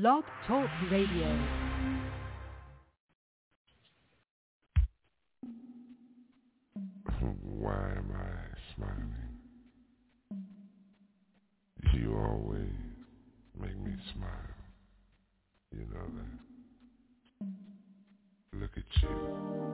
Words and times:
Blog 0.00 0.24
Talk 0.48 0.68
Radio. 0.90 1.38
Why 7.42 7.92
am 7.96 8.10
I 8.12 8.74
smiling? 8.74 9.14
You 11.92 12.16
always 12.16 12.74
make 13.56 13.78
me 13.78 13.94
smile. 14.12 14.28
You 15.70 15.86
know 15.94 16.08
that. 16.16 17.50
Look 18.58 18.72
at 18.76 19.02
you. 19.02 19.73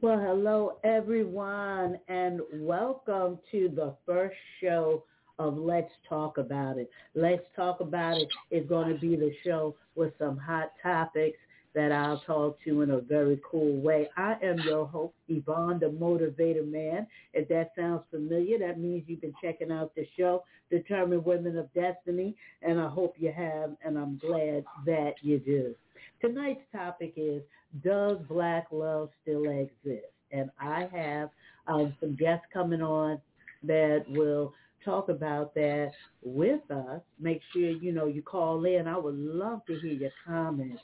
Well, 0.00 0.18
hello 0.18 0.78
everyone, 0.84 1.98
and 2.08 2.40
welcome 2.54 3.38
to 3.52 3.70
the 3.74 3.94
first 4.04 4.36
show 4.60 5.04
of 5.38 5.56
Let's 5.56 5.92
Talk 6.08 6.38
About 6.38 6.76
It. 6.76 6.90
Let's 7.14 7.44
Talk 7.56 7.80
About 7.80 8.18
It 8.18 8.28
is 8.50 8.68
going 8.68 8.92
to 8.92 9.00
be 9.00 9.16
the 9.16 9.32
show 9.44 9.76
with 9.94 10.12
some 10.18 10.36
hot 10.36 10.72
topics 10.82 11.38
that 11.74 11.92
I'll 11.92 12.20
talk 12.20 12.58
to 12.64 12.82
in 12.82 12.90
a 12.90 13.00
very 13.00 13.40
cool 13.50 13.80
way. 13.80 14.08
I 14.16 14.36
am 14.42 14.58
your 14.60 14.86
host, 14.86 15.14
Yvonne, 15.28 15.78
the 15.78 15.86
Motivator 15.86 16.70
Man. 16.70 17.06
If 17.32 17.48
that 17.48 17.72
sounds 17.76 18.02
familiar, 18.10 18.58
that 18.58 18.78
means 18.78 19.04
you've 19.06 19.22
been 19.22 19.34
checking 19.42 19.72
out 19.72 19.94
the 19.94 20.06
show, 20.16 20.44
Determined 20.70 21.24
Women 21.24 21.56
of 21.56 21.72
Destiny, 21.72 22.36
and 22.62 22.80
I 22.80 22.88
hope 22.88 23.14
you 23.18 23.32
have, 23.32 23.70
and 23.84 23.98
I'm 23.98 24.18
glad 24.18 24.64
that 24.86 25.14
you 25.22 25.38
do. 25.38 25.74
Tonight's 26.20 26.62
topic 26.74 27.14
is, 27.16 27.42
does 27.82 28.18
black 28.28 28.66
love 28.70 29.10
still 29.22 29.44
exist? 29.44 30.06
And 30.30 30.50
I 30.60 30.88
have 30.92 31.30
um, 31.66 31.94
some 32.00 32.16
guests 32.16 32.46
coming 32.52 32.82
on 32.82 33.20
that 33.64 34.04
will 34.08 34.52
talk 34.84 35.08
about 35.08 35.54
that 35.54 35.92
with 36.22 36.68
us. 36.70 37.00
Make 37.20 37.40
sure, 37.52 37.70
you 37.70 37.92
know, 37.92 38.06
you 38.06 38.22
call 38.22 38.64
in. 38.64 38.86
I 38.86 38.96
would 38.98 39.16
love 39.16 39.64
to 39.66 39.78
hear 39.80 39.92
your 39.92 40.10
comments. 40.26 40.82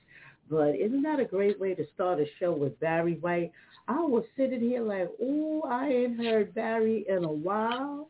But 0.51 0.77
isn't 0.77 1.03
that 1.03 1.21
a 1.21 1.25
great 1.25 1.61
way 1.61 1.75
to 1.75 1.87
start 1.95 2.21
a 2.21 2.27
show 2.39 2.53
with 2.53 2.79
Barry 2.81 3.15
White? 3.21 3.53
I 3.87 4.01
was 4.01 4.25
sitting 4.37 4.61
here 4.61 4.83
like, 4.83 5.09
oh, 5.21 5.63
I 5.69 5.89
ain't 5.89 6.19
heard 6.19 6.55
Barry 6.55 7.05
in 7.09 7.25
a 7.25 7.33
while. 7.33 8.09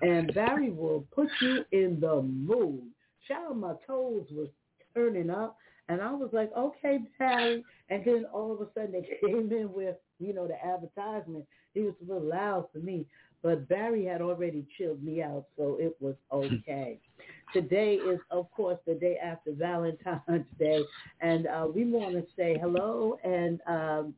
And 0.00 0.32
Barry 0.34 0.70
will 0.70 1.04
put 1.14 1.28
you 1.40 1.64
in 1.72 1.98
the 2.00 2.22
mood. 2.22 2.82
Child, 3.26 3.56
my 3.58 3.74
toes 3.86 4.26
was 4.30 4.48
turning 4.94 5.30
up. 5.30 5.56
And 5.88 6.00
I 6.00 6.12
was 6.12 6.30
like, 6.32 6.50
okay, 6.56 7.00
Barry. 7.18 7.64
And 7.90 8.04
then 8.04 8.24
all 8.32 8.52
of 8.52 8.60
a 8.60 8.68
sudden 8.74 8.92
they 8.92 9.08
came 9.26 9.52
in 9.52 9.72
with, 9.72 9.96
you 10.18 10.32
know, 10.32 10.46
the 10.46 10.64
advertisement. 10.64 11.44
It 11.74 11.80
was 11.80 11.94
a 12.02 12.12
little 12.12 12.28
loud 12.28 12.68
for 12.72 12.78
me. 12.78 13.06
But 13.42 13.68
Barry 13.68 14.04
had 14.04 14.20
already 14.20 14.64
chilled 14.78 15.02
me 15.02 15.20
out, 15.20 15.46
so 15.56 15.76
it 15.80 15.96
was 16.00 16.14
okay. 16.32 17.00
Today 17.52 17.94
is, 17.94 18.20
of 18.30 18.50
course, 18.50 18.78
the 18.86 18.94
day 18.94 19.18
after 19.22 19.52
Valentine's 19.52 20.46
Day. 20.58 20.82
And 21.20 21.46
uh, 21.46 21.66
we 21.72 21.84
want 21.84 22.14
to 22.14 22.24
say 22.36 22.58
hello 22.60 23.18
and 23.24 23.60
um, 23.66 24.14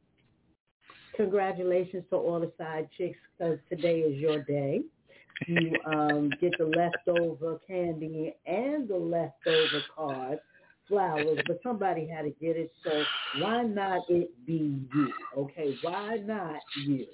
congratulations 1.16 2.04
to 2.10 2.16
all 2.16 2.40
the 2.40 2.52
side 2.58 2.88
chicks 2.96 3.18
because 3.38 3.58
today 3.68 4.00
is 4.00 4.18
your 4.18 4.42
day. 4.44 4.82
You 5.46 5.72
um, 5.84 6.30
get 6.40 6.52
the 6.58 6.66
leftover 6.66 7.58
candy 7.66 8.34
and 8.46 8.88
the 8.88 8.96
leftover 8.96 9.82
cards 9.94 10.40
flowers, 10.88 11.38
but 11.46 11.58
somebody 11.62 12.06
had 12.06 12.22
to 12.22 12.30
get 12.30 12.56
it. 12.56 12.70
So 12.84 12.90
why 13.40 13.62
not 13.62 14.02
it 14.08 14.30
be 14.46 14.80
you? 14.94 15.12
Okay, 15.36 15.76
why 15.82 16.16
not 16.16 16.60
you? 16.86 17.06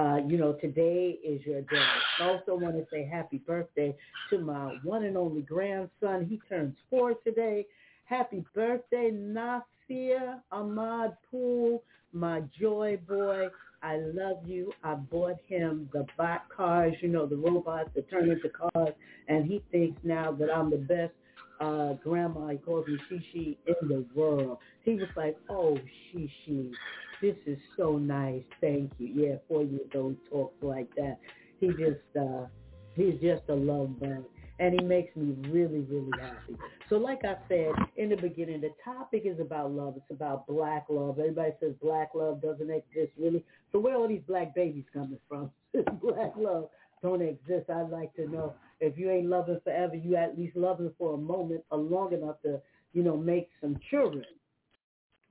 Uh, 0.00 0.16
you 0.26 0.38
know, 0.38 0.54
today 0.54 1.18
is 1.22 1.44
your 1.44 1.60
day. 1.60 1.84
I 2.20 2.24
also 2.24 2.54
want 2.54 2.74
to 2.76 2.86
say 2.90 3.04
happy 3.04 3.36
birthday 3.36 3.94
to 4.30 4.38
my 4.38 4.78
one 4.82 5.04
and 5.04 5.14
only 5.14 5.42
grandson. 5.42 6.26
He 6.26 6.40
turns 6.48 6.74
four 6.88 7.12
today. 7.22 7.66
Happy 8.06 8.42
birthday, 8.54 9.10
Nasir 9.12 10.40
Ahmad 10.52 11.18
Pool, 11.30 11.82
my 12.14 12.40
joy 12.58 12.98
boy. 13.06 13.48
I 13.82 13.98
love 13.98 14.38
you. 14.46 14.72
I 14.82 14.94
bought 14.94 15.36
him 15.46 15.90
the 15.92 16.06
bot 16.16 16.48
cars, 16.48 16.94
you 17.02 17.08
know, 17.08 17.26
the 17.26 17.36
robots 17.36 17.90
that 17.94 18.08
turn 18.08 18.30
into 18.30 18.48
cars, 18.48 18.94
and 19.28 19.44
he 19.44 19.62
thinks 19.70 20.00
now 20.02 20.32
that 20.32 20.48
I'm 20.50 20.70
the 20.70 20.78
best 20.78 21.12
uh, 21.60 21.92
grandma. 22.02 22.48
He 22.48 22.56
calls 22.56 22.86
me 22.86 22.98
Shishi 23.10 23.58
in 23.66 23.88
the 23.88 24.06
world. 24.14 24.58
He 24.82 24.94
was 24.94 25.08
like, 25.14 25.36
oh, 25.50 25.78
Shishi, 26.14 26.72
this 27.20 27.36
is 27.46 27.58
so 27.76 27.96
nice. 27.96 28.42
Thank 28.60 28.92
you. 28.98 29.08
Yeah, 29.08 29.36
four 29.48 29.62
years 29.62 29.90
old 29.94 30.16
talks 30.30 30.62
like 30.62 30.88
that. 30.96 31.18
He 31.58 31.68
just, 31.68 32.16
uh, 32.18 32.46
he's 32.94 33.20
just 33.20 33.42
a 33.48 33.54
love 33.54 34.00
bug 34.00 34.24
and 34.60 34.78
he 34.78 34.86
makes 34.86 35.16
me 35.16 35.34
really, 35.48 35.80
really 35.80 36.10
happy. 36.20 36.54
So 36.90 36.96
like 36.96 37.24
I 37.24 37.36
said 37.48 37.72
in 37.96 38.10
the 38.10 38.16
beginning, 38.16 38.60
the 38.60 38.72
topic 38.84 39.22
is 39.24 39.40
about 39.40 39.72
love. 39.72 39.94
It's 39.96 40.10
about 40.10 40.46
black 40.46 40.84
love. 40.90 41.18
Everybody 41.18 41.52
says 41.60 41.72
black 41.82 42.10
love 42.14 42.42
doesn't 42.42 42.70
exist 42.70 43.12
really. 43.18 43.42
So 43.72 43.78
where 43.78 43.94
are 43.94 44.02
all 44.02 44.08
these 44.08 44.22
black 44.28 44.54
babies 44.54 44.84
coming 44.92 45.18
from? 45.28 45.50
black 46.02 46.32
love 46.36 46.68
don't 47.02 47.22
exist. 47.22 47.70
I'd 47.70 47.88
like 47.88 48.14
to 48.16 48.28
know 48.28 48.52
if 48.80 48.98
you 48.98 49.10
ain't 49.10 49.26
loving 49.26 49.60
forever, 49.64 49.94
you 49.94 50.16
at 50.16 50.38
least 50.38 50.54
loving 50.56 50.92
for 50.98 51.14
a 51.14 51.18
moment 51.18 51.64
or 51.70 51.78
long 51.78 52.12
enough 52.12 52.36
to, 52.42 52.60
you 52.92 53.02
know, 53.02 53.16
make 53.16 53.48
some 53.62 53.80
children. 53.90 54.24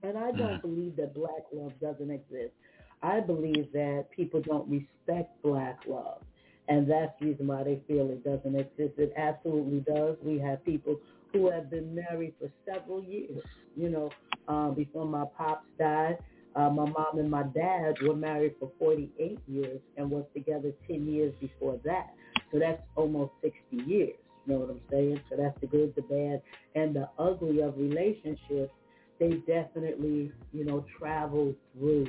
And 0.04 0.18
I 0.18 0.32
don't 0.32 0.58
mm. 0.58 0.62
believe 0.62 0.96
that 0.98 1.14
black 1.14 1.44
love 1.54 1.74
doesn't 1.82 2.10
exist. 2.10 2.54
I 3.02 3.20
believe 3.20 3.72
that 3.74 4.08
people 4.16 4.42
don't 4.42 4.70
respect 4.70 5.42
black 5.42 5.80
love 5.88 6.22
and 6.70 6.90
that's 6.90 7.12
the 7.20 7.28
reason 7.28 7.48
why 7.48 7.64
they 7.64 7.82
feel 7.88 8.10
it 8.12 8.24
doesn't 8.24 8.56
exist. 8.56 8.94
It 8.98 9.12
absolutely 9.18 9.80
does. 9.80 10.16
We 10.24 10.40
have 10.40 10.64
people 10.64 10.98
who 11.34 11.50
have 11.50 11.70
been 11.70 11.94
married 11.96 12.36
for 12.40 12.50
several 12.72 13.04
years. 13.04 13.44
You 13.76 13.90
know, 13.90 14.12
uh, 14.48 14.70
before 14.70 15.06
my 15.06 15.26
pops 15.36 15.66
died, 15.80 16.20
uh, 16.56 16.70
my 16.70 16.86
mom 16.86 17.18
and 17.18 17.30
my 17.30 17.44
dad 17.44 17.96
were 18.04 18.16
married 18.16 18.54
for 18.60 18.72
48 18.78 19.40
years 19.48 19.80
and 19.98 20.10
was 20.10 20.26
together 20.34 20.72
10 20.88 21.08
years 21.08 21.34
before 21.40 21.80
that. 21.86 22.14
So 22.52 22.60
that's 22.60 22.82
almost 22.96 23.32
60 23.42 23.58
years. 23.90 24.16
You 24.46 24.54
know 24.54 24.60
what 24.60 24.70
I'm 24.70 24.82
saying? 24.92 25.22
So 25.30 25.38
that's 25.38 25.60
the 25.62 25.68
good, 25.68 25.94
the 25.96 26.02
bad, 26.04 26.42
and 26.76 26.96
the 26.96 27.10
ugly 27.18 27.62
of 27.62 27.78
relationships. 27.78 28.72
They 29.20 29.34
definitely, 29.48 30.32
you 30.54 30.66
know, 30.66 30.86
travel 30.98 31.54
through. 31.74 32.08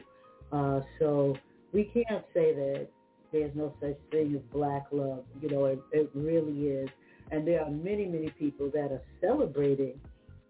Uh, 0.53 0.81
so 0.99 1.37
we 1.73 1.85
can't 1.85 2.25
say 2.33 2.55
that 2.55 2.89
there's 3.33 3.55
no 3.55 3.75
such 3.81 3.97
thing 4.11 4.35
as 4.35 4.43
black 4.53 4.87
love. 4.93 5.25
You 5.41 5.51
know, 5.51 5.65
it, 5.67 5.81
it 5.93 6.11
really 6.15 6.69
is. 6.69 6.89
And 7.31 7.47
there 7.47 7.63
are 7.63 7.71
many, 7.71 8.07
many 8.07 8.31
people 8.31 8.71
that 8.75 8.93
are 8.93 9.03
celebrating 9.21 10.01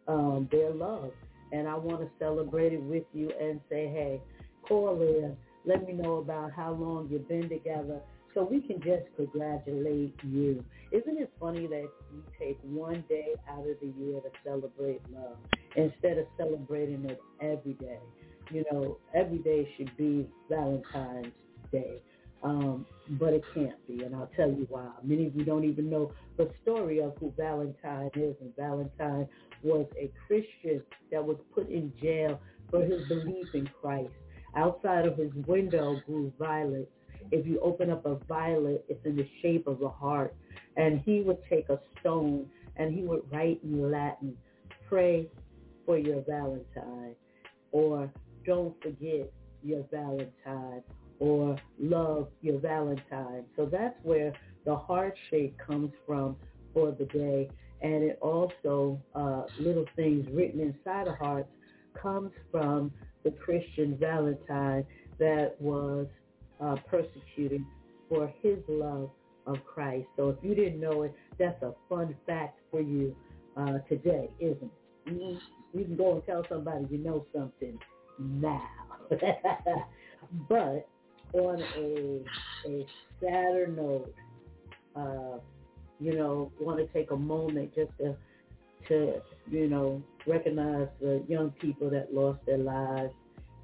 um, 0.08 0.48
their 0.50 0.70
love. 0.70 1.12
And 1.52 1.68
I 1.68 1.74
want 1.76 2.00
to 2.00 2.10
celebrate 2.18 2.72
it 2.72 2.82
with 2.82 3.04
you 3.12 3.30
and 3.40 3.60
say, 3.68 3.88
hey, 3.88 4.20
call 4.66 5.00
in. 5.02 5.36
Let 5.66 5.86
me 5.86 5.92
know 5.92 6.16
about 6.18 6.52
how 6.52 6.72
long 6.72 7.08
you've 7.10 7.28
been 7.28 7.48
together 7.48 8.00
so 8.34 8.44
we 8.44 8.60
can 8.60 8.80
just 8.80 9.04
congratulate 9.16 10.14
you. 10.22 10.64
Isn't 10.92 11.18
it 11.18 11.32
funny 11.38 11.66
that 11.66 11.88
you 12.12 12.22
take 12.38 12.58
one 12.62 13.04
day 13.08 13.34
out 13.48 13.66
of 13.68 13.76
the 13.80 13.92
year 13.98 14.20
to 14.20 14.30
celebrate 14.44 15.02
love 15.12 15.36
instead 15.76 16.18
of 16.18 16.26
celebrating 16.36 17.04
it 17.06 17.20
every 17.40 17.74
day? 17.74 17.98
You 18.50 18.64
know, 18.72 18.98
every 19.14 19.38
day 19.38 19.68
should 19.76 19.96
be 19.96 20.28
Valentine's 20.48 21.32
Day. 21.70 22.00
Um, 22.42 22.86
but 23.10 23.34
it 23.34 23.44
can't 23.54 23.86
be, 23.86 24.02
and 24.02 24.14
I'll 24.16 24.30
tell 24.34 24.48
you 24.48 24.66
why. 24.70 24.88
Many 25.02 25.26
of 25.26 25.36
you 25.36 25.44
don't 25.44 25.64
even 25.64 25.90
know 25.90 26.10
the 26.38 26.50
story 26.62 27.00
of 27.00 27.14
who 27.20 27.32
Valentine 27.36 28.10
is, 28.14 28.34
and 28.40 28.56
Valentine 28.56 29.28
was 29.62 29.86
a 29.98 30.10
Christian 30.26 30.82
that 31.12 31.22
was 31.22 31.36
put 31.54 31.68
in 31.68 31.92
jail 32.00 32.40
for 32.70 32.82
his 32.82 33.06
belief 33.08 33.46
in 33.52 33.68
Christ. 33.80 34.12
Outside 34.56 35.06
of 35.06 35.18
his 35.18 35.32
window 35.46 36.00
grew 36.06 36.32
violets. 36.38 36.90
If 37.30 37.46
you 37.46 37.60
open 37.60 37.90
up 37.90 38.06
a 38.06 38.16
violet, 38.26 38.84
it's 38.88 39.04
in 39.04 39.16
the 39.16 39.28
shape 39.42 39.66
of 39.66 39.82
a 39.82 39.88
heart. 39.88 40.34
And 40.76 41.00
he 41.04 41.20
would 41.20 41.38
take 41.48 41.68
a 41.68 41.78
stone 42.00 42.46
and 42.76 42.94
he 42.94 43.02
would 43.02 43.22
write 43.30 43.60
in 43.62 43.90
Latin, 43.90 44.36
pray 44.88 45.28
for 45.90 45.98
your 45.98 46.22
Valentine, 46.22 47.16
or 47.72 48.08
don't 48.46 48.80
forget 48.80 49.28
your 49.64 49.84
Valentine, 49.90 50.84
or 51.18 51.58
love 51.80 52.28
your 52.42 52.60
Valentine. 52.60 53.44
So 53.56 53.66
that's 53.66 53.96
where 54.04 54.32
the 54.64 54.76
heart 54.76 55.14
shape 55.30 55.56
comes 55.58 55.90
from 56.06 56.36
for 56.72 56.92
the 56.92 57.06
day. 57.06 57.50
And 57.82 58.04
it 58.04 58.20
also, 58.22 59.00
uh, 59.16 59.42
little 59.58 59.84
things 59.96 60.28
written 60.32 60.60
inside 60.60 61.08
of 61.08 61.18
hearts 61.18 61.48
comes 62.00 62.30
from 62.52 62.92
the 63.24 63.32
Christian 63.32 63.98
Valentine 63.98 64.86
that 65.18 65.56
was 65.58 66.06
uh, 66.62 66.76
persecuted 66.88 67.62
for 68.08 68.32
his 68.42 68.58
love 68.68 69.10
of 69.44 69.56
Christ. 69.66 70.06
So 70.16 70.28
if 70.28 70.36
you 70.42 70.54
didn't 70.54 70.78
know 70.78 71.02
it, 71.02 71.12
that's 71.36 71.60
a 71.64 71.74
fun 71.88 72.14
fact 72.28 72.60
for 72.70 72.80
you 72.80 73.16
uh, 73.56 73.78
today, 73.88 74.30
isn't 74.38 74.62
it? 74.62 74.70
You 75.10 75.84
can 75.84 75.96
go 75.96 76.14
and 76.14 76.26
tell 76.26 76.44
somebody 76.48 76.86
you 76.90 76.98
know 76.98 77.26
something 77.34 77.78
now. 78.18 78.68
but 80.48 80.88
on 81.32 81.62
a 81.76 82.22
a 82.68 82.86
sadder 83.20 83.66
note, 83.68 84.14
uh, 84.96 85.38
you 85.98 86.14
know, 86.16 86.52
want 86.60 86.78
to 86.78 86.86
take 86.92 87.10
a 87.10 87.16
moment 87.16 87.74
just 87.74 87.90
to 87.98 88.16
to 88.88 89.20
you 89.50 89.68
know 89.68 90.02
recognize 90.26 90.88
the 91.00 91.22
young 91.28 91.50
people 91.60 91.90
that 91.90 92.12
lost 92.12 92.40
their 92.46 92.58
lives 92.58 93.12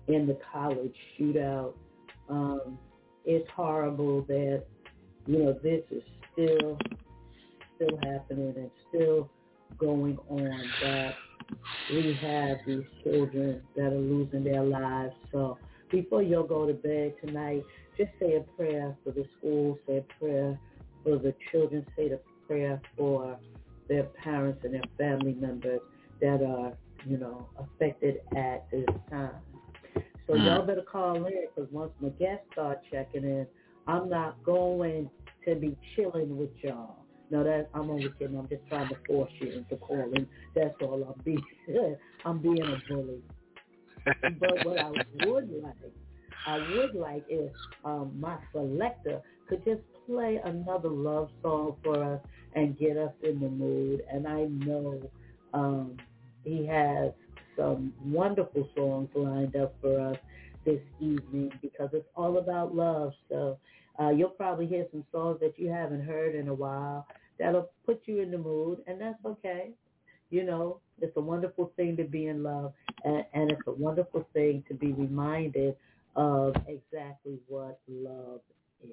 in 0.08 0.26
the 0.26 0.38
college 0.52 0.94
shootout. 1.18 1.74
Um, 2.28 2.78
it's 3.24 3.48
horrible 3.54 4.22
that 4.22 4.64
you 5.26 5.38
know 5.38 5.52
this 5.62 5.82
is 5.90 6.02
still 6.32 6.78
still 7.76 7.98
happening 8.02 8.54
and 8.56 8.70
still 8.88 9.30
going 9.78 10.18
on. 10.28 11.14
We 11.90 12.18
have 12.20 12.58
these 12.66 12.84
children 13.02 13.62
that 13.76 13.86
are 13.86 13.98
losing 13.98 14.44
their 14.44 14.62
lives. 14.62 15.14
So 15.32 15.58
before 15.90 16.22
you 16.22 16.44
go 16.48 16.66
to 16.66 16.74
bed 16.74 17.14
tonight, 17.24 17.64
just 17.96 18.10
say 18.20 18.36
a 18.36 18.40
prayer 18.56 18.96
for 19.04 19.12
the 19.12 19.24
school, 19.38 19.78
say 19.86 19.98
a 19.98 20.18
prayer 20.18 20.58
for 21.04 21.16
the 21.18 21.34
children, 21.50 21.86
say 21.96 22.10
a 22.10 22.18
prayer 22.46 22.80
for 22.96 23.38
their 23.88 24.04
parents 24.04 24.60
and 24.64 24.74
their 24.74 24.82
family 24.98 25.34
members 25.34 25.80
that 26.20 26.42
are, 26.42 26.72
you 27.06 27.16
know, 27.16 27.48
affected 27.58 28.20
at 28.36 28.68
this 28.70 28.86
time. 29.10 29.30
So 30.26 30.34
mm. 30.34 30.44
y'all 30.44 30.66
better 30.66 30.82
call 30.82 31.24
in 31.26 31.46
because 31.54 31.70
once 31.70 31.92
my 32.00 32.08
guests 32.10 32.44
start 32.52 32.80
checking 32.90 33.22
in, 33.22 33.46
I'm 33.86 34.08
not 34.08 34.42
going 34.42 35.08
to 35.46 35.54
be 35.54 35.76
chilling 35.94 36.36
with 36.36 36.50
y'all. 36.62 37.05
No, 37.30 37.44
that 37.44 37.68
I'm 37.74 37.90
only 37.90 38.10
kidding. 38.18 38.38
I'm 38.38 38.48
just 38.48 38.66
trying 38.68 38.88
to 38.88 38.96
force 39.06 39.32
you 39.40 39.50
into 39.50 39.76
calling. 39.76 40.26
That's 40.54 40.74
all 40.82 41.02
I'm 41.04 41.22
being. 41.24 41.44
I'm 42.24 42.38
being 42.40 42.62
a 42.62 42.92
bully 42.92 43.22
but 44.40 44.64
what 44.64 44.78
I 44.78 44.90
would 45.14 45.50
like, 45.62 45.76
I 46.46 46.56
would 46.58 46.94
like 46.94 47.24
if 47.28 47.52
um, 47.84 48.12
my 48.18 48.38
selector 48.52 49.20
could 49.48 49.64
just 49.64 49.82
play 50.06 50.40
another 50.44 50.88
love 50.88 51.30
song 51.42 51.76
for 51.82 52.02
us 52.02 52.20
and 52.54 52.78
get 52.78 52.96
us 52.96 53.12
in 53.22 53.40
the 53.40 53.48
mood. 53.48 54.02
And 54.12 54.26
I 54.26 54.44
know 54.44 55.02
um, 55.54 55.96
he 56.44 56.66
has 56.66 57.12
some 57.56 57.92
wonderful 58.04 58.68
songs 58.76 59.08
lined 59.14 59.56
up 59.56 59.74
for 59.80 60.00
us 60.12 60.16
this 60.64 60.80
evening 61.00 61.52
because 61.62 61.90
it's 61.92 62.08
all 62.16 62.38
about 62.38 62.74
love. 62.74 63.12
So 63.28 63.58
uh, 64.00 64.10
you'll 64.10 64.28
probably 64.30 64.66
hear 64.66 64.86
some 64.90 65.04
songs 65.12 65.38
that 65.40 65.58
you 65.58 65.68
haven't 65.68 66.02
heard 66.04 66.34
in 66.34 66.48
a 66.48 66.54
while 66.54 67.06
that'll 67.38 67.70
put 67.84 68.02
you 68.06 68.20
in 68.20 68.30
the 68.30 68.38
mood, 68.38 68.80
and 68.86 69.00
that's 69.00 69.24
okay. 69.24 69.70
You 70.30 70.44
know, 70.44 70.80
it's 71.00 71.16
a 71.16 71.20
wonderful 71.20 71.72
thing 71.76 71.96
to 71.96 72.04
be 72.04 72.26
in 72.26 72.42
love, 72.42 72.72
and, 73.04 73.24
and 73.32 73.50
it's 73.50 73.66
a 73.66 73.72
wonderful 73.72 74.26
thing 74.32 74.64
to 74.68 74.74
be 74.74 74.92
reminded 74.92 75.76
of 76.16 76.54
exactly 76.66 77.38
what 77.48 77.78
love 77.88 78.40
is. 78.82 78.90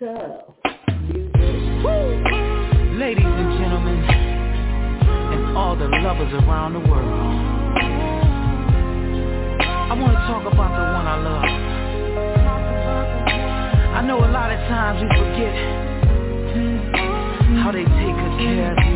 So, 0.00 0.54
ladies 2.98 3.24
and 3.24 3.58
gentlemen, 3.58 4.04
and 5.32 5.56
all 5.56 5.76
the 5.76 5.86
lovers 5.86 6.32
around 6.44 6.72
the 6.74 6.80
world, 6.90 7.23
I 9.90 9.94
want 9.94 10.12
to 10.12 10.22
talk 10.26 10.42
about 10.50 10.72
the 10.76 10.84
one 10.96 11.06
I 11.06 11.16
love. 11.20 11.44
I 13.96 14.00
know 14.06 14.18
a 14.18 14.30
lot 14.32 14.50
of 14.50 14.58
times 14.66 15.02
we 15.02 15.08
forget 15.08 15.54
how 17.62 17.70
they 17.72 17.84
take 17.84 18.16
good 18.16 18.38
care 18.40 18.72
of 18.72 18.78
you. 18.86 18.93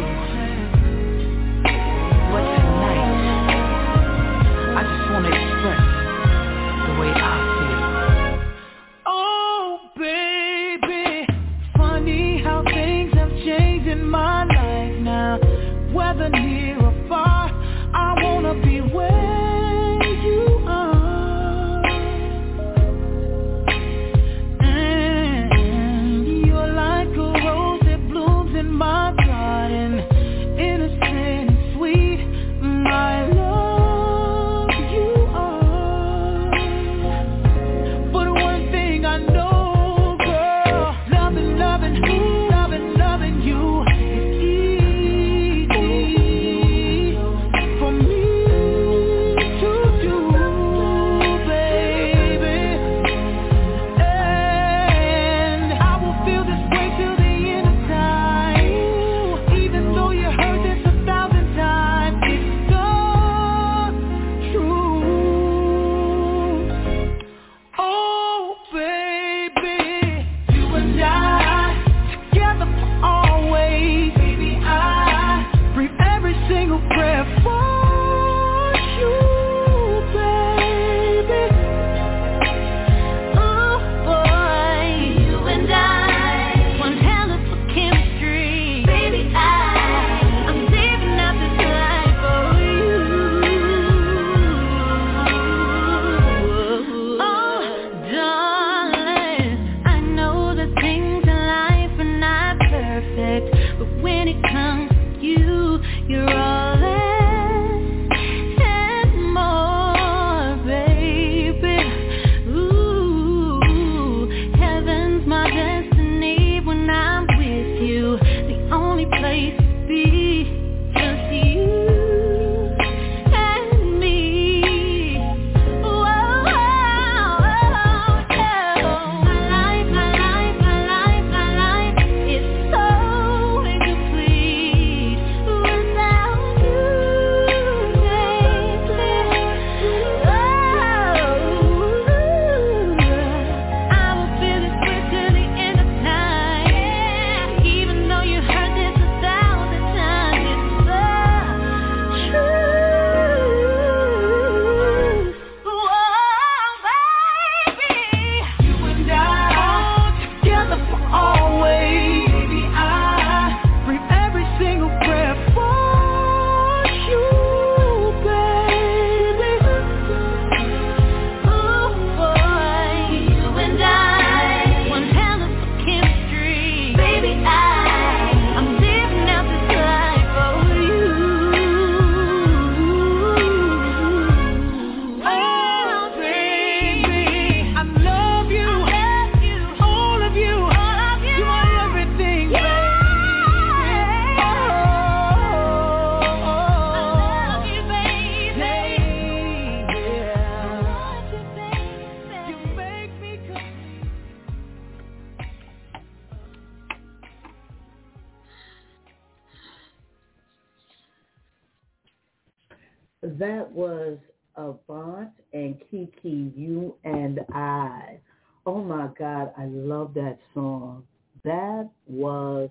God, 219.18 219.52
I 219.58 219.64
love 219.66 220.14
that 220.14 220.38
song. 220.54 221.04
That 221.44 221.88
was, 222.06 222.70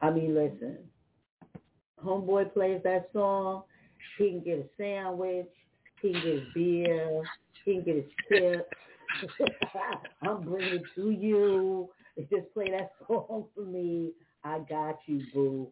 I 0.00 0.10
mean, 0.10 0.34
listen, 0.34 0.78
Homeboy 2.04 2.52
plays 2.52 2.80
that 2.84 3.08
song, 3.12 3.62
he 4.18 4.30
can 4.30 4.40
get 4.40 4.58
a 4.58 4.64
sandwich, 4.76 5.48
he 6.02 6.12
can 6.12 6.22
get 6.22 6.32
a 6.34 6.46
beer, 6.54 7.22
he 7.64 7.74
can 7.74 7.84
get 7.84 7.96
his 7.96 8.04
tip. 8.28 8.72
I'm 10.22 10.42
bringing 10.42 10.74
it 10.74 10.82
to 10.96 11.10
you. 11.10 11.88
Just 12.30 12.52
play 12.52 12.70
that 12.70 12.92
song 13.06 13.46
for 13.54 13.62
me. 13.62 14.12
I 14.44 14.60
got 14.68 14.98
you, 15.06 15.22
boo. 15.32 15.68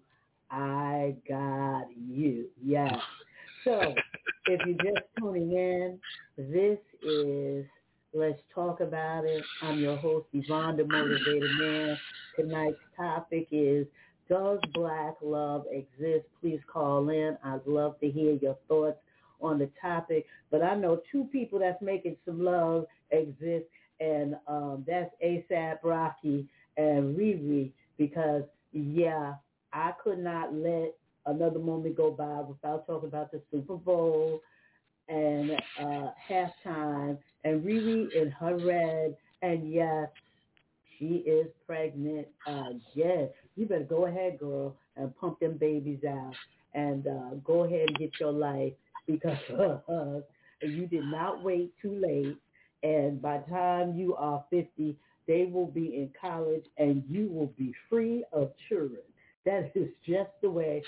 I 0.50 1.14
got 1.28 1.86
you. 1.96 2.46
Yes. 2.64 2.94
So 3.64 3.94
if 4.46 4.60
you're 4.66 4.92
just 4.92 5.06
tuning 5.18 5.52
in, 5.52 5.98
this 6.36 6.78
is 7.02 7.64
Let's 8.14 8.40
Talk 8.54 8.80
About 8.80 9.24
It. 9.24 9.42
I'm 9.62 9.78
your 9.78 9.96
host, 9.96 10.26
Yvonne, 10.34 10.76
the 10.76 10.84
Motivated 10.84 11.50
Man. 11.58 11.98
Tonight's 12.36 12.76
topic 12.94 13.48
is 13.50 13.86
Does 14.28 14.58
Black 14.74 15.14
Love 15.22 15.64
Exist? 15.70 16.26
Please 16.42 16.60
call 16.70 17.08
in. 17.08 17.38
I'd 17.42 17.66
love 17.66 17.98
to 18.00 18.10
hear 18.10 18.34
your 18.34 18.58
thoughts 18.68 18.98
on 19.40 19.58
the 19.58 19.70
topic. 19.80 20.26
But 20.50 20.62
I 20.62 20.74
know 20.74 21.00
two 21.10 21.24
people 21.32 21.58
that's 21.58 21.80
making 21.80 22.16
some 22.26 22.44
love 22.44 22.84
exist, 23.12 23.64
and 23.98 24.36
um, 24.46 24.84
that's 24.86 25.10
ASAP 25.24 25.78
Rocky 25.82 26.46
and 26.76 27.16
Riri 27.16 27.70
because, 27.96 28.42
yeah, 28.74 29.34
I 29.72 29.92
could 30.04 30.18
not 30.18 30.52
let 30.52 30.94
another 31.24 31.58
moment 31.58 31.96
go 31.96 32.10
by 32.10 32.40
without 32.40 32.86
talking 32.86 33.08
about 33.08 33.32
the 33.32 33.40
Super 33.50 33.76
Bowl 33.76 34.42
and 35.08 35.52
uh, 35.80 36.10
halftime 36.30 37.16
and 37.44 37.62
Riri 37.62 38.12
in 38.14 38.30
her 38.30 38.56
red. 38.56 39.16
And 39.42 39.72
yes, 39.72 40.08
she 40.98 41.24
is 41.26 41.48
pregnant 41.66 42.28
again. 42.46 43.28
You 43.56 43.66
better 43.66 43.84
go 43.84 44.06
ahead, 44.06 44.38
girl, 44.38 44.76
and 44.96 45.16
pump 45.16 45.40
them 45.40 45.56
babies 45.58 46.00
out. 46.08 46.34
And 46.74 47.06
uh, 47.06 47.34
go 47.44 47.64
ahead 47.64 47.88
and 47.88 47.98
get 47.98 48.12
your 48.20 48.32
life 48.32 48.72
because 49.06 49.36
you 50.62 50.86
did 50.86 51.04
not 51.04 51.42
wait 51.42 51.72
too 51.82 51.94
late. 51.94 52.36
And 52.82 53.20
by 53.20 53.38
the 53.38 53.50
time 53.52 53.96
you 53.96 54.14
are 54.16 54.44
50, 54.50 54.96
they 55.26 55.48
will 55.52 55.66
be 55.66 55.96
in 55.96 56.10
college 56.20 56.64
and 56.78 57.04
you 57.08 57.28
will 57.28 57.52
be 57.58 57.72
free 57.88 58.24
of 58.32 58.52
children. 58.68 59.02
That 59.44 59.72
is 59.74 59.88
just 60.06 60.30
the 60.40 60.50
way 60.50 60.82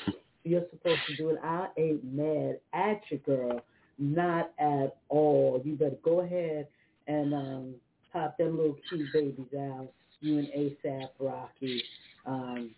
you're 0.45 0.65
supposed 0.71 1.01
to 1.09 1.17
do 1.17 1.31
it. 1.31 1.39
I 1.43 1.69
ain't 1.79 2.05
mad 2.05 2.59
at 2.73 3.01
you, 3.11 3.19
girl. 3.19 3.61
Not 3.99 4.53
at 4.59 4.97
all. 5.09 5.61
You 5.65 5.75
better 5.75 5.97
go 6.03 6.21
ahead 6.21 6.67
and 7.07 7.35
um, 7.35 7.75
pop 8.13 8.37
them 8.39 8.57
little 8.57 8.77
cute 8.89 9.09
babies 9.13 9.55
out. 9.57 9.89
You 10.21 10.39
and 10.39 10.49
ASAP 10.49 11.09
Rocky, 11.19 11.83
um, 12.25 12.71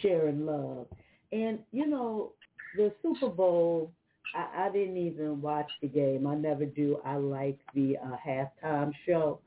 sharing 0.00 0.46
love. 0.46 0.86
And, 1.32 1.58
you 1.70 1.86
know, 1.86 2.32
the 2.76 2.92
Super 3.02 3.28
Bowl, 3.28 3.92
I, 4.34 4.66
I 4.66 4.72
didn't 4.72 4.96
even 4.96 5.42
watch 5.42 5.70
the 5.80 5.88
game. 5.88 6.26
I 6.26 6.34
never 6.34 6.64
do. 6.64 6.98
I 7.04 7.16
like 7.16 7.58
the 7.74 7.96
uh, 7.98 8.16
halftime 8.26 8.92
show. 9.06 9.40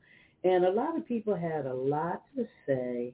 And 0.44 0.64
a 0.64 0.70
lot 0.70 0.96
of 0.96 1.06
people 1.06 1.34
had 1.34 1.66
a 1.66 1.74
lot 1.74 2.22
to 2.36 2.46
say 2.66 3.12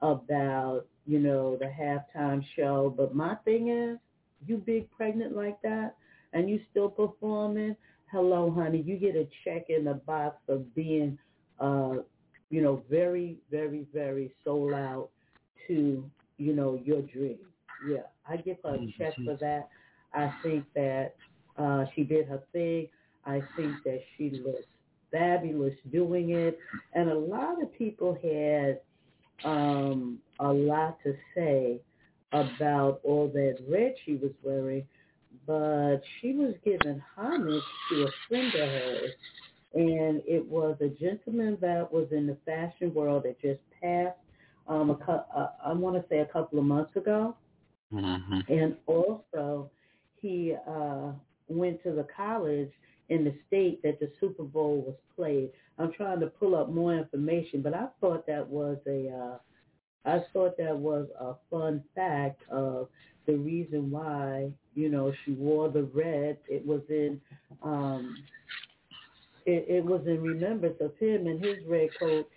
about, 0.00 0.86
you 1.06 1.20
know, 1.20 1.56
the 1.56 1.66
halftime 1.66 2.44
show. 2.56 2.92
But 2.96 3.14
my 3.14 3.36
thing 3.44 3.68
is, 3.68 3.98
you 4.46 4.56
big 4.56 4.90
pregnant 4.90 5.36
like 5.36 5.60
that 5.62 5.94
and 6.32 6.48
you 6.48 6.60
still 6.70 6.88
performing, 6.88 7.76
hello, 8.10 8.50
honey, 8.50 8.82
you 8.82 8.96
get 8.96 9.16
a 9.16 9.28
check 9.44 9.66
in 9.68 9.84
the 9.84 9.94
box 9.94 10.36
of 10.48 10.74
being, 10.74 11.18
uh, 11.60 11.96
you 12.50 12.62
know, 12.62 12.82
very, 12.90 13.38
very, 13.50 13.86
very 13.92 14.32
sold 14.44 14.72
out 14.72 15.08
to, 15.66 16.04
you 16.38 16.52
know, 16.52 16.80
your 16.84 17.02
dream. 17.02 17.38
Yeah, 17.88 18.02
I 18.28 18.36
give 18.36 18.58
her 18.64 18.74
a 18.74 18.94
check 18.98 19.14
for 19.24 19.36
that. 19.36 19.68
I 20.14 20.32
think 20.42 20.64
that 20.74 21.14
uh, 21.56 21.84
she 21.94 22.04
did 22.04 22.26
her 22.28 22.42
thing. 22.52 22.88
I 23.24 23.40
think 23.56 23.82
that 23.84 24.00
she 24.16 24.30
looks 24.44 24.66
fabulous 25.10 25.74
doing 25.90 26.30
it. 26.30 26.58
And 26.94 27.10
a 27.10 27.18
lot 27.18 27.62
of 27.62 27.72
people 27.76 28.18
had 28.22 28.80
um, 29.48 30.18
a 30.40 30.52
lot 30.52 30.98
to 31.04 31.14
say 31.34 31.80
about 32.32 33.00
all 33.04 33.28
that 33.28 33.58
red 33.68 33.94
she 34.04 34.14
was 34.14 34.32
wearing, 34.42 34.86
but 35.46 36.00
she 36.20 36.32
was 36.32 36.54
giving 36.64 37.02
homage 37.16 37.62
to 37.90 38.04
a 38.04 38.10
friend 38.28 38.54
of 38.54 38.68
hers. 38.68 39.10
And 39.74 40.22
it 40.26 40.46
was 40.46 40.76
a 40.80 40.88
gentleman 40.88 41.56
that 41.60 41.90
was 41.90 42.08
in 42.12 42.26
the 42.26 42.36
fashion 42.44 42.92
world 42.92 43.24
that 43.24 43.40
just 43.40 43.60
passed, 43.80 44.18
um, 44.68 44.90
a, 44.90 45.26
uh, 45.34 45.50
I 45.64 45.72
want 45.72 45.96
to 45.96 46.04
say 46.08 46.20
a 46.20 46.26
couple 46.26 46.58
of 46.58 46.64
months 46.64 46.94
ago. 46.94 47.36
Mm-hmm. 47.92 48.52
And 48.52 48.76
also, 48.86 49.70
he 50.20 50.54
uh, 50.68 51.12
went 51.48 51.82
to 51.84 51.92
the 51.92 52.06
college 52.14 52.70
in 53.08 53.24
the 53.24 53.34
state 53.46 53.82
that 53.82 53.98
the 53.98 54.10
Super 54.20 54.44
Bowl 54.44 54.82
was 54.86 54.96
played. 55.16 55.50
I'm 55.78 55.92
trying 55.92 56.20
to 56.20 56.26
pull 56.26 56.54
up 56.54 56.68
more 56.70 56.94
information, 56.94 57.62
but 57.62 57.74
I 57.74 57.86
thought 58.00 58.26
that 58.26 58.46
was 58.46 58.78
a, 58.86 59.08
uh, 59.08 59.38
I 60.04 60.22
thought 60.32 60.56
that 60.58 60.76
was 60.76 61.08
a 61.18 61.34
fun 61.50 61.82
fact 61.94 62.42
of 62.50 62.88
the 63.26 63.34
reason 63.34 63.90
why 63.90 64.50
you 64.74 64.88
know 64.88 65.12
she 65.24 65.32
wore 65.32 65.68
the 65.68 65.84
red. 65.84 66.38
It 66.48 66.66
was 66.66 66.82
in, 66.88 67.20
um, 67.62 68.18
it, 69.46 69.66
it 69.68 69.84
was 69.84 70.02
in 70.06 70.22
remembrance 70.22 70.76
of 70.80 70.96
him 70.98 71.26
and 71.26 71.42
his 71.42 71.58
red 71.66 71.90
coat 71.98 72.28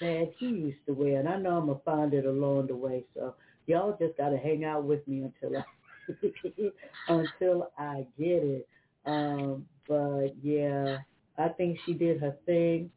that 0.00 0.32
he 0.38 0.46
used 0.46 0.84
to 0.86 0.94
wear. 0.94 1.20
And 1.20 1.28
I 1.28 1.36
know 1.36 1.58
I'm 1.58 1.66
gonna 1.66 1.80
find 1.84 2.14
it 2.14 2.26
along 2.26 2.68
the 2.68 2.76
way, 2.76 3.04
so 3.14 3.34
y'all 3.66 3.96
just 4.00 4.16
gotta 4.16 4.38
hang 4.38 4.64
out 4.64 4.84
with 4.84 5.06
me 5.06 5.22
until 5.22 5.58
I 5.58 5.64
until 7.08 7.70
I 7.78 8.06
get 8.18 8.42
it. 8.42 8.68
Um, 9.06 9.66
but 9.88 10.34
yeah, 10.42 10.98
I 11.38 11.48
think 11.48 11.78
she 11.84 11.92
did 11.94 12.20
her 12.20 12.36
thing. 12.46 12.90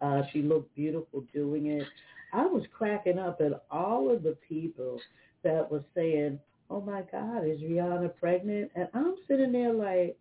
Uh, 0.00 0.22
she 0.32 0.42
looked 0.42 0.74
beautiful 0.74 1.24
doing 1.32 1.66
it. 1.66 1.86
I 2.32 2.46
was 2.46 2.64
cracking 2.76 3.18
up 3.18 3.40
at 3.40 3.64
all 3.70 4.10
of 4.10 4.22
the 4.22 4.36
people 4.48 5.00
that 5.44 5.70
were 5.70 5.84
saying, 5.94 6.40
"Oh 6.70 6.80
my 6.80 7.02
God, 7.12 7.46
is 7.46 7.60
Rihanna 7.60 8.16
pregnant?" 8.18 8.70
And 8.74 8.88
I'm 8.94 9.16
sitting 9.28 9.52
there 9.52 9.72
like, 9.72 10.16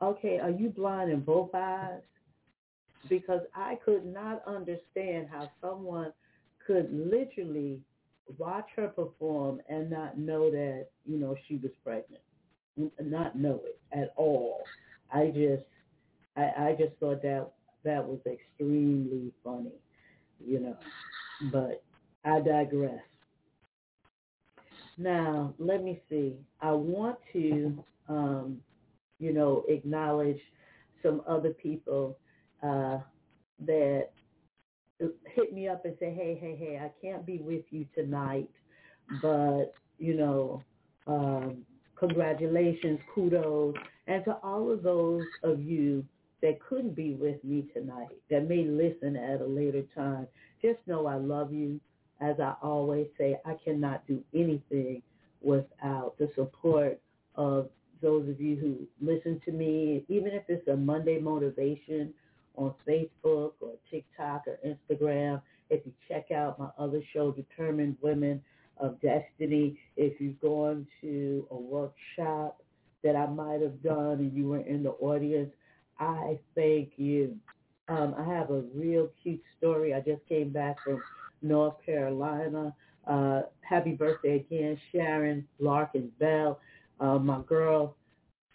"Okay, 0.00 0.38
are 0.38 0.50
you 0.50 0.70
blind 0.70 1.10
in 1.10 1.20
both 1.20 1.54
eyes?" 1.54 2.02
Because 3.08 3.42
I 3.54 3.76
could 3.84 4.04
not 4.06 4.42
understand 4.46 5.28
how 5.30 5.50
someone 5.60 6.12
could 6.66 6.92
literally 6.92 7.80
watch 8.38 8.68
her 8.76 8.88
perform 8.88 9.60
and 9.68 9.90
not 9.90 10.18
know 10.18 10.50
that 10.50 10.88
you 11.04 11.18
know 11.18 11.36
she 11.48 11.56
was 11.56 11.72
pregnant, 11.84 12.22
not 13.00 13.36
know 13.36 13.60
it 13.64 13.78
at 13.92 14.12
all. 14.16 14.64
I 15.12 15.26
just, 15.28 15.64
I, 16.36 16.68
I 16.68 16.76
just 16.78 16.96
thought 16.98 17.22
that 17.22 17.52
that 17.84 18.06
was 18.06 18.20
extremely 18.26 19.32
funny, 19.44 19.72
you 20.44 20.60
know. 20.60 20.76
But 21.50 21.82
I 22.24 22.40
digress. 22.40 23.02
Now 25.02 25.52
let 25.58 25.82
me 25.82 26.00
see. 26.08 26.36
I 26.60 26.70
want 26.72 27.18
to, 27.32 27.84
um, 28.08 28.58
you 29.18 29.32
know, 29.32 29.64
acknowledge 29.68 30.38
some 31.02 31.22
other 31.26 31.50
people 31.50 32.18
uh, 32.62 32.98
that 33.66 34.10
hit 35.00 35.52
me 35.52 35.66
up 35.68 35.84
and 35.84 35.96
say, 35.98 36.14
hey, 36.14 36.38
hey, 36.40 36.56
hey, 36.56 36.78
I 36.80 36.92
can't 37.04 37.26
be 37.26 37.38
with 37.38 37.64
you 37.70 37.86
tonight, 37.96 38.48
but, 39.20 39.72
you 39.98 40.14
know, 40.14 40.62
um, 41.08 41.66
congratulations, 41.96 43.00
kudos, 43.12 43.74
and 44.06 44.24
to 44.24 44.36
all 44.44 44.70
of 44.70 44.84
those 44.84 45.24
of 45.42 45.60
you 45.60 46.04
that 46.42 46.60
couldn't 46.68 46.94
be 46.94 47.14
with 47.14 47.42
me 47.42 47.66
tonight, 47.74 48.08
that 48.30 48.48
may 48.48 48.64
listen 48.64 49.16
at 49.16 49.40
a 49.40 49.46
later 49.46 49.82
time, 49.96 50.28
just 50.62 50.78
know 50.86 51.06
I 51.06 51.16
love 51.16 51.52
you. 51.52 51.80
As 52.22 52.38
I 52.38 52.54
always 52.62 53.08
say, 53.18 53.36
I 53.44 53.54
cannot 53.64 54.06
do 54.06 54.22
anything 54.32 55.02
without 55.40 56.14
the 56.18 56.30
support 56.36 57.00
of 57.34 57.68
those 58.00 58.28
of 58.28 58.40
you 58.40 58.56
who 58.56 58.86
listen 59.00 59.40
to 59.44 59.52
me, 59.52 60.04
even 60.08 60.32
if 60.32 60.44
it's 60.48 60.66
a 60.68 60.76
Monday 60.76 61.18
motivation 61.20 62.14
on 62.56 62.74
Facebook 62.86 63.52
or 63.60 63.74
TikTok 63.90 64.44
or 64.46 64.58
Instagram. 64.66 65.42
If 65.70 65.84
you 65.86 65.92
check 66.08 66.30
out 66.30 66.58
my 66.58 66.68
other 66.78 67.00
show, 67.12 67.32
Determined 67.32 67.96
Women 68.02 68.42
of 68.76 69.00
Destiny, 69.00 69.78
if 69.96 70.20
you've 70.20 70.40
gone 70.40 70.86
to 71.00 71.46
a 71.50 71.56
workshop 71.56 72.62
that 73.02 73.16
I 73.16 73.26
might 73.26 73.62
have 73.62 73.82
done 73.82 74.18
and 74.18 74.32
you 74.32 74.48
were 74.48 74.60
in 74.60 74.82
the 74.82 74.90
audience, 74.90 75.52
I 75.98 76.38
thank 76.54 76.92
you. 76.96 77.36
Um, 77.88 78.14
I 78.16 78.24
have 78.24 78.50
a 78.50 78.62
real 78.74 79.08
cute 79.22 79.42
story. 79.58 79.94
I 79.94 80.00
just 80.00 80.26
came 80.28 80.50
back 80.50 80.76
from 80.84 81.02
North 81.42 81.74
Carolina. 81.84 82.74
Uh, 83.06 83.42
happy 83.60 83.92
birthday 83.92 84.36
again, 84.36 84.78
Sharon 84.92 85.46
Larkin 85.58 86.10
Bell, 86.20 86.60
uh, 87.00 87.18
my 87.18 87.40
girl 87.42 87.96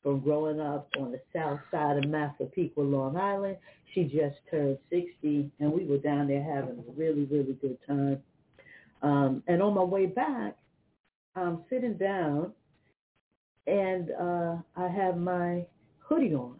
from 0.01 0.21
growing 0.21 0.61
up 0.61 0.87
on 0.97 1.11
the 1.11 1.19
south 1.33 1.59
side 1.69 1.97
of 1.97 2.09
Massapequa, 2.09 2.81
Long 2.81 3.17
Island. 3.17 3.57
She 3.93 4.03
just 4.03 4.37
turned 4.49 4.77
60, 4.89 5.51
and 5.59 5.73
we 5.73 5.85
were 5.85 5.97
down 5.97 6.27
there 6.27 6.41
having 6.41 6.77
a 6.79 6.91
really, 6.95 7.25
really 7.25 7.53
good 7.53 7.77
time. 7.85 8.21
Um, 9.01 9.43
and 9.47 9.61
on 9.61 9.73
my 9.73 9.83
way 9.83 10.05
back, 10.05 10.55
I'm 11.35 11.63
sitting 11.69 11.95
down, 11.95 12.53
and 13.67 14.11
uh, 14.11 14.55
I 14.75 14.87
have 14.87 15.17
my 15.17 15.65
hoodie 15.99 16.33
on 16.33 16.57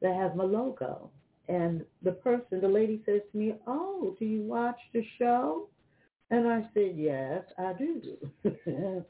that 0.00 0.14
has 0.14 0.32
my 0.34 0.44
logo. 0.44 1.10
And 1.48 1.84
the 2.02 2.12
person, 2.12 2.60
the 2.60 2.68
lady 2.68 3.02
says 3.04 3.20
to 3.32 3.38
me, 3.38 3.54
oh, 3.66 4.16
do 4.18 4.24
you 4.24 4.42
watch 4.42 4.78
the 4.92 5.04
show? 5.18 5.68
And 6.30 6.48
I 6.48 6.62
said, 6.72 6.94
yes, 6.96 7.42
I 7.58 7.74
do. 7.74 8.16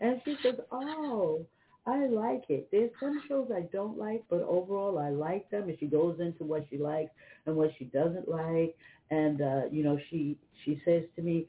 and 0.00 0.20
she 0.24 0.36
says, 0.42 0.56
oh, 0.72 1.46
I 1.86 2.06
like 2.06 2.44
it. 2.48 2.68
There's 2.70 2.90
some 3.00 3.22
shows 3.28 3.50
I 3.54 3.62
don't 3.72 3.96
like, 3.96 4.24
but 4.28 4.42
overall 4.42 4.98
I 4.98 5.10
like 5.10 5.48
them. 5.50 5.68
And 5.68 5.78
she 5.78 5.86
goes 5.86 6.18
into 6.20 6.44
what 6.44 6.66
she 6.68 6.78
likes 6.78 7.10
and 7.46 7.56
what 7.56 7.70
she 7.78 7.84
doesn't 7.86 8.28
like. 8.28 8.76
And, 9.10 9.40
uh, 9.40 9.62
you 9.70 9.84
know, 9.84 9.98
she, 10.10 10.36
she 10.64 10.80
says 10.84 11.04
to 11.16 11.22
me, 11.22 11.46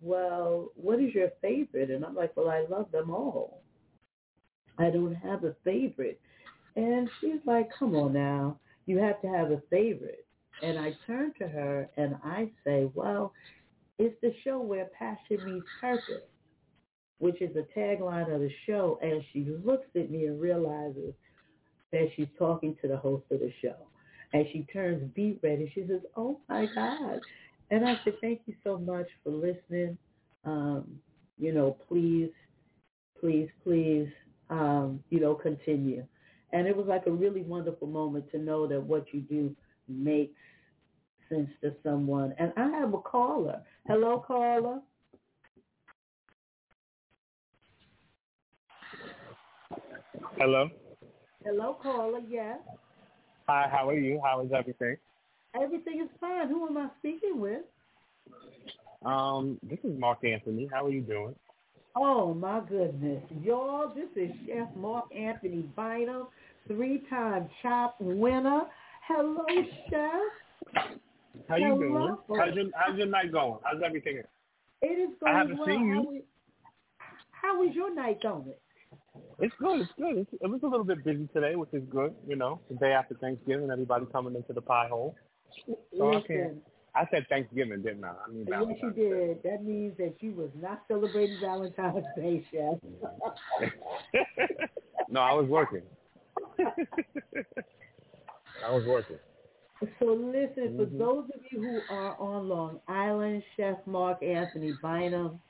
well, 0.00 0.70
what 0.76 1.00
is 1.00 1.14
your 1.14 1.30
favorite? 1.40 1.90
And 1.90 2.04
I'm 2.04 2.14
like, 2.14 2.36
well, 2.36 2.48
I 2.50 2.64
love 2.68 2.90
them 2.92 3.10
all. 3.10 3.62
I 4.78 4.90
don't 4.90 5.14
have 5.14 5.44
a 5.44 5.54
favorite. 5.64 6.20
And 6.76 7.08
she's 7.20 7.40
like, 7.46 7.70
come 7.78 7.94
on 7.96 8.12
now, 8.12 8.58
you 8.86 8.98
have 8.98 9.20
to 9.22 9.28
have 9.28 9.50
a 9.50 9.62
favorite. 9.70 10.24
And 10.62 10.78
I 10.78 10.92
turn 11.06 11.32
to 11.38 11.48
her 11.48 11.88
and 11.96 12.16
I 12.24 12.50
say, 12.64 12.88
well, 12.94 13.32
it's 13.98 14.18
the 14.22 14.32
show 14.44 14.60
where 14.60 14.88
passion 14.98 15.44
meets 15.44 15.66
purpose 15.80 16.22
which 17.18 17.40
is 17.40 17.54
the 17.54 17.66
tagline 17.76 18.32
of 18.32 18.40
the 18.40 18.50
show, 18.66 18.98
and 19.02 19.22
she 19.32 19.46
looks 19.64 19.86
at 19.94 20.10
me 20.10 20.26
and 20.26 20.40
realizes 20.40 21.14
that 21.92 22.08
she's 22.14 22.28
talking 22.38 22.76
to 22.82 22.88
the 22.88 22.96
host 22.96 23.24
of 23.30 23.40
the 23.40 23.52
show. 23.62 23.76
And 24.32 24.44
she 24.52 24.66
turns 24.72 25.10
beat 25.14 25.40
red 25.42 25.60
and 25.60 25.70
she 25.72 25.86
says, 25.88 26.00
oh 26.16 26.40
my 26.48 26.66
God. 26.74 27.20
And 27.70 27.88
I 27.88 27.98
said, 28.04 28.14
thank 28.20 28.42
you 28.46 28.54
so 28.64 28.76
much 28.78 29.06
for 29.22 29.30
listening. 29.30 29.96
Um, 30.44 30.98
you 31.38 31.52
know, 31.52 31.76
please, 31.88 32.30
please, 33.18 33.48
please, 33.62 34.08
um, 34.50 35.00
you 35.10 35.20
know, 35.20 35.34
continue. 35.34 36.04
And 36.52 36.66
it 36.66 36.76
was 36.76 36.86
like 36.86 37.06
a 37.06 37.10
really 37.10 37.42
wonderful 37.42 37.88
moment 37.88 38.30
to 38.30 38.38
know 38.38 38.66
that 38.66 38.80
what 38.80 39.06
you 39.12 39.20
do 39.20 39.54
makes 39.88 40.38
sense 41.28 41.50
to 41.62 41.74
someone. 41.82 42.34
And 42.38 42.52
I 42.56 42.68
have 42.78 42.94
a 42.94 42.98
caller. 42.98 43.62
Hello, 43.86 44.22
caller. 44.26 44.80
Hello. 50.38 50.68
Hello, 51.44 51.76
caller. 51.82 52.20
Yes. 52.28 52.58
Hi. 53.48 53.68
How 53.70 53.88
are 53.88 53.98
you? 53.98 54.20
How 54.24 54.40
is 54.42 54.50
everything? 54.56 54.96
Everything 55.60 56.00
is 56.02 56.08
fine. 56.20 56.48
Who 56.48 56.66
am 56.66 56.76
I 56.76 56.88
speaking 56.98 57.40
with? 57.40 57.62
Um, 59.04 59.58
this 59.62 59.78
is 59.84 59.98
Mark 59.98 60.24
Anthony. 60.24 60.68
How 60.72 60.86
are 60.86 60.90
you 60.90 61.00
doing? 61.00 61.34
Oh 61.98 62.34
my 62.34 62.60
goodness, 62.68 63.22
y'all! 63.42 63.90
This 63.94 64.08
is 64.16 64.30
Chef 64.46 64.68
Mark 64.76 65.06
Anthony 65.16 65.64
Bynum, 65.74 66.26
three-time 66.68 67.48
Chopped 67.62 68.02
winner. 68.02 68.64
Hello, 69.08 69.46
Chef. 69.88 70.84
How 71.48 71.56
you 71.56 71.74
doing? 71.78 72.16
How's 72.28 72.54
your 72.54 72.66
How's 72.74 72.98
your 72.98 73.06
night 73.06 73.32
going? 73.32 73.58
How's 73.62 73.80
everything? 73.82 74.20
It 74.82 74.86
is 74.86 75.08
going 75.18 75.34
I 75.34 75.38
haven't 75.38 75.56
well. 75.56 75.66
seen 75.66 75.86
you. 75.86 75.94
How, 75.94 76.12
is, 76.12 76.22
how 77.30 77.66
is 77.66 77.74
your 77.74 77.94
night 77.94 78.22
going? 78.22 78.52
It's 79.38 79.54
good. 79.58 79.80
It's 79.80 79.90
good. 79.96 80.18
It's, 80.18 80.30
it 80.42 80.50
was 80.50 80.60
a 80.64 80.66
little 80.66 80.84
bit 80.84 81.02
busy 81.02 81.26
today, 81.32 81.56
which 81.56 81.72
is 81.72 81.82
good. 81.90 82.14
You 82.28 82.36
know, 82.36 82.60
the 82.68 82.76
day 82.76 82.92
after 82.92 83.14
Thanksgiving, 83.14 83.70
everybody 83.70 84.04
coming 84.12 84.34
into 84.34 84.52
the 84.52 84.60
pie 84.60 84.88
hole. 84.90 85.14
So 85.96 86.10
Listen, 86.10 86.60
I 86.96 87.06
said 87.10 87.26
Thanksgiving, 87.28 87.82
didn't 87.82 88.04
I? 88.04 88.14
I 88.26 88.30
mean 88.30 88.46
yes, 88.48 88.48
you 88.48 88.54
Valentine's 88.54 88.94
did. 88.96 89.42
That 89.42 89.64
means 89.64 89.96
that 89.98 90.14
you 90.20 90.32
was 90.32 90.50
not 90.60 90.82
celebrating 90.88 91.38
Valentine's 91.40 92.04
Day, 92.16 92.44
Chef. 92.50 93.70
No, 95.08 95.20
I 95.20 95.32
was 95.34 95.48
working. 95.48 95.82
I 96.58 96.62
was 98.72 98.84
working. 98.84 99.18
So 100.00 100.06
listen, 100.06 100.74
for 100.76 100.86
Mhm. 100.86 100.98
those 100.98 101.30
of 101.34 101.40
you 101.52 101.60
who 101.60 101.80
are 101.94 102.16
on 102.18 102.48
Long 102.48 102.80
Island, 102.88 103.42
Chef 103.56 103.78
Mark 103.86 104.22
Anthony 104.22 104.72
Bynum 104.82 105.40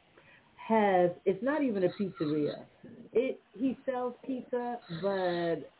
has 0.56 1.10
it's 1.24 1.42
not 1.42 1.62
even 1.62 1.84
a 1.84 1.88
pizzeria. 1.88 2.66
It 3.12 3.40
he 3.52 3.78
sells 3.86 4.14
pizza, 4.24 4.80
but 5.00 5.70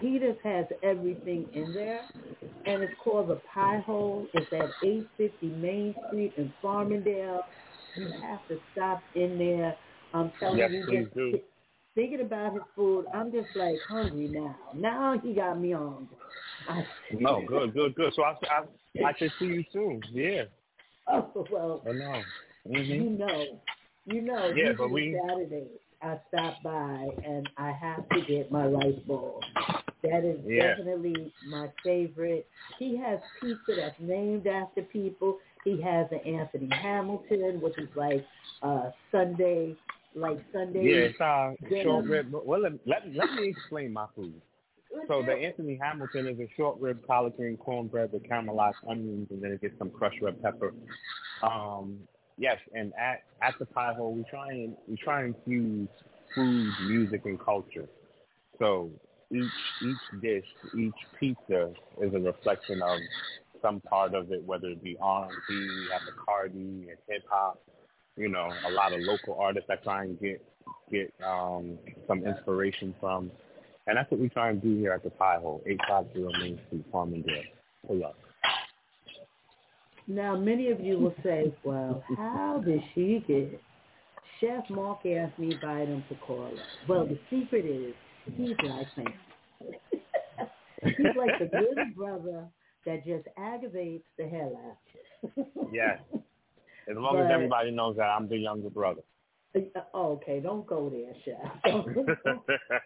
he 0.00 0.18
just 0.18 0.38
has 0.42 0.66
everything 0.82 1.46
in 1.54 1.72
there, 1.74 2.02
and 2.66 2.82
it's 2.82 2.92
called 3.02 3.28
the 3.28 3.40
Pie 3.54 3.82
Hole. 3.86 4.26
It's 4.34 4.52
at 4.52 4.70
850 4.82 5.46
Main 5.48 5.94
Street 6.08 6.32
in 6.36 6.52
Farmingdale. 6.62 7.40
You 7.96 8.12
have 8.22 8.46
to 8.48 8.58
stop 8.72 9.02
in 9.14 9.38
there. 9.38 9.76
I'm 10.14 10.32
telling 10.40 10.58
Yes, 10.58 10.70
you, 10.72 11.02
just 11.02 11.14
do. 11.14 11.40
thinking 11.94 12.20
about 12.20 12.52
his 12.54 12.62
food, 12.74 13.06
I'm 13.14 13.30
just 13.32 13.48
like 13.54 13.78
hungry 13.88 14.28
now. 14.28 14.56
Now 14.74 15.18
he 15.22 15.34
got 15.34 15.60
me 15.60 15.72
hungry. 15.72 16.06
I, 16.68 16.86
No, 17.18 17.42
good, 17.46 17.74
good, 17.74 17.94
good. 17.94 18.12
So 18.14 18.22
I, 18.22 18.36
I, 18.50 19.06
I 19.06 19.12
should 19.18 19.32
see 19.38 19.46
you 19.46 19.64
soon. 19.72 20.02
Yeah. 20.12 20.44
Oh 21.12 21.44
well, 21.50 21.82
I 21.88 21.92
know. 21.92 22.22
hmm 22.66 22.76
you 22.78 23.10
know, 23.10 23.60
you 24.06 24.22
know. 24.22 24.52
Yeah, 24.54 24.72
but 24.78 24.90
we- 24.90 25.18
Saturday 25.26 25.66
I 26.02 26.18
stop 26.28 26.62
by 26.62 27.08
and 27.24 27.48
I 27.56 27.72
have 27.72 28.08
to 28.10 28.20
get 28.26 28.50
my 28.50 28.66
rice 28.66 28.98
ball. 29.06 29.40
That 30.02 30.24
is 30.24 30.38
Yeah. 30.46 30.76
definitely 30.76 31.32
my 31.46 31.68
favorite. 31.84 32.48
He 32.78 32.96
has 32.96 33.20
pizza 33.40 33.74
that's 33.76 34.00
named 34.00 34.46
after 34.46 34.82
people. 34.82 35.38
He 35.64 35.80
has 35.82 36.06
an 36.10 36.20
Anthony 36.20 36.70
Hamilton, 36.70 37.60
which 37.60 37.76
is 37.78 37.88
like 37.94 38.24
uh 38.62 38.90
Sunday, 39.12 39.76
like 40.14 40.42
Sunday. 40.52 40.84
Yeah, 40.84 41.08
it's 41.08 41.20
uh, 41.20 41.52
dinner. 41.68 41.82
short 41.82 42.06
rib. 42.06 42.32
Well, 42.32 42.60
let, 42.62 42.72
let, 42.86 43.02
let 43.14 43.34
me 43.34 43.48
explain 43.48 43.92
my 43.92 44.06
food. 44.16 44.40
So 45.06 45.22
the 45.22 45.32
Anthony 45.32 45.78
Hamilton 45.80 46.26
is 46.28 46.38
a 46.40 46.48
short 46.56 46.80
rib 46.80 47.06
collard 47.06 47.36
green 47.36 47.56
cornbread 47.56 48.12
with 48.12 48.22
caramelized 48.24 48.74
onions, 48.88 49.28
and 49.30 49.42
then 49.42 49.52
it 49.52 49.60
gets 49.60 49.78
some 49.78 49.90
crushed 49.90 50.20
red 50.20 50.42
pepper. 50.42 50.72
Um, 51.42 51.98
yes, 52.40 52.56
and 52.74 52.92
at 52.98 53.22
at 53.42 53.54
the 53.60 53.66
pie 53.66 53.92
hole, 53.92 54.14
we 54.14 54.24
try 54.28 54.48
and 54.48 54.76
we 54.88 54.96
try 54.96 55.22
and 55.22 55.34
fuse 55.44 55.88
food, 56.34 56.72
music, 56.88 57.22
and 57.26 57.38
culture. 57.38 57.86
So 58.58 58.90
each 59.30 59.46
each 59.82 60.22
dish, 60.22 60.46
each 60.76 60.94
pizza 61.20 61.72
is 62.00 62.12
a 62.14 62.18
reflection 62.18 62.82
of 62.82 62.98
some 63.62 63.80
part 63.80 64.14
of 64.14 64.32
it, 64.32 64.42
whether 64.44 64.68
it 64.68 64.82
be 64.82 64.96
R 65.00 65.24
and 65.24 65.32
B, 65.48 65.54
we 65.54 65.88
have 65.92 66.02
the 66.06 66.12
Cardi 66.24 66.88
and 66.88 66.98
hip 67.08 67.22
hop. 67.30 67.60
You 68.16 68.28
know, 68.28 68.50
a 68.66 68.70
lot 68.72 68.92
of 68.92 69.00
local 69.00 69.38
artists 69.38 69.70
I 69.70 69.76
try 69.76 70.04
and 70.04 70.18
get 70.18 70.42
get 70.90 71.12
um, 71.24 71.78
some 72.08 72.24
inspiration 72.24 72.94
from. 73.00 73.30
And 73.86 73.96
that's 73.96 74.10
what 74.10 74.20
we 74.20 74.28
try 74.28 74.50
and 74.50 74.62
do 74.62 74.76
here 74.76 74.92
at 74.92 75.02
the 75.02 75.10
Pie 75.10 75.38
Hole, 75.40 75.62
850 75.66 76.38
Main 76.38 76.60
Street, 76.66 76.84
Farmingdale. 76.92 77.42
Pull 77.86 78.04
up. 78.04 78.16
Now, 80.10 80.36
many 80.36 80.70
of 80.70 80.80
you 80.80 80.98
will 80.98 81.14
say, 81.22 81.54
well, 81.62 82.02
how 82.16 82.60
did 82.66 82.80
she 82.96 83.24
get 83.28 83.60
Chef 84.40 84.68
Mark 84.68 85.06
Anthony 85.06 85.56
Bynum 85.62 86.02
to 86.08 86.16
call 86.16 86.46
her? 86.46 86.52
Well, 86.88 87.06
the 87.06 87.16
secret 87.30 87.64
is 87.64 87.94
he's 88.36 88.56
like 88.68 88.88
family. 88.96 89.78
he's 90.96 91.16
like 91.16 91.38
the 91.38 91.46
good 91.46 91.94
brother 91.94 92.44
that 92.86 93.06
just 93.06 93.28
aggravates 93.38 94.02
the 94.18 94.26
hell 94.26 94.60
out 94.66 95.30
of 95.36 95.46
you. 95.54 95.68
Yes. 95.72 96.00
As 96.90 96.96
long 96.96 97.20
as 97.20 97.30
everybody 97.30 97.70
knows 97.70 97.94
that 97.96 98.06
I'm 98.06 98.28
the 98.28 98.36
younger 98.36 98.68
brother. 98.68 99.02
Oh, 99.94 100.14
okay, 100.14 100.40
don't 100.40 100.66
go 100.66 100.90
there, 100.90 101.14
Chef. 101.24 101.62
Don't, 101.64 102.06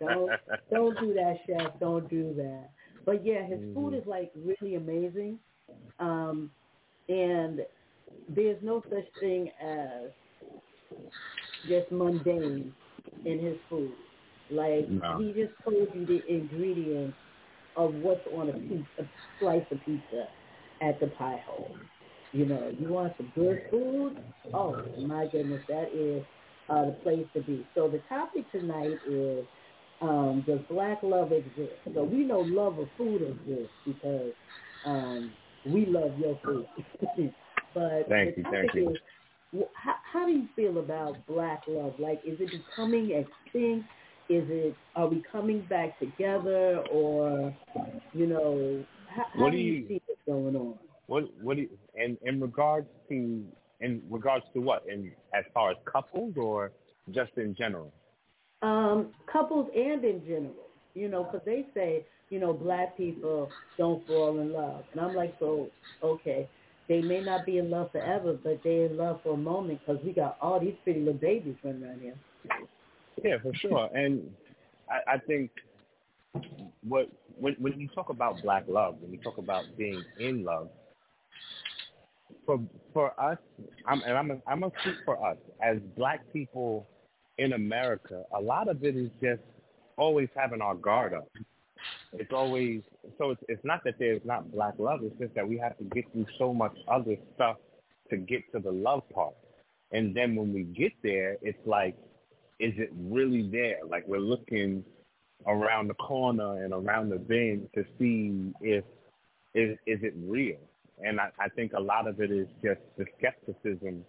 don't, 0.01 0.31
don't 0.71 1.01
do 1.01 1.15
that, 1.15 1.37
Chef. 1.47 1.73
Don't 1.81 2.09
do 2.11 2.35
that. 2.37 2.71
But 3.07 3.25
yeah, 3.25 3.47
his 3.47 3.61
food 3.75 3.93
Mhm. 3.95 4.01
is 4.01 4.07
like 4.07 4.31
really 4.35 4.75
amazing. 4.75 5.39
Um, 5.99 6.51
and 7.09 7.61
there's 8.29 8.63
no 8.63 8.83
such 8.91 9.07
thing 9.21 9.51
as 9.61 10.11
just 11.67 11.91
mundane 11.91 12.75
in 13.25 13.39
his 13.41 13.57
food. 13.69 13.97
Like 14.51 14.91
No. 14.91 15.17
he 15.17 15.33
just 15.33 15.53
told 15.65 15.89
you 15.95 16.07
the 16.07 16.23
ingredients 16.29 17.17
of 17.77 17.95
what's 17.95 18.27
on 18.27 18.51
a 18.51 18.53
piece, 18.55 18.87
a 18.99 19.05
slice 19.39 19.65
of 19.71 19.81
pizza 19.81 20.27
at 20.83 21.01
the 21.01 21.09
pie 21.09 21.43
hole. 21.47 21.77
You 22.33 22.47
know, 22.47 22.73
you 22.79 22.89
want 22.89 23.15
some 23.17 23.29
good 23.35 23.61
food? 23.71 24.17
Oh 24.53 24.81
my 24.97 25.27
goodness, 25.27 25.63
that 25.69 25.91
is 25.95 26.25
uh, 26.69 26.87
the 26.87 26.93
place 27.03 27.27
to 27.35 27.41
be. 27.43 27.67
So 27.75 27.89
the 27.89 28.03
topic 28.09 28.51
tonight 28.51 29.01
is 29.07 29.47
um, 30.01 30.45
does 30.47 30.61
black 30.69 31.03
love 31.03 31.33
exist? 31.33 31.81
So 31.95 32.05
we 32.05 32.25
know 32.25 32.41
love 32.41 32.79
of 32.79 32.89
food 32.97 33.23
exists 33.23 33.75
because 33.85 34.33
um, 34.85 35.33
we 35.67 35.87
love 35.87 36.19
your 36.19 36.39
food. 36.45 36.67
but 37.75 38.09
Thank 38.09 38.37
you, 38.37 38.45
thank 38.51 38.75
you. 38.75 38.91
is 38.91 39.63
how, 39.75 39.95
how 40.13 40.27
do 40.27 40.33
you 40.33 40.49
feel 40.57 40.79
about 40.79 41.27
black 41.27 41.63
love? 41.69 41.95
Like, 41.99 42.21
is 42.27 42.39
it 42.41 42.51
becoming 42.51 43.11
extinct? 43.11 43.87
is 44.29 44.45
it 44.49 44.75
are 44.97 45.09
we 45.09 45.23
coming 45.31 45.61
back 45.69 45.99
together 45.99 46.79
or 46.91 47.55
you 48.15 48.27
know 48.27 48.85
how, 49.15 49.25
how 49.35 49.43
What 49.45 49.53
do 49.53 49.59
you 49.59 49.73
you- 49.75 49.89
see 49.89 50.03
what's 50.07 50.21
going 50.27 50.57
on? 50.57 50.75
What 51.07 51.25
what 51.43 51.57
do 51.57 51.63
you, 51.63 51.69
in 51.95 52.17
in 52.23 52.41
regards 52.41 52.89
to 53.11 53.45
in 53.81 54.03
regards 54.09 54.45
to 54.55 54.61
what? 54.61 54.85
In 54.89 55.13
as 55.35 55.45
far 55.53 55.71
as 55.73 55.77
couples 55.85 56.35
or 56.39 56.73
just 57.11 57.33
in 57.37 57.55
general? 57.55 57.93
Um, 58.63 59.09
couples 59.31 59.69
and 59.77 60.03
in 60.03 60.23
general, 60.25 60.55
you 60.95 61.09
know, 61.09 61.25
because 61.25 61.43
they 61.45 61.67
say, 61.75 62.07
you 62.35 62.41
know, 62.41 62.53
black 62.53 62.97
people 62.97 63.49
don't 63.79 64.05
fall 64.09 64.41
in 64.41 64.53
love. 64.53 64.83
And 64.91 65.01
I'm 65.01 65.15
like, 65.15 65.37
so, 65.39 65.69
okay, 66.03 66.49
they 66.89 67.01
may 67.01 67.21
not 67.21 67.47
be 67.47 67.59
in 67.59 67.71
love 67.71 67.93
forever, 67.93 68.37
but 68.43 68.59
they're 68.65 68.87
in 68.87 68.97
love 68.97 69.21
for 69.23 69.35
a 69.35 69.37
moment 69.37 69.79
because 69.87 70.03
we 70.05 70.13
got 70.13 70.37
all 70.41 70.59
these 70.59 70.75
pretty 70.83 70.99
little 70.99 71.15
babies 71.15 71.55
running 71.63 71.85
around 71.85 72.01
here. 72.01 72.17
Yeah, 73.23 73.37
for 73.41 73.55
sure. 73.55 73.89
And 73.95 74.29
I, 74.91 75.13
I 75.13 75.19
think 75.19 75.53
what 76.83 77.09
when 77.39 77.55
when 77.61 77.79
you 77.79 77.87
talk 77.95 78.11
about 78.11 78.43
black 78.43 78.65
love, 78.67 78.97
when 79.01 79.13
you 79.13 79.21
talk 79.21 79.39
about 79.39 79.63
being 79.79 80.03
in 80.19 80.43
love, 80.43 80.71
for 82.45 82.59
for 82.93 83.19
us, 83.21 83.39
I'm 83.87 84.03
and 84.03 84.19
I'm 84.19 84.31
a, 84.33 84.35
I'm 84.49 84.61
gonna 84.61 84.73
speak 84.83 84.97
for 85.05 85.25
us 85.25 85.37
as 85.63 85.79
black 85.97 86.21
people 86.33 86.85
in 87.39 87.53
America. 87.53 88.25
A 88.37 88.41
lot 88.41 88.69
of 88.69 88.83
it 88.83 88.97
is 88.97 89.11
just 89.23 89.41
always 89.97 90.29
having 90.37 90.61
our 90.61 90.75
guard 90.75 91.15
up. 91.15 91.29
It's 92.19 92.33
always 92.33 92.83
so. 93.19 93.31
It's 93.31 93.43
it's 93.49 93.65
not 93.65 93.83
that 93.85 93.95
there's 93.99 94.21
not 94.25 94.51
black 94.53 94.75
love. 94.79 95.01
It's 95.03 95.19
just 95.19 95.35
that 95.35 95.49
we 95.49 95.59
have 95.59 95.77
to 95.79 95.85
get 95.85 96.11
through 96.13 96.27
so 96.39 96.55
much 96.55 96.77
other 96.89 97.17
stuff 97.35 97.57
to 98.11 98.17
get 98.17 98.41
to 98.53 98.61
the 98.61 98.71
love 98.71 99.03
part. 99.13 99.35
And 99.93 100.15
then 100.15 100.37
when 100.37 100.53
we 100.53 100.63
get 100.63 100.93
there, 101.03 101.37
it's 101.43 101.59
like 101.67 101.97
is 102.61 102.73
it 102.77 102.91
really 102.95 103.49
there? 103.51 103.79
Like 103.89 104.07
we're 104.07 104.19
looking 104.19 104.85
around 105.47 105.89
the 105.89 105.95
corner 105.95 106.63
and 106.65 106.73
around 106.73 107.11
the 107.11 107.19
bend 107.19 107.69
to 107.75 107.85
see 107.99 108.53
if 108.61 108.85
is 109.55 109.77
is 109.87 110.01
it 110.03 110.15
real? 110.17 110.59
And 111.05 111.21
I, 111.21 111.31
I 111.41 111.49
think 111.49 111.73
a 111.73 111.81
lot 111.81 112.07
of 112.07 112.21
it 112.21 112.31
is 112.31 112.47
just 112.63 112.81
the 112.97 113.07
skepticism 113.19 114.05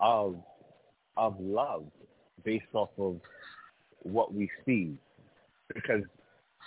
of 0.00 0.36
of 1.16 1.40
love 1.40 1.84
based 2.44 2.64
off 2.74 2.90
of 2.98 3.20
what 4.02 4.34
we 4.34 4.50
see. 4.66 4.96
Because 5.74 6.02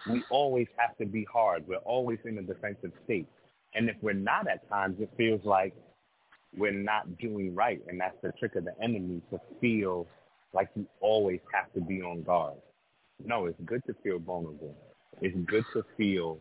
we 0.09 0.23
always 0.29 0.67
have 0.77 0.97
to 0.97 1.05
be 1.05 1.25
hard. 1.31 1.67
We're 1.67 1.77
always 1.77 2.19
in 2.25 2.37
a 2.37 2.41
defensive 2.41 2.91
state. 3.05 3.27
And 3.73 3.89
if 3.89 3.95
we're 4.01 4.13
not 4.13 4.47
at 4.47 4.67
times 4.69 4.97
it 4.99 5.09
feels 5.17 5.41
like 5.43 5.73
we're 6.57 6.71
not 6.71 7.17
doing 7.17 7.53
right 7.53 7.81
and 7.87 7.99
that's 7.99 8.15
the 8.21 8.31
trick 8.39 8.55
of 8.55 8.65
the 8.65 8.73
enemy 8.81 9.21
to 9.31 9.39
feel 9.59 10.07
like 10.53 10.69
you 10.75 10.85
always 11.01 11.39
have 11.53 11.71
to 11.73 11.81
be 11.81 12.01
on 12.01 12.23
guard. 12.23 12.55
No, 13.23 13.45
it's 13.45 13.59
good 13.65 13.81
to 13.87 13.95
feel 14.03 14.19
vulnerable. 14.19 14.75
It's 15.21 15.35
good 15.45 15.65
to 15.73 15.83
feel 15.97 16.39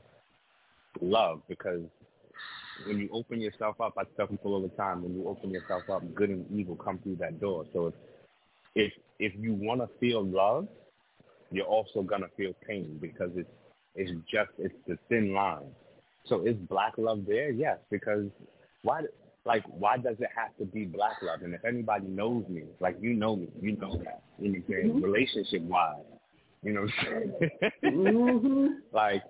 love 1.00 1.42
because 1.48 1.82
when 2.86 2.98
you 2.98 3.08
open 3.12 3.40
yourself 3.40 3.80
up, 3.80 3.94
I 3.98 4.02
tell 4.16 4.26
people 4.26 4.54
all 4.54 4.62
the 4.62 4.68
time, 4.76 5.02
when 5.02 5.14
you 5.14 5.28
open 5.28 5.50
yourself 5.50 5.82
up, 5.90 6.02
good 6.14 6.30
and 6.30 6.46
evil 6.52 6.76
come 6.76 6.98
through 6.98 7.16
that 7.16 7.40
door. 7.40 7.64
So 7.72 7.88
if 7.88 7.94
if 8.74 8.92
if 9.18 9.32
you 9.38 9.54
want 9.54 9.80
to 9.80 9.88
feel 10.00 10.24
love, 10.24 10.68
you're 11.54 11.66
also 11.66 12.02
gonna 12.02 12.28
feel 12.36 12.52
pain 12.66 12.98
because 13.00 13.30
it's 13.36 13.48
it's 13.94 14.10
just 14.30 14.50
it's 14.58 14.74
the 14.88 14.98
thin 15.08 15.32
line. 15.32 15.70
So 16.26 16.44
is 16.46 16.56
black 16.68 16.94
love 16.98 17.24
there? 17.26 17.50
Yes, 17.50 17.78
because 17.90 18.26
why 18.82 19.02
like 19.44 19.62
why 19.66 19.98
does 19.98 20.16
it 20.20 20.30
have 20.34 20.56
to 20.58 20.64
be 20.64 20.84
black 20.84 21.22
love? 21.22 21.42
And 21.42 21.54
if 21.54 21.64
anybody 21.64 22.06
knows 22.06 22.44
me, 22.48 22.64
like 22.80 22.96
you 23.00 23.14
know 23.14 23.36
me, 23.36 23.48
you 23.60 23.76
know 23.76 23.96
that. 24.04 24.22
You 24.38 24.52
know, 24.52 24.58
Mhm. 24.68 25.02
relationship 25.02 25.62
wise. 25.62 26.02
You 26.62 26.72
know 26.72 26.82
what 26.82 26.90
I'm 27.06 27.34
saying? 27.40 27.94
hmm 27.94 28.66
like 28.92 29.22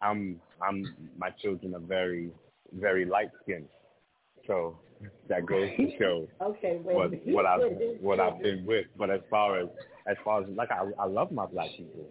I'm 0.00 0.40
I'm 0.62 0.84
my 1.18 1.30
children 1.30 1.74
are 1.74 1.80
very 1.80 2.30
very 2.72 3.04
light 3.04 3.30
skinned. 3.42 3.68
So 4.46 4.78
that 5.28 5.46
goes 5.46 5.68
to 5.76 5.96
show 5.98 6.28
Okay, 6.40 6.80
wait. 6.84 6.94
what 6.96 7.10
what 7.34 7.46
I've 7.46 7.72
what 8.00 8.20
I've 8.20 8.40
been 8.42 8.64
with. 8.66 8.86
But 8.96 9.10
as 9.10 9.20
far 9.30 9.58
as 9.58 9.68
as 10.06 10.16
far 10.24 10.42
as 10.42 10.48
like 10.50 10.70
I 10.70 10.84
I 10.98 11.06
love 11.06 11.32
my 11.32 11.46
black 11.46 11.70
people, 11.76 12.08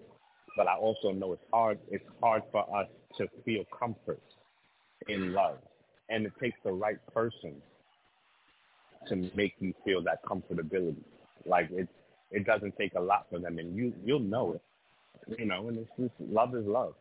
but 0.58 0.68
I 0.68 0.76
also 0.76 1.12
know 1.12 1.34
it's 1.34 1.44
hard 1.52 1.80
it's 1.90 2.06
hard 2.22 2.44
for 2.52 2.62
us 2.80 2.88
to 3.18 3.28
feel 3.46 3.64
comfort 3.78 4.22
in 5.08 5.34
love, 5.34 5.58
and 6.10 6.26
it 6.26 6.34
takes 6.42 6.58
the 6.64 6.72
right 6.72 6.98
person 7.14 7.56
to 9.08 9.16
make 9.36 9.54
you 9.60 9.74
feel 9.86 10.02
that 10.04 10.24
comfortability. 10.26 11.04
Like 11.46 11.70
it 11.72 11.88
it 12.32 12.46
doesn't 12.46 12.76
take 12.78 12.94
a 12.96 13.02
lot 13.02 13.28
for 13.30 13.40
them, 13.40 13.60
and 13.60 13.76
you 13.76 13.94
you'll 14.04 14.20
know 14.20 14.54
it. 14.54 14.62
You 15.40 15.46
know, 15.46 15.68
and 15.70 15.78
it's 15.78 15.90
just 16.00 16.14
love 16.20 16.56
is 16.56 16.66
love. 16.66 16.96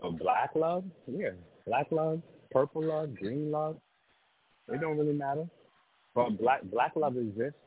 So 0.00 0.10
black 0.10 0.50
love, 0.54 0.84
yeah, 1.06 1.30
black 1.66 1.86
love, 1.90 2.20
purple 2.50 2.84
love, 2.84 3.14
green 3.14 3.50
love, 3.50 3.76
it 4.68 4.80
don't 4.80 4.98
really 4.98 5.14
matter. 5.14 5.46
But 6.14 6.38
black 6.38 6.62
black 6.64 6.92
love 6.96 7.16
exists, 7.16 7.58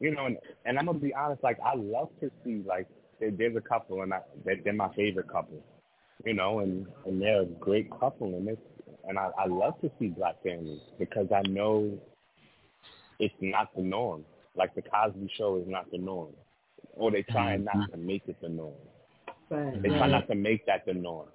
you 0.00 0.14
know. 0.14 0.26
And, 0.26 0.36
and 0.64 0.78
I'm 0.78 0.86
gonna 0.86 0.98
be 0.98 1.14
honest, 1.14 1.42
like 1.42 1.58
I 1.64 1.74
love 1.74 2.08
to 2.20 2.30
see 2.44 2.62
like 2.66 2.86
there, 3.20 3.30
there's 3.30 3.56
a 3.56 3.60
couple, 3.60 4.02
and 4.02 4.12
I, 4.12 4.20
they're, 4.44 4.58
they're 4.62 4.72
my 4.72 4.92
favorite 4.94 5.28
couple, 5.30 5.62
you 6.24 6.34
know, 6.34 6.60
and 6.60 6.86
and 7.06 7.20
they're 7.20 7.42
a 7.42 7.46
great 7.46 7.90
couple, 7.98 8.34
and 8.34 8.48
it's 8.48 8.60
and 9.08 9.18
I, 9.18 9.30
I 9.38 9.46
love 9.46 9.80
to 9.80 9.90
see 9.98 10.08
black 10.08 10.42
families 10.42 10.80
because 10.98 11.28
I 11.34 11.42
know 11.48 11.98
it's 13.18 13.34
not 13.40 13.74
the 13.74 13.82
norm. 13.82 14.24
Like 14.54 14.74
the 14.74 14.82
Cosby 14.82 15.30
Show 15.36 15.56
is 15.56 15.68
not 15.68 15.90
the 15.90 15.98
norm, 15.98 16.32
or 16.94 17.10
they 17.10 17.22
try 17.22 17.56
not 17.56 17.76
mm-hmm. 17.76 17.92
to 17.92 17.96
make 17.96 18.22
it 18.26 18.36
the 18.42 18.48
norm. 18.48 18.74
Right, 19.50 19.82
They 19.82 19.88
try 19.88 20.08
not 20.08 20.28
to 20.28 20.34
make 20.34 20.66
that 20.66 20.84
the 20.84 20.94
norm. 20.94 21.28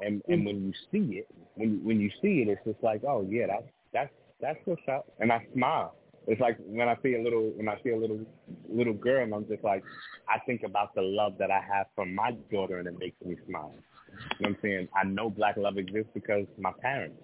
And 0.00 0.22
and 0.28 0.46
when 0.46 0.64
you 0.64 0.72
see 0.90 1.18
it, 1.18 1.26
when 1.54 1.84
when 1.84 2.00
you 2.00 2.10
see 2.22 2.42
it, 2.42 2.48
it's 2.48 2.64
just 2.64 2.82
like, 2.82 3.02
oh 3.06 3.26
yeah, 3.28 3.46
that's 3.46 3.66
that's 3.92 4.10
that's 4.40 4.58
what's 4.64 4.82
up. 4.88 5.06
And 5.20 5.30
I 5.30 5.46
smile. 5.52 5.94
It's 6.26 6.40
like 6.40 6.56
when 6.66 6.88
I 6.88 6.96
see 7.02 7.14
a 7.14 7.22
little 7.22 7.52
when 7.56 7.68
I 7.68 7.76
see 7.82 7.90
a 7.90 7.96
little 7.96 8.20
little 8.68 8.94
girl, 8.94 9.22
and 9.24 9.34
I'm 9.34 9.46
just 9.48 9.64
like, 9.64 9.82
I 10.28 10.38
think 10.46 10.62
about 10.64 10.94
the 10.94 11.02
love 11.02 11.34
that 11.38 11.50
I 11.50 11.60
have 11.60 11.86
for 11.94 12.04
my 12.06 12.32
daughter, 12.52 12.78
and 12.78 12.86
it 12.86 12.98
makes 12.98 13.16
me 13.24 13.36
smile. 13.48 13.74
You 13.76 14.16
know 14.16 14.26
what 14.38 14.48
I'm 14.48 14.56
saying? 14.62 14.88
I 14.94 15.04
know 15.04 15.30
black 15.30 15.56
love 15.56 15.78
exists 15.78 16.10
because 16.14 16.46
my 16.58 16.72
parents. 16.80 17.16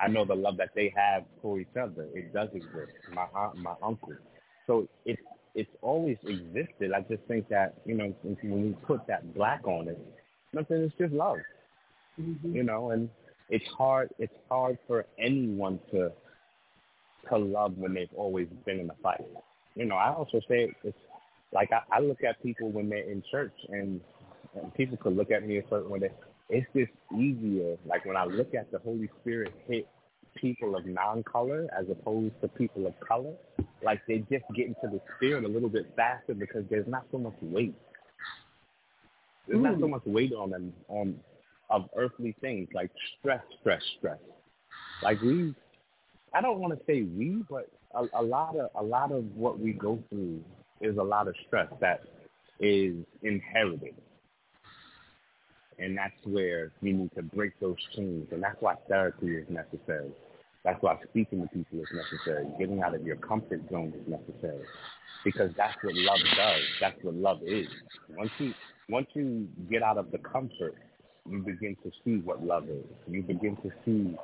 I 0.00 0.08
know 0.08 0.24
the 0.24 0.34
love 0.34 0.56
that 0.56 0.70
they 0.74 0.92
have 0.96 1.24
for 1.42 1.60
each 1.60 1.76
other. 1.80 2.08
It 2.14 2.32
does 2.32 2.48
exist. 2.54 2.92
My 3.14 3.26
aunt, 3.34 3.56
my 3.56 3.74
uncle. 3.82 4.14
So 4.66 4.88
it's 5.04 5.20
it's 5.54 5.70
always 5.82 6.16
existed. 6.24 6.92
I 6.92 7.00
just 7.02 7.22
think 7.28 7.48
that 7.48 7.74
you 7.84 7.94
know 7.94 8.14
when 8.42 8.62
we 8.62 8.72
put 8.86 9.06
that 9.06 9.34
black 9.34 9.66
on 9.66 9.88
it, 9.88 9.98
nothing. 10.52 10.78
It's 10.78 10.94
just 10.98 11.12
love 11.12 11.38
Mhm. 12.20 12.54
you 12.54 12.62
know, 12.62 12.90
and 12.90 13.08
it's 13.48 13.66
hard. 13.76 14.10
It's 14.18 14.34
hard 14.48 14.78
for 14.86 15.06
anyone 15.18 15.80
to 15.92 16.12
to 17.28 17.38
love 17.38 17.76
when 17.76 17.94
they've 17.94 18.08
always 18.16 18.48
been 18.64 18.80
in 18.80 18.90
a 18.90 18.94
fight. 19.02 19.24
You 19.74 19.84
know, 19.84 19.96
I 19.96 20.12
also 20.12 20.40
say 20.48 20.72
it's 20.82 20.96
like 21.52 21.70
I, 21.72 21.96
I 21.96 22.00
look 22.00 22.22
at 22.22 22.42
people 22.42 22.70
when 22.70 22.88
they're 22.88 23.10
in 23.10 23.22
church, 23.30 23.54
and, 23.68 24.00
and 24.54 24.74
people 24.74 24.96
could 24.96 25.16
look 25.16 25.30
at 25.30 25.46
me 25.46 25.58
a 25.58 25.62
certain 25.68 25.90
way. 25.90 26.10
It's 26.48 26.66
just 26.74 26.92
easier. 27.16 27.76
Like 27.86 28.04
when 28.04 28.16
I 28.16 28.24
look 28.24 28.54
at 28.54 28.70
the 28.72 28.78
Holy 28.78 29.08
Spirit 29.20 29.52
hit 29.68 29.86
people 30.36 30.76
of 30.76 30.86
non-color 30.86 31.68
as 31.78 31.86
opposed 31.90 32.34
to 32.40 32.48
people 32.48 32.86
of 32.86 32.94
color, 33.00 33.34
like 33.82 34.00
they 34.06 34.18
just 34.30 34.44
get 34.54 34.66
into 34.66 34.82
the 34.84 35.00
spirit 35.16 35.44
a 35.44 35.48
little 35.48 35.68
bit 35.68 35.92
faster 35.96 36.34
because 36.34 36.64
there's 36.70 36.86
not 36.88 37.04
so 37.12 37.18
much 37.18 37.34
weight. 37.40 37.74
There's 39.48 39.62
not 39.62 39.78
so 39.80 39.86
hmm. 39.86 39.90
much 39.92 40.06
weight 40.06 40.32
on 40.32 40.50
them 40.50 40.72
on 40.88 41.18
of 41.70 41.88
earthly 41.96 42.34
things 42.40 42.68
like 42.74 42.90
stress, 43.18 43.42
stress, 43.60 43.82
stress. 43.98 44.18
Like 45.02 45.20
we, 45.20 45.54
I 46.34 46.40
don't 46.40 46.58
want 46.58 46.78
to 46.78 46.84
say 46.86 47.02
we, 47.02 47.44
but 47.48 47.68
a, 47.94 48.20
a 48.20 48.22
lot 48.22 48.56
of 48.56 48.70
a 48.74 48.82
lot 48.82 49.12
of 49.12 49.24
what 49.34 49.58
we 49.58 49.72
go 49.72 49.98
through 50.08 50.42
is 50.80 50.96
a 50.96 51.02
lot 51.02 51.28
of 51.28 51.34
stress 51.46 51.68
that 51.80 52.00
is 52.60 52.96
inherited, 53.22 53.94
and 55.78 55.96
that's 55.96 56.14
where 56.24 56.72
we 56.82 56.92
need 56.92 57.10
to 57.16 57.22
break 57.22 57.58
those 57.60 57.76
chains, 57.96 58.28
and 58.32 58.42
that's 58.42 58.60
why 58.60 58.74
therapy 58.88 59.36
is 59.36 59.46
necessary. 59.48 60.10
That's 60.64 60.80
why 60.82 60.98
speaking 61.08 61.40
to 61.42 61.48
people 61.48 61.80
is 61.80 61.88
necessary. 61.92 62.46
Getting 62.58 62.82
out 62.82 62.94
of 62.94 63.04
your 63.04 63.16
comfort 63.16 63.62
zone 63.70 63.92
is 63.98 64.06
necessary, 64.06 64.64
because 65.24 65.50
that's 65.56 65.76
what 65.82 65.94
love 65.94 66.20
does. 66.36 66.62
That's 66.80 67.02
what 67.02 67.14
love 67.14 67.38
is. 67.42 67.66
Once 68.10 68.30
you 68.38 68.54
once 68.88 69.06
you 69.14 69.48
get 69.70 69.82
out 69.82 69.98
of 69.98 70.10
the 70.10 70.18
comfort 70.18 70.74
you 71.28 71.38
begin 71.38 71.76
to 71.82 71.90
see 72.04 72.22
what 72.24 72.44
love 72.44 72.68
is. 72.68 72.84
You 73.08 73.22
begin 73.22 73.56
to 73.56 73.70
see 73.84 74.16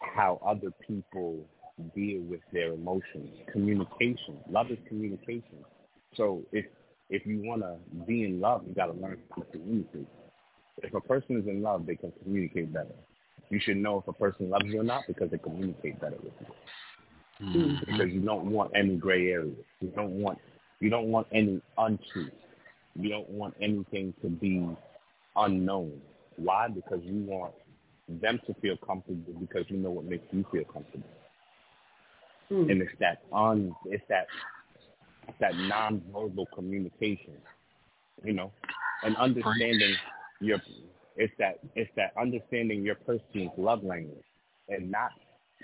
how 0.00 0.40
other 0.44 0.72
people 0.86 1.44
deal 1.94 2.20
with 2.22 2.40
their 2.52 2.72
emotions. 2.72 3.38
Communication. 3.52 4.38
Love 4.50 4.70
is 4.70 4.78
communication. 4.88 5.64
So 6.16 6.42
if 6.52 6.66
if 7.10 7.24
you 7.24 7.40
want 7.42 7.62
to 7.62 7.76
be 8.06 8.24
in 8.24 8.40
love, 8.40 8.64
you 8.66 8.74
got 8.74 8.86
to 8.86 8.92
learn 8.92 9.18
how 9.30 9.42
to 9.42 9.50
communicate. 9.50 10.06
If 10.82 10.94
a 10.94 11.00
person 11.00 11.38
is 11.38 11.46
in 11.46 11.62
love, 11.62 11.86
they 11.86 11.96
can 11.96 12.12
communicate 12.22 12.72
better. 12.72 12.94
You 13.50 13.60
should 13.60 13.78
know 13.78 13.98
if 13.98 14.08
a 14.08 14.12
person 14.12 14.50
loves 14.50 14.66
you 14.66 14.80
or 14.80 14.84
not 14.84 15.04
because 15.08 15.30
they 15.30 15.38
communicate 15.38 16.00
better 16.00 16.16
with 16.22 16.32
you. 16.40 17.46
Mm-hmm. 17.46 17.92
Because 17.92 18.12
you 18.12 18.20
don't 18.20 18.50
want 18.50 18.72
any 18.74 18.96
gray 18.96 19.28
areas. 19.28 19.56
You 19.80 19.88
don't 19.94 20.20
want 20.20 20.38
you 20.80 20.90
don't 20.90 21.06
want 21.06 21.26
any 21.32 21.60
untruth. 21.78 22.32
You 22.94 23.08
don't 23.08 23.28
want 23.30 23.54
anything 23.60 24.12
to 24.22 24.28
be 24.28 24.68
unknown. 25.36 26.00
Why? 26.36 26.68
Because 26.68 27.00
you 27.02 27.24
want 27.24 27.54
them 28.08 28.40
to 28.46 28.54
feel 28.54 28.76
comfortable 28.76 29.34
because 29.40 29.64
you 29.68 29.76
know 29.76 29.90
what 29.90 30.04
makes 30.04 30.24
you 30.32 30.44
feel 30.50 30.64
comfortable. 30.64 31.08
Mm. 32.50 32.70
And 32.70 32.82
it's 32.82 32.92
that 33.00 33.22
un 33.32 33.74
it's 33.86 34.02
that 34.08 34.26
it's 35.28 35.38
that 35.40 35.52
nonverbal 35.52 36.46
communication. 36.54 37.34
You 38.24 38.32
know, 38.32 38.52
and 39.04 39.16
understanding 39.16 39.94
your 40.40 40.58
it's 41.16 41.32
that 41.38 41.58
it's 41.74 41.90
that 41.96 42.12
understanding 42.20 42.82
your 42.82 42.96
person's 42.96 43.50
love 43.56 43.84
language 43.84 44.24
and 44.68 44.90
not 44.90 45.10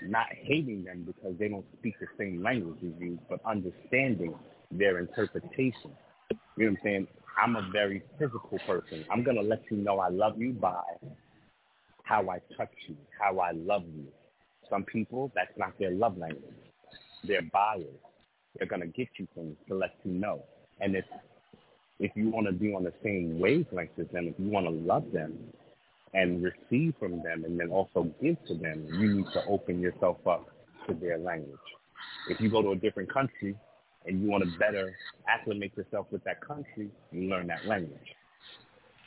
not 0.01 0.27
hating 0.31 0.83
them 0.83 1.03
because 1.03 1.37
they 1.39 1.47
don't 1.47 1.65
speak 1.79 1.95
the 1.99 2.07
same 2.17 2.43
language 2.43 2.77
as 2.79 2.93
you, 2.99 3.17
but 3.29 3.39
understanding 3.45 4.33
their 4.71 4.99
interpretation. 4.99 5.91
You 6.29 6.37
know 6.37 6.37
what 6.57 6.67
I'm 6.67 6.77
saying? 6.83 7.07
I'm 7.37 7.55
a 7.55 7.69
very 7.71 8.03
physical 8.19 8.59
person. 8.65 9.05
I'm 9.11 9.23
gonna 9.23 9.41
let 9.41 9.61
you 9.69 9.77
know 9.77 9.99
I 9.99 10.09
love 10.09 10.37
you 10.37 10.53
by 10.53 10.81
how 12.05 12.29
I 12.29 12.39
touch 12.55 12.73
you, 12.87 12.95
how 13.19 13.39
I 13.39 13.51
love 13.51 13.83
you. 13.83 14.05
Some 14.69 14.83
people, 14.83 15.31
that's 15.35 15.55
not 15.57 15.77
their 15.79 15.91
love 15.91 16.17
language. 16.17 16.43
They're 17.23 17.41
buyers. 17.51 17.85
They're 18.57 18.67
gonna 18.67 18.87
get 18.87 19.09
you 19.17 19.27
things 19.35 19.57
to 19.67 19.75
let 19.75 19.95
you 20.03 20.11
know. 20.11 20.43
And 20.79 20.95
if 20.95 21.05
if 21.99 22.11
you 22.15 22.29
want 22.29 22.47
to 22.47 22.53
be 22.53 22.73
on 22.73 22.83
the 22.83 22.93
same 23.03 23.39
wavelength 23.39 23.97
as 23.99 24.07
them, 24.09 24.27
if 24.27 24.35
you 24.37 24.49
want 24.49 24.65
to 24.65 24.71
love 24.71 25.05
them 25.13 25.33
and 26.13 26.43
receive 26.43 26.93
from 26.99 27.23
them 27.23 27.45
and 27.45 27.59
then 27.59 27.69
also 27.69 28.09
give 28.21 28.37
to 28.47 28.53
them, 28.53 28.85
you 28.99 29.15
need 29.15 29.25
to 29.33 29.45
open 29.47 29.79
yourself 29.79 30.17
up 30.27 30.45
to 30.87 30.93
their 30.93 31.17
language. 31.17 31.57
If 32.29 32.41
you 32.41 32.49
go 32.49 32.61
to 32.61 32.71
a 32.71 32.75
different 32.75 33.11
country 33.11 33.55
and 34.05 34.21
you 34.21 34.29
want 34.29 34.43
to 34.43 34.59
better 34.59 34.93
acclimate 35.27 35.71
yourself 35.75 36.07
with 36.11 36.23
that 36.25 36.45
country, 36.45 36.89
you 37.11 37.29
learn 37.29 37.47
that 37.47 37.65
language. 37.65 37.97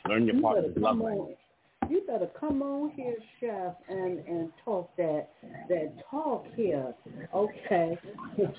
Learn 0.07 0.25
your 0.25 0.35
You 0.35 0.41
partner's 0.41 0.77
love 0.77 0.97
language. 0.97 1.37
You 1.87 2.01
better 2.05 2.27
come 2.39 2.61
on 2.61 2.91
here, 2.91 3.15
chef, 3.39 3.73
and 3.87 4.19
and 4.27 4.51
talk 4.65 4.89
that 4.97 5.29
that 5.69 5.93
talk 6.11 6.45
here. 6.55 6.93
Okay. 7.33 7.97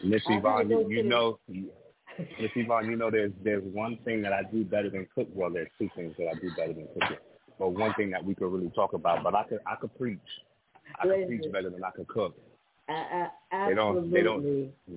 Miss 0.04 0.22
Yvonne, 0.26 0.70
you, 0.70 0.88
you 0.88 1.02
know, 1.04 1.38
Miss 1.48 2.50
Yvonne, 2.56 2.86
you 2.90 2.96
know, 2.96 3.10
there's 3.10 3.32
there's 3.44 3.62
one 3.72 3.98
thing 4.04 4.22
that 4.22 4.32
I 4.32 4.42
do 4.50 4.64
better 4.64 4.90
than 4.90 5.06
cook. 5.14 5.28
Well, 5.34 5.50
there's 5.50 5.68
two 5.78 5.90
things 5.94 6.14
that 6.18 6.26
I 6.28 6.40
do 6.40 6.50
better 6.56 6.72
than 6.72 6.88
cooking. 6.98 7.16
But 7.58 7.68
one 7.72 7.92
thing 7.94 8.10
that 8.10 8.24
we 8.24 8.34
could 8.34 8.50
really 8.50 8.70
talk 8.70 8.94
about. 8.94 9.22
But 9.22 9.34
I 9.34 9.44
could 9.44 9.60
I 9.66 9.76
could 9.76 9.96
preach. 9.98 10.18
I 10.98 11.06
could 11.06 11.26
preach 11.26 11.52
better 11.52 11.70
than 11.70 11.84
I 11.84 11.90
could 11.90 12.08
cook. 12.08 12.36
I, 12.88 13.28
I, 13.52 13.68
They 13.68 13.74
don't- 13.74 14.10
they 14.10 14.22
don't- 14.22 14.42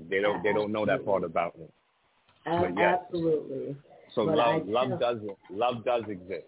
They 0.09 0.21
don't 0.21 0.41
they 0.41 0.53
don't 0.53 0.71
know 0.71 0.85
that 0.87 1.05
part 1.05 1.23
about 1.23 1.59
me. 1.59 1.65
But 2.45 2.75
yes. 2.75 2.99
Absolutely. 3.05 3.75
So 4.15 4.25
But 4.25 4.37
love 4.37 4.67
love 4.67 4.99
does 4.99 5.17
love 5.51 5.85
does 5.85 6.03
exist. 6.07 6.45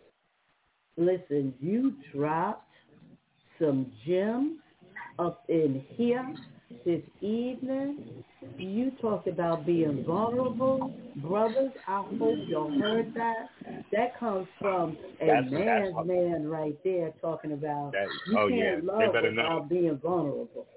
Listen, 0.97 1.53
you 1.59 1.93
dropped 2.13 2.69
some 3.59 3.91
gems 4.05 4.59
up 5.19 5.43
in 5.49 5.83
here 5.95 6.35
this 6.85 7.01
evening. 7.21 8.23
You 8.57 8.91
talked 9.01 9.27
about 9.27 9.65
being 9.65 10.03
vulnerable. 10.05 10.93
Brothers, 11.17 11.71
I 11.87 12.03
hope 12.17 12.37
you 12.47 12.79
heard 12.81 13.13
that. 13.15 13.49
That 13.91 14.17
comes 14.19 14.47
from 14.59 14.97
a 15.21 15.25
That's- 15.25 15.51
man's 15.51 15.89
that's- 15.95 16.05
man 16.05 16.47
right 16.47 16.77
there 16.83 17.11
talking 17.21 17.53
about 17.53 17.91
That, 17.93 18.07
you 18.27 18.37
oh 18.37 18.47
can't 18.49 18.83
yeah, 18.83 18.91
love 18.93 19.13
without 19.13 19.33
know. 19.33 19.65
being 19.69 19.97
vulnerable. 19.97 20.67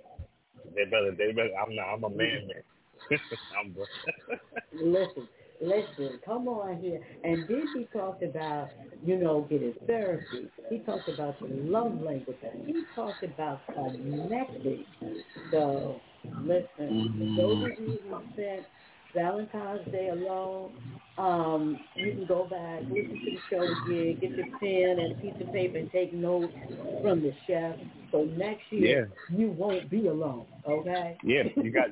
They 0.74 0.84
better 0.84 1.12
they 1.12 1.32
better. 1.32 1.50
I'm 1.56 1.74
not. 1.74 1.94
I'm 1.94 2.04
a 2.04 2.10
man 2.10 2.48
man. 2.48 2.62
I'm, 3.58 3.76
Listen, 4.72 5.28
listen, 5.60 6.20
come 6.24 6.48
on 6.48 6.80
here. 6.80 7.00
And 7.24 7.46
then 7.48 7.66
he 7.74 7.88
talked 7.96 8.22
about, 8.22 8.68
you 9.04 9.16
know, 9.16 9.46
getting 9.48 9.74
therapy. 9.86 10.50
He 10.70 10.78
talked 10.80 11.08
about 11.08 11.38
the 11.40 11.48
love 11.48 12.00
language. 12.00 12.36
He 12.66 12.82
talked 12.94 13.22
about 13.22 13.60
connecting. 13.66 14.84
So, 15.50 16.00
listen, 16.42 17.36
those 17.36 17.64
of 17.64 17.78
you 17.78 17.98
who 18.08 18.22
spent 18.32 18.66
Valentine's 19.14 19.90
Day 19.90 20.08
alone, 20.08 20.72
um, 21.16 21.80
you 21.96 22.12
can 22.12 22.26
go 22.26 22.44
back, 22.44 22.82
listen 22.82 23.20
to 23.24 23.30
the 23.30 23.38
show 23.50 23.62
again, 23.62 24.18
get 24.20 24.30
your 24.30 24.58
pen 24.58 25.04
and 25.04 25.12
a 25.12 25.20
piece 25.20 25.34
of 25.40 25.52
paper 25.52 25.78
and 25.78 25.90
take 25.90 26.12
notes 26.12 26.52
from 27.02 27.22
the 27.22 27.32
chef. 27.46 27.76
So 28.12 28.24
next 28.24 28.62
year, 28.70 29.10
yeah. 29.30 29.36
you 29.36 29.50
won't 29.50 29.90
be 29.90 30.06
alone, 30.06 30.46
okay? 30.66 31.16
yeah, 31.24 31.42
you 31.56 31.70
got. 31.70 31.88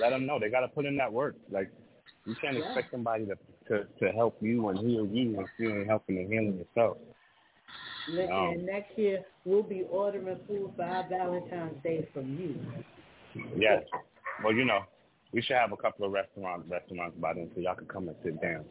let 0.00 0.10
them 0.10 0.26
know 0.26 0.38
they 0.38 0.50
got 0.50 0.60
to 0.60 0.68
put 0.68 0.84
in 0.84 0.96
that 0.96 1.12
work. 1.12 1.36
Like 1.50 1.70
you 2.26 2.34
can't 2.40 2.56
Yeah. 2.56 2.64
expect 2.64 2.90
somebody 2.90 3.26
to 3.26 3.36
to 3.68 3.84
to 4.00 4.12
help 4.12 4.36
you 4.40 4.68
and 4.68 4.78
heal 4.78 5.06
you 5.06 5.40
if 5.40 5.48
you 5.58 5.70
ain't 5.70 5.86
helping 5.88 6.18
and 6.18 6.32
healing 6.32 6.58
yourself. 6.58 6.98
Listen, 8.08 8.32
and 8.32 8.60
um, 8.60 8.66
next 8.66 8.98
year 8.98 9.24
we'll 9.44 9.62
be 9.62 9.84
ordering 9.90 10.38
food 10.46 10.72
for 10.76 10.82
our 10.82 11.08
Valentine's 11.08 11.82
Day 11.82 12.06
from 12.12 12.38
you. 12.38 12.60
Yes. 13.56 13.82
Well, 14.42 14.52
you 14.52 14.64
know, 14.64 14.80
we 15.32 15.42
should 15.42 15.56
have 15.56 15.72
a 15.72 15.76
couple 15.76 16.06
of 16.06 16.12
restaurants 16.12 16.68
restaurants 16.68 17.16
by 17.18 17.34
then 17.34 17.50
so 17.54 17.60
y'all 17.60 17.74
can 17.74 17.86
come 17.86 18.08
and 18.08 18.16
sit 18.22 18.40
down. 18.40 18.64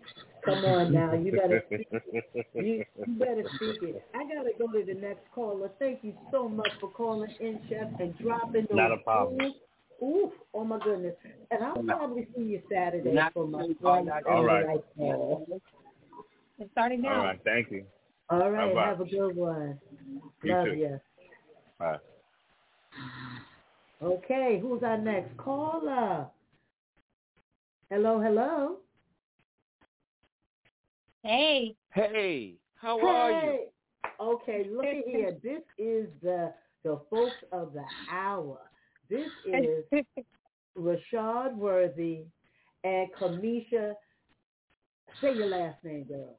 Come 0.46 0.66
on 0.66 0.92
now, 0.92 1.14
you 1.14 1.32
better 1.32 1.64
speak, 1.74 1.88
you, 2.54 2.84
you 3.08 3.14
better 3.18 3.44
speak 3.56 3.78
it. 3.82 4.04
I 4.14 4.24
gotta 4.24 4.52
go 4.58 4.68
to 4.68 4.86
the 4.86 5.00
next 5.00 5.24
caller. 5.34 5.72
Thank 5.80 6.04
you 6.04 6.14
so 6.32 6.50
much 6.50 6.72
for 6.80 6.90
calling 6.90 7.34
in, 7.40 7.60
Chef, 7.70 7.88
and 8.00 8.18
dropping 8.20 8.68
those. 8.70 8.78
Not 8.78 8.92
a 8.92 8.98
problem. 8.98 9.42
Oof, 9.42 9.56
oof, 10.02 10.32
oh 10.54 10.64
my 10.64 10.80
goodness. 10.80 11.16
And 11.52 11.64
I'll 11.64 11.84
probably 11.84 12.28
see 12.36 12.44
you 12.44 12.62
Saturday 12.72 13.12
Not- 13.12 13.34
for 13.34 13.48
my 13.48 13.68
flight. 13.82 14.08
All 14.28 14.44
right. 14.44 14.66
All 14.98 15.46
It's 16.60 16.72
starting 16.72 17.02
now. 17.02 17.24
right, 17.24 17.40
thank 17.44 17.72
you. 17.72 17.86
All 18.30 18.50
right, 18.52 18.70
Bye-bye. 18.74 18.86
have 18.88 19.02
a 19.02 19.06
good 19.06 19.36
one. 19.36 19.80
You 20.44 20.52
Love 20.54 20.66
too. 20.66 20.74
you. 20.74 21.00
All 21.80 21.88
right. 21.88 22.00
Okay, 24.02 24.60
who's 24.62 24.84
our 24.84 24.98
next 24.98 25.36
caller? 25.38 26.28
Hello, 27.90 28.20
hello. 28.20 28.78
Hey. 31.24 31.76
Hey, 31.94 32.56
how 32.76 33.00
are 33.06 33.32
you? 33.32 33.38
Hey. 33.40 33.66
Okay, 34.20 34.66
look 34.70 34.86
at 34.86 34.96
here. 35.08 35.38
This 35.44 35.62
is 35.78 36.08
the 36.22 36.54
the 36.84 37.00
folks 37.10 37.32
of 37.52 37.72
the 37.74 37.84
hour. 38.12 38.58
This 39.10 39.28
is 39.46 40.06
Rashad 40.78 41.56
Worthy 41.56 42.24
and 42.84 43.10
Kamisha. 43.20 43.94
Say 45.22 45.36
your 45.36 45.48
last 45.48 45.84
name, 45.84 46.06
girl. 46.06 46.38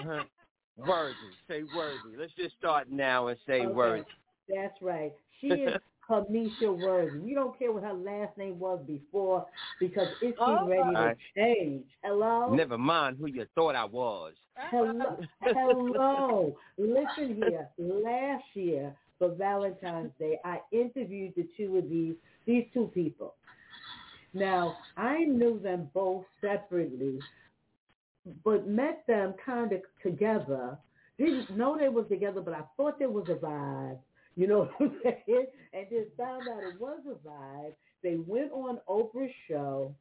Uh-huh. 0.00 0.22
Worthy. 0.76 1.14
Say 1.48 1.64
worthy. 1.74 2.16
Let's 2.16 2.32
just 2.34 2.54
start 2.56 2.88
now 2.88 3.26
and 3.26 3.38
say 3.46 3.62
Okay, 3.62 3.74
worthy. 3.74 4.04
That's 4.48 4.80
right. 4.80 5.12
She 5.40 5.46
is 5.48 5.76
Kamisha 6.08 6.72
Worthy. 6.74 7.18
We 7.18 7.34
don't 7.34 7.58
care 7.58 7.72
what 7.72 7.82
her 7.82 7.92
last 7.92 8.38
name 8.38 8.60
was 8.60 8.78
before 8.86 9.44
because 9.80 10.06
it's 10.22 10.38
Oh. 10.40 10.66
ready 10.68 10.82
to 10.82 10.88
Alright. 10.88 11.16
change. 11.36 11.84
Hello? 12.04 12.54
Never 12.54 12.78
mind 12.78 13.16
who 13.18 13.26
you 13.26 13.44
thought 13.56 13.74
I 13.74 13.84
was. 13.84 14.34
Hello, 14.70 15.18
hello. 15.40 16.56
Listen 16.78 17.34
here. 17.34 17.68
Last 17.78 18.44
year 18.54 18.94
for 19.18 19.34
Valentine's 19.34 20.12
Day, 20.18 20.38
I 20.44 20.60
interviewed 20.72 21.34
the 21.36 21.48
two 21.56 21.76
of 21.76 21.88
these 21.88 22.14
these 22.46 22.64
two 22.72 22.90
people. 22.94 23.34
Now 24.34 24.76
I 24.96 25.24
knew 25.24 25.58
them 25.58 25.90
both 25.94 26.24
separately, 26.40 27.18
but 28.44 28.68
met 28.68 29.04
them 29.06 29.34
kind 29.44 29.72
of 29.72 29.80
together. 30.02 30.78
Didn't 31.18 31.56
know 31.56 31.76
they 31.78 31.88
was 31.88 32.06
together, 32.08 32.40
but 32.40 32.54
I 32.54 32.62
thought 32.76 32.98
there 32.98 33.10
was 33.10 33.26
a 33.28 33.34
vibe. 33.34 33.98
You 34.36 34.46
know 34.46 34.58
what 34.60 34.70
I'm 34.80 34.96
saying? 35.02 35.46
And 35.72 35.86
then 35.90 36.06
found 36.16 36.48
out 36.48 36.62
it 36.62 36.80
was 36.80 37.00
a 37.10 37.28
vibe. 37.28 37.72
They 38.02 38.16
went 38.16 38.52
on 38.52 38.78
Oprah's 38.88 39.32
show, 39.48 39.92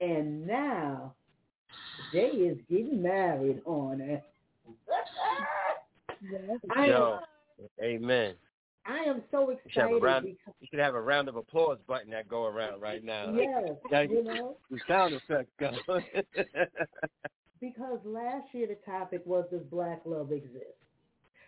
and 0.00 0.46
now 0.46 1.14
they 2.12 2.28
is 2.28 2.58
getting 2.70 3.02
married 3.02 3.60
on 3.64 4.00
it. 4.00 4.22
I 6.76 6.84
am, 6.84 6.90
Yo, 6.90 7.18
amen. 7.82 8.34
I 8.86 8.98
am 8.98 9.22
so 9.30 9.50
You 9.50 9.56
should 9.70 9.80
have 9.82 9.90
a 9.90 9.94
excited 9.94 10.02
round. 10.02 10.24
because 10.26 10.54
You 10.60 10.66
should 10.70 10.80
have 10.80 10.94
a 10.94 11.00
round 11.00 11.28
of 11.28 11.36
applause 11.36 11.78
button 11.86 12.10
that 12.10 12.28
go 12.28 12.44
around 12.46 12.80
right 12.80 13.02
now. 13.02 13.32
yes, 13.34 13.64
Thank 13.90 14.10
you 14.10 14.22
know, 14.24 14.56
The 14.70 14.78
sound 14.88 15.14
effect 15.14 15.48
go. 15.58 15.78
because 17.60 17.98
last 18.04 18.46
year 18.52 18.66
the 18.66 18.76
topic 18.90 19.22
was 19.24 19.46
does 19.50 19.62
black 19.70 20.02
love 20.04 20.32
exist? 20.32 20.64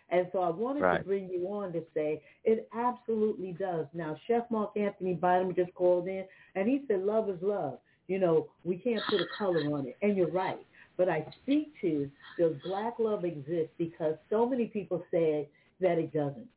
And 0.09 0.27
so 0.31 0.39
I 0.39 0.49
wanted 0.49 0.81
Right. 0.83 0.99
to 0.99 1.03
bring 1.05 1.29
you 1.29 1.47
on 1.47 1.73
to 1.73 1.83
say 1.93 2.23
it 2.45 2.69
absolutely 2.73 3.51
does. 3.51 3.87
Now, 3.93 4.15
Chef 4.25 4.49
Marc 4.49 4.71
Anthony 4.77 5.13
Bynum 5.13 5.53
just 5.53 5.73
called 5.73 6.07
in 6.07 6.25
and 6.55 6.67
he 6.67 6.83
said 6.87 7.01
love 7.03 7.29
is 7.29 7.41
love. 7.41 7.79
You 8.07 8.19
know, 8.19 8.47
we 8.63 8.77
can't 8.77 9.03
put 9.09 9.19
a 9.19 9.27
color 9.37 9.59
on 9.73 9.85
it. 9.85 9.97
And 10.01 10.15
you're 10.15 10.31
right. 10.31 10.65
But 10.95 11.09
I 11.09 11.27
speak 11.43 11.73
to 11.81 12.09
does 12.39 12.53
black 12.63 12.95
love 12.99 13.25
exist 13.25 13.69
because 13.77 14.15
so 14.29 14.45
many 14.47 14.65
people 14.67 15.03
said 15.11 15.47
that 15.79 15.97
it 15.97 16.13
doesn't. 16.13 16.47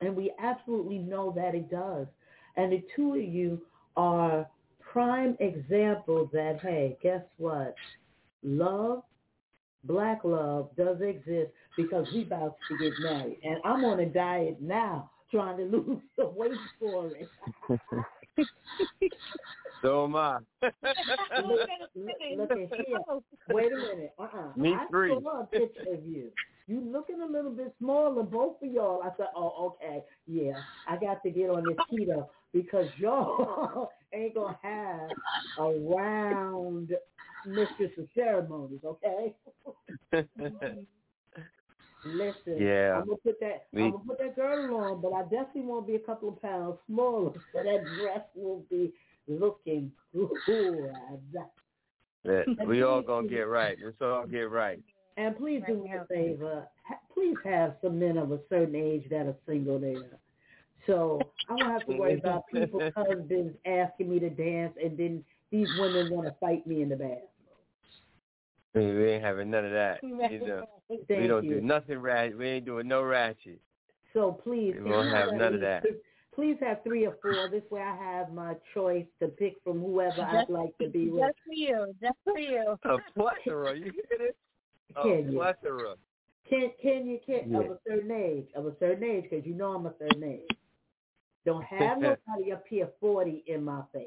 And 0.00 0.14
we 0.14 0.32
absolutely 0.42 0.98
know 0.98 1.32
that 1.36 1.54
it 1.54 1.70
does. 1.70 2.06
And 2.56 2.72
the 2.72 2.82
two 2.94 3.14
of 3.14 3.22
you 3.22 3.60
are 3.96 4.46
prime 4.80 5.36
example 5.40 6.28
that, 6.32 6.58
hey, 6.62 6.96
guess 7.02 7.22
what? 7.38 7.74
Love, 8.42 9.02
black 9.84 10.20
love 10.24 10.70
does 10.76 11.00
exist 11.00 11.50
because 11.76 12.06
we 12.12 12.22
about 12.22 12.56
to 12.68 12.78
get 12.78 12.92
married. 13.00 13.38
And 13.42 13.56
I'm 13.64 13.84
on 13.84 14.00
a 14.00 14.06
diet 14.06 14.60
now 14.60 15.10
trying 15.30 15.56
to 15.58 15.64
lose 15.64 16.00
the 16.16 16.26
weight 16.26 16.52
for 16.78 17.10
it. 17.16 17.28
So 19.82 20.04
am 20.04 20.16
I. 20.16 20.38
look, 20.62 20.72
look, 21.44 21.68
look 22.36 22.50
at 22.50 22.56
here. 22.56 22.98
Wait 23.50 23.72
a 23.72 23.76
minute. 23.76 24.14
Uh-uh. 24.18 24.56
Me 24.56 24.74
I 24.74 24.86
three. 24.90 25.10
saw 25.10 25.42
a 25.42 25.46
picture 25.46 25.92
of 25.92 26.04
you. 26.04 26.30
You 26.68 26.80
looking 26.80 27.20
a 27.22 27.26
little 27.26 27.52
bit 27.52 27.74
smaller, 27.78 28.22
both 28.24 28.60
of 28.62 28.72
y'all. 28.72 29.02
I 29.02 29.10
said, 29.16 29.28
oh, 29.36 29.76
okay, 29.82 30.02
yeah, 30.26 30.62
I 30.86 30.96
got 30.96 31.22
to 31.22 31.30
get 31.30 31.48
on 31.50 31.64
this 31.66 31.76
keto 31.92 32.28
because 32.52 32.88
y'all 32.98 33.90
ain't 34.12 34.34
gonna 34.34 34.58
have 34.62 35.10
a 35.58 35.78
round 35.80 36.90
mistress 37.44 37.92
of 37.98 38.08
ceremonies, 38.14 38.80
okay? 38.84 39.34
Listen, 42.04 42.60
Yeah. 42.60 42.98
I'm 42.98 43.04
gonna 43.06 43.16
put 43.24 43.40
that. 43.40 43.66
Me- 43.72 43.84
I'm 43.84 43.90
gonna 43.92 44.04
put 44.04 44.18
that 44.18 44.36
girdle 44.36 44.76
on, 44.76 45.00
but 45.00 45.12
I 45.12 45.22
definitely 45.22 45.62
won't 45.62 45.86
be 45.86 45.96
a 45.96 46.00
couple 46.00 46.28
of 46.28 46.40
pounds 46.42 46.78
smaller, 46.86 47.32
so 47.52 47.62
that 47.62 47.96
dress 47.96 48.20
will 48.34 48.64
be 48.70 48.92
looking 49.28 49.92
good. 50.12 50.90
Yeah, 52.24 52.42
we 52.66 52.82
all 52.82 53.02
gonna 53.02 53.28
get 53.28 53.42
right. 53.48 53.78
Let's 53.82 54.00
all 54.00 54.26
get 54.26 54.50
right. 54.50 54.80
And 55.16 55.36
please 55.36 55.62
do 55.66 55.82
me 55.82 55.92
a 55.92 56.04
favor. 56.06 56.66
Please 57.12 57.36
have 57.44 57.76
some 57.82 57.98
men 57.98 58.18
of 58.18 58.32
a 58.32 58.38
certain 58.48 58.74
age 58.74 59.04
that 59.10 59.26
are 59.26 59.36
single 59.46 59.78
there. 59.78 60.18
So 60.86 61.20
I 61.48 61.56
don't 61.56 61.70
have 61.70 61.86
to 61.86 61.94
worry 61.94 62.18
about 62.18 62.44
people's 62.52 62.92
husbands 62.94 63.56
asking 63.66 64.10
me 64.10 64.18
to 64.20 64.30
dance 64.30 64.74
and 64.82 64.96
then 64.96 65.24
these 65.50 65.68
women 65.78 66.10
want 66.10 66.26
to 66.26 66.34
fight 66.38 66.66
me 66.66 66.82
in 66.82 66.88
the 66.88 66.96
bathroom. 66.96 67.22
We 68.74 68.94
we 68.94 69.12
ain't 69.12 69.24
having 69.24 69.50
none 69.50 69.64
of 69.64 69.72
that. 69.72 70.00
You 70.02 71.20
we 71.20 71.26
don't 71.26 71.44
you. 71.44 71.54
do 71.54 71.60
nothing 71.62 71.98
ratchet. 71.98 72.38
We 72.38 72.46
ain't 72.46 72.66
doing 72.66 72.86
no 72.86 73.02
ratchet. 73.02 73.60
So 74.12 74.32
please, 74.32 74.74
We 74.76 74.82
can 74.82 74.90
won't 74.90 75.08
have 75.08 75.32
none 75.32 75.54
of 75.54 75.60
that. 75.60 75.84
Please 76.34 76.58
have 76.60 76.84
three 76.84 77.06
or 77.06 77.16
four. 77.22 77.48
This 77.50 77.62
way 77.70 77.80
I 77.80 77.96
have 77.96 78.30
my 78.30 78.56
choice 78.74 79.06
to 79.20 79.28
pick 79.28 79.56
from 79.64 79.80
whoever 79.80 80.20
I'd 80.20 80.50
like 80.50 80.76
to 80.78 80.88
be 80.88 81.08
with. 81.08 81.22
Just 81.24 81.38
for 81.46 81.54
you. 81.54 81.94
Just 81.98 82.18
for 82.24 82.38
you. 82.38 82.76
A 82.84 82.98
plethora. 83.14 83.74
You 83.74 83.84
hear 83.84 84.18
this? 84.18 84.34
A 84.94 85.02
Can 85.02 85.32
you? 85.32 85.38
plethora. 85.38 85.94
Can 86.48 86.70
can 86.80 87.06
you 87.08 87.18
can 87.26 87.52
of 87.56 87.64
a 87.64 87.78
certain 87.86 88.10
age 88.12 88.46
of 88.54 88.66
a 88.66 88.72
certain 88.78 89.02
age 89.02 89.24
because 89.28 89.44
you 89.44 89.54
know 89.54 89.72
I'm 89.72 89.86
a 89.86 89.94
certain 89.98 90.22
age. 90.22 90.56
Don't 91.44 91.64
have 91.64 91.98
nobody 91.98 92.52
up 92.52 92.64
here 92.68 92.88
forty 93.00 93.42
in 93.48 93.64
my 93.64 93.82
face. 93.92 94.06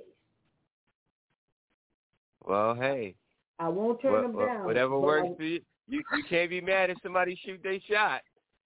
Well, 2.45 2.75
hey, 2.75 3.15
I 3.59 3.67
won't 3.67 4.01
turn 4.01 4.13
what- 4.13 4.21
them 4.21 4.34
what- 4.34 4.45
down. 4.45 4.65
whatever 4.65 4.97
works 4.99 5.27
I- 5.34 5.36
for 5.36 5.43
you. 5.43 5.61
You 5.88 6.01
you 6.15 6.23
can't 6.30 6.49
be 6.49 6.61
mad 6.61 6.89
if 6.91 6.97
somebody 7.03 7.36
shoot 7.43 7.61
their 7.63 7.80
shot. 7.82 8.21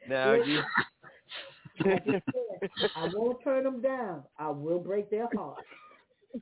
Now 0.07 0.33
you. 0.33 0.57
like 1.85 2.03
I 2.07 2.21
said, 2.31 2.89
I 2.95 3.09
won't 3.13 3.41
turn 3.43 3.63
them 3.63 3.81
down. 3.81 4.23
I 4.37 4.49
will 4.49 4.79
break 4.79 5.09
their 5.09 5.27
heart. 5.35 5.63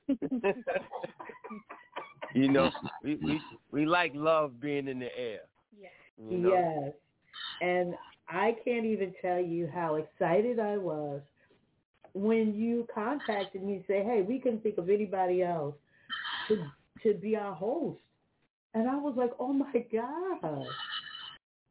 you 2.33 2.49
know, 2.49 2.71
we, 3.03 3.15
we 3.15 3.39
we 3.71 3.85
like 3.85 4.11
love 4.15 4.59
being 4.59 4.87
in 4.87 4.99
the 4.99 5.17
air. 5.17 5.41
Yeah. 5.77 5.87
You 6.29 6.37
know? 6.37 6.49
Yes. 6.53 6.93
And 7.61 7.95
I 8.27 8.55
can't 8.63 8.85
even 8.85 9.13
tell 9.21 9.39
you 9.39 9.69
how 9.73 9.95
excited 9.95 10.59
I 10.59 10.77
was 10.77 11.21
when 12.13 12.53
you 12.55 12.87
contacted 12.93 13.63
me 13.63 13.75
and 13.75 13.83
say, 13.87 14.03
hey, 14.03 14.23
we 14.27 14.39
couldn't 14.39 14.63
think 14.63 14.77
of 14.77 14.89
anybody 14.89 15.43
else 15.43 15.75
to 16.47 16.65
to 17.03 17.13
be 17.15 17.35
our 17.35 17.53
host. 17.53 17.99
And 18.73 18.87
I 18.87 18.95
was 18.95 19.15
like, 19.17 19.31
oh 19.39 19.53
my 19.53 19.85
God. 19.91 20.65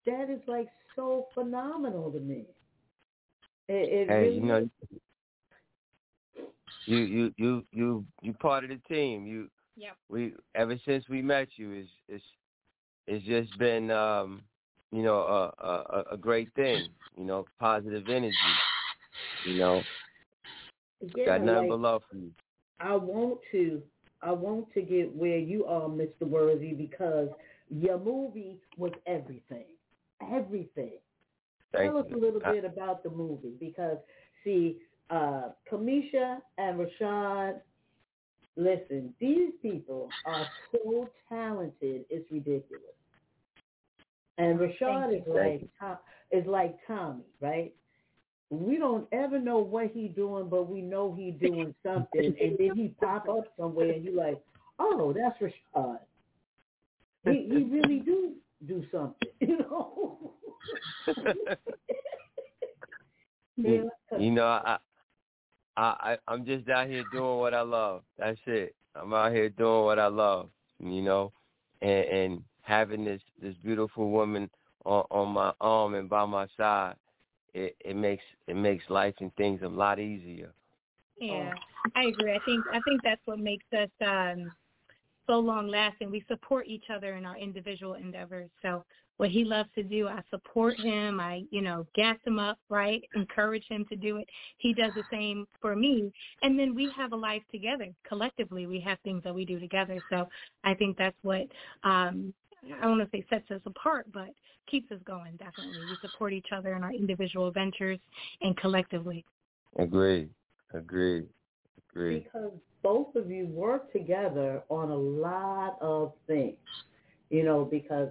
That 0.06 0.30
is 0.30 0.40
like 0.46 0.68
so 0.96 1.26
phenomenal 1.34 2.10
to 2.10 2.18
me. 2.18 2.44
It, 3.68 4.08
it 4.08 4.08
Hey, 4.08 4.24
really 4.24 4.34
you 4.36 4.42
know, 4.42 4.70
you 6.86 6.96
you 6.96 7.34
you 7.36 7.64
you 7.72 8.04
you 8.22 8.32
part 8.34 8.64
of 8.64 8.70
the 8.70 8.80
team. 8.88 9.26
You 9.26 9.48
Yep. 9.76 9.96
we 10.10 10.34
ever 10.54 10.76
since 10.84 11.08
we 11.08 11.22
met 11.22 11.48
you 11.56 11.72
is 11.72 11.88
it's 12.08 12.24
it's 13.10 13.26
just 13.26 13.58
been 13.58 13.90
um 13.90 14.44
you 14.92 15.02
know 15.02 15.20
a, 15.20 15.64
a 15.66 16.04
a 16.12 16.18
great 16.18 16.54
thing. 16.54 16.90
You 17.18 17.24
know, 17.26 17.48
positive 17.60 18.08
energy. 18.08 18.62
You 19.44 19.56
know, 19.58 19.86
yeah, 21.14 21.24
got 21.24 21.42
nothing 21.42 21.66
like, 21.66 21.68
but 21.68 21.80
love 21.80 22.02
for 22.10 22.16
you. 22.16 22.32
I 22.80 22.96
want 22.96 23.40
to 23.52 23.82
I 24.22 24.32
want 24.32 24.72
to 24.74 24.82
get 24.82 25.14
where 25.14 25.38
you 25.38 25.64
are, 25.66 25.88
Mr. 25.88 26.26
Worthy, 26.26 26.72
because 26.74 27.28
your 27.70 27.98
movie 27.98 28.58
was 28.76 28.92
everything. 29.06 29.66
Everything. 30.32 30.98
Thank 31.72 31.92
Tell 31.92 31.98
us 31.98 32.06
a 32.12 32.16
little 32.16 32.40
I- 32.44 32.52
bit 32.52 32.64
about 32.64 33.02
the 33.02 33.10
movie 33.10 33.54
because 33.60 33.98
see, 34.44 34.78
uh 35.10 35.50
Kamisha 35.70 36.38
and 36.58 36.80
Rashad, 36.80 37.60
listen, 38.56 39.14
these 39.20 39.52
people 39.62 40.14
are 40.24 40.48
so 40.72 41.08
talented, 41.28 42.04
it's 42.10 42.30
ridiculous. 42.30 42.99
And 44.40 44.58
Rashad 44.58 45.14
is 45.14 45.22
like 45.26 45.68
Tom, 45.78 45.98
is 46.32 46.46
like 46.46 46.78
Tommy, 46.86 47.24
right? 47.40 47.74
We 48.48 48.78
don't 48.78 49.06
ever 49.12 49.38
know 49.38 49.58
what 49.58 49.90
he 49.92 50.08
doing, 50.08 50.48
but 50.48 50.66
we 50.66 50.80
know 50.80 51.14
he 51.14 51.32
doing 51.32 51.74
something, 51.86 52.34
and 52.40 52.56
then 52.58 52.74
he 52.74 52.94
pop 52.98 53.28
up 53.28 53.44
somewhere, 53.58 53.90
and 53.90 54.02
you're 54.02 54.14
like, 54.14 54.40
oh, 54.78 55.12
that's 55.14 55.38
Rashad. 55.42 55.98
He 57.24 57.48
he 57.50 57.64
really 57.64 57.98
do 57.98 58.32
do 58.66 58.82
something, 58.90 59.28
you 59.40 59.58
know. 59.58 60.32
you, 63.56 63.90
you 64.18 64.30
know, 64.30 64.46
I, 64.46 64.78
I, 65.76 65.82
I, 65.82 66.16
I'm 66.28 66.46
just 66.46 66.66
out 66.70 66.88
here 66.88 67.04
doing 67.12 67.38
what 67.40 67.52
I 67.52 67.60
love. 67.60 68.04
That's 68.18 68.40
it. 68.46 68.74
I'm 68.94 69.12
out 69.12 69.32
here 69.32 69.50
doing 69.50 69.84
what 69.84 69.98
I 69.98 70.06
love. 70.06 70.48
You 70.82 71.02
know, 71.02 71.32
and, 71.82 72.04
and 72.06 72.42
having 72.70 73.04
this 73.04 73.20
this 73.42 73.54
beautiful 73.64 74.10
woman 74.10 74.48
on, 74.84 75.04
on 75.10 75.28
my 75.32 75.52
arm 75.60 75.94
and 75.94 76.08
by 76.08 76.24
my 76.24 76.46
side, 76.56 76.94
it, 77.52 77.76
it 77.80 77.96
makes 77.96 78.22
it 78.46 78.56
makes 78.56 78.84
life 78.88 79.14
and 79.20 79.34
things 79.34 79.60
a 79.62 79.68
lot 79.68 79.98
easier. 79.98 80.52
Yeah, 81.20 81.52
I 81.96 82.04
agree. 82.04 82.32
I 82.32 82.38
think 82.46 82.64
I 82.72 82.80
think 82.80 83.02
that's 83.02 83.20
what 83.26 83.38
makes 83.38 83.66
us 83.72 83.90
um, 84.06 84.50
so 85.26 85.38
long 85.38 85.68
lasting. 85.68 86.10
We 86.10 86.24
support 86.28 86.66
each 86.66 86.84
other 86.94 87.16
in 87.16 87.26
our 87.26 87.36
individual 87.36 87.94
endeavors. 87.94 88.50
So 88.62 88.84
what 89.16 89.28
he 89.28 89.44
loves 89.44 89.68
to 89.74 89.82
do, 89.82 90.08
I 90.08 90.22
support 90.30 90.78
him. 90.78 91.20
I 91.20 91.42
you 91.50 91.60
know 91.60 91.86
gas 91.94 92.16
him 92.24 92.38
up, 92.38 92.58
right? 92.68 93.02
Encourage 93.14 93.64
him 93.68 93.84
to 93.90 93.96
do 93.96 94.16
it. 94.16 94.28
He 94.58 94.72
does 94.72 94.94
the 94.94 95.04
same 95.10 95.46
for 95.60 95.74
me, 95.74 96.12
and 96.42 96.58
then 96.58 96.74
we 96.74 96.90
have 96.96 97.12
a 97.12 97.16
life 97.16 97.42
together. 97.50 97.88
Collectively, 98.08 98.66
we 98.66 98.80
have 98.80 98.98
things 99.00 99.22
that 99.24 99.34
we 99.34 99.44
do 99.44 99.58
together. 99.58 100.00
So 100.08 100.28
I 100.64 100.74
think 100.74 100.96
that's 100.96 101.18
what 101.22 101.46
um, 101.82 102.32
I 102.64 102.82
don't 102.82 102.98
want 102.98 103.10
to 103.10 103.16
say 103.16 103.24
sets 103.30 103.50
us 103.50 103.60
apart, 103.66 104.06
but 104.12 104.28
keeps 104.70 104.90
us 104.92 104.98
going. 105.04 105.36
Definitely, 105.36 105.80
we 105.80 106.08
support 106.08 106.32
each 106.32 106.48
other 106.54 106.74
in 106.74 106.82
our 106.82 106.92
individual 106.92 107.50
ventures 107.50 107.98
and 108.42 108.56
collectively. 108.56 109.24
Agreed. 109.78 110.30
Agreed. 110.74 111.26
Agreed. 111.90 112.24
because 112.24 112.52
both 112.82 113.14
of 113.16 113.30
you 113.30 113.46
work 113.46 113.92
together 113.92 114.62
on 114.68 114.90
a 114.90 114.96
lot 114.96 115.76
of 115.80 116.12
things. 116.26 116.56
You 117.30 117.44
know, 117.44 117.64
because 117.64 118.10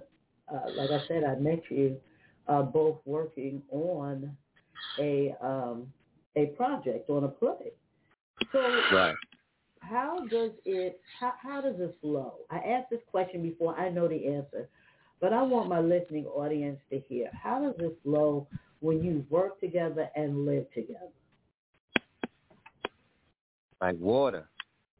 uh, 0.52 0.70
like 0.76 0.90
I 0.90 1.06
said, 1.08 1.24
I 1.24 1.36
met 1.36 1.62
you 1.68 1.96
uh, 2.48 2.62
both 2.62 2.98
working 3.04 3.62
on 3.70 4.36
a 4.98 5.34
um, 5.40 5.92
a 6.36 6.46
project 6.46 7.08
on 7.10 7.24
a 7.24 7.28
play. 7.28 7.72
So 8.52 8.58
Right. 8.92 9.14
How 9.80 10.26
does 10.30 10.52
it 10.64 11.00
how, 11.18 11.32
how 11.42 11.60
does 11.60 11.76
this 11.76 11.92
flow? 12.00 12.34
I 12.50 12.58
asked 12.58 12.90
this 12.90 13.00
question 13.10 13.42
before. 13.42 13.78
I 13.78 13.90
know 13.90 14.08
the 14.08 14.26
answer, 14.26 14.68
but 15.20 15.32
I 15.32 15.42
want 15.42 15.68
my 15.68 15.80
listening 15.80 16.26
audience 16.26 16.78
to 16.90 17.00
hear. 17.00 17.30
How 17.34 17.60
does 17.60 17.74
this 17.78 17.92
flow 18.04 18.46
when 18.80 19.02
you 19.02 19.24
work 19.28 19.60
together 19.60 20.08
and 20.14 20.46
live 20.46 20.72
together? 20.72 21.08
Like 23.80 23.98
water. 23.98 24.48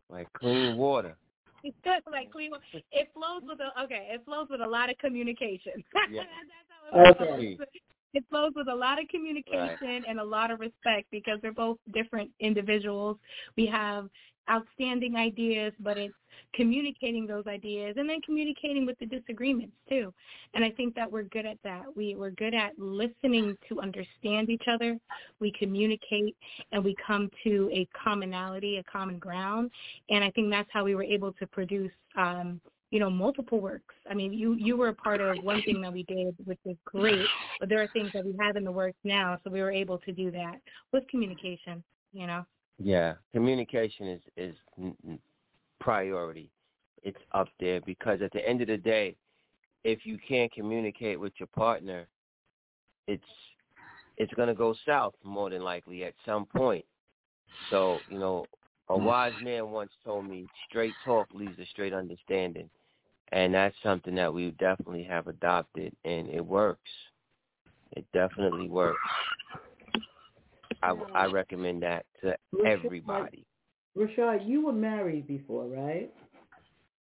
Like 0.08 0.32
clean 0.32 0.76
water. 0.76 1.16
It's 1.62 1.76
like 2.10 2.32
clean. 2.32 2.50
water. 2.50 2.62
It 2.90 3.08
flows 3.14 3.42
with 3.46 3.58
a 3.60 3.82
okay. 3.84 4.08
It 4.10 4.24
flows 4.24 4.48
with 4.50 4.60
a 4.60 4.68
lot 4.68 4.90
of 4.90 4.98
communication. 4.98 5.72
Yeah. 6.10 6.22
That's 6.92 7.18
how 7.18 7.24
it 7.24 7.30
Okay. 7.30 7.56
flows. 7.56 7.68
it 8.14 8.24
flows 8.28 8.52
with 8.56 8.66
a 8.68 8.74
lot 8.74 9.00
of 9.00 9.06
communication 9.08 9.78
Right. 9.78 10.04
and 10.08 10.18
a 10.18 10.24
lot 10.24 10.50
of 10.50 10.58
respect 10.58 11.06
because 11.12 11.38
they're 11.40 11.52
both 11.52 11.78
different 11.92 12.30
individuals. 12.40 13.18
We 13.56 13.66
have 13.66 14.08
outstanding 14.50 15.16
ideas, 15.16 15.72
but 15.80 15.96
it's 15.96 16.14
communicating 16.54 17.26
those 17.26 17.46
ideas 17.46 17.94
and 17.98 18.08
then 18.08 18.20
communicating 18.22 18.86
with 18.86 18.98
the 18.98 19.06
disagreements 19.06 19.74
too. 19.88 20.12
And 20.54 20.64
I 20.64 20.70
think 20.70 20.94
that 20.94 21.10
we're 21.10 21.24
good 21.24 21.46
at 21.46 21.58
that. 21.64 21.84
We 21.94 22.14
we're 22.14 22.30
good 22.30 22.54
at 22.54 22.78
listening 22.78 23.56
to 23.68 23.80
understand 23.80 24.50
each 24.50 24.64
other. 24.68 24.98
We 25.38 25.52
communicate 25.52 26.36
and 26.72 26.84
we 26.84 26.96
come 27.04 27.30
to 27.44 27.70
a 27.72 27.86
commonality, 28.04 28.78
a 28.78 28.82
common 28.84 29.18
ground. 29.18 29.70
And 30.08 30.24
I 30.24 30.30
think 30.30 30.50
that's 30.50 30.68
how 30.72 30.84
we 30.84 30.94
were 30.94 31.04
able 31.04 31.32
to 31.34 31.46
produce 31.46 31.92
um 32.16 32.60
you 32.90 32.98
know, 32.98 33.08
multiple 33.08 33.60
works. 33.60 33.94
I 34.10 34.14
mean, 34.14 34.32
you 34.32 34.54
you 34.54 34.76
were 34.76 34.88
a 34.88 34.94
part 34.94 35.20
of 35.20 35.42
one 35.44 35.62
thing 35.62 35.80
that 35.82 35.92
we 35.92 36.02
did, 36.04 36.34
which 36.44 36.58
was 36.64 36.76
great, 36.84 37.26
but 37.60 37.68
there 37.68 37.80
are 37.80 37.86
things 37.88 38.10
that 38.14 38.24
we 38.24 38.34
have 38.40 38.56
in 38.56 38.64
the 38.64 38.72
works 38.72 38.98
now, 39.04 39.38
so 39.44 39.50
we 39.50 39.62
were 39.62 39.70
able 39.70 39.98
to 39.98 40.12
do 40.12 40.32
that 40.32 40.56
with 40.92 41.06
communication. 41.08 41.84
You 42.12 42.26
know. 42.26 42.44
Yeah, 42.82 43.14
communication 43.32 44.08
is 44.08 44.20
is 44.36 44.56
priority. 45.80 46.50
It's 47.02 47.18
up 47.32 47.48
there 47.58 47.80
because 47.80 48.20
at 48.22 48.32
the 48.32 48.46
end 48.46 48.60
of 48.60 48.68
the 48.68 48.76
day, 48.76 49.16
if 49.84 50.04
you 50.04 50.18
can't 50.26 50.52
communicate 50.52 51.18
with 51.18 51.32
your 51.38 51.48
partner, 51.48 52.06
it's 53.06 53.22
it's 54.16 54.32
going 54.34 54.48
to 54.48 54.54
go 54.54 54.74
south 54.86 55.14
more 55.24 55.50
than 55.50 55.62
likely 55.62 56.04
at 56.04 56.14
some 56.26 56.46
point. 56.46 56.84
So, 57.70 57.98
you 58.08 58.18
know, 58.18 58.46
a 58.88 58.94
mm. 58.94 59.02
wise 59.02 59.32
man 59.42 59.70
once 59.70 59.90
told 60.04 60.28
me, 60.28 60.46
straight 60.68 60.92
talk 61.04 61.28
leads 61.32 61.56
to 61.56 61.64
straight 61.66 61.94
understanding. 61.94 62.68
And 63.32 63.54
that's 63.54 63.76
something 63.82 64.14
that 64.16 64.32
we 64.32 64.50
definitely 64.52 65.04
have 65.04 65.28
adopted 65.28 65.94
and 66.04 66.28
it 66.28 66.44
works. 66.44 66.90
It 67.92 68.04
definitely 68.12 68.68
works. 68.68 68.98
I, 70.82 70.94
I 71.14 71.24
recommend 71.26 71.82
that 71.82 72.06
to 72.22 72.34
everybody. 72.64 73.44
Rashad, 73.96 74.48
you 74.48 74.64
were 74.64 74.72
married 74.72 75.26
before, 75.26 75.66
right? 75.66 76.12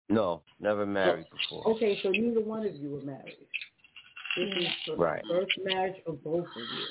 No, 0.10 0.42
never 0.60 0.86
married 0.86 1.28
before. 1.30 1.68
Okay, 1.76 2.00
so 2.02 2.10
neither 2.10 2.42
one 2.42 2.66
of 2.66 2.76
you 2.76 2.92
were 2.92 3.02
married. 3.02 3.36
This 4.38 4.48
is 4.58 4.68
the 4.88 4.96
Right. 4.96 5.24
first 5.30 5.52
marriage 5.64 6.02
of 6.06 6.24
both 6.24 6.46
of 6.46 6.56
you. 6.56 6.86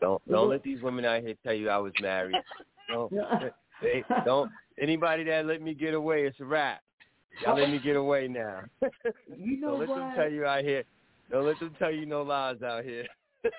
Don't 0.00 0.22
don't 0.28 0.50
let 0.50 0.62
these 0.62 0.82
women 0.82 1.04
out 1.04 1.22
here 1.22 1.34
tell 1.42 1.54
you 1.54 1.70
I 1.70 1.78
was 1.78 1.92
married. 2.00 2.36
Don't 2.88 3.12
they, 3.82 4.04
don't 4.24 4.50
anybody 4.80 5.24
that 5.24 5.44
let 5.46 5.60
me 5.60 5.74
get 5.74 5.92
away, 5.92 6.24
it's 6.24 6.38
a 6.38 6.44
wrap. 6.44 6.80
Y'all 7.40 7.58
let 7.58 7.68
me 7.68 7.80
get 7.80 7.96
away 7.96 8.28
now. 8.28 8.62
You 9.36 9.60
know 9.60 9.70
don't 9.70 9.80
let 9.80 9.88
them 9.88 10.12
tell 10.14 10.30
you 10.30 10.44
out 10.44 10.62
here. 10.62 10.84
Don't 11.30 11.46
let 11.46 11.58
them 11.58 11.74
tell 11.78 11.90
you 11.90 12.06
no 12.06 12.22
lies 12.22 12.62
out 12.62 12.84
here. 12.84 13.06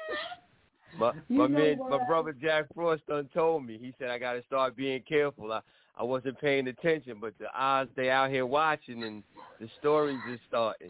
my 0.97 1.11
my 1.29 1.47
know 1.47 1.47
man, 1.47 1.79
my 1.89 2.05
brother 2.05 2.33
Jack 2.33 2.65
Frost 2.73 3.05
done 3.07 3.29
told 3.33 3.65
me. 3.65 3.77
He 3.79 3.93
said 3.99 4.09
I 4.09 4.19
got 4.19 4.33
to 4.33 4.43
start 4.43 4.75
being 4.75 5.01
careful. 5.07 5.51
I 5.51 5.61
I 5.99 6.03
wasn't 6.03 6.39
paying 6.39 6.67
attention, 6.67 7.17
but 7.19 7.33
the 7.39 7.47
odds 7.57 7.89
they 7.95 8.09
out 8.09 8.29
here 8.29 8.45
watching 8.45 9.03
and 9.03 9.23
the 9.59 9.67
stories 9.79 10.19
is 10.31 10.39
starting. 10.47 10.89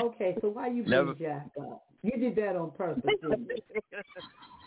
Okay, 0.00 0.36
so 0.40 0.48
why 0.48 0.68
you 0.68 0.82
bring 0.82 0.90
Never- 0.90 1.14
Jack 1.14 1.48
up? 1.60 1.82
You 2.02 2.12
did 2.18 2.36
that 2.36 2.54
on 2.54 2.70
purpose, 2.70 3.02
didn't 3.20 3.48
you? 3.48 3.56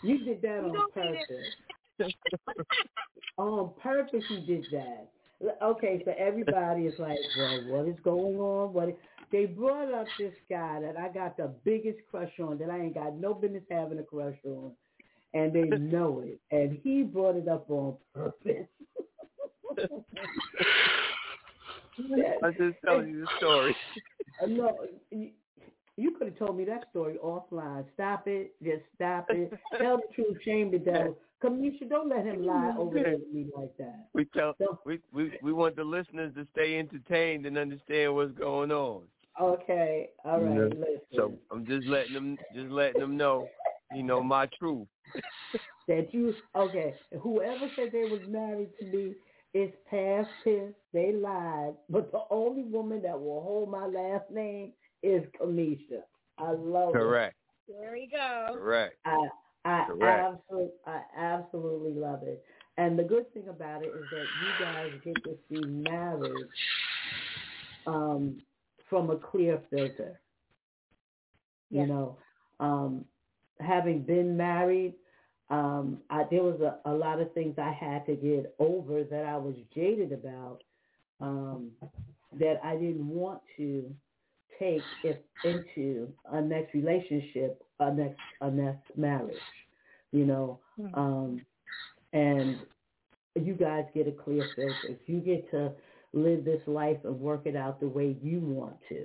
You 0.02 0.24
did 0.24 0.42
that 0.42 0.58
on 0.58 0.90
purpose. 0.94 2.12
on 3.38 3.70
purpose 3.82 4.24
you 4.28 4.40
did 4.40 4.66
that. 4.72 5.08
Okay, 5.62 6.02
so 6.04 6.12
everybody 6.18 6.82
is 6.82 6.98
like, 6.98 7.16
well, 7.38 7.64
what 7.68 7.88
is 7.88 7.96
going 8.04 8.36
on? 8.36 8.74
What 8.74 8.90
is... 8.90 8.94
They 9.32 9.46
brought 9.46 9.92
up 9.94 10.06
this 10.18 10.34
guy 10.48 10.80
that 10.80 10.96
I 10.98 11.08
got 11.08 11.36
the 11.36 11.52
biggest 11.64 11.98
crush 12.10 12.32
on 12.40 12.58
that 12.58 12.70
I 12.70 12.80
ain't 12.80 12.94
got 12.94 13.16
no 13.16 13.32
business 13.32 13.62
having 13.70 13.98
a 13.98 14.02
crush 14.02 14.36
on, 14.44 14.72
and 15.34 15.52
they 15.52 15.62
know 15.78 16.24
it. 16.24 16.40
And 16.50 16.78
he 16.82 17.02
brought 17.02 17.36
it 17.36 17.46
up 17.48 17.70
on 17.70 17.96
purpose. 18.12 18.66
I'm 22.42 22.54
just 22.56 22.76
telling 22.84 23.08
you 23.08 23.20
the 23.20 23.28
story. 23.38 23.76
No, 24.48 24.74
you, 25.10 26.12
could 26.16 26.28
have 26.28 26.38
told 26.38 26.56
me 26.56 26.64
that 26.64 26.86
story 26.88 27.18
offline. 27.22 27.84
Stop 27.92 28.26
it. 28.26 28.54
Just 28.62 28.84
stop 28.94 29.26
it. 29.28 29.52
Tell 29.78 29.98
the 29.98 30.14
truth. 30.14 30.38
Shame 30.42 30.70
the 30.70 30.78
devil. 30.78 31.18
Kamisha, 31.44 31.86
don't 31.90 32.08
let 32.08 32.24
him 32.24 32.46
lie 32.46 32.72
over 32.78 32.94
me 33.30 33.48
like 33.54 33.76
that. 33.76 34.06
We 34.14 34.24
tell 34.24 34.54
we, 34.86 35.00
we 35.12 35.32
we 35.42 35.52
want 35.52 35.76
the 35.76 35.84
listeners 35.84 36.32
to 36.36 36.46
stay 36.54 36.78
entertained 36.78 37.44
and 37.44 37.58
understand 37.58 38.14
what's 38.14 38.32
going 38.32 38.72
on. 38.72 39.02
Okay. 39.38 40.10
All 40.24 40.40
right. 40.40 40.56
Yeah. 40.56 40.68
Listen. 40.74 41.00
So 41.14 41.32
I'm 41.50 41.66
just 41.66 41.86
letting 41.86 42.12
them 42.14 42.38
just 42.54 42.70
letting 42.70 42.98
them 42.98 43.16
know, 43.16 43.50
you 43.90 44.02
know, 44.02 44.22
my 44.22 44.46
truth. 44.58 44.86
that 45.88 46.12
you 46.12 46.34
okay. 46.56 46.94
Whoever 47.20 47.70
said 47.76 47.90
they 47.92 48.04
was 48.04 48.20
married 48.28 48.70
to 48.78 48.84
me 48.84 49.14
is 49.54 49.70
past 49.90 50.28
tense. 50.44 50.74
They 50.92 51.12
lied. 51.12 51.74
But 51.88 52.12
the 52.12 52.22
only 52.30 52.62
woman 52.64 53.02
that 53.02 53.18
will 53.18 53.42
hold 53.42 53.70
my 53.70 53.86
last 53.86 54.30
name 54.30 54.72
is 55.02 55.22
Kamisha. 55.40 56.02
I 56.38 56.52
love 56.52 56.92
Correct. 56.94 57.36
There 57.68 57.92
we 57.92 58.08
go. 58.10 58.46
Correct. 58.54 58.96
I 59.04 59.28
I 59.64 59.84
Correct. 59.88 60.32
absolutely 60.34 60.70
I 60.86 61.02
absolutely 61.16 61.94
love 61.94 62.22
it. 62.22 62.42
And 62.76 62.98
the 62.98 63.04
good 63.04 63.32
thing 63.34 63.48
about 63.48 63.82
it 63.82 63.94
is 63.94 64.08
that 64.10 64.28
you 64.40 64.54
guys 64.58 64.90
get 65.04 65.22
to 65.24 65.36
see 65.48 65.64
marriage 65.66 66.48
um, 67.86 68.40
from 68.90 69.10
a 69.10 69.16
clear 69.16 69.62
filter. 69.70 70.20
You 71.70 71.86
know, 71.86 72.18
um, 72.60 73.04
having 73.60 74.02
been 74.02 74.36
married, 74.36 74.94
um, 75.50 75.98
I, 76.10 76.24
there 76.30 76.42
was 76.42 76.60
a, 76.60 76.78
a 76.90 76.92
lot 76.94 77.20
of 77.20 77.32
things 77.34 77.56
I 77.58 77.72
had 77.72 78.06
to 78.06 78.16
get 78.16 78.54
over 78.58 79.04
that 79.04 79.24
I 79.24 79.36
was 79.38 79.54
jaded 79.74 80.12
about 80.12 80.60
um, 81.20 81.72
that 82.38 82.60
I 82.64 82.74
didn't 82.76 83.08
want 83.08 83.40
to 83.58 83.94
take 84.58 84.90
if, 85.02 85.16
into 85.44 86.12
a 86.32 86.40
next 86.40 86.74
relationship, 86.74 87.62
a 87.80 87.92
next 87.92 88.20
a 88.40 88.50
next 88.50 88.84
marriage. 88.96 89.50
You 90.12 90.26
know, 90.26 90.60
Hmm. 90.76 90.94
um, 90.94 91.42
and 92.12 92.60
you 93.36 93.54
guys 93.54 93.84
get 93.94 94.08
a 94.08 94.12
clear 94.12 94.48
filter. 94.56 94.96
You 95.06 95.20
get 95.20 95.50
to 95.52 95.72
live 96.12 96.44
this 96.44 96.62
life 96.66 96.98
and 97.04 97.18
work 97.20 97.42
it 97.46 97.56
out 97.56 97.80
the 97.80 97.88
way 97.88 98.16
you 98.22 98.40
want 98.40 98.76
to. 98.88 99.04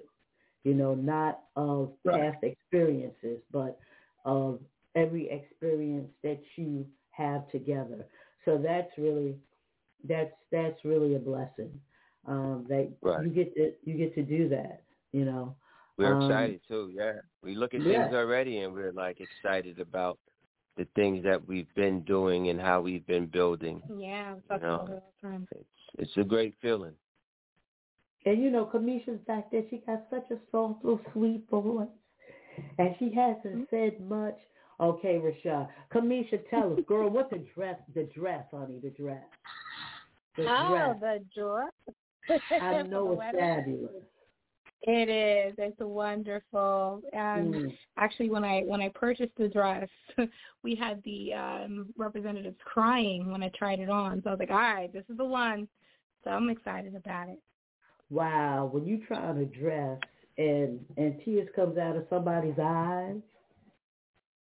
You 0.63 0.73
know, 0.73 0.95
not 0.95 1.41
of 1.55 1.91
Right. 2.05 2.27
past 2.31 2.43
experiences, 2.43 3.39
but 3.51 3.79
of 4.25 4.59
every 4.95 5.29
experience 5.29 6.09
that 6.23 6.39
you 6.55 6.85
have 7.11 7.49
together. 7.51 8.05
So 8.45 8.57
that's 8.57 8.91
really 8.97 9.35
that's 10.07 10.33
that's 10.51 10.83
really 10.83 11.15
a 11.15 11.19
blessing. 11.19 11.79
Um, 12.27 12.65
that 12.69 12.89
Right. 13.01 13.25
you 13.25 13.29
get 13.29 13.53
to 13.55 13.73
you 13.83 13.97
get 13.97 14.13
to 14.15 14.23
do 14.23 14.49
that. 14.49 14.83
You 15.11 15.25
know. 15.25 15.55
We're 15.97 16.11
Um, 16.11 16.21
excited 16.21 16.61
too, 16.67 16.91
yeah. 16.93 17.13
We 17.43 17.55
look 17.55 17.73
at 17.73 17.81
yeah. 17.81 18.07
things 18.07 18.13
already 18.13 18.59
and 18.59 18.73
we're 18.73 18.91
like 18.91 19.19
excited 19.19 19.79
about 19.79 20.17
the 20.77 20.85
things 20.95 21.23
that 21.23 21.45
we've 21.47 21.73
been 21.75 22.01
doing 22.03 22.49
and 22.49 22.59
how 22.59 22.81
we've 22.81 23.05
been 23.05 23.27
building. 23.27 23.81
Yeah, 23.89 24.35
we 24.49 24.55
You 24.55 24.59
know. 24.59 24.79
all 24.79 24.87
the 24.87 25.01
time. 25.21 25.47
It's 25.51 25.65
it's 25.97 26.15
a 26.17 26.23
great 26.23 26.55
feeling. 26.61 26.93
And 28.25 28.41
you 28.41 28.49
know, 28.49 28.65
Kamisha's 28.73 29.19
back 29.27 29.51
there. 29.51 29.63
She 29.69 29.83
got 29.85 30.03
such 30.09 30.25
a 30.31 30.37
soft, 30.51 30.83
little 30.83 30.99
sweet 31.13 31.43
voice, 31.49 31.87
and 32.79 32.95
she 32.99 33.13
hasn't 33.13 33.67
said 33.69 33.99
much. 34.01 34.37
Okay, 34.79 35.19
Rashad. 35.19 35.69
Kamisha, 35.93 36.39
tell 36.49 36.73
us, 36.73 36.79
girl, 36.87 37.09
what 37.09 37.29
the 37.29 37.45
dress? 37.55 37.77
The 37.93 38.03
dress, 38.15 38.45
honey, 38.51 38.79
the 38.83 38.89
dress. 38.89 39.23
The 40.37 40.47
Oh, 40.49 40.95
dress. 40.97 40.97
the 40.99 41.25
drawer. 41.39 41.69
I 42.61 42.81
know 42.87 43.11
it's 43.13 43.37
fabulous. 43.37 43.91
It 44.87 45.09
is. 45.09 45.55
It's 45.57 45.79
wonderful. 45.79 47.01
Um, 47.13 47.19
Mm. 47.53 47.77
Actually, 47.97 48.29
when 48.29 48.43
I 48.43 48.61
when 48.61 48.81
I 48.81 48.89
purchased 48.89 49.31
the 49.37 49.47
dress, 49.47 49.87
we 50.63 50.75
had 50.75 51.01
the 51.03 51.33
um, 51.33 51.93
representatives 51.97 52.57
crying 52.65 53.31
when 53.31 53.41
I 53.43 53.49
tried 53.57 53.79
it 53.79 53.89
on. 53.89 54.21
So 54.23 54.29
I 54.29 54.33
was 54.33 54.39
like, 54.39 54.51
all 54.51 54.57
right, 54.57 54.91
this 54.91 55.05
is 55.09 55.17
the 55.17 55.25
one. 55.25 55.67
So 56.26 56.32
I'm 56.32 56.49
excited 56.49 56.95
about 56.95 57.30
it. 57.30 57.39
Wow, 58.09 58.69
when 58.71 58.86
you 58.86 59.05
try 59.07 59.23
on 59.23 59.38
a 59.38 59.45
dress 59.45 59.99
and 60.38 60.80
and 60.97 61.21
tears 61.23 61.47
comes 61.55 61.78
out 61.78 61.95
of 61.95 62.05
somebody's 62.09 62.59
eyes, 62.61 63.15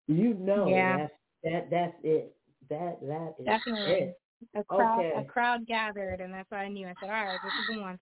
you 0.08 0.34
know 0.34 0.68
Yeah. 0.70 0.96
that's 0.98 1.12
that 1.44 1.70
that's 1.70 1.96
it. 2.02 2.34
That 2.68 2.98
that 3.02 3.34
is 3.38 3.46
Definitely. 3.46 3.92
it. 3.92 4.18
A 4.56 4.64
crowd, 4.64 4.98
Okay. 4.98 5.14
a 5.18 5.24
crowd 5.24 5.66
gathered, 5.66 6.20
and 6.20 6.32
that's 6.34 6.50
what 6.50 6.60
I 6.60 6.68
knew. 6.68 6.86
I 6.86 6.94
said, 7.00 7.10
all 7.10 7.24
right, 7.26 7.40
this 7.42 7.52
is 7.60 7.66
the 7.66 7.80
one. 7.80 7.98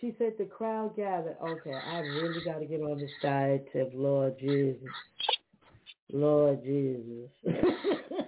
She 0.00 0.14
said 0.18 0.34
the 0.38 0.44
crowd 0.44 0.94
gathered. 0.96 1.36
Okay, 1.42 1.80
I 1.84 2.00
really 2.00 2.40
got 2.40 2.58
to 2.58 2.66
get 2.66 2.80
on 2.80 3.00
this 3.00 3.10
diet 3.22 3.66
tip. 3.72 3.92
Lord 3.94 4.38
Jesus. 4.38 4.92
Lord 6.12 6.62
Jesus. 6.62 7.30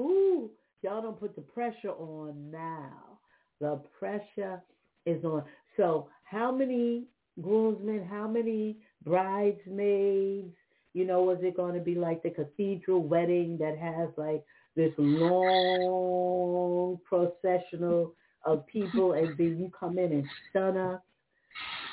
Ooh, 0.00 0.50
y'all 0.82 1.02
don't 1.02 1.20
put 1.20 1.36
the 1.36 1.42
pressure 1.42 1.90
on 1.90 2.50
now. 2.50 3.18
The 3.60 3.80
pressure 3.98 4.62
is 5.04 5.22
on. 5.24 5.44
So 5.76 6.08
how 6.24 6.50
many 6.50 7.04
groomsmen, 7.40 8.06
how 8.06 8.26
many 8.26 8.78
bridesmaids, 9.04 10.54
you 10.94 11.04
know, 11.04 11.22
was 11.22 11.38
it 11.42 11.56
going 11.56 11.74
to 11.74 11.80
be 11.80 11.94
like 11.94 12.22
the 12.22 12.30
cathedral 12.30 13.02
wedding 13.02 13.58
that 13.58 13.78
has 13.78 14.08
like 14.16 14.42
this 14.74 14.92
long 14.98 16.98
processional 17.04 18.14
of 18.44 18.66
people 18.66 19.12
and 19.12 19.28
then 19.38 19.58
you 19.58 19.70
come 19.78 19.98
in 19.98 20.12
and 20.12 20.24
stun 20.48 20.78
us? 20.78 21.00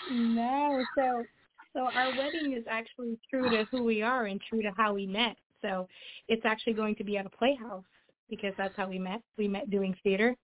No, 0.09 0.81
so 0.95 1.25
so 1.73 1.81
our 1.81 2.11
wedding 2.17 2.53
is 2.57 2.63
actually 2.69 3.17
true 3.29 3.49
to 3.49 3.65
who 3.69 3.83
we 3.83 4.01
are 4.01 4.25
and 4.25 4.39
true 4.49 4.61
to 4.61 4.71
how 4.77 4.93
we 4.93 5.05
met. 5.05 5.35
So 5.61 5.87
it's 6.27 6.45
actually 6.45 6.73
going 6.73 6.95
to 6.95 7.03
be 7.03 7.17
at 7.17 7.25
a 7.25 7.29
playhouse 7.29 7.83
because 8.29 8.53
that's 8.57 8.75
how 8.75 8.87
we 8.87 8.99
met. 8.99 9.21
We 9.37 9.47
met 9.47 9.69
doing 9.69 9.95
theater. 10.03 10.35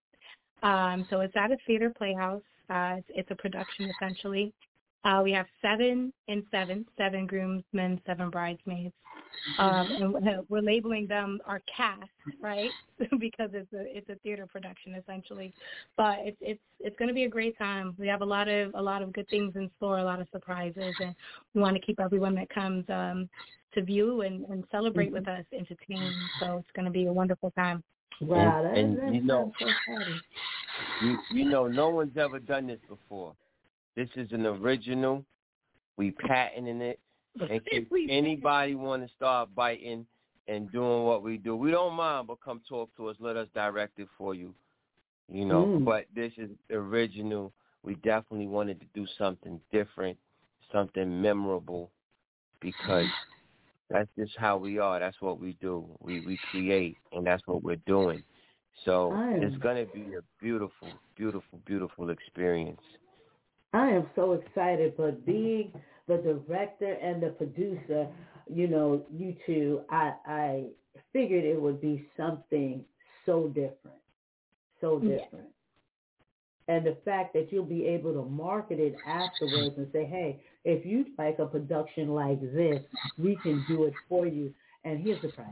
Um, 0.61 1.05
so 1.09 1.19
it's 1.21 1.35
at 1.35 1.51
a 1.51 1.57
theater 1.67 1.91
playhouse. 1.95 2.41
Uh, 2.69 2.95
it's, 2.97 3.07
it's 3.09 3.31
a 3.31 3.35
production 3.35 3.89
essentially. 3.89 4.53
Uh, 5.05 5.21
we 5.21 5.31
have 5.33 5.45
seven 5.61 6.13
and 6.29 6.43
seven, 6.49 6.85
seven 6.97 7.27
groomsmen, 7.27 7.99
seven 8.05 8.29
bridesmaids. 8.29 8.93
Um, 9.57 10.15
and 10.15 10.45
we're 10.49 10.61
labeling 10.61 11.07
them 11.07 11.39
our 11.45 11.61
cast, 11.75 12.09
right? 12.41 12.69
because 13.19 13.49
it's 13.53 13.71
a 13.73 13.97
it's 13.97 14.09
a 14.09 14.15
theater 14.15 14.45
production 14.45 14.95
essentially. 14.95 15.53
But 15.97 16.19
it's 16.19 16.37
it's 16.41 16.61
it's 16.79 16.95
going 16.97 17.09
to 17.09 17.13
be 17.13 17.23
a 17.23 17.29
great 17.29 17.57
time. 17.57 17.95
We 17.97 18.07
have 18.07 18.21
a 18.21 18.25
lot 18.25 18.47
of 18.47 18.73
a 18.73 18.81
lot 18.81 19.01
of 19.01 19.13
good 19.13 19.27
things 19.29 19.53
in 19.55 19.69
store, 19.77 19.99
a 19.99 20.03
lot 20.03 20.19
of 20.19 20.27
surprises, 20.31 20.93
and 20.99 21.15
we 21.53 21.61
want 21.61 21.75
to 21.75 21.81
keep 21.81 21.99
everyone 21.99 22.35
that 22.35 22.49
comes 22.49 22.85
um, 22.89 23.29
to 23.73 23.81
view 23.81 24.21
and, 24.21 24.45
and 24.45 24.63
celebrate 24.71 25.07
mm-hmm. 25.07 25.15
with 25.15 25.27
us 25.27 25.45
entertained. 25.51 26.13
So 26.39 26.57
it's 26.57 26.71
going 26.75 26.85
to 26.85 26.91
be 26.91 27.07
a 27.07 27.13
wonderful 27.13 27.51
time. 27.51 27.83
Wow, 28.21 28.71
and, 28.73 28.97
and 28.99 29.15
you 29.15 29.21
know, 29.21 29.51
so 29.59 29.65
you, 31.01 31.17
you 31.31 31.45
know, 31.45 31.67
no 31.67 31.89
one's 31.89 32.15
ever 32.15 32.39
done 32.39 32.67
this 32.67 32.79
before. 32.87 33.33
This 33.95 34.07
is 34.15 34.31
an 34.31 34.45
original. 34.45 35.25
We 35.97 36.11
patenting 36.11 36.81
it. 36.81 36.99
In 37.49 37.59
case 37.61 37.87
anybody 38.09 38.75
want 38.75 39.03
to 39.03 39.13
start 39.15 39.49
biting 39.55 40.05
and 40.47 40.71
doing 40.71 41.03
what 41.03 41.23
we 41.23 41.37
do, 41.37 41.55
we 41.55 41.71
don't 41.71 41.93
mind. 41.93 42.27
But 42.27 42.41
come 42.43 42.61
talk 42.67 42.95
to 42.97 43.07
us. 43.07 43.15
Let 43.19 43.37
us 43.37 43.47
direct 43.55 43.99
it 43.99 44.07
for 44.17 44.35
you. 44.35 44.53
You 45.31 45.45
know. 45.45 45.65
Mm. 45.65 45.85
But 45.85 46.05
this 46.15 46.31
is 46.37 46.49
original. 46.71 47.51
We 47.83 47.95
definitely 47.95 48.47
wanted 48.47 48.79
to 48.81 48.85
do 48.93 49.05
something 49.17 49.59
different, 49.71 50.17
something 50.71 51.21
memorable, 51.21 51.89
because 52.61 53.07
that's 53.89 54.09
just 54.17 54.33
how 54.37 54.57
we 54.57 54.79
are. 54.79 54.99
That's 54.99 55.19
what 55.19 55.39
we 55.39 55.57
do. 55.59 55.85
We 56.01 56.25
we 56.25 56.39
create, 56.51 56.97
and 57.11 57.25
that's 57.25 57.43
what 57.45 57.63
we're 57.63 57.77
doing. 57.87 58.23
So 58.85 59.13
it's 59.35 59.55
going 59.57 59.85
to 59.85 59.93
be 59.93 60.15
a 60.15 60.21
beautiful, 60.41 60.89
beautiful, 61.15 61.59
beautiful 61.65 62.09
experience. 62.09 62.81
I 63.73 63.89
am 63.89 64.07
so 64.15 64.33
excited, 64.33 64.95
but 64.97 65.25
being 65.25 65.71
the 66.07 66.17
director 66.17 66.93
and 66.93 67.21
the 67.21 67.29
producer, 67.29 68.07
you 68.51 68.67
know, 68.67 69.05
you 69.11 69.35
two, 69.45 69.81
I 69.89 70.13
I 70.25 70.63
figured 71.11 71.43
it 71.43 71.61
would 71.61 71.81
be 71.81 72.05
something 72.17 72.83
so 73.25 73.47
different, 73.47 73.99
so 74.81 74.99
different. 74.99 75.31
Yeah. 75.33 76.75
And 76.75 76.85
the 76.85 76.97
fact 77.03 77.33
that 77.33 77.51
you'll 77.51 77.65
be 77.65 77.85
able 77.87 78.13
to 78.13 78.23
market 78.29 78.79
it 78.79 78.95
afterwards 79.05 79.75
and 79.77 79.87
say, 79.91 80.05
hey, 80.05 80.41
if 80.63 80.85
you'd 80.85 81.07
like 81.17 81.39
a 81.39 81.45
production 81.45 82.09
like 82.09 82.39
this, 82.39 82.81
we 83.17 83.37
can 83.43 83.65
do 83.67 83.83
it 83.83 83.93
for 84.07 84.25
you. 84.25 84.53
And 84.85 85.01
here's 85.01 85.21
the 85.21 85.29
price. 85.29 85.47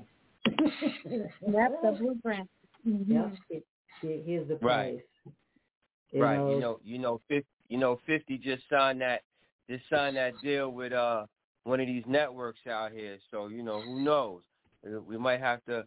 That's 0.45 1.73
the 1.83 1.97
blueprint. 1.99 2.49
Mm-hmm. 2.87 3.11
Yep. 3.11 3.63
here's 4.25 4.47
the 4.47 4.55
price. 4.55 4.95
Right. 4.95 5.33
You 6.13 6.23
right. 6.23 6.37
Know, 6.37 6.51
you 6.51 6.59
know, 6.59 6.79
you 6.83 6.97
know, 6.97 7.21
50, 7.27 7.47
you 7.67 7.77
know, 7.77 7.99
50 8.05 8.37
just 8.37 8.63
signed 8.69 9.01
that 9.01 9.21
just 9.71 9.89
signed 9.89 10.17
that 10.17 10.33
deal 10.43 10.69
with 10.69 10.93
uh 10.93 11.25
one 11.63 11.79
of 11.79 11.87
these 11.87 12.03
networks 12.07 12.59
out 12.69 12.91
here. 12.91 13.17
So 13.29 13.47
you 13.47 13.63
know, 13.63 13.81
who 13.81 14.01
knows? 14.03 14.41
We 15.07 15.17
might 15.17 15.39
have 15.39 15.63
to 15.65 15.85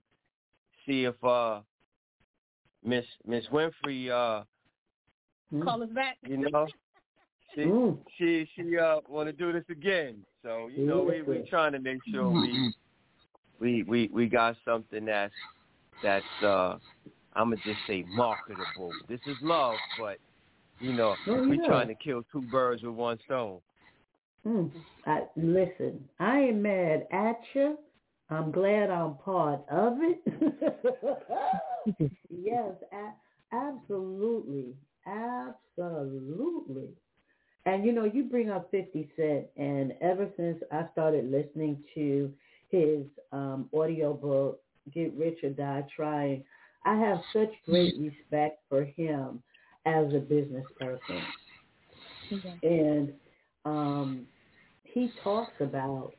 see 0.87 1.05
if 1.05 1.23
uh 1.25 1.61
Miss 2.85 3.05
Miss 3.27 3.45
Winfrey 3.53 4.11
uh 4.11 4.45
call 5.63 5.83
us 5.83 5.91
back. 5.91 6.17
You 6.27 6.51
know, 6.51 6.67
she 7.55 7.61
mm. 7.63 7.99
she 8.19 8.49
she 8.55 8.79
uh 8.79 9.01
want 9.09 9.29
to 9.29 9.33
do 9.33 9.53
this 9.53 9.65
again. 9.71 10.25
So 10.43 10.71
you 10.75 10.87
know, 10.87 11.03
we 11.03 11.23
we 11.23 11.47
trying 11.49 11.73
to 11.73 11.81
make 11.81 11.99
sure 12.11 12.29
we 12.29 12.75
we 13.61 13.83
we 13.83 14.11
we 14.13 14.27
got 14.29 14.57
something 14.65 15.05
that's 15.05 15.33
that's 16.03 16.25
uh 16.43 16.79
I'm 17.37 17.51
gonna 17.51 17.57
just 17.65 17.81
say 17.87 18.05
marketable. 18.09 18.91
This 19.09 19.21
is 19.27 19.37
love, 19.43 19.77
but 19.99 20.19
you 20.81 20.93
know, 20.93 21.15
oh, 21.27 21.49
we're 21.49 21.67
trying 21.67 21.89
to 21.89 21.95
kill 21.95 22.23
two 22.33 22.43
birds 22.43 22.83
with 22.83 22.95
one 22.95 23.19
stone. 23.25 23.61
Mm. 24.47 24.71
I, 25.07 25.23
listen, 25.37 26.09
I 26.19 26.41
ain't 26.41 26.57
mad 26.57 27.07
at 27.13 27.41
you. 27.55 27.79
I'm 28.31 28.51
glad 28.51 28.91
I'm 28.91 29.15
part 29.17 29.61
of 29.71 29.99
it. 30.01 30.21
yes, 32.31 32.73
a- 32.93 33.55
absolutely, 33.55 34.75
absolutely. 35.07 36.89
And 37.67 37.85
you 37.85 37.93
know, 37.93 38.05
you 38.05 38.25
bring 38.25 38.51
up 38.51 38.71
50 38.71 39.11
Cent, 39.17 39.47
and 39.57 39.95
ever 40.01 40.29
since 40.37 40.59
I 40.71 40.87
started 40.93 41.31
listening 41.31 41.83
to 41.95 42.33
his 42.69 43.01
um, 43.33 43.69
audio 43.75 44.13
book, 44.13 44.61
Get 44.93 45.15
Rich 45.17 45.39
or 45.45 45.51
Die 45.51 45.87
Trying, 45.95 46.45
I 46.85 46.97
have 46.97 47.21
such 47.33 47.51
great 47.67 47.95
respect 47.99 48.61
for 48.69 48.85
him 48.85 49.43
as 49.87 50.07
a 50.15 50.19
business 50.19 50.67
person. 50.79 51.23
Okay. 52.33 52.55
And 52.63 53.13
um, 53.65 54.27
he 54.95 55.13
talks 55.23 55.53
about 55.61 56.13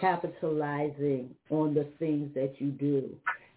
capitalizing 0.00 1.30
on 1.50 1.74
the 1.74 1.88
things 1.98 2.34
that 2.34 2.54
you 2.58 2.70
do 2.72 3.08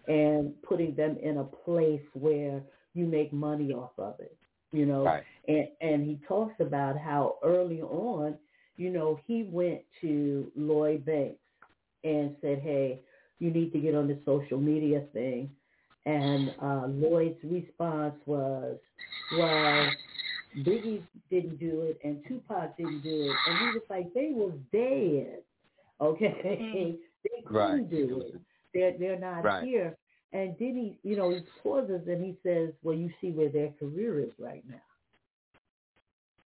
and 0.06 0.52
putting 0.62 0.94
them 0.94 1.16
in 1.22 1.38
a 1.38 1.44
place 1.44 2.02
where 2.14 2.62
you 2.94 3.04
make 3.06 3.32
money 3.32 3.72
off 3.72 3.90
of 3.98 4.14
it, 4.20 4.36
you 4.72 4.86
know. 4.86 5.04
Right. 5.04 5.24
And 5.48 5.68
and 5.80 6.06
he 6.06 6.20
talks 6.26 6.54
about 6.60 6.96
how 6.96 7.36
early 7.42 7.82
on, 7.82 8.36
you 8.76 8.90
know, 8.90 9.20
he 9.26 9.48
went 9.50 9.80
to 10.00 10.50
Lloyd 10.56 11.04
Banks 11.04 11.40
and 12.04 12.36
said, 12.40 12.60
"Hey, 12.60 13.00
you 13.40 13.50
need 13.50 13.72
to 13.72 13.80
get 13.80 13.94
on 13.94 14.08
the 14.08 14.18
social 14.24 14.58
media 14.58 15.04
thing." 15.12 15.50
And 16.06 16.54
uh, 16.60 16.86
Lloyd's 16.88 17.42
response 17.44 18.14
was, 18.26 18.76
well, 19.38 19.90
Biggie 20.58 21.02
didn't 21.30 21.58
do 21.58 21.82
it 21.82 21.98
and 22.04 22.22
Tupac 22.28 22.76
didn't 22.76 23.02
do 23.02 23.30
it. 23.30 23.36
And 23.48 23.58
he 23.58 23.64
was 23.66 23.82
like, 23.90 24.12
they 24.14 24.30
was 24.32 24.52
dead. 24.72 25.42
Okay? 26.00 26.58
Mm-hmm. 26.62 26.90
they 27.24 27.42
couldn't 27.42 27.56
right. 27.56 27.90
do 27.90 28.22
it. 28.26 28.40
They're, 28.72 28.98
they're 28.98 29.18
not 29.18 29.44
right. 29.44 29.64
here. 29.64 29.96
And 30.32 30.54
then 30.58 30.76
he, 30.76 30.98
you 31.08 31.16
know, 31.16 31.30
he 31.30 31.40
pauses 31.62 32.02
and 32.08 32.24
he 32.24 32.36
says, 32.42 32.70
well, 32.82 32.96
you 32.96 33.10
see 33.20 33.30
where 33.30 33.48
their 33.48 33.70
career 33.78 34.20
is 34.20 34.32
right 34.38 34.64
now. 34.68 34.82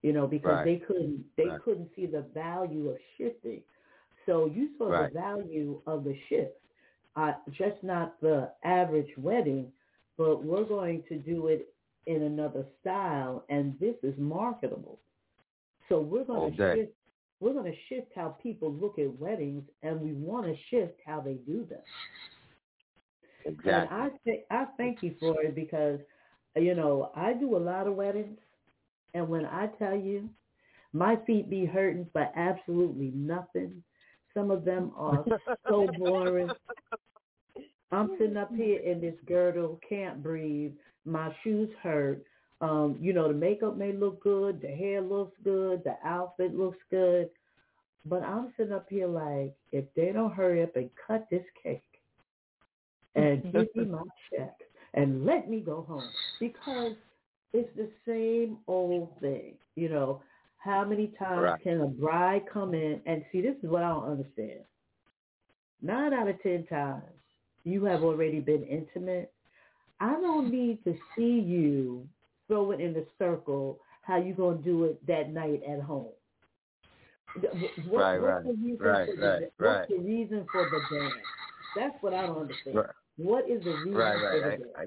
You 0.03 0.13
know, 0.13 0.27
because 0.27 0.53
right. 0.53 0.65
they 0.65 0.77
couldn't, 0.87 1.25
they 1.37 1.47
couldn't 1.65 1.89
see 1.97 2.07
the 2.07 2.25
value 2.35 2.91
of 2.91 2.97
shifting. 3.17 3.61
So 4.25 4.47
you 4.47 4.71
saw 4.77 4.91
the 4.91 5.11
value 5.13 5.81
of 5.87 6.05
the 6.05 6.17
shift 6.29 6.53
uh, 7.17 7.33
just 7.51 7.83
not 7.83 8.21
the 8.21 8.51
average 8.65 9.11
wedding, 9.17 9.73
but 10.19 10.45
we're 10.45 10.65
going 10.65 11.03
to 11.09 11.17
do 11.17 11.49
it 11.49 11.69
in 12.07 12.23
another 12.23 12.65
style, 12.81 13.45
and 13.49 13.79
this 13.79 13.97
is 14.03 14.15
marketable. 14.19 14.99
So 15.89 16.01
we're 16.01 16.25
going 16.25 16.53
to 16.53 16.57
shift. 16.77 16.93
We're 17.41 17.53
going 17.53 17.71
to 17.71 17.79
shift 17.89 18.13
how 18.15 18.37
people 18.43 18.73
look 18.73 18.99
at 18.99 19.19
weddings, 19.19 19.63
and 19.83 20.01
we 20.01 20.13
want 20.13 20.47
to 20.47 20.55
shift 20.71 20.99
how 21.05 21.21
they 21.21 21.35
do 21.35 21.67
them. 21.69 21.81
Exactly. 23.45 23.73
And 23.73 23.89
I 23.91 24.09
th- 24.25 24.45
I 24.51 24.67
thank 24.77 25.03
you 25.03 25.15
for 25.21 25.43
it 25.43 25.55
because, 25.55 26.01
you 26.57 26.75
know, 26.75 27.13
I 27.15 27.35
do 27.35 27.57
a 27.57 27.59
lot 27.59 27.87
of 27.87 27.95
weddings, 27.95 28.39
and 29.15 29.29
when 29.29 29.45
I 29.45 29.67
tell 29.79 29.97
you, 29.97 30.29
my 30.93 31.17
feet 31.27 31.51
be 31.51 31.67
hurting 31.67 32.07
for 32.13 32.29
absolutely 32.35 33.13
nothing. 33.15 33.83
Some 34.33 34.51
of 34.51 34.65
them 34.65 34.93
are 34.97 35.25
so 35.69 35.87
boring. 35.99 36.51
I'm 37.93 38.17
sitting 38.19 38.37
up 38.37 38.55
here 38.55 38.81
in 38.81 39.01
this 39.01 39.15
girdle, 39.27 39.79
can't 39.89 40.23
breathe. 40.23 40.73
My 41.07 41.35
shoes 41.43 41.71
hurt. 41.83 42.23
Um, 42.61 42.97
you 43.01 43.13
know, 43.13 43.29
the 43.29 43.35
makeup 43.35 43.77
may 43.77 43.93
look 43.93 44.23
good, 44.23 44.61
the 44.61 44.69
hair 44.69 45.01
looks 45.01 45.37
good, 45.45 45.85
the 45.85 45.97
outfit 46.05 46.55
looks 46.55 46.79
good. 46.91 47.29
But 48.07 48.23
I'm 48.23 48.53
sitting 48.57 48.73
up 48.73 48.87
here 48.89 49.09
like, 49.09 49.55
if 49.73 49.85
they 49.95 50.13
don't 50.13 50.33
hurry 50.33 50.63
up 50.63 50.77
and 50.77 50.89
cut 51.07 51.27
this 51.31 51.45
cake 51.63 51.83
and 53.15 53.43
give 53.53 53.67
me 53.75 53.85
my 53.85 54.03
check 54.31 54.57
and 54.95 55.27
let 55.27 55.51
me 55.51 55.61
go 55.61 55.85
home 55.89 56.09
because 56.41 56.95
it's 57.53 57.69
the 57.77 57.91
same 58.07 58.59
old 58.67 59.09
thing. 59.21 59.55
You 59.75 59.89
know, 59.91 60.23
how 60.59 60.85
many 60.85 61.13
times 61.19 61.43
right. 61.43 61.63
can 61.63 61.81
a 61.81 61.87
bride 61.87 62.43
come 62.53 62.75
in 62.75 63.01
and 63.07 63.25
see, 63.31 63.41
this 63.41 63.57
is 63.63 63.71
what 63.71 63.83
I 63.83 63.89
don't 63.89 64.11
understand. 64.11 64.61
Nine 65.83 66.13
out 66.13 66.29
of 66.29 66.43
ten 66.43 66.67
times, 66.67 67.03
you 67.65 67.85
have 67.85 68.03
already 68.03 68.41
been 68.41 68.65
intimate. 68.65 69.33
I 70.01 70.13
don't 70.21 70.51
need 70.51 70.83
to 70.85 70.95
see 71.17 71.41
you 71.41 72.07
throw 72.49 72.71
it 72.73 72.81
in 72.81 72.93
the 72.93 73.07
circle, 73.19 73.79
how 74.03 74.17
you 74.19 74.35
gonna 74.35 74.59
do 74.59 74.85
it 74.85 75.05
that 75.07 75.33
night 75.33 75.63
at 75.69 75.81
home. 75.81 76.09
What, 77.89 78.01
right, 78.01 78.19
what's 78.19 78.23
right, 78.23 78.45
the 78.45 78.53
reason 78.53 78.87
right, 78.87 79.09
for 79.09 79.17
the, 79.17 79.51
right, 79.59 79.79
What's 79.79 79.91
the 79.91 79.99
reason 79.99 80.47
for 80.51 80.65
the 80.71 80.97
dance? 80.97 81.15
That's 81.77 81.95
what 82.01 82.15
I 82.15 82.27
don't 82.27 82.39
understand. 82.39 82.77
Right. 82.77 82.87
What 83.19 83.51
is 83.51 83.63
the 83.65 83.73
reason 83.73 83.95
Right, 83.95 84.19
for 84.19 84.41
the 84.41 84.51
dance? 84.51 84.63
I, 84.77 84.83
I, 84.83 84.87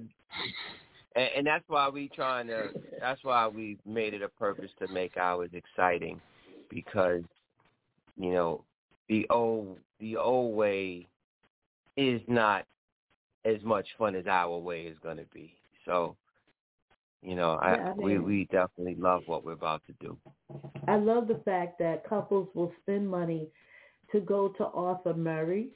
and, 1.16 1.30
and 1.38 1.48
that's 1.48 1.66
why 1.68 1.90
we 1.90 2.10
trying 2.10 2.48
to. 2.48 2.70
That's 3.00 3.24
why 3.24 3.48
we 3.48 3.78
made 3.86 4.14
it 4.14 4.22
a 4.22 4.30
purpose 4.30 4.72
to 4.80 4.88
make 4.94 5.18
ours 5.18 5.50
exciting, 5.54 6.20
because 6.70 7.24
you 8.18 8.32
know 8.32 8.64
the 9.10 9.28
old 9.30 9.78
the 10.00 10.18
old 10.18 10.56
way 10.56 11.08
is 11.98 12.22
not 12.28 12.66
as 13.46 13.62
much 13.64 13.88
fun 13.98 14.16
as 14.16 14.28
our 14.28 14.58
way 14.58 14.84
is 14.84 14.98
going 15.02 15.18
to 15.18 15.26
be. 15.34 15.54
So, 15.86 16.16
you 17.22 17.36
know, 17.36 17.58
I, 17.62 17.76
Yeah, 17.76 17.90
I 17.92 17.94
we 17.96 18.18
mean- 18.18 18.24
we 18.26 18.46
definitely 18.46 18.96
love 18.96 19.24
what 19.28 19.44
we're 19.44 19.54
about 19.54 19.82
to 19.88 19.94
do. 19.94 20.18
I 20.88 20.96
love 20.98 21.28
the 21.28 21.42
fact 21.46 21.78
that 21.80 22.08
couples 22.08 22.50
will 22.54 22.74
spend 22.82 23.08
money 23.10 23.50
to 24.12 24.20
go 24.20 24.50
to 24.50 24.66
Arthur 24.68 25.14
Murray 25.14 25.72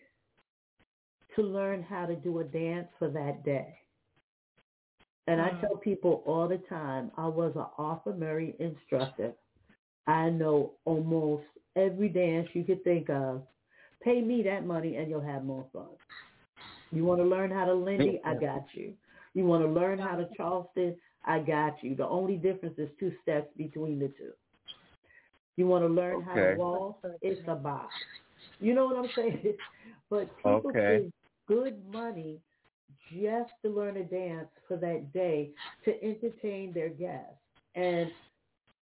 to 1.36 1.42
learn 1.42 1.84
how 1.84 2.06
to 2.06 2.16
do 2.16 2.40
a 2.40 2.44
dance 2.44 2.88
for 3.00 3.10
that 3.10 3.44
day. 3.44 3.80
And 5.28 5.40
I 5.42 5.52
Mm. 5.52 5.62
tell 5.62 5.78
people 5.78 6.22
all 6.26 6.48
the 6.48 6.58
time, 6.70 7.12
I 7.18 7.28
was 7.28 7.56
an 7.56 7.66
Arthur 7.78 8.14
Murray 8.14 8.56
instructor. 8.60 9.34
I 10.06 10.30
know 10.30 10.74
almost 10.86 11.46
every 11.76 12.10
dance 12.10 12.50
you 12.54 12.64
could 12.66 12.84
think 12.84 13.10
of. 13.10 13.48
Pay 14.02 14.22
me 14.22 14.44
that 14.44 14.66
money 14.66 14.98
and 14.98 15.10
you'll 15.10 15.22
have 15.22 15.46
more 15.46 15.66
fun. 15.72 15.98
You 16.94 17.06
want 17.06 17.22
to 17.22 17.26
learn 17.26 17.52
how 17.52 17.66
to 17.66 17.74
Lindy? 17.74 18.22
I 18.26 18.36
got 18.36 18.66
you. 18.74 18.94
You 19.34 19.46
want 19.46 19.64
to 19.64 19.70
learn 19.70 20.00
how 20.00 20.16
to 20.16 20.28
Charleston? 20.38 20.96
I 21.26 21.40
got 21.40 21.84
you. 21.84 21.96
The 21.96 22.08
only 22.08 22.38
difference 22.38 22.78
is 22.78 22.90
two 23.00 23.14
steps 23.24 23.50
between 23.58 24.00
the 24.00 24.08
two. 24.10 24.32
You 25.58 25.68
want 25.68 25.84
to 25.84 25.88
learn 25.90 26.22
how 26.22 26.40
to 26.40 26.48
Okay. 26.48 26.50
walk? 26.50 27.00
It's 27.22 27.42
a 27.48 27.56
box. 27.56 27.94
You 28.60 28.74
know 28.74 28.86
what 28.86 28.98
I'm 28.98 29.12
saying? 29.16 29.58
But 30.10 30.38
people 30.38 30.76
Okay. 30.76 30.86
spend 30.86 31.12
good 31.48 31.86
money 31.92 32.40
just 33.12 33.52
to 33.64 33.70
learn 33.70 33.98
a 33.98 34.04
dance 34.04 34.50
for 34.68 34.78
that 34.78 35.12
day 35.14 35.52
to 35.86 36.04
entertain 36.04 36.74
their 36.74 36.90
guests. 36.90 37.40
And 37.76 38.12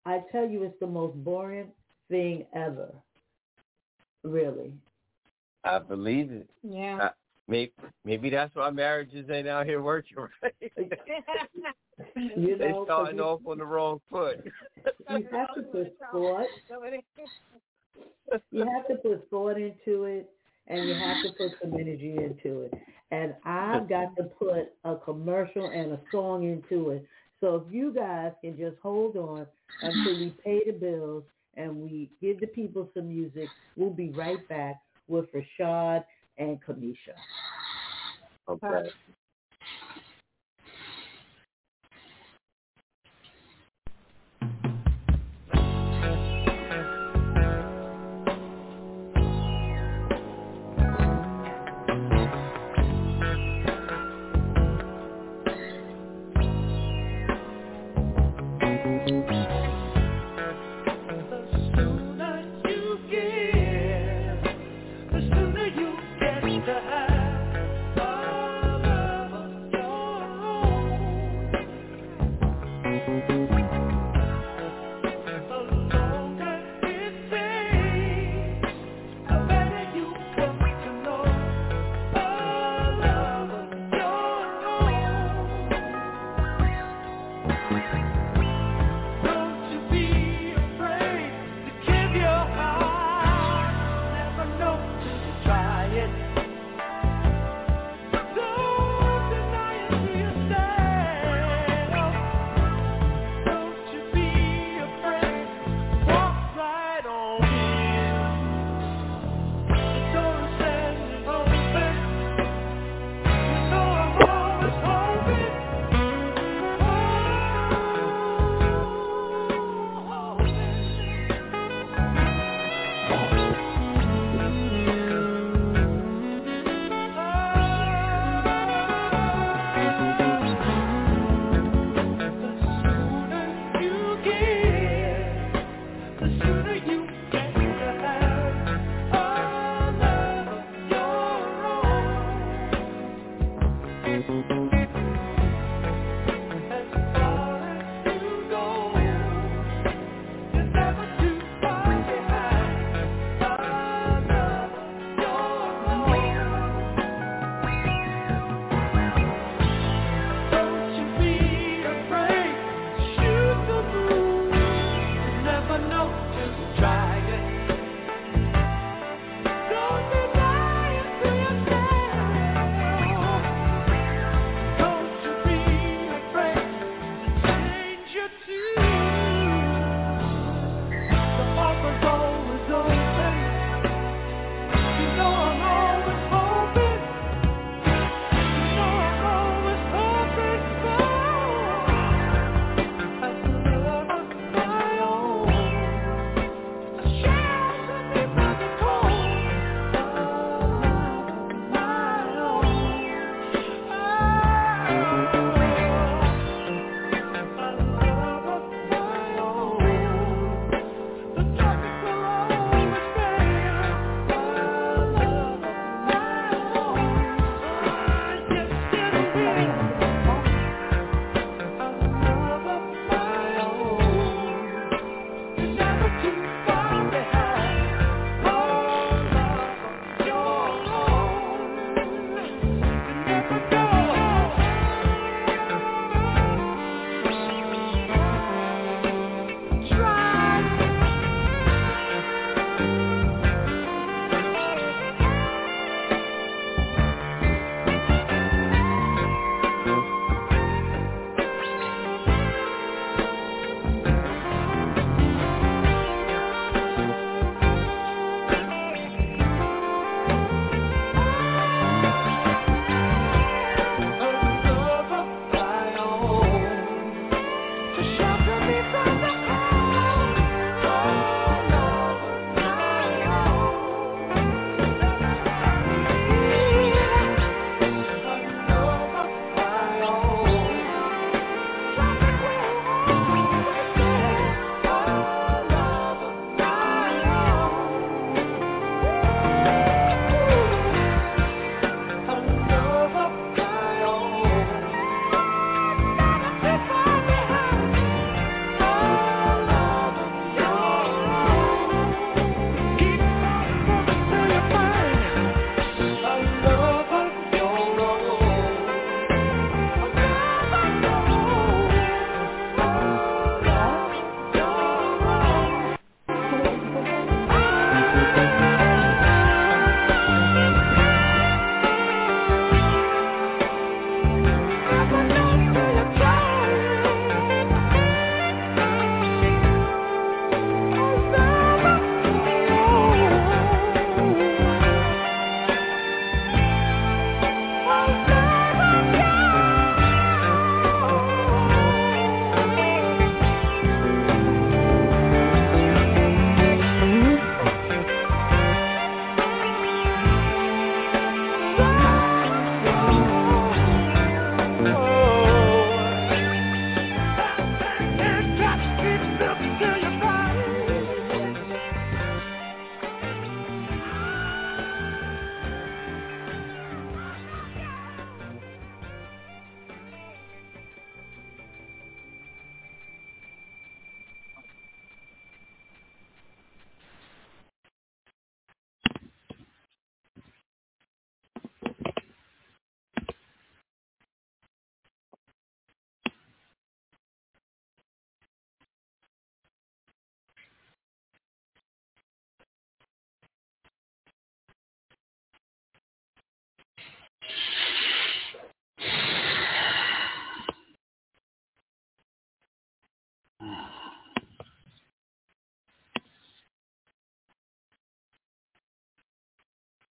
I 0.05 0.23
tell 0.31 0.47
you, 0.47 0.63
it's 0.63 0.79
the 0.79 0.87
most 0.87 1.15
boring 1.23 1.71
thing 2.09 2.45
ever. 2.53 2.93
Really. 4.23 4.73
I 5.63 5.79
believe 5.79 6.31
it. 6.31 6.49
Yeah. 6.63 7.01
Maybe 7.47 7.71
maybe 8.03 8.29
that's 8.29 8.55
why 8.55 8.69
marriages 8.71 9.29
ain't 9.29 9.47
out 9.47 9.65
here 9.65 9.81
working 9.81 10.17
right. 10.17 10.53
You 12.35 12.57
they 12.57 12.69
know, 12.71 12.85
'cause 12.85 12.87
starting 12.87 13.19
off 13.21 13.41
on 13.45 13.57
the 13.57 13.65
wrong 13.65 14.01
foot. 14.11 14.43
You 15.09 15.27
have 15.31 15.53
to 15.55 15.61
put 15.63 15.93
thought. 16.11 16.47
You 18.51 18.65
have 18.69 18.87
to 18.87 18.95
put 18.95 19.29
thought 19.29 19.57
into 19.57 20.03
it, 20.05 20.29
and 20.67 20.87
you 20.87 20.95
have 20.95 21.21
to 21.23 21.29
put 21.29 21.53
some 21.61 21.73
energy 21.75 22.17
into 22.17 22.61
it. 22.61 22.73
And 23.11 23.33
I've 23.45 23.87
got 23.87 24.15
to 24.17 24.23
put 24.23 24.73
a 24.83 24.95
commercial 24.97 25.69
and 25.69 25.93
a 25.93 25.99
song 26.11 26.43
into 26.43 26.89
it. 26.89 27.05
So 27.39 27.55
if 27.55 27.73
you 27.73 27.93
guys 27.93 28.31
can 28.41 28.57
just 28.57 28.77
hold 28.81 29.15
on 29.15 29.45
until 29.81 30.19
we 30.19 30.33
pay 30.43 30.61
the 30.65 30.73
bills 30.73 31.23
and 31.55 31.77
we 31.77 32.09
give 32.21 32.39
the 32.39 32.47
people 32.47 32.89
some 32.93 33.07
music, 33.09 33.47
we'll 33.77 33.91
be 33.91 34.09
right 34.09 34.45
back 34.49 34.81
with 35.07 35.25
Rashad 35.33 36.03
and 36.37 36.59
Kamisha. 36.63 37.15
Okay. 38.49 38.89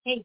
Hey. 0.05 0.23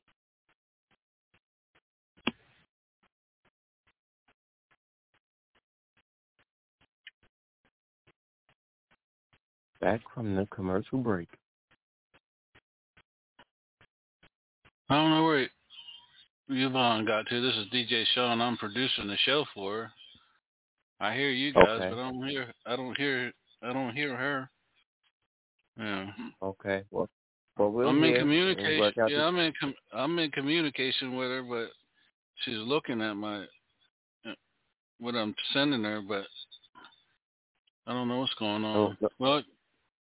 Back 9.79 10.01
from 10.13 10.35
the 10.35 10.45
commercial 10.47 10.99
break. 10.99 11.29
I 14.89 14.95
don't 14.95 15.11
know 15.11 15.23
where 15.23 15.47
Yvonne 16.49 17.05
got 17.05 17.27
to. 17.27 17.41
This 17.41 17.55
is 17.55 17.67
DJ 17.73 18.03
Sean. 18.13 18.41
I'm 18.41 18.57
producing 18.57 19.07
the 19.07 19.15
show 19.17 19.45
for 19.53 19.83
her. 19.83 19.91
I 20.99 21.13
hear 21.15 21.29
you 21.29 21.53
guys, 21.53 21.63
Okay. 21.69 21.89
but 21.89 21.99
I 21.99 22.11
don't 22.11 22.27
hear. 22.27 22.53
I 22.65 22.75
don't 22.75 22.97
hear. 22.97 23.31
I 23.63 23.71
don't 23.71 23.95
hear 23.95 24.17
her. 24.17 24.49
Yeah. 25.77 26.07
Okay. 26.41 26.83
Well, 26.91 27.07
well 27.59 27.71
we'll 27.71 27.89
I'm 27.89 28.03
in 28.03 28.15
communication. 28.19 28.93
Yeah, 28.97 29.07
the- 29.09 29.23
I'm 29.23 29.37
in. 29.37 29.53
Com- 29.59 29.75
I'm 29.93 30.17
in 30.19 30.31
communication 30.31 31.15
with 31.15 31.27
her, 31.29 31.43
but 31.43 31.67
she's 32.43 32.57
looking 32.57 33.01
at 33.01 33.13
my 33.13 33.43
uh, 34.25 34.33
what 34.99 35.13
I'm 35.15 35.35
sending 35.53 35.83
her, 35.83 36.01
but 36.01 36.25
I 37.85 37.93
don't 37.93 38.07
know 38.07 38.19
what's 38.19 38.33
going 38.35 38.63
on. 38.63 38.97
Oh. 39.01 39.09
Well, 39.19 39.43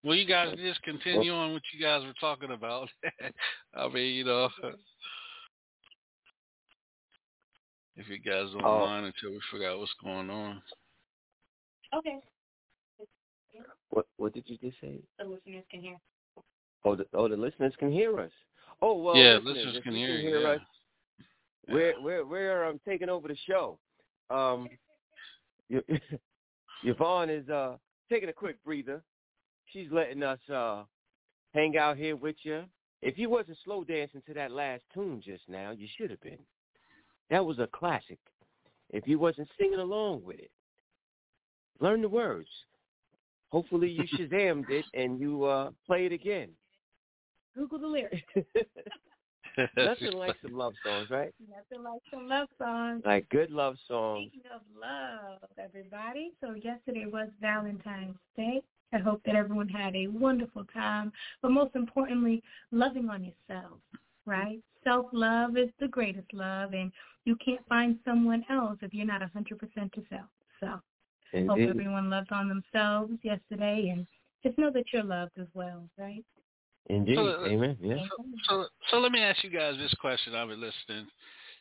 well, 0.04 0.14
you 0.16 0.26
guys 0.26 0.54
just 0.56 0.80
continue 0.82 1.32
on 1.32 1.52
what 1.52 1.62
you 1.74 1.84
guys 1.84 2.02
were 2.04 2.14
talking 2.20 2.52
about. 2.52 2.88
I 3.74 3.88
mean, 3.88 4.14
you 4.14 4.24
know, 4.24 4.48
if 7.96 8.08
you 8.08 8.18
guys 8.18 8.52
don't 8.52 8.64
Oh. 8.64 8.86
mind 8.86 9.06
until 9.06 9.32
we 9.32 9.40
figure 9.50 9.68
out 9.68 9.78
what's 9.80 9.92
going 10.02 10.30
on. 10.30 10.62
Okay. 11.96 12.18
What 13.90 14.06
What 14.18 14.34
did 14.34 14.44
you 14.46 14.56
just 14.58 14.80
say? 14.80 15.00
The 15.18 15.24
listeners 15.24 15.64
can 15.70 15.80
hear. 15.80 15.96
Oh, 16.84 16.96
the 16.96 17.06
oh 17.14 17.28
the 17.28 17.36
listeners 17.36 17.74
can 17.78 17.92
hear 17.92 18.18
us. 18.20 18.30
Oh 18.80 18.94
well, 18.94 19.16
yeah, 19.16 19.34
listeners, 19.34 19.66
listeners 19.66 19.82
can 19.84 19.94
hear 19.94 20.16
you. 20.16 20.40
yeah. 20.40 20.48
us. 20.48 20.60
We're 21.68 21.94
we're 22.00 22.24
we're 22.24 22.64
um 22.64 22.80
taking 22.86 23.08
over 23.08 23.28
the 23.28 23.36
show. 23.46 23.78
Um, 24.30 24.68
Yvonne 26.84 27.30
is 27.30 27.48
uh 27.48 27.76
taking 28.10 28.28
a 28.28 28.32
quick 28.32 28.62
breather. 28.64 29.02
She's 29.66 29.88
letting 29.90 30.22
us 30.22 30.38
uh 30.52 30.84
hang 31.54 31.76
out 31.76 31.96
here 31.96 32.16
with 32.16 32.36
you. 32.42 32.64
If 33.02 33.18
you 33.18 33.30
wasn't 33.30 33.58
slow 33.64 33.84
dancing 33.84 34.22
to 34.26 34.34
that 34.34 34.50
last 34.50 34.82
tune 34.92 35.22
just 35.24 35.44
now, 35.48 35.70
you 35.70 35.86
should 35.96 36.10
have 36.10 36.20
been. 36.20 36.38
That 37.30 37.44
was 37.44 37.58
a 37.58 37.68
classic. 37.72 38.18
If 38.90 39.06
you 39.06 39.18
wasn't 39.18 39.48
singing 39.58 39.78
along 39.78 40.24
with 40.24 40.38
it, 40.38 40.50
learn 41.80 42.02
the 42.02 42.08
words. 42.08 42.48
Hopefully 43.50 43.90
you 43.90 44.04
shazammed 44.18 44.70
it 44.70 44.84
and 44.94 45.20
you 45.20 45.44
uh 45.44 45.70
play 45.86 46.06
it 46.06 46.12
again. 46.12 46.48
Google 47.58 47.80
the 47.80 47.86
lyrics. 47.88 48.22
Nothing 49.76 50.12
like 50.12 50.36
some 50.40 50.56
love 50.56 50.74
songs, 50.84 51.10
right? 51.10 51.34
Nothing 51.50 51.84
like 51.84 52.00
some 52.12 52.28
love 52.28 52.46
songs. 52.56 53.02
Like 53.04 53.28
good 53.30 53.50
love 53.50 53.76
songs. 53.88 54.28
Speaking 54.30 54.50
of 54.54 54.60
love, 54.80 55.50
everybody, 55.58 56.32
so 56.40 56.54
yesterday 56.54 57.06
was 57.06 57.28
Valentine's 57.40 58.14
Day. 58.36 58.62
I 58.92 58.98
hope 58.98 59.22
that 59.26 59.34
everyone 59.34 59.68
had 59.68 59.96
a 59.96 60.06
wonderful 60.06 60.64
time, 60.72 61.12
but 61.42 61.50
most 61.50 61.74
importantly, 61.74 62.42
loving 62.70 63.08
on 63.10 63.24
yourself, 63.24 63.78
right? 64.24 64.60
Self-love 64.84 65.56
is 65.56 65.68
the 65.80 65.88
greatest 65.88 66.32
love, 66.32 66.72
and 66.72 66.92
you 67.24 67.36
can't 67.44 67.66
find 67.68 67.98
someone 68.04 68.44
else 68.48 68.78
if 68.80 68.94
you're 68.94 69.04
not 69.04 69.20
100% 69.20 69.60
yourself. 69.96 70.28
So 70.60 70.80
hope 71.48 71.58
everyone 71.58 72.08
loved 72.08 72.30
on 72.32 72.48
themselves 72.48 73.12
yesterday, 73.22 73.92
and 73.92 74.06
just 74.44 74.56
know 74.56 74.70
that 74.70 74.84
you're 74.92 75.02
loved 75.02 75.32
as 75.38 75.48
well, 75.54 75.82
right? 75.98 76.24
Indeed. 76.88 77.16
So, 77.16 77.26
uh, 77.26 77.46
Amen. 77.46 77.76
Yeah. 77.80 77.96
So, 78.48 78.66
so 78.90 78.98
let 78.98 79.12
me 79.12 79.20
ask 79.20 79.42
you 79.44 79.50
guys 79.50 79.74
this 79.78 79.92
question. 80.00 80.34
I've 80.34 80.48
been 80.48 80.60
listening. 80.60 81.06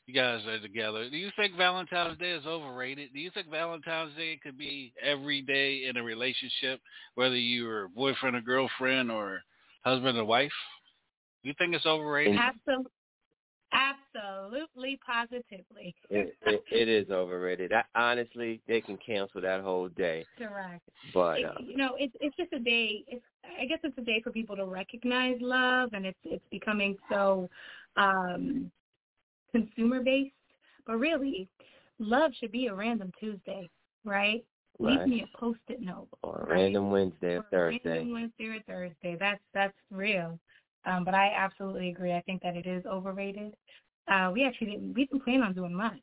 You 0.05 0.13
guys 0.13 0.45
are 0.47 0.59
together. 0.59 1.09
Do 1.09 1.17
you 1.17 1.29
think 1.35 1.57
Valentine's 1.57 2.17
Day 2.17 2.31
is 2.31 2.45
overrated? 2.45 3.09
Do 3.13 3.19
you 3.19 3.29
think 3.31 3.49
Valentine's 3.51 4.15
Day 4.15 4.39
could 4.41 4.57
be 4.57 4.93
every 5.03 5.41
day 5.41 5.83
in 5.89 5.97
a 5.97 6.03
relationship, 6.03 6.79
whether 7.15 7.35
you're 7.35 7.89
boyfriend 7.89 8.37
or 8.37 8.41
girlfriend 8.41 9.11
or 9.11 9.41
husband 9.83 10.17
or 10.17 10.23
wife? 10.23 10.51
Do 11.43 11.49
you 11.49 11.55
think 11.57 11.75
it's 11.75 11.85
overrated? 11.85 12.39
Absolutely, 12.39 12.91
absolutely, 13.73 14.99
positively. 15.05 15.95
It, 16.09 16.35
it, 16.45 16.63
it 16.71 16.87
is 16.87 17.09
overrated. 17.09 17.71
I, 17.73 17.83
honestly, 17.95 18.61
they 18.67 18.81
can 18.81 18.97
cancel 18.97 19.41
that 19.41 19.61
whole 19.61 19.89
day. 19.89 20.25
Correct. 20.37 20.81
But 21.13 21.39
It- 21.39 21.45
uh, 21.45 21.53
you 21.59 21.77
know, 21.77 21.95
it's 21.97 22.15
it's 22.21 22.35
just 22.37 22.53
a 22.53 22.59
day. 22.59 23.03
It's 23.07 23.23
I 23.59 23.65
guess 23.65 23.79
it's 23.83 23.97
a 23.97 24.01
day 24.01 24.21
for 24.23 24.31
people 24.31 24.55
to 24.55 24.65
recognize 24.65 25.37
love, 25.41 25.89
and 25.93 26.05
it's 26.05 26.19
it's 26.23 26.43
becoming 26.51 26.97
so 27.09 27.49
um 27.95 28.71
consumer 29.51 30.01
based. 30.03 30.33
But 30.85 30.97
really, 30.97 31.49
love 31.99 32.31
should 32.39 32.51
be 32.51 32.67
a 32.67 32.75
random 32.75 33.11
Tuesday, 33.19 33.69
right? 34.05 34.43
Leave 34.79 34.99
Right. 34.99 35.07
me 35.07 35.23
a 35.23 35.37
post-it 35.37 35.81
note. 35.81 36.07
or 36.23 36.41
a 36.41 36.45
right? 36.45 36.59
random 36.61 36.91
Wednesday 36.91 37.35
or 37.35 37.39
Or 37.39 37.45
Thursday. 37.51 37.89
Random 37.89 38.13
Wednesday 38.13 38.45
or 38.45 38.59
Thursday. 38.67 39.17
That's 39.19 39.41
that's 39.53 39.77
real. 39.91 40.39
Um, 40.85 41.03
but 41.03 41.13
I 41.13 41.31
absolutely 41.35 41.89
agree. 41.89 42.13
I 42.13 42.21
think 42.21 42.41
that 42.43 42.55
it 42.55 42.65
is 42.65 42.85
overrated. 42.85 43.53
Uh, 44.11 44.31
we 44.33 44.45
actually 44.45 44.71
didn't 44.71 44.93
we 44.93 45.05
didn't 45.05 45.23
plan 45.23 45.41
on 45.41 45.53
doing 45.53 45.73
much, 45.73 45.99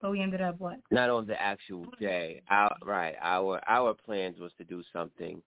but 0.00 0.10
we 0.10 0.20
ended 0.20 0.40
up 0.40 0.60
what? 0.60 0.78
Not 0.90 1.10
on 1.10 1.26
the 1.26 1.40
actual 1.40 1.86
day. 2.00 2.42
Our, 2.50 2.74
right. 2.84 3.16
Our 3.20 3.60
our 3.66 3.94
plans 3.94 4.38
was 4.38 4.52
to 4.58 4.64
do 4.64 4.82
something 4.92 5.42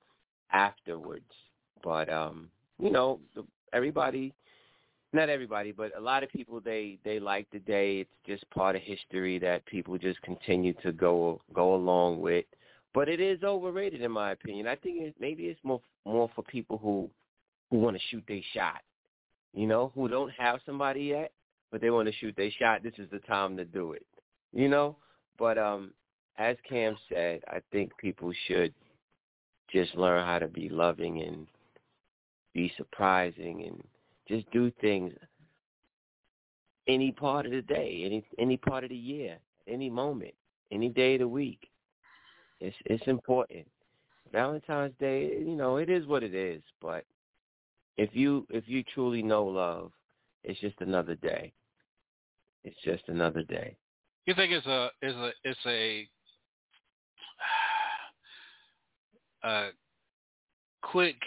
afterwards. 0.51 1.31
But 1.83 2.11
um, 2.11 2.49
you 2.79 2.91
know, 2.91 3.19
everybody 3.71 4.33
not 5.15 5.29
everybody, 5.29 5.71
but 5.71 5.91
a 5.97 6.01
lot 6.01 6.23
of 6.23 6.29
people 6.29 6.59
they 6.59 6.99
they 7.03 7.19
like 7.19 7.47
the 7.51 7.59
day. 7.59 7.99
It's 8.01 8.11
just 8.27 8.47
part 8.51 8.75
of 8.75 8.81
history 8.81 9.39
that 9.39 9.65
people 9.65 9.97
just 9.97 10.21
continue 10.21 10.73
to 10.83 10.91
go 10.91 11.41
go 11.53 11.73
along 11.73 12.21
with. 12.21 12.45
But 12.93 13.09
it 13.09 13.19
is 13.19 13.41
overrated 13.43 14.01
in 14.01 14.11
my 14.11 14.31
opinion. 14.31 14.67
I 14.67 14.75
think 14.75 15.01
it, 15.01 15.15
maybe 15.19 15.43
it's 15.43 15.59
more 15.63 15.81
more 16.05 16.29
for 16.35 16.43
people 16.43 16.77
who 16.77 17.09
who 17.69 17.77
want 17.77 17.95
to 17.95 18.03
shoot 18.09 18.23
their 18.27 18.41
shot. 18.53 18.81
You 19.53 19.67
know, 19.67 19.91
who 19.95 20.07
don't 20.07 20.31
have 20.37 20.59
somebody 20.65 21.03
yet, 21.03 21.31
but 21.71 21.81
they 21.81 21.89
want 21.89 22.07
to 22.07 22.13
shoot 22.13 22.35
their 22.35 22.51
shot. 22.51 22.83
This 22.83 22.93
is 22.97 23.09
the 23.11 23.19
time 23.19 23.55
to 23.57 23.65
do 23.65 23.93
it. 23.93 24.05
You 24.53 24.69
know, 24.69 24.97
but 25.37 25.57
um, 25.57 25.91
as 26.37 26.57
Cam 26.67 26.97
said, 27.09 27.41
I 27.47 27.59
think 27.71 27.95
people 27.97 28.31
should 28.47 28.73
just 29.71 29.95
learn 29.95 30.25
how 30.25 30.39
to 30.39 30.47
be 30.47 30.69
loving 30.69 31.21
and 31.21 31.47
be 32.53 32.71
surprising 32.77 33.63
and 33.65 33.83
just 34.27 34.49
do 34.51 34.71
things 34.81 35.13
any 36.87 37.11
part 37.11 37.45
of 37.45 37.51
the 37.51 37.61
day, 37.61 38.03
any 38.05 38.23
any 38.37 38.57
part 38.57 38.83
of 38.83 38.89
the 38.89 38.95
year, 38.95 39.37
any 39.67 39.89
moment, 39.89 40.33
any 40.71 40.89
day 40.89 41.15
of 41.15 41.21
the 41.21 41.27
week. 41.27 41.69
It's 42.59 42.75
it's 42.85 43.05
important. 43.07 43.65
Valentine's 44.31 44.93
Day, 44.99 45.37
you 45.39 45.55
know, 45.55 45.77
it 45.77 45.89
is 45.89 46.05
what 46.07 46.23
it 46.23 46.33
is, 46.33 46.61
but 46.81 47.05
if 47.97 48.09
you 48.13 48.45
if 48.49 48.63
you 48.67 48.83
truly 48.93 49.21
know 49.21 49.45
love, 49.45 49.91
it's 50.43 50.59
just 50.59 50.75
another 50.81 51.15
day. 51.15 51.53
It's 52.63 52.75
just 52.83 53.03
another 53.07 53.43
day. 53.43 53.77
You 54.25 54.33
think 54.33 54.51
it's 54.51 54.65
a 54.65 54.89
is 55.01 55.15
a 55.15 55.31
it's 55.43 55.59
a 55.65 56.07
a 59.47 59.69
quick 60.81 61.17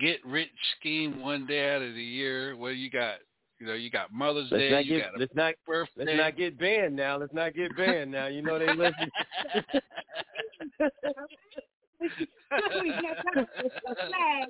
get 0.00 0.24
rich 0.24 0.48
scheme 0.78 1.20
one 1.20 1.46
day 1.46 1.74
out 1.74 1.82
of 1.82 1.94
the 1.94 2.02
year 2.02 2.56
where 2.56 2.72
you 2.72 2.90
got 2.90 3.16
you 3.60 3.66
know 3.66 3.74
you 3.74 3.90
got 3.90 4.12
Mother's 4.12 4.48
Let's 4.50 4.62
Day, 4.62 4.70
not 4.70 4.86
you 4.86 4.96
get 4.98 5.04
got 5.04 5.14
a 5.16 5.18
let's 5.18 5.34
not 5.34 5.54
birthday. 5.66 6.04
let's 6.04 6.16
not 6.18 6.36
get 6.36 6.58
banned 6.58 6.96
now. 6.96 7.16
Let's 7.18 7.34
not 7.34 7.54
get 7.54 7.76
banned 7.76 8.10
now. 8.10 8.26
You 8.26 8.42
know 8.42 8.58
they 8.58 8.74
listen. 8.74 9.10
We 12.82 12.90
got 12.90 13.16
time 13.34 13.46
flag. 14.08 14.48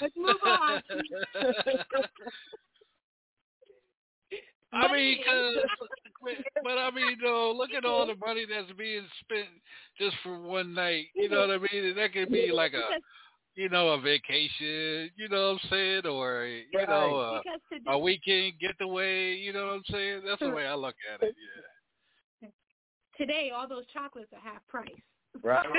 Let's 0.00 0.16
move 0.16 0.36
on. 0.44 0.82
I 4.72 4.92
mean, 4.92 5.18
cause, 5.24 5.56
but 6.62 6.78
I 6.78 6.90
mean, 6.92 7.18
though, 7.22 7.52
look 7.56 7.70
at 7.76 7.84
all 7.84 8.06
the 8.06 8.14
money 8.14 8.46
that's 8.48 8.70
being 8.78 9.02
spent 9.20 9.48
just 9.98 10.16
for 10.22 10.40
one 10.40 10.74
night. 10.74 11.06
You 11.14 11.28
know 11.28 11.40
what 11.40 11.50
I 11.50 11.58
mean? 11.58 11.84
And 11.86 11.98
that 11.98 12.12
could 12.12 12.30
be 12.30 12.52
like 12.52 12.72
a, 12.74 13.00
you 13.56 13.68
know, 13.68 13.88
a 13.88 14.00
vacation. 14.00 15.10
You 15.16 15.28
know 15.28 15.48
what 15.48 15.62
I'm 15.62 15.70
saying? 15.70 16.06
Or 16.06 16.46
you 16.46 16.86
know, 16.86 17.16
uh, 17.16 17.40
a, 17.40 17.74
today, 17.74 17.84
a 17.88 17.98
weekend 17.98 18.52
getaway. 18.60 19.34
You 19.34 19.52
know 19.52 19.66
what 19.66 19.74
I'm 19.74 19.82
saying? 19.90 20.22
That's 20.24 20.40
the 20.40 20.50
way 20.50 20.66
I 20.66 20.74
look 20.74 20.94
at 21.12 21.26
it. 21.26 21.34
Yeah. 22.42 22.48
today 23.16 23.50
all 23.54 23.66
those 23.66 23.86
chocolates 23.92 24.32
are 24.32 24.40
half 24.40 24.66
price. 24.68 24.88
Right? 25.42 25.66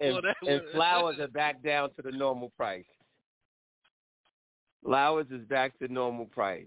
And, 0.00 0.16
and 0.46 0.60
flowers 0.72 1.18
are 1.18 1.28
back 1.28 1.62
down 1.62 1.90
to 1.94 2.02
the 2.02 2.10
normal 2.10 2.50
price. 2.56 2.84
Flowers 4.84 5.26
is 5.30 5.44
back 5.46 5.78
to 5.78 5.92
normal 5.92 6.26
price. 6.26 6.66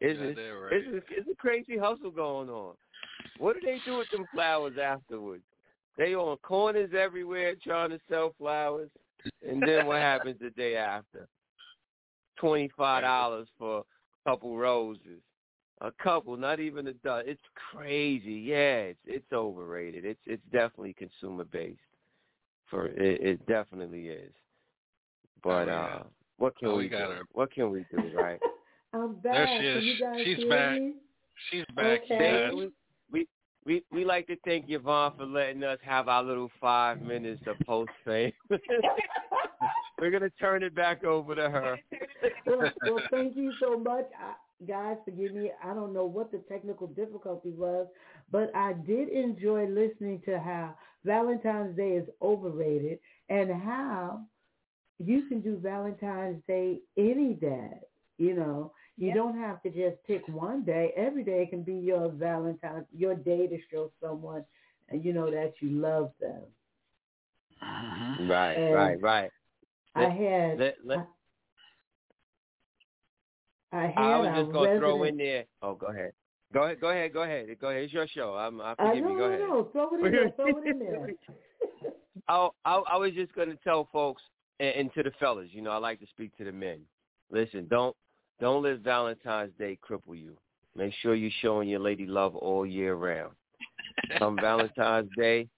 It's, 0.00 0.18
Yeah, 0.18 0.44
a, 0.44 0.54
right. 0.54 0.72
it's, 0.72 0.88
a, 0.88 0.96
it's 1.18 1.28
a 1.30 1.36
crazy 1.36 1.76
hustle 1.76 2.10
going 2.10 2.48
on. 2.48 2.74
What 3.38 3.54
do 3.54 3.60
they 3.64 3.78
do 3.84 3.98
with 3.98 4.08
them 4.10 4.26
flowers 4.34 4.74
afterwards? 4.82 5.42
They 5.96 6.14
on 6.14 6.36
corners 6.38 6.90
everywhere 6.98 7.54
trying 7.62 7.90
to 7.90 8.00
sell 8.08 8.34
flowers, 8.38 8.90
and 9.46 9.62
then 9.62 9.86
what 9.86 9.98
happens 9.98 10.36
the 10.40 10.50
day 10.50 10.76
after? 10.76 11.28
twenty 12.38 12.70
five 12.76 13.02
dollars 13.02 13.48
for 13.58 13.80
a 13.80 14.30
couple 14.30 14.56
roses. 14.56 15.20
A 15.82 15.90
couple, 16.02 16.36
not 16.36 16.60
even 16.60 16.86
a 16.88 16.92
dozen. 16.92 17.30
It's 17.30 17.40
crazy. 17.72 18.32
Yeah, 18.34 18.78
it's 18.92 19.00
it's 19.06 19.32
overrated. 19.32 20.04
It's 20.04 20.20
it's 20.26 20.42
definitely 20.52 20.92
consumer 20.94 21.44
based. 21.44 21.78
For 22.68 22.86
it, 22.86 23.20
it 23.20 23.46
definitely 23.46 24.08
is. 24.08 24.32
But 25.42 25.68
Oh, 25.68 25.72
yeah. 25.72 25.80
uh 25.80 26.02
what 26.36 26.56
can 26.58 26.68
Oh, 26.68 26.76
we 26.76 26.84
we 26.84 26.88
got 26.90 27.06
do? 27.08 27.12
her. 27.14 27.22
What 27.32 27.52
can 27.52 27.70
we 27.70 27.84
do, 27.90 28.10
right? 28.14 28.38
I'm 28.92 29.14
back. 29.16 29.32
There 29.34 29.60
she 29.60 29.66
is. 29.66 29.84
you 29.84 30.00
guys 30.00 30.20
She's 30.24 30.48
back. 30.48 30.78
She's 31.50 31.64
back. 31.76 32.00
Okay. 32.04 32.18
Thank- 32.18 32.20
Yes. 32.20 32.52
we, 32.54 32.70
we 33.12 33.26
we 33.64 33.84
we 33.90 34.04
like 34.04 34.26
to 34.26 34.36
thank 34.44 34.66
Yvonne 34.68 35.12
for 35.16 35.24
letting 35.24 35.62
us 35.64 35.78
have 35.82 36.08
our 36.08 36.22
little 36.22 36.50
five 36.60 37.00
minutes 37.00 37.40
of 37.46 37.56
post 37.66 37.90
fame. 38.04 38.32
We're 39.98 40.10
gonna 40.10 40.30
turn 40.40 40.62
it 40.62 40.74
back 40.74 41.04
over 41.04 41.34
to 41.34 41.48
her. 41.50 41.78
well, 42.46 42.70
well, 42.82 43.00
thank 43.10 43.36
you 43.36 43.52
so 43.60 43.78
much, 43.78 44.08
I, 44.18 44.32
guys. 44.66 44.96
Forgive 45.04 45.32
me. 45.32 45.50
I 45.62 45.74
don't 45.74 45.92
know 45.92 46.04
what 46.04 46.30
the 46.32 46.38
technical 46.48 46.86
difficulty 46.88 47.50
was, 47.50 47.86
but 48.30 48.54
I 48.54 48.72
did 48.72 49.08
enjoy 49.08 49.66
listening 49.66 50.20
to 50.26 50.38
how 50.38 50.76
Valentine's 51.04 51.76
Day 51.76 51.92
is 51.92 52.08
overrated 52.22 52.98
and 53.28 53.50
how 53.50 54.26
you 54.98 55.22
can 55.28 55.40
do 55.40 55.56
Valentine's 55.58 56.42
Day 56.46 56.80
any 56.96 57.34
day. 57.34 57.70
You 58.18 58.34
know, 58.34 58.72
you 58.96 59.12
Yep. 59.12 59.12
don't 59.12 59.38
have 59.38 59.62
to 59.62 59.70
just 59.70 60.02
pick 60.06 60.26
one 60.28 60.64
day. 60.64 60.92
Every 60.96 61.24
day 61.24 61.46
can 61.46 61.62
be 61.62 61.74
your 61.74 62.08
Valentine, 62.10 62.86
your 62.92 63.14
day 63.14 63.46
to 63.46 63.58
show 63.70 63.90
someone, 64.00 64.44
you 64.92 65.12
know, 65.12 65.30
that 65.30 65.54
you 65.60 65.70
love 65.70 66.12
them. 66.20 66.42
Mhm. 67.62 68.28
Right, 68.28 68.62
And 68.62 68.96
right, 68.96 69.00
right. 69.00 69.30
I 69.94 70.08
had, 70.08 70.62
Let, 70.62 70.76
let, 70.84 71.00
I 71.00 71.04
had 73.72 73.92
I 73.96 74.18
was 74.18 74.44
just 74.44 74.52
gonna 74.52 74.78
throw 74.78 75.04
in 75.04 75.16
there. 75.16 75.44
Oh, 75.62 75.74
go 75.74 75.86
ahead. 75.86 76.12
Go 76.52 76.64
ahead. 76.64 76.80
Go 76.80 76.90
ahead. 76.90 77.12
Go 77.12 77.22
ahead. 77.22 77.46
Go 77.60 77.68
ahead. 77.68 77.84
It's 77.84 77.92
your 77.92 78.08
show. 78.08 78.34
I'm. 78.34 78.60
I 78.60 78.74
forgive 78.74 79.04
no, 79.04 79.10
me. 79.10 79.16
Go 79.16 79.24
ahead. 79.24 79.40
no. 79.40 79.68
Throw 79.72 79.94
it 79.94 80.04
in 80.04 80.12
there. 80.12 80.30
Throw 80.36 80.46
it 80.46 80.66
in 80.66 80.78
there. 80.78 81.08
I, 82.28 82.32
oh, 82.34 82.50
I 82.64 82.74
I 82.74 82.96
was 82.96 83.12
just 83.12 83.34
gonna 83.34 83.56
tell 83.62 83.88
folks 83.92 84.22
and, 84.58 84.74
and 84.74 84.94
to 84.94 85.02
the 85.02 85.12
fellas. 85.20 85.48
You 85.52 85.62
know, 85.62 85.70
I 85.70 85.76
like 85.76 86.00
to 86.00 86.06
speak 86.06 86.36
to 86.38 86.44
the 86.44 86.52
men. 86.52 86.80
Listen, 87.30 87.66
don't 87.70 87.94
don't 88.40 88.62
let 88.62 88.80
Valentine's 88.80 89.52
Day 89.58 89.78
cripple 89.88 90.18
you. 90.18 90.36
Make 90.76 90.92
sure 91.02 91.14
you're 91.14 91.30
showing 91.40 91.68
your 91.68 91.80
lady 91.80 92.06
love 92.06 92.34
all 92.36 92.64
year 92.64 92.94
round. 92.94 93.32
Come 94.18 94.36
Valentine's 94.36 95.10
Day, 95.16 95.48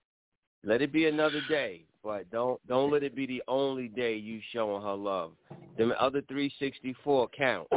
let 0.64 0.82
it 0.82 0.92
be 0.92 1.06
another 1.06 1.40
day, 1.48 1.84
but 2.02 2.30
don't 2.30 2.64
don't 2.66 2.90
let 2.90 3.02
it 3.02 3.14
be 3.14 3.26
the 3.26 3.42
only 3.48 3.88
day 3.88 4.14
you 4.16 4.40
showing 4.52 4.82
her 4.82 4.94
love. 4.94 5.32
The 5.78 5.90
other 6.00 6.20
364 6.22 7.28
count. 7.36 7.68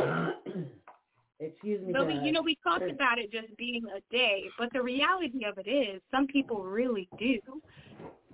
Excuse 1.39 1.85
me. 1.85 1.91
But 1.91 2.07
we, 2.07 2.13
you 2.15 2.31
know, 2.31 2.41
we 2.41 2.57
talked 2.63 2.89
about 2.89 3.19
it 3.19 3.29
just 3.31 3.55
being 3.57 3.83
a 3.95 3.99
day, 4.13 4.43
but 4.57 4.69
the 4.71 4.81
reality 4.81 5.43
of 5.45 5.57
it 5.57 5.69
is, 5.69 6.01
some 6.09 6.27
people 6.27 6.63
really 6.63 7.09
do, 7.19 7.39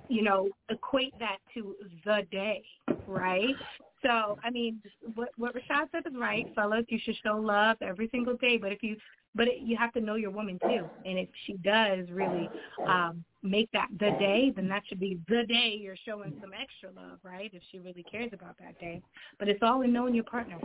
you 0.08 0.22
know, 0.22 0.48
equate 0.70 1.14
that 1.20 1.38
to 1.56 1.76
the 2.06 2.22
day, 2.32 2.62
right? 3.08 3.56
So, 4.04 4.38
I 4.44 4.52
mean, 4.52 4.82
what 5.16 5.30
what 5.38 5.56
Rashad 5.56 5.90
said 5.92 6.04
is 6.08 6.14
right, 6.16 6.46
fellas. 6.56 6.86
You 6.90 7.00
should 7.04 7.16
show 7.24 7.38
love 7.38 7.78
every 7.82 8.08
single 8.12 8.38
day, 8.38 8.58
but 8.58 8.72
if 8.72 8.84
you, 8.84 8.98
but 9.34 9.48
it, 9.48 9.62
you 9.62 9.78
have 9.78 9.94
to 9.94 10.02
know 10.02 10.16
your 10.16 10.32
woman 10.32 10.60
too, 10.60 10.88
and 11.06 11.18
if 11.18 11.30
she 11.46 11.54
does 11.54 12.08
really 12.10 12.50
um 12.88 13.24
make 13.44 13.72
that 13.72 13.88
the 14.00 14.12
day, 14.20 14.52
then 14.56 14.68
that 14.68 14.84
should 14.88 15.00
be 15.00 15.20
the 15.28 15.44
day 15.48 15.78
you're 15.80 15.96
showing 16.06 16.38
some 16.42 16.52
extra 16.54 16.92
love, 16.92 17.20
right? 17.24 17.50
If 17.54 17.64
she 17.72 17.80
really 17.80 18.04
cares 18.04 18.32
about 18.34 18.58
that 18.60 18.80
day, 18.80 19.02
but 19.40 19.48
it's 19.48 19.62
all 19.62 19.82
in 19.82 19.92
knowing 19.92 20.14
your 20.14 20.24
partner. 20.26 20.60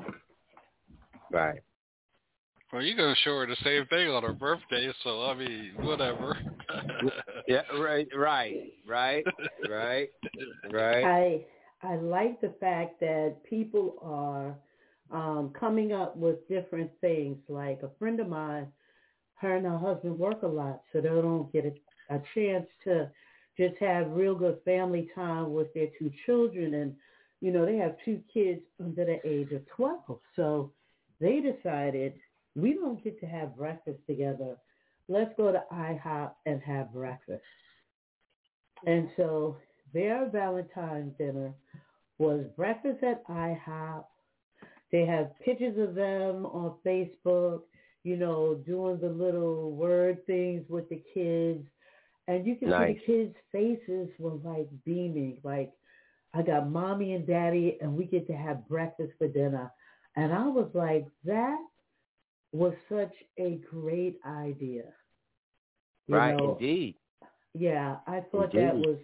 Right. 1.31 1.61
Well, 2.73 2.83
you're 2.83 2.97
gonna 2.97 3.17
show 3.25 3.39
her 3.39 3.47
the 3.47 3.57
same 3.63 3.87
thing 3.87 4.09
on 4.09 4.23
her 4.25 4.33
birthday, 4.33 4.93
so 5.05 5.25
I 5.25 5.35
mean, 5.35 5.73
whatever. 5.81 6.37
Yeah. 7.49 7.63
Right. 7.79 8.09
Right. 8.15 8.73
Right. 8.89 9.25
Right. 9.71 10.09
Right. 10.73 11.05
I 11.05 11.45
I 11.87 11.97
like 11.97 12.41
the 12.41 12.55
fact 12.59 12.99
that 13.01 13.37
people 13.49 13.97
are 14.03 14.57
um, 15.13 15.53
coming 15.59 15.93
up 15.93 16.17
with 16.17 16.47
different 16.49 16.91
things. 17.01 17.39
Like 17.49 17.83
a 17.83 17.91
friend 18.01 18.19
of 18.19 18.29
mine, 18.29 18.67
her 19.35 19.57
and 19.57 19.67
her 19.67 19.79
husband 19.79 20.19
work 20.19 20.43
a 20.43 20.49
lot, 20.49 20.83
so 20.93 21.01
they 21.01 21.09
don't 21.09 21.53
get 21.53 21.67
a, 21.67 21.73
a 22.11 22.21
chance 22.35 22.67
to 22.85 23.11
just 23.57 23.77
have 23.81 24.11
real 24.11 24.35
good 24.35 24.59
family 24.65 25.11
time 25.15 25.53
with 25.53 25.73
their 25.75 25.89
two 25.99 26.11
children. 26.25 26.75
And 26.75 26.95
you 27.41 27.53
know, 27.53 27.67
they 27.67 27.77
have 27.77 27.97
two 28.05 28.21
kids 28.33 28.61
under 28.83 29.05
the 29.05 29.27
age 29.29 29.53
of 29.53 29.67
twelve, 29.69 30.21
so 30.35 30.73
they 31.21 31.41
decided 31.41 32.15
we 32.55 32.75
don't 32.75 33.03
get 33.03 33.21
to 33.21 33.27
have 33.27 33.57
breakfast 33.57 33.99
together. 34.07 34.57
Let's 35.09 35.33
go 35.37 35.53
to 35.53 35.63
IHOP 35.73 36.33
and 36.47 36.61
have 36.63 36.93
breakfast. 36.93 37.43
And 38.87 39.09
so 39.17 39.57
their 39.93 40.29
Valentine's 40.29 41.17
dinner 41.17 41.55
was 42.19 42.45
breakfast 42.57 43.03
at 43.03 43.27
IHOP. 43.29 44.05
They 44.91 45.05
have 45.05 45.39
pictures 45.45 45.79
of 45.79 45.95
them 45.95 46.47
on 46.47 46.75
Facebook, 46.85 47.63
you 48.05 48.17
know, 48.17 48.55
doing 48.55 48.99
the 49.01 49.09
little 49.09 49.73
word 49.73 50.25
things 50.27 50.65
with 50.69 50.89
the 50.89 51.03
kids. 51.13 51.67
And 52.29 52.47
you 52.47 52.57
can 52.57 52.71
Nice. 52.71 52.89
see 52.89 52.95
the 52.95 53.01
kids' 53.07 53.37
faces 53.53 54.09
were 54.19 54.35
like 54.45 54.69
beaming, 54.85 55.39
like, 55.45 55.73
I 56.35 56.43
got 56.43 56.69
mommy 56.71 57.15
and 57.15 57.27
daddy 57.27 57.79
and 57.81 57.97
we 57.97 58.05
get 58.05 58.27
to 58.29 58.35
have 58.35 58.69
breakfast 58.69 59.13
for 59.19 59.29
dinner. 59.29 59.73
And 60.17 60.33
I 60.33 60.47
was 60.49 60.71
like, 60.75 61.07
that 61.25 61.59
was 62.53 62.75
such 62.89 63.15
a 63.39 63.61
great 63.71 64.19
idea. 64.27 64.85
You 66.09 66.17
Right. 66.17 66.33
know, 66.33 66.61
Indeed. 66.61 66.97
yeah, 67.55 67.99
I 68.07 68.21
thought 68.33 68.55
that 68.55 68.77
was 68.77 68.99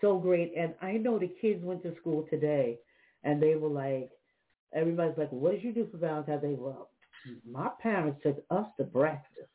so 0.00 0.18
great. 0.18 0.54
And 0.56 0.74
I 0.82 0.92
know 0.92 1.18
the 1.18 1.28
kids 1.40 1.62
went 1.64 1.82
to 1.84 1.94
school 2.00 2.26
today 2.30 2.78
and 3.24 3.42
they 3.42 3.54
were 3.56 3.68
like, 3.68 4.10
everybody's 4.74 5.18
like, 5.18 5.32
what 5.32 5.52
did 5.52 5.64
you 5.64 5.72
do 5.72 5.88
for 5.90 5.98
Valentine's 5.98 6.42
Day? 6.42 6.56
Well, 6.58 6.90
my 7.50 7.70
parents 7.82 8.20
took 8.22 8.38
us 8.50 8.66
to 8.78 8.84
breakfast. 8.84 9.51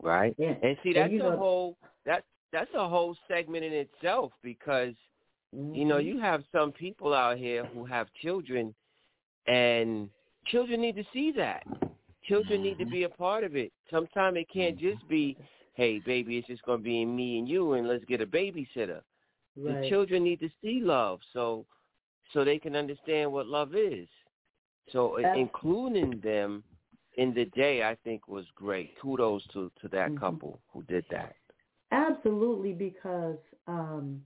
Right. 0.00 0.34
Yeah. 0.38 0.54
And 0.62 0.76
see, 0.82 0.92
that's 0.92 1.12
you 1.12 1.26
a 1.26 1.30
know- 1.30 1.36
whole 1.36 1.76
that 2.04 2.24
that's 2.52 2.70
a 2.74 2.88
whole 2.88 3.16
segment 3.28 3.64
in 3.64 3.72
itself 3.72 4.32
because 4.42 4.94
you 5.52 5.84
know 5.84 5.98
Mhm. 5.98 6.04
you 6.04 6.18
have 6.20 6.44
some 6.52 6.72
people 6.72 7.12
out 7.14 7.38
here 7.38 7.64
who 7.66 7.84
have 7.84 8.12
children, 8.14 8.74
and 9.46 10.10
children 10.46 10.80
need 10.80 10.96
to 10.96 11.04
see 11.12 11.32
that. 11.32 11.66
Children 12.22 12.62
need 12.62 12.78
to 12.78 12.86
be 12.86 13.04
a 13.04 13.08
part 13.08 13.44
of 13.44 13.56
it. 13.56 13.72
Sometimes 13.90 14.36
it 14.36 14.48
can't 14.48 14.76
just 14.76 15.06
be, 15.08 15.36
hey, 15.74 16.00
baby, 16.00 16.38
it's 16.38 16.48
just 16.48 16.62
going 16.64 16.78
to 16.80 16.84
be 16.84 17.04
me 17.04 17.38
and 17.38 17.48
you, 17.48 17.74
and 17.74 17.86
let's 17.86 18.04
get 18.06 18.20
a 18.20 18.26
babysitter. 18.26 19.02
The 19.54 19.86
children 19.88 20.24
need 20.24 20.40
to 20.40 20.50
see 20.60 20.80
love, 20.80 21.20
so 21.32 21.64
so 22.32 22.44
they 22.44 22.58
can 22.58 22.74
understand 22.76 23.32
what 23.32 23.46
love 23.46 23.74
is. 23.74 24.08
So 24.90 25.16
including 25.16 26.20
them 26.20 26.62
in 27.16 27.34
the 27.34 27.46
day, 27.46 27.82
I 27.82 27.96
think 28.04 28.28
was 28.28 28.46
great. 28.54 28.94
Kudos 29.00 29.46
to 29.48 29.70
to 29.80 29.88
that 29.88 30.14
Mhm. 30.14 30.16
couple 30.16 30.60
who 30.72 30.82
did 30.84 31.04
that. 31.10 31.36
Absolutely, 31.92 32.72
because, 32.72 33.38
um, 33.66 34.22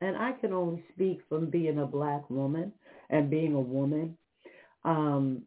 and 0.00 0.16
I 0.16 0.32
can 0.32 0.52
only 0.52 0.84
speak 0.92 1.20
from 1.28 1.50
being 1.50 1.78
a 1.78 1.86
black 1.86 2.28
woman 2.30 2.72
and 3.10 3.30
being 3.30 3.54
a 3.54 3.60
woman, 3.60 4.16
um, 4.84 5.42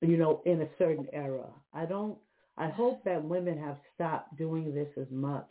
you 0.00 0.16
know, 0.16 0.42
in 0.46 0.62
a 0.62 0.68
certain 0.78 1.08
era. 1.12 1.48
I 1.72 1.86
don't, 1.86 2.18
I 2.56 2.68
hope 2.68 3.04
that 3.04 3.24
women 3.24 3.58
have 3.58 3.78
stopped 3.94 4.36
doing 4.36 4.74
this 4.74 4.88
as 4.96 5.10
much. 5.10 5.50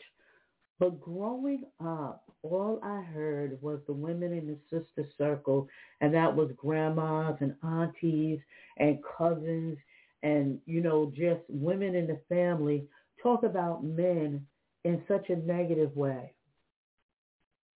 But 0.79 0.99
growing 0.99 1.63
up, 1.79 2.23
all 2.43 2.79
I 2.83 3.01
heard 3.01 3.61
was 3.61 3.79
the 3.87 3.93
women 3.93 4.33
in 4.33 4.47
the 4.47 4.57
sister 4.69 5.07
circle, 5.17 5.67
and 6.01 6.13
that 6.13 6.35
was 6.35 6.51
grandmas 6.57 7.37
and 7.41 7.55
aunties 7.63 8.39
and 8.77 8.99
cousins 9.17 9.77
and, 10.23 10.59
you 10.65 10.81
know, 10.81 11.11
just 11.15 11.41
women 11.49 11.95
in 11.95 12.07
the 12.07 12.19
family 12.29 12.87
talk 13.21 13.43
about 13.43 13.83
men 13.83 14.45
in 14.83 15.01
such 15.07 15.29
a 15.29 15.35
negative 15.35 15.95
way. 15.95 16.33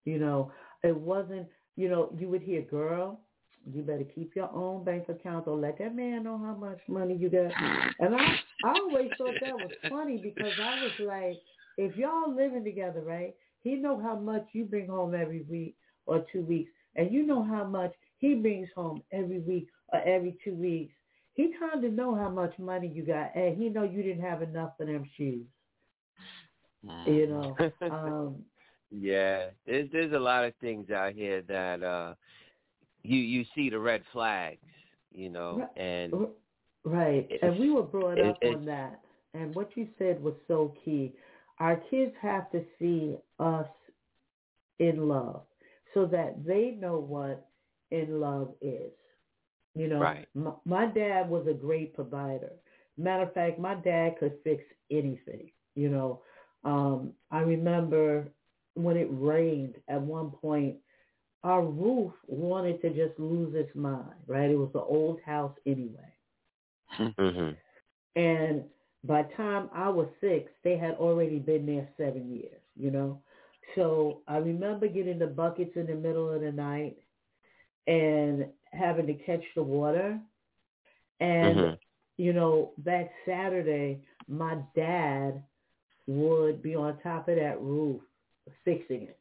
You 0.06 0.20
know, 0.20 0.52
it 0.84 0.96
wasn't, 0.96 1.48
you 1.76 1.90
know, 1.90 2.14
you 2.18 2.30
would 2.30 2.42
hear, 2.42 2.62
girl, 2.62 3.20
you 3.72 3.82
better 3.82 4.06
keep 4.16 4.36
your 4.36 4.50
own 4.54 4.86
bank 4.86 5.10
account 5.10 5.48
or 5.48 5.58
let 5.58 5.78
that 5.80 5.94
man 5.94 6.24
know 6.24 6.38
how 6.38 6.56
much 6.56 6.80
money 6.88 7.16
you 7.16 7.30
got. 7.30 7.52
And 8.00 8.16
I, 8.16 8.40
I 8.64 8.80
always 8.80 9.10
thought 9.18 9.36
that 9.42 9.54
was 9.54 9.72
funny 9.90 10.18
because 10.18 10.54
I 10.62 10.84
was 10.84 10.92
like, 11.06 11.38
if 11.78 11.98
y'all 11.98 12.34
living 12.34 12.64
together, 12.64 13.02
right, 13.02 13.36
he 13.62 13.76
know 13.76 14.00
how 14.02 14.16
much 14.16 14.48
you 14.54 14.64
bring 14.66 14.88
home 14.88 15.14
every 15.14 15.44
week 15.50 15.76
or 16.06 16.26
two 16.32 16.42
weeks, 16.42 16.72
and 16.96 17.12
you 17.12 17.26
know 17.26 17.44
how 17.44 17.66
much 17.66 17.92
he 18.18 18.36
brings 18.36 18.70
home 18.76 19.04
every 19.12 19.40
week 19.40 19.68
or 19.92 20.00
every 20.02 20.38
two 20.44 20.56
weeks. 20.56 20.94
He 21.38 21.54
kind 21.60 21.86
of 21.86 21.94
know 21.94 22.16
how 22.16 22.30
much 22.30 22.60
money 22.60 22.92
you 22.94 23.04
got, 23.04 23.36
and 23.36 23.58
he 23.58 23.70
know 23.70 23.84
you 23.84 24.04
didn't 24.04 24.24
have 24.24 24.42
enough 24.42 24.74
for 24.78 24.86
them 24.86 25.06
shoes. 25.18 25.46
You 27.06 27.28
know, 27.28 27.58
um, 27.92 28.36
yeah, 28.92 29.48
there's 29.66 29.90
there's 29.92 30.14
a 30.14 30.20
lot 30.20 30.46
of 30.46 30.54
things 30.62 30.92
out 30.92 31.14
here 31.14 31.42
that 31.48 31.84
uh 31.84 32.16
you 33.04 33.20
you 33.20 33.46
see 33.56 33.70
the 33.70 33.80
red 33.80 34.04
flags. 34.14 34.60
you 35.12 35.30
know, 35.30 35.68
and 35.78 36.14
right. 36.86 37.28
And 37.42 37.60
we 37.60 37.70
were 37.72 37.84
brought 37.84 38.20
up 38.20 38.40
on 38.44 38.66
that. 38.66 39.02
And 39.34 39.54
what 39.56 39.76
you 39.76 39.88
said 39.98 40.22
was 40.24 40.34
so 40.48 40.74
key. 40.84 41.14
Our 41.60 41.78
kids 41.90 42.14
have 42.22 42.52
to 42.52 42.64
see 42.80 43.18
us 43.40 43.68
in 44.80 45.08
love 45.08 45.42
so 45.94 46.06
that 46.08 46.46
they 46.46 46.78
know 46.80 46.98
what 47.00 47.48
in 47.92 48.20
love 48.20 48.54
is. 48.62 48.92
You 49.78 49.88
know, 49.90 50.00
right. 50.00 50.28
my, 50.34 50.52
my 50.66 50.86
dad 50.88 51.30
was 51.30 51.48
a 51.48 51.54
great 51.54 51.94
provider. 51.94 52.52
Matter 52.98 53.24
of 53.24 53.34
fact, 53.34 53.60
my 53.60 53.76
dad 53.76 54.16
could 54.20 54.34
fix 54.44 54.64
anything. 54.92 55.52
You 55.76 55.90
know, 55.90 56.22
um, 56.64 57.14
I 57.32 57.40
remember 57.42 58.28
when 58.74 58.98
it 58.98 59.08
rained 59.12 59.76
at 59.88 60.02
one 60.02 60.32
point, 60.32 60.76
our 61.44 61.64
roof 61.64 62.12
wanted 62.28 62.82
to 62.82 62.90
just 62.90 63.20
lose 63.20 63.54
its 63.56 63.74
mind, 63.76 64.16
right? 64.28 64.50
It 64.50 64.58
was 64.58 64.72
an 64.74 64.82
old 64.88 65.20
house 65.26 65.54
anyway. 65.66 66.14
Mm-hmm. 67.00 67.52
And 68.20 68.64
by 69.04 69.24
the 69.24 69.34
time 69.36 69.70
I 69.74 69.90
was 69.90 70.08
six, 70.20 70.52
they 70.64 70.78
had 70.78 70.96
already 70.96 71.40
been 71.40 71.66
there 71.66 71.88
seven 71.98 72.30
years, 72.34 72.62
you 72.76 72.92
know? 72.92 73.22
So 73.76 74.22
I 74.28 74.38
remember 74.38 74.88
getting 74.88 75.20
the 75.20 75.28
buckets 75.28 75.72
in 75.76 75.88
the 75.88 75.96
middle 75.96 76.32
of 76.32 76.42
the 76.42 76.52
night 76.52 76.98
and 77.88 78.46
having 78.78 79.08
to 79.08 79.14
catch 79.14 79.44
the 79.56 79.64
water. 79.64 80.20
And, 81.20 81.58
mm-hmm. 81.58 81.76
you 82.18 82.34
know, 82.34 82.72
that 82.86 83.10
Saturday, 83.26 84.02
my 84.28 84.58
dad 84.76 85.44
would 86.06 86.62
be 86.62 86.76
on 86.76 87.00
top 87.02 87.28
of 87.28 87.36
that 87.36 87.62
roof 87.62 88.02
fixing 88.64 89.04
it. 89.04 89.20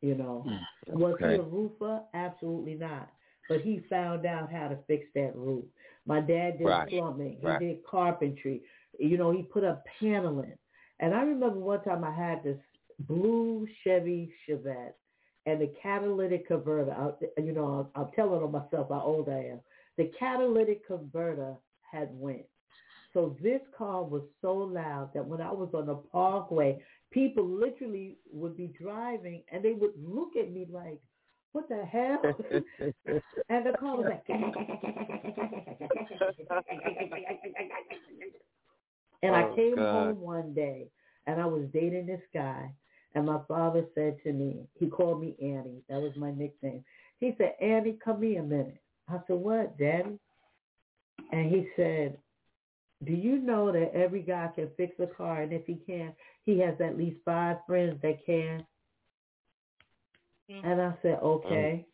You 0.00 0.14
know, 0.14 0.44
Mm, 0.48 0.98
was 0.98 1.16
he 1.18 1.26
a 1.26 1.42
roofer? 1.42 2.02
Absolutely 2.14 2.74
not. 2.74 3.08
But 3.48 3.60
he 3.60 3.80
found 3.90 4.24
out 4.24 4.50
how 4.50 4.68
to 4.68 4.76
fix 4.86 5.04
that 5.14 5.36
roof. 5.36 5.64
My 6.06 6.20
dad 6.20 6.58
did 6.58 6.66
Right. 6.66 6.88
plumbing. 6.88 7.38
He 7.40 7.46
Right. 7.46 7.60
did 7.60 7.84
carpentry. 7.84 8.62
You 8.98 9.18
know, 9.18 9.30
he 9.30 9.42
put 9.42 9.64
up 9.64 9.84
paneling. 9.98 10.56
And 11.00 11.14
I 11.14 11.22
remember 11.22 11.58
one 11.58 11.82
time 11.82 12.04
I 12.04 12.10
had 12.10 12.42
this 12.42 12.58
blue 13.00 13.66
Chevy 13.82 14.32
Chevette 14.46 14.94
and 15.50 15.60
the 15.60 15.72
catalytic 15.82 16.46
converter. 16.46 16.92
I, 16.92 17.40
you 17.40 17.52
know, 17.52 17.90
I'm, 17.96 18.02
I'm 18.02 18.08
telling 18.14 18.42
on 18.42 18.52
myself 18.52 18.88
how 18.90 19.02
old 19.04 19.28
I 19.28 19.44
am. 19.52 19.60
The 19.98 20.10
catalytic 20.18 20.86
converter 20.86 21.54
had 21.90 22.08
went. 22.12 22.42
So 23.12 23.36
this 23.42 23.60
car 23.76 24.04
was 24.04 24.22
so 24.40 24.54
loud 24.54 25.10
that 25.14 25.26
when 25.26 25.40
I 25.40 25.50
was 25.52 25.70
on 25.74 25.86
the 25.86 25.96
parkway, 25.96 26.80
people 27.10 27.44
literally 27.44 28.18
would 28.32 28.56
be 28.56 28.72
driving 28.80 29.42
and 29.52 29.64
they 29.64 29.72
would 29.72 29.94
look 30.00 30.36
at 30.40 30.52
me 30.52 30.66
like, 30.70 31.00
what 31.52 31.68
the 31.68 31.84
hell? 31.84 32.22
and 33.48 33.66
the 33.66 33.72
car 33.80 33.96
was 33.96 34.06
like, 34.08 34.22
and 39.22 39.36
I 39.36 39.42
Oh, 39.42 39.54
came 39.56 39.76
home 39.90 40.20
one 40.20 40.54
day 40.54 40.86
and 41.26 41.40
I 41.40 41.46
was 41.46 41.64
dating 41.72 42.06
this 42.06 42.22
guy 42.32 42.70
and 43.14 43.26
my 43.26 43.38
father 43.48 43.84
said 43.94 44.18
to 44.24 44.32
me, 44.32 44.66
he 44.78 44.86
called 44.86 45.20
me 45.20 45.34
Annie. 45.40 45.82
That 45.88 46.00
was 46.00 46.12
my 46.16 46.30
nickname. 46.30 46.84
He 47.18 47.34
said, 47.38 47.54
Annie, 47.60 47.98
come 48.02 48.22
here 48.22 48.40
a 48.40 48.44
minute. 48.44 48.80
I 49.08 49.18
said, 49.26 49.36
what, 49.36 49.76
daddy? 49.78 50.18
And 51.32 51.50
he 51.50 51.68
said, 51.76 52.16
do 53.04 53.12
you 53.12 53.38
know 53.38 53.72
that 53.72 53.92
every 53.94 54.22
guy 54.22 54.50
can 54.54 54.68
fix 54.76 54.94
a 55.00 55.06
car 55.06 55.42
and 55.42 55.52
if 55.52 55.66
he 55.66 55.80
can, 55.86 56.12
he 56.44 56.58
has 56.60 56.74
at 56.80 56.98
least 56.98 57.16
five 57.24 57.56
friends 57.66 57.98
that 58.02 58.24
can? 58.24 58.64
Mm-hmm. 60.50 60.66
And 60.66 60.80
I 60.80 60.94
said, 61.02 61.18
okay. 61.22 61.72
Um, 61.72 61.84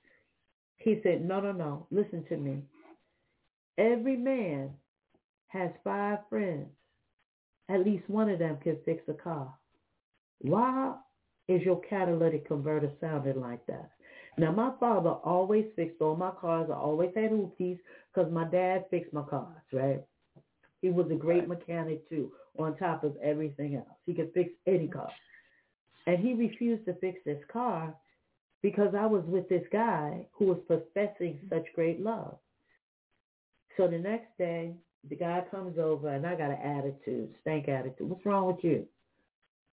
he 0.78 1.00
said, 1.02 1.26
no, 1.26 1.40
no, 1.40 1.52
no. 1.52 1.86
Listen 1.90 2.24
to 2.28 2.36
me. 2.36 2.62
Every 3.78 4.16
man 4.16 4.70
has 5.48 5.70
five 5.82 6.18
friends. 6.28 6.68
At 7.68 7.84
least 7.84 8.08
one 8.08 8.28
of 8.28 8.38
them 8.38 8.58
can 8.62 8.76
fix 8.84 9.02
a 9.08 9.14
car. 9.14 9.52
Why 10.40 10.94
is 11.48 11.62
your 11.62 11.80
catalytic 11.88 12.46
converter 12.46 12.90
sounding 13.00 13.40
like 13.40 13.64
that? 13.66 13.90
Now, 14.38 14.52
my 14.52 14.72
father 14.78 15.10
always 15.10 15.66
fixed 15.76 16.00
all 16.00 16.16
my 16.16 16.30
cars. 16.30 16.68
I 16.70 16.74
always 16.74 17.10
had 17.14 17.30
hoopties 17.30 17.78
because 18.12 18.30
my 18.30 18.44
dad 18.44 18.84
fixed 18.90 19.12
my 19.12 19.22
cars, 19.22 19.62
right? 19.72 20.02
He 20.82 20.90
was 20.90 21.10
a 21.10 21.14
great 21.14 21.48
mechanic 21.48 22.08
too, 22.08 22.32
on 22.58 22.76
top 22.76 23.02
of 23.02 23.16
everything 23.22 23.76
else. 23.76 23.98
He 24.04 24.14
could 24.14 24.32
fix 24.34 24.50
any 24.66 24.88
car. 24.88 25.10
And 26.06 26.18
he 26.18 26.34
refused 26.34 26.84
to 26.86 26.94
fix 26.94 27.18
this 27.24 27.42
car 27.50 27.94
because 28.62 28.94
I 28.94 29.06
was 29.06 29.24
with 29.26 29.48
this 29.48 29.64
guy 29.72 30.26
who 30.32 30.46
was 30.46 30.58
professing 30.66 31.40
such 31.48 31.64
great 31.74 32.00
love. 32.00 32.38
So 33.76 33.88
the 33.88 33.98
next 33.98 34.36
day, 34.38 34.74
the 35.08 35.16
guy 35.16 35.44
comes 35.50 35.78
over 35.78 36.08
and 36.08 36.26
I 36.26 36.34
got 36.34 36.50
an 36.50 36.58
attitude, 36.62 37.34
stank 37.40 37.68
attitude. 37.68 38.08
What's 38.08 38.24
wrong 38.26 38.46
with 38.46 38.62
you? 38.62 38.86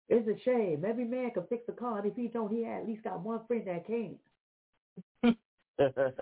It's 0.08 0.28
a 0.28 0.42
shame. 0.44 0.84
Every 0.86 1.04
man 1.04 1.30
can 1.30 1.44
fix 1.48 1.62
a 1.68 1.72
car, 1.72 1.98
and 1.98 2.06
if 2.06 2.16
he 2.16 2.28
don't, 2.28 2.52
he 2.52 2.64
at 2.64 2.86
least 2.86 3.04
got 3.04 3.20
one 3.20 3.40
friend 3.46 3.66
that 3.66 3.86
can. 3.86 4.18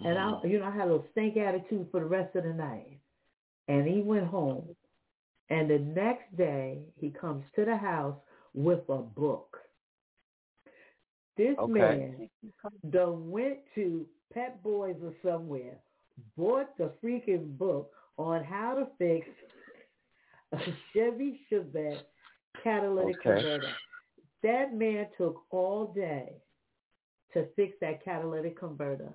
And 0.00 0.18
I, 0.18 0.22
mm. 0.22 0.50
you 0.50 0.60
know, 0.60 0.66
I 0.66 0.70
had 0.70 0.82
a 0.82 0.92
little 0.92 1.06
stank 1.12 1.36
attitude 1.36 1.88
for 1.90 2.00
the 2.00 2.06
rest 2.06 2.36
of 2.36 2.44
the 2.44 2.52
night. 2.52 2.98
And 3.66 3.86
he 3.86 4.00
went 4.00 4.26
home. 4.26 4.64
And 5.50 5.68
the 5.68 5.78
next 5.78 6.36
day, 6.36 6.78
he 7.00 7.10
comes 7.10 7.44
to 7.56 7.64
the 7.64 7.76
house 7.76 8.16
with 8.54 8.80
a 8.88 8.98
book. 8.98 9.58
This 11.36 11.56
Okay. 11.58 11.72
man 11.72 12.30
done 12.90 13.30
went 13.30 13.58
to 13.74 14.06
Pep 14.32 14.62
Boys 14.62 14.96
or 15.02 15.14
somewhere, 15.22 15.78
bought 16.36 16.76
the 16.76 16.92
freaking 17.02 17.56
book 17.56 17.92
on 18.16 18.44
how 18.44 18.74
to 18.74 18.86
fix 18.98 19.28
a 20.52 20.58
Chevy 20.92 21.40
Chevette 21.50 22.02
catalytic 22.62 23.16
Okay. 23.20 23.42
converter. 23.42 23.72
That 24.42 24.74
man 24.74 25.06
took 25.16 25.42
all 25.50 25.92
day 25.94 26.32
to 27.34 27.46
fix 27.56 27.74
that 27.80 28.04
catalytic 28.04 28.58
converter 28.58 29.12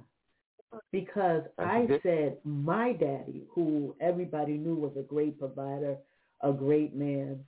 because 0.91 1.43
That's 1.57 1.69
I 1.69 1.85
good. 1.87 2.01
said 2.03 2.37
my 2.43 2.93
daddy, 2.93 3.45
who 3.51 3.95
everybody 4.01 4.57
knew 4.57 4.75
was 4.75 4.91
a 4.97 5.03
great 5.03 5.39
provider, 5.39 5.97
a 6.41 6.51
great 6.51 6.95
man, 6.95 7.43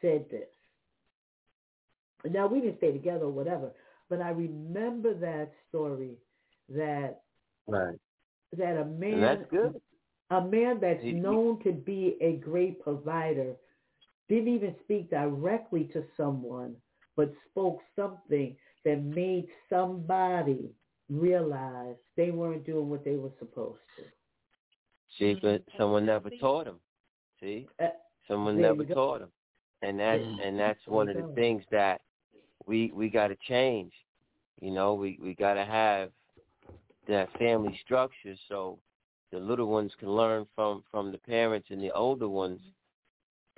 said 0.00 0.26
this. 0.30 0.48
Now 2.30 2.46
we 2.46 2.60
didn't 2.60 2.78
stay 2.78 2.92
together 2.92 3.26
or 3.26 3.30
whatever, 3.30 3.72
but 4.08 4.20
I 4.20 4.30
remember 4.30 5.14
that 5.14 5.52
story 5.68 6.18
that 6.68 7.22
right. 7.66 7.98
that 8.56 8.76
a 8.78 8.84
man 8.84 9.46
a 10.30 10.40
man 10.42 10.78
that's 10.80 11.02
he- 11.02 11.12
known 11.12 11.62
to 11.64 11.72
be 11.72 12.16
a 12.20 12.36
great 12.36 12.82
provider 12.82 13.54
didn't 14.28 14.48
even 14.48 14.74
speak 14.84 15.10
directly 15.10 15.84
to 15.92 16.04
someone, 16.16 16.76
but 17.16 17.32
spoke 17.50 17.80
something 17.96 18.56
that 18.84 19.02
made 19.02 19.48
somebody 19.68 20.70
realize 21.08 21.96
they 22.16 22.30
weren't 22.30 22.66
doing 22.66 22.88
what 22.88 23.04
they 23.04 23.16
were 23.16 23.32
supposed 23.38 23.80
to. 23.96 24.04
See, 25.18 25.34
but 25.40 25.62
someone 25.76 26.06
never 26.06 26.30
taught 26.30 26.66
him. 26.66 26.80
See, 27.40 27.68
Uh, 27.80 27.88
someone 28.26 28.60
never 28.60 28.82
you 28.82 28.86
go. 28.86 28.94
taught 28.94 29.22
him, 29.22 29.30
and 29.82 29.98
that's 29.98 30.24
and 30.42 30.58
that's 30.58 30.86
one 30.86 31.08
of 31.08 31.16
the 31.16 31.24
things 31.34 31.64
that 31.70 32.00
we 32.66 32.90
we 32.94 33.08
got 33.08 33.28
to 33.28 33.36
change. 33.48 33.92
You 34.60 34.70
know, 34.72 34.94
we 34.94 35.18
we 35.22 35.34
got 35.34 35.54
to 35.54 35.64
have 35.64 36.10
that 37.08 37.30
family 37.38 37.78
structure 37.84 38.34
so 38.48 38.78
the 39.30 39.38
little 39.38 39.66
ones 39.68 39.92
can 39.98 40.10
learn 40.10 40.46
from 40.54 40.82
from 40.90 41.12
the 41.12 41.18
parents 41.18 41.68
and 41.70 41.80
the 41.82 41.90
older 41.92 42.28
ones 42.28 42.60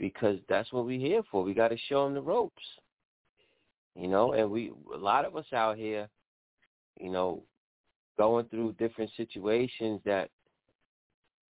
because 0.01 0.39
that's 0.49 0.73
what 0.73 0.87
we're 0.87 0.99
here 0.99 1.23
for. 1.31 1.45
We 1.45 1.55
got 1.55 1.69
to 1.69 1.77
show 1.89 2.05
them 2.05 2.15
the 2.15 2.23
ropes. 2.23 2.63
You 3.95 4.09
know, 4.09 4.33
and 4.33 4.51
we 4.51 4.73
a 4.95 4.97
lot 4.97 5.25
of 5.27 5.37
us 5.37 5.45
out 5.53 5.77
here, 5.77 6.09
you 6.99 7.11
know, 7.11 7.43
going 8.17 8.47
through 8.47 8.73
different 8.79 9.11
situations 9.17 10.01
that 10.07 10.31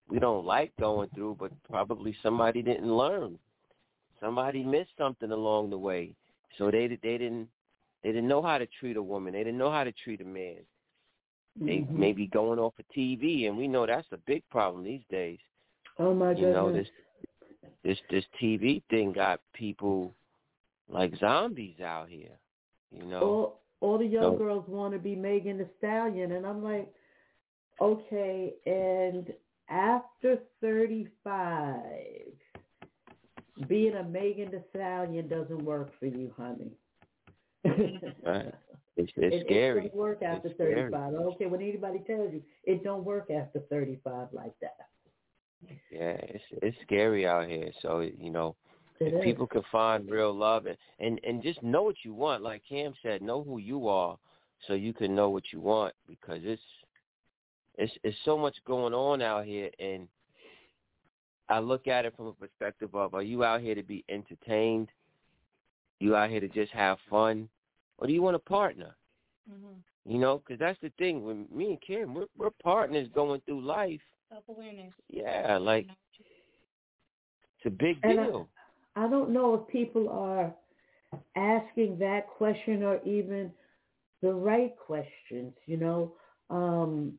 we 0.09 0.18
don't 0.18 0.44
like 0.44 0.72
going 0.81 1.10
through, 1.14 1.36
but 1.39 1.52
probably 1.70 2.16
somebody 2.22 2.60
didn't 2.60 2.93
learn. 2.93 3.39
Somebody 4.20 4.64
missed 4.64 4.90
something 4.98 5.31
along 5.31 5.70
the 5.70 5.78
way, 5.78 6.12
so 6.59 6.70
they 6.70 6.89
they 6.89 7.18
didn't 7.18 7.47
they 8.02 8.10
didn't 8.10 8.28
know 8.28 8.43
how 8.43 8.59
to 8.59 8.66
treat 8.81 8.97
a 8.97 9.02
woman. 9.02 9.32
They 9.35 9.44
didn't 9.44 9.59
know 9.59 9.70
how 9.70 9.85
to 9.85 9.93
treat 9.93 10.20
a 10.22 10.24
man. 10.24 10.56
They 11.60 11.81
Mhm. 11.81 11.90
may 11.97 12.12
be 12.12 12.27
going 12.27 12.59
off 12.59 12.78
of 12.78 12.89
TV, 12.89 13.47
and 13.47 13.56
we 13.56 13.68
know 13.68 13.86
that's 13.86 14.10
a 14.12 14.16
big 14.16 14.43
problem 14.48 14.82
these 14.82 15.05
days. 15.10 15.39
Oh 15.98 16.14
my 16.14 16.32
You 16.32 16.51
know 16.51 16.70
goodness. 16.70 16.89
this 16.89 16.94
this 17.85 17.98
this 18.11 18.24
TV 18.40 18.82
thing 18.90 19.12
got 19.12 19.40
people 19.55 20.15
like 20.89 21.16
zombies 21.19 21.81
out 21.81 22.09
here. 22.09 22.36
You 22.93 23.07
know. 23.07 23.20
all 23.20 23.61
all 23.81 23.98
the 23.98 24.07
young 24.07 24.35
So- 24.35 24.36
girls 24.36 24.69
want 24.69 24.93
to 24.93 24.98
be 24.98 25.15
Megan 25.16 25.59
Thee 25.59 25.65
Stallion, 25.78 26.32
and 26.32 26.47
I'm 26.47 26.62
like, 26.62 26.93
okay. 27.81 28.55
And 28.66 29.32
after 29.69 30.39
35, 30.61 31.77
being 33.69 33.94
a 33.94 34.05
Megan 34.05 34.51
Thee 34.51 34.59
Stallion 34.70 35.28
doesn't 35.28 35.65
work 35.65 35.90
for 35.98 36.07
you, 36.07 36.32
honey. 36.36 36.73
Right. 38.24 38.55
It's, 38.97 39.12
it's 39.16 39.36
it, 39.36 39.47
scary. 39.47 39.78
It 39.78 39.82
doesn't 39.85 39.98
work 39.98 40.23
after 40.23 40.48
it's 40.48 40.59
35. 40.59 40.90
Scary. 40.90 40.94
I 40.94 41.11
don't 41.11 41.39
care 41.39 41.48
what 41.48 41.61
anybody 41.61 42.01
tells 42.07 42.32
you. 42.35 42.43
It 42.65 42.85
don't 42.85 43.05
work 43.05 43.31
after 43.31 43.61
35 43.70 44.28
like 44.32 44.52
that. 44.61 44.89
Yeah, 45.90 46.16
it's 46.22 46.44
it's 46.62 46.76
scary 46.82 47.26
out 47.26 47.48
here. 47.48 47.70
So 47.82 48.00
you 48.00 48.30
know, 48.30 48.56
It 49.00 49.08
if 49.08 49.14
is. 49.14 49.24
people 49.24 49.46
can 49.46 49.62
find 49.70 50.10
real 50.10 50.34
love 50.34 50.66
and, 50.66 50.76
and 50.98 51.20
and 51.24 51.42
just 51.42 51.62
know 51.62 51.82
what 51.82 51.96
you 52.04 52.14
want, 52.14 52.42
like 52.42 52.62
Cam 52.68 52.94
said, 53.02 53.22
know 53.22 53.42
who 53.42 53.58
you 53.58 53.88
are, 53.88 54.16
so 54.66 54.74
you 54.74 54.92
can 54.92 55.14
know 55.14 55.30
what 55.30 55.52
you 55.52 55.60
want 55.60 55.94
because 56.08 56.40
it's 56.42 56.62
it's 57.76 57.92
it's 58.04 58.16
so 58.24 58.36
much 58.36 58.56
going 58.66 58.94
on 58.94 59.22
out 59.22 59.44
here, 59.44 59.70
and 59.78 60.06
I 61.48 61.58
look 61.58 61.88
at 61.88 62.04
it 62.04 62.16
from 62.16 62.26
a 62.26 62.32
perspective 62.32 62.94
of: 62.94 63.14
Are 63.14 63.22
you 63.22 63.42
out 63.44 63.60
here 63.60 63.74
to 63.74 63.82
be 63.82 64.04
entertained? 64.08 64.88
You 65.98 66.16
out 66.16 66.30
here 66.30 66.40
to 66.40 66.48
just 66.48 66.72
have 66.72 66.98
fun, 67.08 67.48
or 67.98 68.06
do 68.06 68.12
you 68.12 68.22
want 68.22 68.36
a 68.36 68.40
partner? 68.40 68.94
Mm-hmm. 69.50 70.10
You 70.10 70.18
know, 70.18 70.38
because 70.38 70.58
that's 70.58 70.80
the 70.80 70.92
thing. 70.98 71.24
When 71.24 71.46
me 71.54 71.70
and 71.70 71.80
Kim, 71.80 72.14
we're 72.14 72.26
we're 72.36 72.50
partners 72.62 73.08
going 73.14 73.40
through 73.42 73.62
life. 73.62 74.00
Self 74.31 74.44
awareness. 74.48 74.93
Yeah, 75.09 75.59
like 75.59 75.89
it's 77.59 77.66
a 77.66 77.70
big 77.70 77.98
And 78.02 78.20
I- 78.20 78.27
deal. 78.27 78.48
I 78.97 79.09
don't 79.09 79.31
know 79.31 79.55
if 79.55 79.69
people 79.69 80.09
are 80.09 80.52
asking 81.36 81.98
that 81.98 82.28
question 82.28 82.82
or 82.82 83.01
even 83.05 83.52
the 84.23 84.32
right 84.32 84.77
questions, 84.77 85.55
you 85.66 85.77
know. 85.77 86.15
Um, 86.48 87.19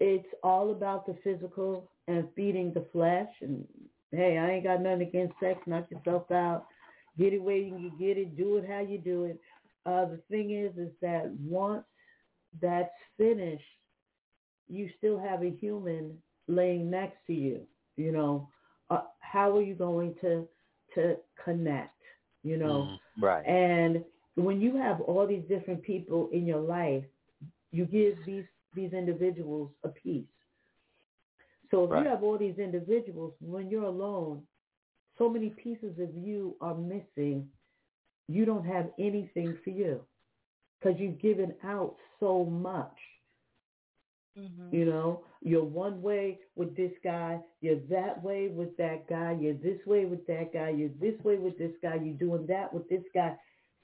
it's 0.00 0.28
all 0.42 0.70
about 0.72 1.06
the 1.06 1.14
physical 1.24 1.90
and 2.08 2.28
feeding 2.34 2.72
the 2.72 2.86
flesh. 2.92 3.28
And 3.40 3.66
hey, 4.10 4.38
I 4.38 4.50
ain't 4.52 4.64
got 4.64 4.80
nothing 4.80 5.02
against 5.02 5.34
sex. 5.40 5.60
Knock 5.66 5.90
yourself 5.90 6.30
out. 6.30 6.66
Get 7.18 7.32
it 7.32 7.42
where 7.42 7.56
you 7.56 7.70
can 7.70 7.92
get 7.98 8.16
it. 8.16 8.36
Do 8.36 8.56
it 8.56 8.68
how 8.68 8.80
you 8.80 8.98
do 8.98 9.24
it. 9.24 9.40
Uh, 9.86 10.06
the 10.06 10.20
thing 10.30 10.50
is, 10.52 10.76
is 10.76 10.92
that 11.02 11.30
once 11.40 11.84
that's 12.60 12.90
finished, 13.16 13.62
you 14.68 14.88
still 14.98 15.18
have 15.18 15.42
a 15.42 15.50
human 15.50 16.16
laying 16.48 16.90
next 16.90 17.18
to 17.26 17.32
you. 17.34 17.62
You 17.96 18.12
know, 18.12 18.48
uh, 18.90 19.02
how 19.20 19.56
are 19.56 19.62
you 19.62 19.74
going 19.74 20.14
to 20.22 20.46
to 20.94 21.16
connect? 21.44 21.94
You 22.42 22.56
know, 22.58 22.92
Right. 23.20 23.46
and 23.46 24.04
when 24.36 24.60
you 24.60 24.76
have 24.76 25.00
all 25.02 25.26
these 25.26 25.44
different 25.48 25.82
people 25.82 26.28
in 26.32 26.46
your 26.46 26.60
life, 26.60 27.04
you 27.72 27.84
give 27.86 28.24
these 28.24 28.44
these 28.74 28.92
individuals 28.92 29.70
a 29.84 29.88
piece. 29.88 30.26
So 31.70 31.84
if 31.84 31.94
Right. 31.94 31.96
you 31.96 32.06
have 32.06 32.22
all 32.22 32.38
these 32.38 32.58
individuals, 32.58 33.34
when 33.40 33.68
you're 33.70 33.84
alone, 33.84 34.42
so 35.18 35.28
many 35.28 35.50
pieces 35.50 35.98
of 35.98 36.14
you 36.16 36.56
are 36.60 36.74
missing. 36.74 37.48
You 38.28 38.44
don't 38.44 38.64
have 38.66 38.90
anything 38.98 39.56
for 39.64 39.70
you 39.70 40.00
because 40.80 40.98
you've 41.00 41.20
given 41.20 41.54
out 41.64 41.96
so 42.20 42.44
much. 42.44 42.96
Mm-hmm. 44.38 44.74
You 44.74 44.86
know, 44.86 45.24
you're 45.42 45.64
one 45.64 46.00
way 46.00 46.38
with 46.56 46.74
this 46.76 46.92
guy, 47.04 47.38
you're 47.60 47.80
that 47.90 48.22
way 48.22 48.48
with 48.48 48.74
that 48.78 49.08
guy, 49.08 49.36
you're 49.38 49.54
this 49.54 49.78
way 49.86 50.06
with 50.06 50.26
that 50.26 50.52
guy, 50.54 50.70
you're 50.70 50.90
this 51.00 51.22
way 51.22 51.36
with 51.36 51.58
this 51.58 51.72
guy, 51.82 51.96
you're 52.02 52.14
doing 52.14 52.46
that 52.46 52.72
with 52.72 52.88
this 52.88 53.02
guy. 53.14 53.36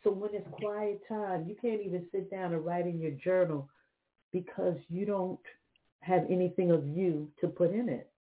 So 0.02 0.10
when 0.10 0.30
it's 0.32 0.48
quiet 0.52 1.00
time, 1.08 1.46
you 1.46 1.56
can't 1.60 1.82
even 1.82 2.06
sit 2.12 2.30
down 2.30 2.54
and 2.54 2.64
write 2.64 2.86
in 2.86 2.98
your 2.98 3.10
journal 3.10 3.68
because 4.32 4.76
you 4.88 5.04
don't 5.04 5.40
have 6.00 6.24
anything 6.30 6.70
of 6.70 6.86
you 6.86 7.28
to 7.40 7.48
put 7.48 7.72
in 7.72 7.88
it. 7.88 8.10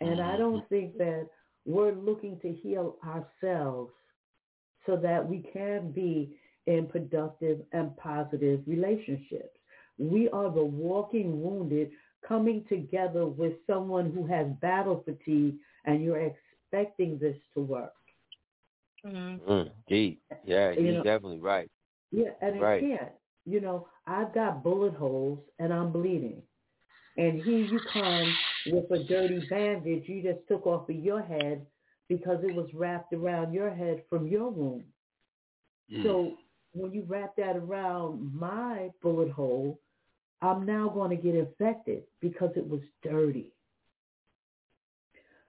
And 0.00 0.20
I 0.20 0.36
don't 0.36 0.68
think 0.68 0.98
that 0.98 1.28
we're 1.64 1.92
looking 1.92 2.38
to 2.40 2.52
heal 2.52 2.96
ourselves 3.04 3.92
so 4.84 4.96
that 4.96 5.26
we 5.26 5.48
can 5.52 5.90
be 5.92 6.36
in 6.66 6.86
productive 6.86 7.60
and 7.72 7.96
positive 7.96 8.60
relationships. 8.66 9.55
We 9.98 10.28
are 10.30 10.50
the 10.50 10.64
walking 10.64 11.42
wounded 11.42 11.90
coming 12.26 12.64
together 12.68 13.26
with 13.26 13.54
someone 13.66 14.10
who 14.12 14.26
has 14.26 14.46
battle 14.60 15.02
fatigue 15.04 15.56
and 15.84 16.02
you're 16.02 16.20
expecting 16.20 17.18
this 17.18 17.36
to 17.54 17.60
work. 17.60 17.92
Mm-hmm. 19.04 19.50
Mm, 19.50 19.70
gee, 19.88 20.18
yeah, 20.44 20.70
You 20.72 20.82
you're 20.82 20.92
know- 20.94 21.02
definitely 21.04 21.40
right. 21.40 21.70
Yeah, 22.10 22.30
and 22.40 22.60
Right. 22.60 22.82
it 22.82 22.98
can't. 22.98 23.12
You 23.44 23.60
know, 23.60 23.88
I've 24.06 24.32
got 24.34 24.62
bullet 24.64 24.94
holes 24.94 25.38
and 25.58 25.72
I'm 25.72 25.92
bleeding. 25.92 26.42
And 27.16 27.42
here 27.42 27.58
you 27.58 27.80
come 27.92 28.34
with 28.66 28.90
a 28.90 29.04
dirty 29.04 29.40
bandage 29.48 30.08
you 30.08 30.22
just 30.22 30.46
took 30.48 30.66
off 30.66 30.88
of 30.90 30.96
your 30.96 31.22
head 31.22 31.64
because 32.08 32.42
it 32.44 32.54
was 32.54 32.72
wrapped 32.74 33.12
around 33.12 33.52
your 33.52 33.70
head 33.70 34.02
from 34.10 34.26
your 34.26 34.50
wound. 34.50 34.84
Mm. 35.90 36.02
So 36.02 36.36
when 36.72 36.92
you 36.92 37.04
wrap 37.08 37.36
that 37.36 37.56
around 37.56 38.34
my 38.34 38.90
bullet 39.02 39.30
hole, 39.30 39.78
I'm 40.42 40.66
now 40.66 40.88
going 40.88 41.10
to 41.10 41.16
get 41.16 41.34
infected 41.34 42.04
because 42.20 42.50
it 42.56 42.68
was 42.68 42.80
dirty. 43.02 43.52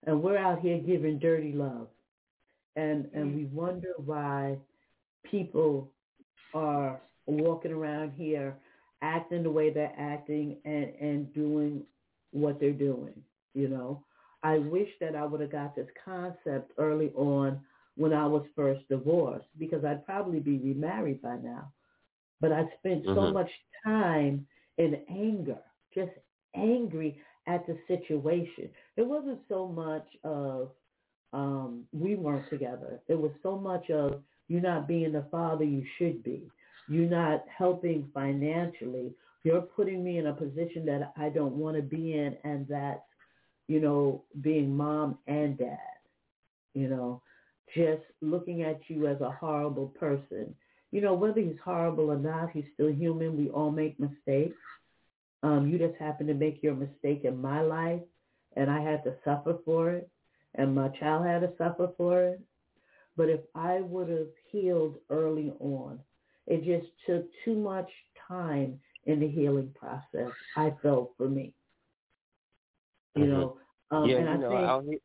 And 0.06 0.22
we're 0.24 0.38
out 0.38 0.60
here 0.62 0.80
giving 0.80 1.20
dirty 1.20 1.52
love. 1.52 1.88
And 2.76 3.10
and 3.14 3.36
we 3.36 3.46
wonder 3.46 3.94
why 3.98 4.58
people 5.30 5.92
are 6.54 7.02
walking 7.26 7.72
around 7.72 8.12
here 8.16 8.56
acting 9.02 9.44
the 9.44 9.52
way 9.52 9.72
they're 9.72 9.94
acting 9.98 10.58
and, 10.66 10.94
and 11.00 11.34
doing 11.34 11.84
what 12.32 12.60
they're 12.60 12.72
doing, 12.72 13.14
you 13.54 13.68
know. 13.68 14.04
I 14.44 14.60
wish 14.60 14.90
that 15.02 15.16
I 15.16 15.26
would 15.26 15.42
have 15.42 15.52
got 15.52 15.76
this 15.76 15.88
concept 16.06 16.72
early 16.78 17.12
on 17.16 17.60
when 17.96 18.14
I 18.14 18.26
was 18.28 18.46
first 18.56 18.88
divorced 18.88 19.48
because 19.60 19.84
I'd 19.84 20.06
probably 20.06 20.40
be 20.40 20.58
remarried 20.60 21.22
by 21.22 21.38
now. 21.38 21.72
But 22.40 22.52
I 22.54 22.72
spent 22.80 23.04
so 23.06 23.16
Mhm. 23.16 23.34
much 23.34 23.52
time 23.84 24.48
in 24.78 25.00
anger, 25.10 25.58
just 25.94 26.12
angry 26.56 27.20
at 27.48 27.66
the 27.66 27.78
situation. 27.88 28.70
It 28.96 29.06
wasn't 29.06 29.40
so 29.50 29.68
much 29.68 30.08
of 30.24 30.70
um, 31.34 31.84
we 31.92 32.16
weren't 32.16 32.50
together. 32.50 33.00
It 33.08 33.20
was 33.20 33.32
so 33.44 33.58
much 33.58 33.90
of 33.90 34.22
you 34.48 34.62
not 34.62 34.88
being 34.88 35.12
the 35.12 35.26
father 35.30 35.64
you 35.64 35.84
should 35.98 36.24
be. 36.24 36.44
You're 36.88 37.10
not 37.10 37.44
helping 37.56 38.10
financially. 38.14 39.14
You're 39.44 39.62
putting 39.62 40.04
me 40.04 40.18
in 40.18 40.28
a 40.28 40.34
position 40.34 40.86
that 40.86 41.14
I 41.18 41.30
don't 41.30 41.56
want 41.56 41.76
to 41.76 41.82
be 41.82 42.14
in, 42.14 42.38
and 42.44 42.66
that's, 42.68 43.02
you 43.68 43.80
know, 43.80 44.24
being 44.42 44.76
mom 44.76 45.18
and 45.28 45.58
dad. 45.58 45.78
You 46.74 46.88
know, 46.88 47.22
just 47.76 48.04
looking 48.22 48.64
at 48.64 48.80
you 48.88 49.08
as 49.08 49.20
a 49.22 49.32
horrible 49.32 49.88
person. 50.00 50.56
You 50.98 51.04
know, 51.04 51.14
whether 51.14 51.42
he's 51.42 51.60
horrible 51.64 52.10
or 52.12 52.18
not, 52.18 52.50
he's 52.54 52.66
still 52.74 52.92
human. 52.92 53.38
We 53.38 53.52
all 53.52 53.70
make 53.70 54.00
mistakes. 54.00 54.58
Um, 55.44 55.70
you 55.70 55.78
just 55.78 55.96
happen 56.00 56.26
to 56.26 56.34
make 56.34 56.64
your 56.64 56.74
mistake 56.74 57.24
in 57.24 57.40
my 57.40 57.62
life, 57.62 58.02
and 58.56 58.72
I 58.72 58.82
had 58.82 59.04
to 59.04 59.16
suffer 59.24 59.60
for 59.64 59.92
it, 59.92 60.10
and 60.56 60.74
my 60.74 60.90
child 61.00 61.28
had 61.28 61.42
to 61.42 61.54
suffer 61.60 61.92
for 61.98 62.24
it. 62.24 62.42
But 63.16 63.30
if 63.30 63.42
I 63.54 63.82
would 63.82 64.10
have 64.10 64.30
healed 64.52 64.98
early 65.12 65.54
on, 65.60 66.00
it 66.48 66.64
just 66.66 66.92
took 67.06 67.30
too 67.46 67.56
much 67.56 67.90
time 68.28 68.82
in 69.06 69.20
the 69.20 69.28
healing 69.28 69.72
process. 69.76 70.32
I 70.56 70.72
felt 70.82 71.14
for 71.18 71.30
me, 71.30 71.54
you 73.16 73.28
Mhm. 73.28 73.30
know. 73.32 73.60
Um, 73.92 74.10
yeah, 74.10 74.18
and 74.18 74.30
you 74.30 74.30
I 74.30 74.38
know, 74.38 74.50
think. 74.50 74.62
here. 74.90 75.00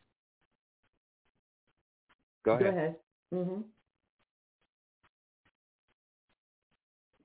Go 2.45 2.53
ahead. 2.53 2.65
Go 2.65 2.79
ahead. 2.79 2.97
hmm 3.33 3.63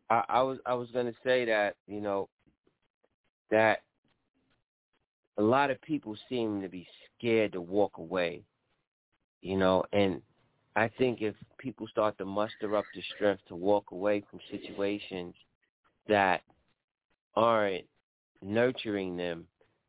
I, 0.09 0.23
I 0.29 0.41
was 0.41 0.57
I 0.65 0.73
was 0.73 0.89
gonna 0.91 1.13
say 1.23 1.45
that 1.45 1.75
you 1.87 2.01
know 2.01 2.29
that 3.51 3.81
a 5.37 5.41
lot 5.41 5.69
of 5.71 5.81
people 5.81 6.15
seem 6.29 6.61
to 6.61 6.69
be 6.69 6.87
scared 7.17 7.53
to 7.53 7.61
walk 7.61 7.97
away, 7.97 8.43
you 9.41 9.57
know, 9.57 9.83
and 9.93 10.21
I 10.75 10.89
think 10.97 11.21
if 11.21 11.35
people 11.57 11.87
start 11.87 12.17
to 12.17 12.25
muster 12.25 12.75
up 12.75 12.85
the 12.95 13.01
strength 13.15 13.41
to 13.47 13.55
walk 13.55 13.91
away 13.91 14.23
from 14.29 14.39
situations 14.49 15.33
that 16.07 16.41
aren't 17.35 17.85
nurturing 18.41 19.15
them, 19.17 19.45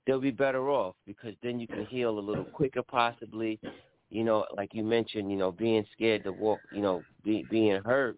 they'll 0.06 0.20
be 0.20 0.30
better 0.30 0.70
off 0.70 0.94
because 1.06 1.34
then 1.42 1.58
you 1.58 1.66
can 1.66 1.86
heal 1.86 2.18
a 2.18 2.20
little 2.20 2.44
quicker 2.44 2.82
possibly. 2.82 3.58
You 4.10 4.24
know, 4.24 4.46
like 4.56 4.72
you 4.72 4.82
mentioned, 4.82 5.30
you 5.30 5.36
know, 5.36 5.52
being 5.52 5.84
scared 5.92 6.24
to 6.24 6.32
walk, 6.32 6.60
you 6.72 6.80
know, 6.80 7.02
be, 7.24 7.46
being 7.50 7.82
hurt 7.82 8.16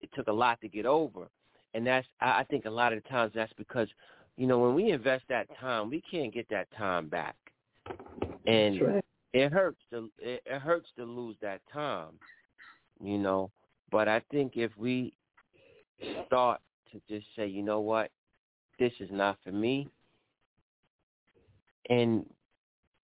it 0.00 0.10
took 0.14 0.28
a 0.28 0.32
lot 0.32 0.60
to 0.60 0.68
get 0.68 0.86
over. 0.86 1.28
And 1.74 1.86
that's 1.86 2.06
I 2.20 2.44
think 2.44 2.64
a 2.64 2.70
lot 2.70 2.92
of 2.92 3.02
the 3.02 3.08
times 3.08 3.32
that's 3.34 3.52
because, 3.54 3.88
you 4.36 4.46
know, 4.46 4.58
when 4.58 4.74
we 4.74 4.92
invest 4.92 5.24
that 5.28 5.46
time, 5.60 5.90
we 5.90 6.02
can't 6.10 6.32
get 6.32 6.48
that 6.48 6.68
time 6.76 7.08
back. 7.08 7.36
And 8.46 8.80
right. 8.80 9.04
it 9.32 9.52
hurts 9.52 9.80
to 9.90 10.10
it 10.18 10.42
hurts 10.46 10.88
to 10.96 11.04
lose 11.04 11.36
that 11.42 11.60
time, 11.72 12.12
you 13.02 13.18
know. 13.18 13.50
But 13.90 14.08
I 14.08 14.22
think 14.30 14.52
if 14.56 14.70
we 14.76 15.12
start 16.26 16.60
to 16.92 17.00
just 17.08 17.26
say, 17.36 17.46
you 17.46 17.62
know 17.62 17.80
what, 17.80 18.10
this 18.78 18.92
is 18.98 19.10
not 19.12 19.36
for 19.44 19.52
me, 19.52 19.88
and 21.90 22.24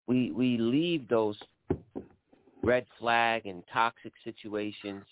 we 0.06 0.30
we 0.32 0.56
leave 0.56 1.06
those 1.08 1.36
red 2.62 2.86
flag 2.98 3.44
and 3.44 3.62
toxic 3.70 4.12
situations 4.24 5.04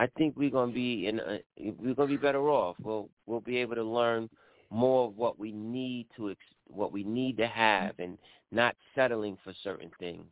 I 0.00 0.06
think 0.16 0.34
we're 0.34 0.48
gonna 0.48 0.72
be 0.72 1.08
in 1.08 1.20
a, 1.20 1.40
we're 1.78 1.94
gonna 1.94 2.08
be 2.08 2.16
better 2.16 2.48
off. 2.48 2.76
We'll 2.80 3.10
we'll 3.26 3.42
be 3.42 3.58
able 3.58 3.74
to 3.74 3.84
learn 3.84 4.30
more 4.70 5.08
of 5.08 5.16
what 5.18 5.38
we 5.38 5.52
need 5.52 6.06
to 6.16 6.30
ex- 6.30 6.40
what 6.68 6.90
we 6.90 7.04
need 7.04 7.36
to 7.36 7.46
have, 7.46 7.98
and 7.98 8.16
not 8.50 8.74
settling 8.94 9.36
for 9.44 9.52
certain 9.62 9.90
things. 10.00 10.24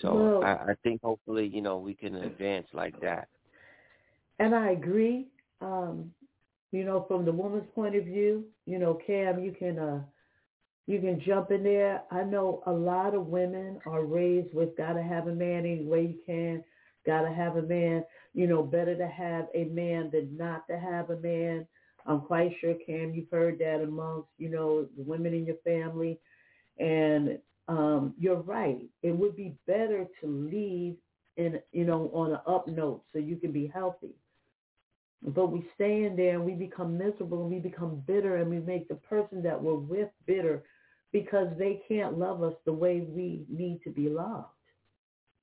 So 0.00 0.42
I, 0.42 0.70
I 0.70 0.74
think 0.82 1.02
hopefully 1.02 1.50
you 1.52 1.60
know 1.60 1.76
we 1.76 1.92
can 1.92 2.14
advance 2.14 2.66
like 2.72 2.98
that. 3.02 3.28
And 4.38 4.54
I 4.54 4.70
agree. 4.70 5.26
Um, 5.60 6.10
you 6.72 6.84
know, 6.84 7.04
from 7.06 7.26
the 7.26 7.32
woman's 7.32 7.68
point 7.74 7.94
of 7.94 8.06
view, 8.06 8.44
you 8.64 8.78
know, 8.78 8.98
Cam, 9.06 9.44
you 9.44 9.52
can 9.52 9.78
uh, 9.78 10.00
you 10.86 10.98
can 10.98 11.20
jump 11.26 11.50
in 11.50 11.62
there. 11.62 12.00
I 12.10 12.22
know 12.22 12.62
a 12.66 12.72
lot 12.72 13.14
of 13.14 13.26
women 13.26 13.80
are 13.84 14.06
raised 14.06 14.54
with 14.54 14.78
gotta 14.78 15.02
have 15.02 15.28
a 15.28 15.34
man 15.34 15.66
any 15.66 15.84
way 15.84 16.02
you 16.04 16.18
can, 16.24 16.64
gotta 17.06 17.32
have 17.32 17.56
a 17.56 17.62
man. 17.62 18.04
You 18.32 18.46
know, 18.46 18.62
better 18.62 18.96
to 18.96 19.06
have 19.06 19.46
a 19.54 19.64
man 19.64 20.10
than 20.12 20.36
not 20.36 20.66
to 20.68 20.78
have 20.78 21.10
a 21.10 21.16
man. 21.16 21.66
I'm 22.06 22.20
quite 22.20 22.54
sure, 22.60 22.74
Cam, 22.86 23.14
you've 23.14 23.30
heard 23.30 23.58
that 23.60 23.80
amongst 23.82 24.28
you 24.38 24.50
know 24.50 24.86
the 24.96 25.02
women 25.02 25.34
in 25.34 25.46
your 25.46 25.56
family, 25.64 26.18
and 26.78 27.38
um, 27.68 28.14
you're 28.18 28.42
right. 28.42 28.86
It 29.02 29.16
would 29.16 29.36
be 29.36 29.54
better 29.66 30.06
to 30.20 30.26
leave 30.26 30.96
in 31.36 31.60
you 31.72 31.84
know 31.84 32.10
on 32.12 32.32
an 32.32 32.40
up 32.46 32.68
note 32.68 33.02
so 33.12 33.18
you 33.18 33.36
can 33.36 33.52
be 33.52 33.66
healthy. 33.66 34.14
But 35.26 35.50
we 35.50 35.66
stay 35.74 36.04
in 36.04 36.16
there 36.16 36.34
and 36.34 36.44
we 36.44 36.52
become 36.52 36.98
miserable 36.98 37.42
and 37.42 37.50
we 37.50 37.58
become 37.58 38.02
bitter 38.06 38.36
and 38.36 38.50
we 38.50 38.60
make 38.60 38.88
the 38.88 38.96
person 38.96 39.42
that 39.42 39.60
we're 39.60 39.74
with 39.74 40.10
bitter 40.26 40.62
because 41.12 41.48
they 41.58 41.80
can't 41.88 42.18
love 42.18 42.42
us 42.42 42.54
the 42.66 42.72
way 42.72 43.00
we 43.00 43.46
need 43.48 43.80
to 43.84 43.90
be 43.90 44.10
loved. 44.10 44.48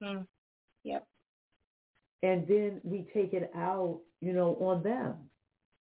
Mm. 0.04 0.28
And 2.24 2.48
then 2.48 2.82
we 2.84 3.08
take 3.14 3.34
it 3.34 3.52
out, 3.56 4.00
you 4.20 4.34
know, 4.34 4.56
on 4.62 4.84
them, 4.84 5.16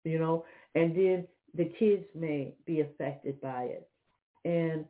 you 0.03 0.19
know, 0.19 0.45
and 0.75 0.95
then 0.95 1.27
the 1.55 1.71
kids 1.79 2.05
may 2.13 2.53
be 2.65 2.81
affected 2.81 3.41
by 3.41 3.63
it. 3.63 3.89
And 4.45 4.85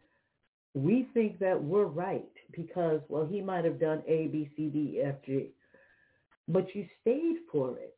we 0.73 1.07
think 1.13 1.39
that 1.39 1.61
we're 1.61 1.85
right 1.85 2.29
because, 2.55 3.01
well, 3.07 3.25
he 3.25 3.41
might 3.41 3.65
have 3.65 3.79
done 3.79 4.03
A, 4.07 4.27
B, 4.27 4.49
C, 4.55 4.67
D, 4.67 5.01
F, 5.03 5.15
G. 5.25 5.51
But 6.47 6.67
you 6.75 6.85
stayed 7.01 7.37
for 7.51 7.77
it. 7.77 7.95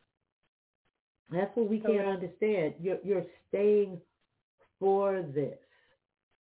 That's 1.31 1.55
what 1.55 1.69
we 1.69 1.79
can't 1.79 1.93
Correct. 1.93 2.23
understand. 2.23 2.73
You're 2.81 2.97
you're 3.03 3.25
staying 3.49 3.99
for 4.79 5.21
this. 5.21 5.57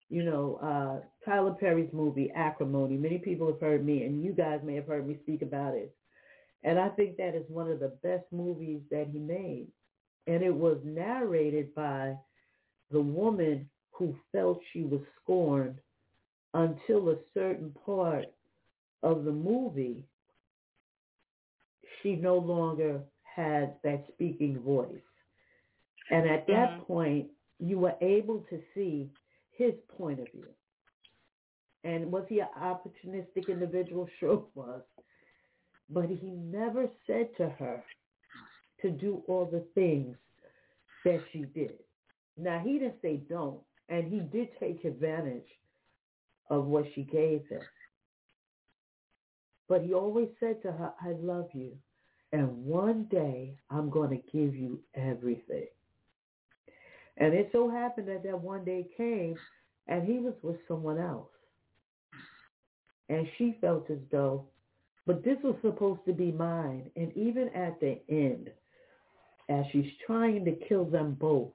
You 0.08 0.24
know, 0.24 0.58
uh, 0.62 1.24
Tyler 1.24 1.54
Perry's 1.58 1.92
movie 1.92 2.30
Acrimony. 2.34 2.96
Many 2.96 3.18
people 3.18 3.46
have 3.46 3.60
heard 3.60 3.84
me, 3.84 4.02
and 4.04 4.24
you 4.24 4.32
guys 4.32 4.60
may 4.64 4.74
have 4.74 4.86
heard 4.86 5.06
me 5.06 5.18
speak 5.22 5.42
about 5.42 5.74
it. 5.74 5.94
And 6.64 6.78
I 6.78 6.88
think 6.90 7.16
that 7.18 7.34
is 7.34 7.44
one 7.48 7.70
of 7.70 7.80
the 7.80 7.92
best 8.02 8.24
movies 8.32 8.80
that 8.90 9.08
he 9.12 9.18
made. 9.18 9.68
And 10.26 10.42
it 10.42 10.54
was 10.54 10.78
narrated 10.84 11.74
by 11.74 12.16
the 12.90 13.00
woman 13.00 13.68
who 13.92 14.16
felt 14.32 14.60
she 14.72 14.82
was 14.82 15.00
scorned 15.22 15.78
until 16.54 17.10
a 17.10 17.16
certain 17.34 17.72
part 17.84 18.26
of 19.02 19.24
the 19.24 19.32
movie, 19.32 20.04
she 22.02 22.16
no 22.16 22.36
longer 22.36 23.02
had 23.22 23.74
that 23.84 24.04
speaking 24.14 24.60
voice. 24.60 25.02
And 26.10 26.26
at 26.28 26.46
that 26.48 26.78
Mhm. 26.78 26.86
point, 26.86 27.30
you 27.58 27.78
were 27.78 27.96
able 28.00 28.40
to 28.50 28.60
see 28.74 29.10
his 29.52 29.74
point 29.96 30.20
of 30.20 30.30
view. 30.32 30.48
And 31.84 32.10
was 32.12 32.24
he 32.28 32.40
an 32.40 32.48
opportunistic 32.58 33.48
individual? 33.48 34.08
Sure 34.20 34.44
was. 34.54 34.82
But 35.90 36.06
he 36.06 36.30
never 36.30 36.88
said 37.06 37.28
to 37.36 37.48
her 37.50 37.84
to 38.82 38.90
do 38.90 39.22
all 39.28 39.46
the 39.46 39.64
things 39.74 40.16
that 41.04 41.20
she 41.32 41.40
did. 41.54 41.74
Now, 42.36 42.58
he 42.58 42.78
didn't 42.78 43.00
say 43.02 43.18
don't, 43.28 43.60
and 43.88 44.10
he 44.10 44.20
did 44.20 44.48
take 44.58 44.84
advantage 44.84 45.46
of 46.50 46.66
what 46.66 46.84
she 46.94 47.02
gave 47.02 47.46
him. 47.48 47.60
But 49.68 49.82
he 49.82 49.94
always 49.94 50.28
said 50.40 50.62
to 50.62 50.72
her, 50.72 50.92
I 51.00 51.12
love 51.20 51.48
you. 51.52 51.72
And 52.32 52.64
one 52.64 53.04
day 53.10 53.56
I'm 53.70 53.90
going 53.90 54.10
to 54.10 54.30
give 54.32 54.54
you 54.54 54.80
everything. 54.94 55.66
And 57.16 57.32
it 57.32 57.48
so 57.52 57.70
happened 57.70 58.08
that 58.08 58.24
that 58.24 58.40
one 58.40 58.64
day 58.64 58.88
came 58.96 59.36
and 59.86 60.06
he 60.06 60.18
was 60.18 60.34
with 60.42 60.56
someone 60.66 60.98
else. 60.98 61.28
And 63.08 63.26
she 63.38 63.56
felt 63.60 63.88
as 63.90 63.98
though, 64.10 64.46
but 65.06 65.24
this 65.24 65.36
was 65.42 65.56
supposed 65.62 66.00
to 66.06 66.12
be 66.12 66.32
mine. 66.32 66.90
And 66.96 67.12
even 67.16 67.48
at 67.50 67.78
the 67.80 68.00
end, 68.08 68.50
as 69.48 69.64
she's 69.72 69.90
trying 70.06 70.44
to 70.46 70.52
kill 70.68 70.84
them 70.84 71.16
both, 71.20 71.52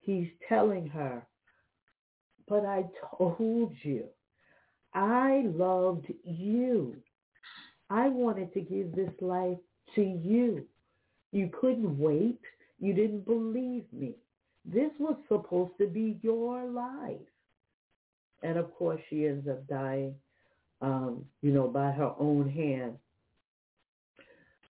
he's 0.00 0.28
telling 0.48 0.88
her, 0.88 1.22
but 2.48 2.64
I 2.64 2.84
told 3.18 3.72
you, 3.82 4.04
I 4.94 5.44
loved 5.46 6.06
you. 6.24 6.96
I 7.90 8.08
wanted 8.08 8.52
to 8.54 8.60
give 8.60 8.94
this 8.94 9.12
life 9.20 9.58
to 9.94 10.02
you. 10.02 10.66
You 11.32 11.50
couldn't 11.60 11.98
wait. 11.98 12.40
You 12.80 12.92
didn't 12.94 13.26
believe 13.26 13.84
me. 13.92 14.14
This 14.64 14.90
was 14.98 15.16
supposed 15.28 15.72
to 15.78 15.86
be 15.86 16.18
your 16.22 16.64
life. 16.66 17.18
And 18.42 18.56
of 18.58 18.74
course, 18.74 19.00
she 19.08 19.26
ends 19.26 19.48
up 19.48 19.66
dying, 19.68 20.14
um, 20.80 21.24
you 21.42 21.52
know, 21.52 21.68
by 21.68 21.90
her 21.90 22.12
own 22.18 22.48
hand. 22.48 22.96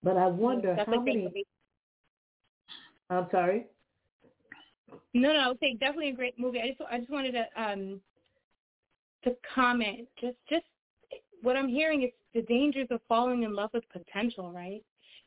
But 0.02 0.16
I 0.16 0.26
wonder 0.26 0.74
That's 0.76 0.88
how 0.88 1.00
many. 1.00 1.46
I'm 3.10 3.26
sorry. 3.30 3.66
No, 5.12 5.32
no, 5.32 5.38
I 5.38 5.48
would 5.48 5.58
say 5.60 5.74
definitely 5.74 6.10
a 6.10 6.14
great 6.14 6.38
movie. 6.38 6.60
I 6.60 6.68
just 6.68 6.80
I 6.90 6.98
just 6.98 7.10
wanted 7.10 7.32
to 7.32 7.62
um 7.62 8.00
to 9.24 9.36
comment 9.54 10.08
just 10.20 10.36
just 10.48 10.64
what 11.42 11.56
I'm 11.56 11.68
hearing 11.68 12.02
is 12.02 12.10
the 12.34 12.42
dangers 12.42 12.88
of 12.90 13.00
falling 13.08 13.42
in 13.42 13.54
love 13.54 13.70
with 13.72 13.84
potential, 13.90 14.52
right? 14.52 14.82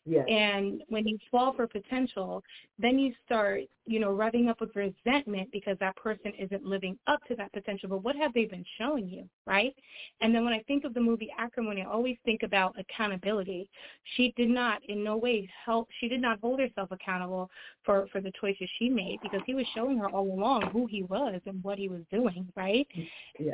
Yes. 0.05 0.25
And 0.27 0.83
when 0.89 1.07
you 1.07 1.17
fall 1.31 1.53
for 1.53 1.67
potential, 1.67 2.43
then 2.77 2.99
you 2.99 3.13
start, 3.25 3.61
you 3.85 3.99
know, 3.99 4.09
revving 4.09 4.49
up 4.49 4.61
with 4.61 4.75
resentment 4.75 5.49
because 5.51 5.77
that 5.79 5.95
person 5.97 6.31
isn't 6.39 6.65
living 6.65 6.97
up 7.07 7.19
to 7.27 7.35
that 7.35 7.51
potential. 7.51 7.89
But 7.89 8.03
what 8.03 8.15
have 8.15 8.33
they 8.33 8.45
been 8.45 8.63
showing 8.77 9.09
you, 9.09 9.27
right? 9.45 9.75
And 10.21 10.33
then 10.33 10.45
when 10.45 10.53
I 10.53 10.61
think 10.67 10.85
of 10.85 10.93
the 10.93 11.01
movie 11.01 11.29
Acrimony, 11.37 11.81
I 11.81 11.85
always 11.85 12.17
think 12.23 12.43
about 12.43 12.75
accountability. 12.79 13.69
She 14.15 14.33
did 14.37 14.49
not 14.49 14.81
in 14.87 15.03
no 15.03 15.17
way 15.17 15.49
help. 15.65 15.89
She 15.99 16.07
did 16.07 16.21
not 16.21 16.39
hold 16.39 16.59
herself 16.59 16.91
accountable 16.91 17.49
for 17.83 18.07
for 18.11 18.21
the 18.21 18.31
choices 18.39 18.69
she 18.79 18.89
made 18.89 19.19
because 19.21 19.41
he 19.45 19.53
was 19.53 19.65
showing 19.75 19.97
her 19.97 20.09
all 20.09 20.31
along 20.31 20.69
who 20.71 20.85
he 20.85 21.03
was 21.03 21.41
and 21.45 21.61
what 21.63 21.77
he 21.77 21.89
was 21.89 22.01
doing, 22.11 22.47
right? 22.55 22.87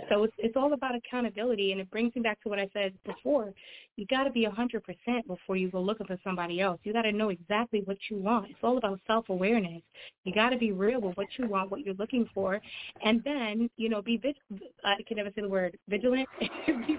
So 0.09 0.23
it's 0.23 0.33
it's 0.37 0.55
all 0.55 0.73
about 0.73 0.93
accountability, 0.95 1.71
and 1.71 1.81
it 1.81 1.89
brings 1.89 2.15
me 2.15 2.21
back 2.21 2.41
to 2.43 2.49
what 2.49 2.59
I 2.59 2.69
said 2.73 2.93
before. 3.05 3.53
You 3.95 4.05
got 4.05 4.25
to 4.25 4.29
be 4.29 4.45
a 4.45 4.51
hundred 4.51 4.83
percent 4.83 5.27
before 5.27 5.55
you 5.55 5.69
go 5.71 5.81
looking 5.81 6.07
for 6.07 6.17
somebody 6.23 6.61
else. 6.61 6.79
You 6.83 6.93
got 6.93 7.01
to 7.03 7.11
know 7.11 7.29
exactly 7.29 7.81
what 7.85 7.97
you 8.09 8.17
want. 8.17 8.49
It's 8.49 8.59
all 8.61 8.77
about 8.77 8.99
self 9.07 9.29
awareness. 9.29 9.81
You 10.25 10.33
got 10.33 10.49
to 10.49 10.57
be 10.57 10.71
real 10.71 11.01
with 11.01 11.17
what 11.17 11.27
you 11.37 11.47
want, 11.47 11.71
what 11.71 11.81
you're 11.81 11.95
looking 11.95 12.29
for, 12.33 12.61
and 13.03 13.23
then 13.23 13.69
you 13.77 13.89
know 13.89 14.01
be 14.01 14.17
vig- 14.17 14.61
I 14.83 14.95
can 15.07 15.17
never 15.17 15.29
say 15.29 15.41
the 15.41 15.49
word 15.49 15.77
vigilant. 15.87 16.27
be 16.39 16.49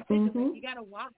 vigilant. 0.09 0.35
Mhm. 0.35 0.55
You 0.55 0.63
got 0.63 0.75
to 0.75 0.83
watch. 0.83 1.13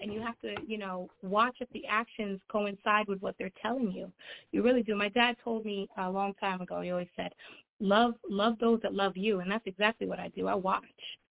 And 0.00 0.12
you 0.12 0.20
have 0.20 0.38
to, 0.40 0.56
you 0.66 0.76
know, 0.76 1.08
watch 1.22 1.56
if 1.60 1.68
the 1.70 1.86
actions 1.86 2.40
coincide 2.48 3.06
with 3.06 3.22
what 3.22 3.36
they're 3.38 3.52
telling 3.62 3.92
you. 3.92 4.10
You 4.50 4.62
really 4.62 4.82
do. 4.82 4.96
My 4.96 5.08
dad 5.08 5.36
told 5.42 5.64
me 5.64 5.88
a 5.96 6.10
long 6.10 6.34
time 6.34 6.60
ago. 6.60 6.80
He 6.80 6.90
always 6.90 7.08
said, 7.16 7.32
"Love, 7.80 8.14
love 8.28 8.58
those 8.58 8.80
that 8.82 8.92
love 8.92 9.16
you," 9.16 9.40
and 9.40 9.50
that's 9.50 9.66
exactly 9.66 10.06
what 10.06 10.18
I 10.18 10.28
do. 10.28 10.48
I 10.48 10.54
watch. 10.54 10.84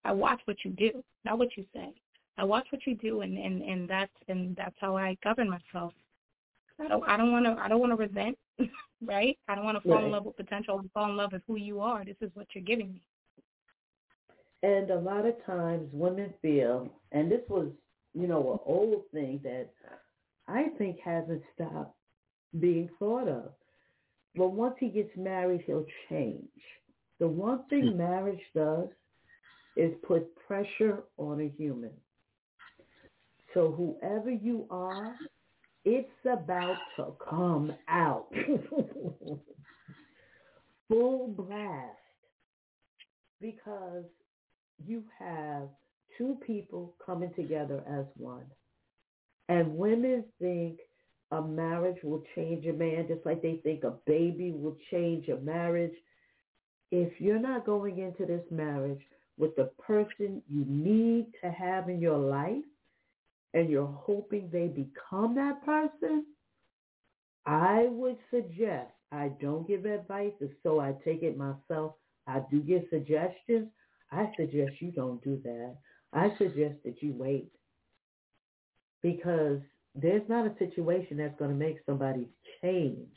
I 0.03 0.11
watch 0.11 0.41
what 0.45 0.57
you 0.64 0.72
do, 0.72 1.03
not 1.24 1.38
what 1.38 1.56
you 1.56 1.65
say. 1.74 1.94
I 2.38 2.44
watch 2.44 2.68
what 2.72 2.86
you 2.86 2.95
do, 2.95 3.22
and 3.22 3.38
and 3.38 3.61
and 3.61 3.90
that's 3.90 4.11
and 4.28 4.56
that's 4.56 4.76
how 4.80 4.95
I 4.95 5.18
govern 5.24 5.49
myself. 5.49 5.94
I 6.80 6.88
don't 6.88 7.07
I 7.07 7.18
don't 7.18 7.32
want 7.32 7.45
to 7.45 7.61
I 7.61 7.68
don't 7.68 7.80
want 7.80 7.91
to 7.91 7.95
resent, 7.95 8.38
right? 9.06 9.38
I 9.48 9.56
don't 9.56 9.66
want 9.66 9.82
to 9.82 9.88
fall 9.88 10.04
in 10.04 10.12
love 10.12 10.26
with 10.26 10.38
potential. 10.38 10.82
I 10.84 10.88
fall 10.94 11.10
in 11.10 11.18
love 11.18 11.34
with 11.34 11.44
who 11.48 11.58
you 11.58 11.82
are. 11.82 12.04
This 12.04 12.16
is 12.22 12.32
what 12.34 12.48
you're 12.54 12.64
giving 12.64 12.94
me. 12.94 13.02
And 14.64 14.90
a 14.90 15.00
lot 15.00 15.26
of 15.26 15.36
times 15.46 15.88
women 15.92 16.34
feel, 16.42 16.90
and 17.12 17.32
this 17.32 17.42
was, 17.48 17.68
you 18.14 18.28
know, 18.28 18.54
an 18.54 18.60
old 18.66 19.04
thing 19.14 19.40
that 19.44 19.70
I 20.48 20.68
think 20.78 20.98
hasn't 21.04 21.44
stopped 21.54 21.96
being 22.60 22.90
thought 22.98 23.28
of. 23.28 23.52
But 24.36 24.50
once 24.50 24.76
he 24.80 24.90
gets 24.90 25.16
married, 25.16 25.64
he'll 25.66 25.86
change. 26.10 26.48
The 27.20 27.28
one 27.28 27.64
thing 27.70 27.92
hmm. 27.92 27.98
marriage 27.98 28.42
does 28.56 28.88
is 29.76 29.94
put 30.08 30.28
pressure 30.48 31.04
on 31.18 31.42
a 31.42 31.50
human. 31.58 31.92
So 33.54 33.72
whoever 33.72 34.30
you 34.30 34.66
are, 34.70 35.16
it's 35.90 36.10
about 36.26 36.76
to 36.98 37.14
come 37.30 37.74
out. 37.88 38.28
Full 40.90 41.28
blast. 41.30 41.96
Because 43.40 44.04
you 44.86 45.04
have 45.18 45.70
two 46.18 46.38
people 46.46 46.94
coming 47.06 47.32
together 47.36 47.84
as 47.90 48.06
one. 48.18 48.44
And 49.48 49.78
women 49.78 50.26
think 50.42 50.80
a 51.32 51.42
marriage 51.42 52.04
will 52.04 52.24
change 52.36 52.66
a 52.66 52.74
man, 52.74 53.08
just 53.08 53.26
like 53.26 53.42
they 53.42 53.62
think 53.64 53.86
a 53.86 53.94
baby 54.06 54.52
will 54.52 54.76
change 54.92 55.30
a 55.30 55.38
marriage. 55.38 55.96
If 56.92 57.14
you're 57.22 57.40
not 57.40 57.66
going 57.66 58.00
into 58.00 58.26
this 58.26 58.44
marriage 58.52 59.02
with 59.38 59.56
the 59.56 59.72
person 59.86 60.42
you 60.50 60.66
need 60.68 61.28
to 61.42 61.50
have 61.50 61.88
in 61.88 62.02
your 62.02 62.18
life 62.18 62.64
and 63.53 63.69
you're 63.69 63.86
hoping 64.06 64.49
they 64.52 64.68
become 64.68 65.36
that 65.36 65.64
person, 65.65 66.26
I 67.45 67.88
would 67.90 68.18
suggest, 68.30 68.91
I 69.11 69.30
don't 69.41 69.68
give 69.68 69.86
advice, 69.86 70.34
so 70.64 70.80
I 70.80 70.94
take 71.06 71.24
it 71.24 71.38
myself. 71.38 71.94
I 72.28 72.41
do 72.52 72.61
give 72.61 72.84
suggestions. 72.90 73.69
I 74.11 74.32
suggest 74.38 74.72
you 74.80 74.91
don't 74.91 75.24
do 75.24 75.40
that. 75.44 75.78
I 76.14 76.30
suggest 76.38 76.76
that 76.84 77.02
you 77.02 77.14
wait 77.14 77.52
because 79.02 79.60
there's 79.95 80.28
not 80.28 80.45
a 80.45 80.57
situation 80.60 81.18
that's 81.18 81.38
going 81.40 81.52
to 81.52 81.57
make 81.57 81.78
somebody 81.86 82.28
change. 82.61 83.15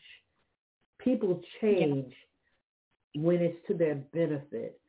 People 0.99 1.41
change 1.61 2.13
yeah. 3.15 3.23
when 3.23 3.41
it's 3.41 3.67
to 3.67 3.75
their 3.75 3.97
benefit. 4.13 4.81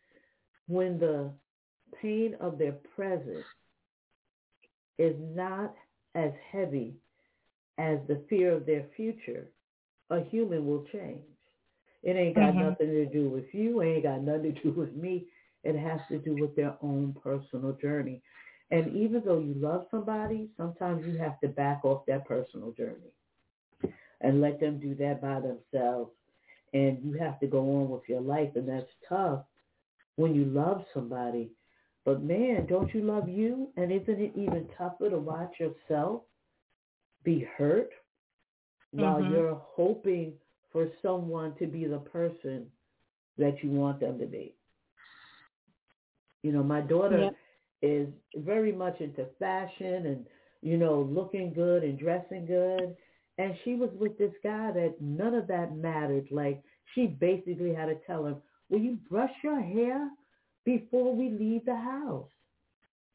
When 0.67 0.99
the 0.99 1.31
pain 2.01 2.35
of 2.39 2.57
their 2.57 2.73
present 2.95 3.43
is 4.97 5.15
not 5.19 5.73
as 6.15 6.31
heavy 6.51 6.95
as 7.77 7.99
the 8.07 8.23
fear 8.29 8.53
of 8.53 8.65
their 8.65 8.85
future, 8.95 9.49
a 10.09 10.21
human 10.21 10.65
will 10.65 10.85
change. 10.91 11.23
It 12.03 12.15
ain't 12.15 12.35
got 12.35 12.53
mm-hmm. 12.53 12.69
nothing 12.69 12.87
to 12.87 13.05
do 13.05 13.29
with 13.29 13.45
you. 13.53 13.81
It 13.81 13.87
ain't 13.87 14.03
got 14.03 14.23
nothing 14.23 14.55
to 14.55 14.61
do 14.61 14.71
with 14.75 14.93
me. 14.95 15.25
It 15.63 15.77
has 15.77 15.99
to 16.09 16.17
do 16.17 16.35
with 16.39 16.55
their 16.55 16.75
own 16.81 17.15
personal 17.23 17.73
journey. 17.73 18.21
And 18.71 18.95
even 18.95 19.21
though 19.25 19.39
you 19.39 19.53
love 19.55 19.85
somebody, 19.91 20.49
sometimes 20.57 21.05
you 21.05 21.17
have 21.17 21.39
to 21.41 21.49
back 21.49 21.81
off 21.83 22.05
that 22.07 22.25
personal 22.25 22.71
journey 22.71 23.11
and 24.21 24.41
let 24.41 24.59
them 24.59 24.79
do 24.79 24.95
that 24.95 25.21
by 25.21 25.41
themselves. 25.41 26.11
And 26.73 26.99
you 27.03 27.13
have 27.19 27.39
to 27.41 27.47
go 27.47 27.59
on 27.59 27.89
with 27.89 28.03
your 28.07 28.21
life. 28.21 28.51
And 28.55 28.67
that's 28.67 28.89
tough 29.07 29.41
when 30.15 30.33
you 30.33 30.45
love 30.45 30.85
somebody. 30.93 31.51
But 32.05 32.23
man, 32.23 32.65
don't 32.67 32.93
you 32.93 33.01
love 33.01 33.29
you? 33.29 33.69
And 33.77 33.91
isn't 33.91 34.19
it 34.19 34.33
even 34.35 34.67
tougher 34.77 35.09
to 35.09 35.17
watch 35.17 35.53
yourself 35.59 36.21
be 37.23 37.47
hurt 37.57 37.91
mm-hmm. 38.95 39.01
while 39.01 39.23
you're 39.23 39.61
hoping 39.75 40.33
for 40.71 40.87
someone 41.01 41.53
to 41.59 41.67
be 41.67 41.85
the 41.85 41.99
person 41.99 42.65
that 43.37 43.63
you 43.63 43.69
want 43.69 43.99
them 43.99 44.17
to 44.19 44.25
be? 44.25 44.55
You 46.41 46.51
know, 46.51 46.63
my 46.63 46.81
daughter 46.81 47.19
yep 47.19 47.35
is 47.81 48.07
very 48.35 48.71
much 48.71 48.99
into 48.99 49.25
fashion 49.39 50.05
and, 50.05 50.25
you 50.61 50.77
know, 50.77 51.01
looking 51.09 51.53
good 51.53 51.83
and 51.83 51.97
dressing 51.97 52.45
good. 52.45 52.95
And 53.37 53.55
she 53.63 53.75
was 53.75 53.89
with 53.99 54.17
this 54.17 54.33
guy 54.43 54.71
that 54.71 54.95
none 55.01 55.33
of 55.33 55.47
that 55.47 55.75
mattered. 55.75 56.27
Like 56.31 56.61
she 56.93 57.07
basically 57.07 57.73
had 57.73 57.87
to 57.87 57.95
tell 58.05 58.25
him, 58.25 58.37
will 58.69 58.79
you 58.79 58.97
brush 59.09 59.31
your 59.43 59.61
hair 59.61 60.09
before 60.65 61.15
we 61.15 61.29
leave 61.29 61.65
the 61.65 61.75
house? 61.75 62.29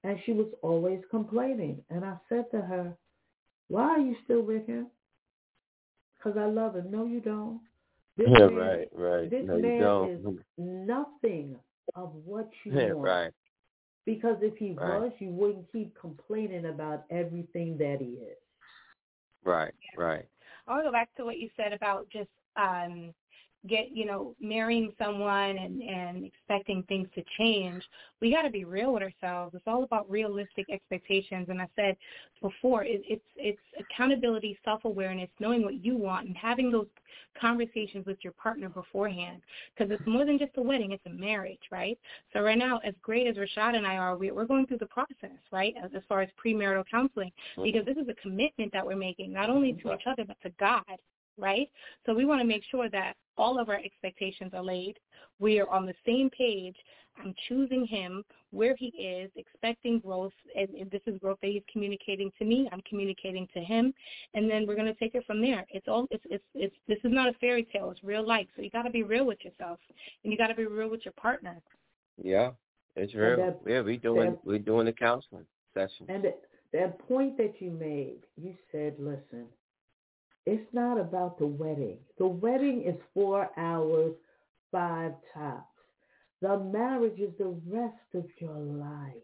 And 0.04 0.18
she 0.24 0.32
was 0.32 0.46
always 0.62 1.00
complaining. 1.10 1.82
And 1.90 2.04
I 2.04 2.16
said 2.28 2.50
to 2.52 2.60
her, 2.60 2.96
why 3.68 3.82
are 3.82 3.98
you 3.98 4.14
still 4.24 4.42
with 4.42 4.66
him? 4.66 4.88
Because 6.16 6.38
I 6.38 6.46
love 6.46 6.76
him. 6.76 6.90
No, 6.90 7.06
you 7.06 7.20
don't. 7.20 7.60
This 8.16 8.28
yeah, 8.30 8.46
man, 8.46 8.54
right, 8.54 8.88
right. 8.94 9.30
This 9.30 9.44
no, 9.46 9.58
man 9.58 10.10
is 10.10 10.38
nothing 10.56 11.56
of 11.94 12.12
what 12.24 12.48
you 12.64 12.72
yeah, 12.72 12.92
want. 12.92 13.08
Right. 13.08 13.32
Because 14.04 14.36
if 14.40 14.56
he 14.56 14.72
right. 14.72 15.00
was, 15.00 15.12
you 15.18 15.30
wouldn't 15.30 15.70
keep 15.72 15.98
complaining 16.00 16.66
about 16.66 17.04
everything 17.10 17.76
that 17.78 17.98
he 18.00 18.24
is. 18.24 18.36
Right, 19.44 19.74
right. 19.96 20.24
I 20.66 20.70
want 20.70 20.84
to 20.84 20.88
go 20.88 20.92
back 20.92 21.14
to 21.16 21.24
what 21.24 21.38
you 21.38 21.48
said 21.56 21.72
about 21.72 22.08
just 22.10 22.28
um, 22.56 23.12
get 23.68 23.90
you 23.92 24.06
know 24.06 24.34
marrying 24.40 24.92
someone 24.98 25.58
and 25.58 25.82
and 25.82 26.24
expecting 26.24 26.82
things 26.84 27.08
to 27.14 27.22
change 27.38 27.82
we 28.20 28.32
got 28.32 28.42
to 28.42 28.50
be 28.50 28.64
real 28.64 28.92
with 28.92 29.02
ourselves. 29.02 29.54
It's 29.54 29.66
all 29.66 29.84
about 29.84 30.10
realistic 30.10 30.66
expectations. 30.70 31.48
And 31.48 31.60
i 31.60 31.68
said 31.76 31.96
before 32.40 32.84
it, 32.84 33.02
it's 33.06 33.24
it's 33.36 33.60
accountability 33.78 34.58
self-awareness 34.64 35.28
knowing 35.40 35.62
what 35.62 35.84
you 35.84 35.96
want 35.96 36.26
and 36.26 36.36
having 36.36 36.70
those 36.70 36.86
conversations 37.38 38.06
with 38.06 38.18
your 38.22 38.32
partner 38.34 38.68
beforehand. 38.68 39.42
Because 39.76 39.92
it's 39.92 40.06
more 40.06 40.24
than 40.24 40.38
just 40.38 40.52
a 40.56 40.62
wedding 40.62 40.92
it's 40.92 41.04
a 41.06 41.10
marriage 41.10 41.58
right? 41.70 41.98
So 42.32 42.40
right 42.40 42.58
now 42.58 42.78
as 42.78 42.94
great 43.02 43.26
as 43.26 43.36
rashad 43.36 43.76
and 43.76 43.86
i 43.86 43.96
are 43.96 44.16
we, 44.16 44.30
we're 44.30 44.46
going 44.46 44.66
through 44.66 44.78
the 44.78 44.86
process 44.86 45.38
right 45.52 45.74
as, 45.82 45.90
as 45.94 46.02
far 46.08 46.22
as 46.22 46.28
premarital 46.42 46.84
counseling 46.90 47.30
mm-hmm. 47.56 47.62
because 47.64 47.84
this 47.84 47.96
is 47.96 48.08
a 48.08 48.14
commitment 48.14 48.72
that 48.72 48.86
we're 48.86 48.96
making 48.96 49.32
not 49.32 49.50
only 49.50 49.72
to 49.74 49.92
each 49.92 50.06
other 50.06 50.24
but 50.24 50.36
to 50.42 50.50
god 50.58 50.82
right? 51.38 51.68
So 52.04 52.14
we 52.14 52.24
want 52.24 52.40
to 52.40 52.46
make 52.46 52.62
sure 52.70 52.88
that 52.90 53.14
all 53.36 53.58
of 53.58 53.68
our 53.68 53.76
expectations 53.76 54.52
are 54.54 54.62
laid. 54.62 54.98
We 55.38 55.60
are 55.60 55.68
on 55.68 55.86
the 55.86 55.94
same 56.04 56.30
page. 56.30 56.76
I'm 57.18 57.34
choosing 57.48 57.86
him 57.86 58.24
where 58.50 58.76
he 58.76 58.86
is, 58.88 59.30
expecting 59.36 60.00
growth, 60.00 60.32
and, 60.54 60.68
and 60.70 60.90
this 60.90 61.00
is 61.06 61.18
growth 61.18 61.38
that 61.42 61.50
he's 61.50 61.62
communicating 61.70 62.30
to 62.38 62.44
me. 62.44 62.68
I'm 62.72 62.82
communicating 62.88 63.48
to 63.54 63.60
him, 63.60 63.92
and 64.34 64.50
then 64.50 64.66
we're 64.66 64.74
going 64.74 64.86
to 64.86 64.94
take 64.94 65.14
it 65.14 65.24
from 65.26 65.40
there. 65.40 65.64
It's 65.70 65.88
all 65.88 66.06
it's 66.10 66.24
it's 66.28 66.44
it's 66.54 66.74
this 66.88 66.98
is 67.04 67.12
not 67.12 67.28
a 67.28 67.32
fairy 67.34 67.66
tale. 67.72 67.90
It's 67.90 68.04
real 68.04 68.26
life. 68.26 68.46
So 68.54 68.62
you 68.62 68.70
got 68.70 68.82
to 68.82 68.90
be 68.90 69.02
real 69.02 69.26
with 69.26 69.44
yourself, 69.44 69.78
and 70.22 70.32
you 70.32 70.38
got 70.38 70.48
to 70.48 70.54
be 70.54 70.66
real 70.66 70.90
with 70.90 71.04
your 71.04 71.14
partner. 71.14 71.60
Yeah, 72.22 72.50
it's 72.96 73.14
real. 73.14 73.36
That, 73.36 73.60
yeah, 73.66 73.80
we 73.80 73.96
doing 73.96 74.32
that, 74.32 74.44
we 74.44 74.58
doing 74.58 74.86
the 74.86 74.92
counseling 74.92 75.46
session. 75.74 76.06
And 76.08 76.24
that 76.72 76.98
point 77.08 77.36
that 77.38 77.54
you 77.60 77.70
made, 77.70 78.20
you 78.36 78.54
said, 78.72 78.96
listen, 78.98 79.46
it's 80.46 80.72
not 80.72 80.98
about 80.98 81.38
the 81.38 81.46
wedding. 81.46 81.98
The 82.18 82.26
wedding 82.26 82.82
is 82.86 82.94
four 83.12 83.50
hours, 83.56 84.14
five 84.72 85.12
tops. 85.34 85.66
The 86.40 86.58
marriage 86.58 87.18
is 87.18 87.32
the 87.38 87.56
rest 87.66 88.14
of 88.14 88.24
your 88.38 88.56
life. 88.56 89.14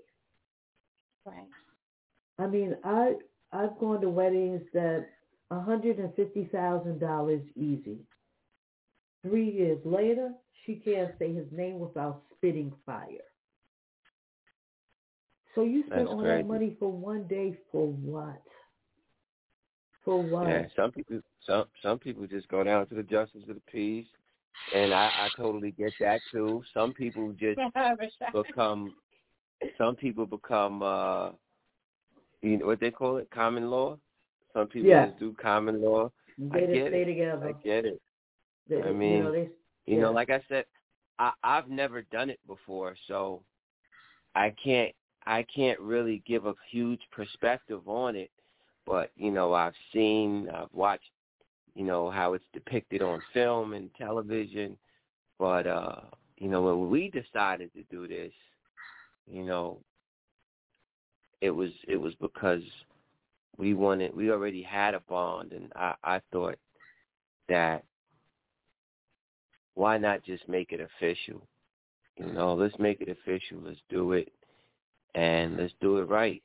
Right. 1.25 1.49
I 2.39 2.47
mean, 2.47 2.77
I 2.85 3.15
I've 3.53 3.79
gone 3.79 4.01
to 4.01 4.09
weddings 4.11 4.63
that 4.73 5.07
hundred 5.51 5.99
and 5.99 6.15
fifty 6.15 6.49
thousand 6.51 6.99
dollars 6.99 7.43
easy. 7.57 7.99
Three 9.23 9.51
years 9.51 9.79
later, 9.85 10.33
she 10.65 10.77
can't 10.77 11.13
say 11.19 11.33
his 11.33 11.47
name 11.53 11.79
without 11.79 12.23
spitting 12.37 12.73
fire. 12.85 13.07
So 15.55 15.63
you 15.63 15.85
spent 15.87 16.09
all 16.09 16.19
that 16.23 16.47
money 16.47 16.77
for 16.81 16.91
one 16.91 17.25
day 17.29 17.57
for 17.71 17.87
what? 17.87 18.43
For 20.05 20.23
what? 20.23 20.49
Yeah, 20.49 20.65
some 20.75 20.91
people 20.91 21.21
some 21.47 21.65
some 21.83 21.99
people 21.99 22.27
just 22.27 22.49
go 22.49 22.65
down 22.65 22.87
to 22.89 22.95
the 22.95 23.03
justice 23.03 23.43
of 23.49 23.55
the 23.55 23.63
peace, 23.71 24.07
and 24.75 24.93
I, 24.93 25.07
I 25.07 25.29
totally 25.37 25.73
get 25.73 25.93
that 26.01 26.21
too. 26.31 26.63
Some 26.75 26.93
people 26.93 27.33
just 27.39 27.61
become 28.35 28.95
some 29.79 29.95
people 29.95 30.27
become 30.27 30.83
uh 30.83 31.31
you 32.43 32.59
know 32.59 32.67
what 32.67 32.81
they 32.81 32.91
call 32.91 33.19
it 33.19 33.31
common 33.31 33.71
law. 33.71 33.97
Some 34.53 34.67
people 34.67 34.91
yeah. 34.91 35.07
just 35.07 35.21
do 35.21 35.35
common 35.41 35.81
law. 35.81 36.11
They 36.37 36.65
I 36.65 36.67
get 36.67 36.89
stay 36.89 37.03
it. 37.03 37.05
together. 37.05 37.49
I 37.49 37.53
get 37.65 37.85
it. 37.85 38.01
They, 38.69 38.83
I 38.83 38.93
mean, 38.93 39.17
you 39.17 39.23
know, 39.23 39.33
they, 39.33 39.49
you 39.87 39.97
yeah. 39.97 40.01
know, 40.01 40.13
like 40.13 40.31
I 40.31 40.41
said, 40.49 40.65
I 41.19 41.33
I've 41.45 41.69
never 41.69 42.03
done 42.03 42.29
it 42.29 42.41
before, 42.49 42.97
so 43.07 43.43
I 44.35 44.53
can't 44.63 44.93
I 45.27 45.45
can't 45.55 45.79
really 45.79 46.23
give 46.27 46.47
a 46.47 46.55
huge 46.71 47.01
perspective 47.13 47.87
on 47.87 48.17
it 48.17 48.31
but 48.87 49.11
you 49.17 49.31
know 49.31 49.53
I've 49.53 49.75
seen, 49.93 50.49
I've 50.55 50.73
watched, 50.73 51.11
you 51.75 51.85
know 51.85 52.11
how 52.11 52.35
it's 52.35 52.45
depicted 52.53 53.03
on 53.03 53.23
film 53.33 53.73
and 53.73 53.91
television, 53.95 54.77
but 55.39 55.67
uh, 55.67 56.01
you 56.39 56.49
know 56.49 56.63
when 56.63 56.91
we 56.91 57.11
decided 57.11 57.73
to 57.75 57.83
do 57.91 58.07
this, 58.07 58.33
you 59.27 59.43
know, 59.45 59.79
it 61.41 61.51
was 61.51 61.71
it 61.89 61.97
was 61.97 62.15
because 62.21 62.63
we 63.57 63.75
wanted 63.75 64.15
we 64.15 64.31
already 64.31 64.63
had 64.63 64.95
a 64.95 65.01
bond, 65.01 65.53
and 65.53 65.73
I 65.75 65.95
I 66.05 66.21
thought 66.33 66.59
that 67.49 67.85
why 69.75 69.99
not 69.99 70.25
just 70.25 70.49
make 70.49 70.73
it 70.73 70.81
official? 70.81 71.43
You 72.17 72.27
know, 72.33 72.55
let's 72.55 72.79
make 72.79 73.01
it 73.01 73.09
official. 73.09 73.59
Let's 73.65 73.81
do 73.89 74.13
it, 74.13 74.31
and 75.15 75.57
let's 75.57 75.73
do 75.81 75.99
it 75.99 76.09
right. 76.09 76.43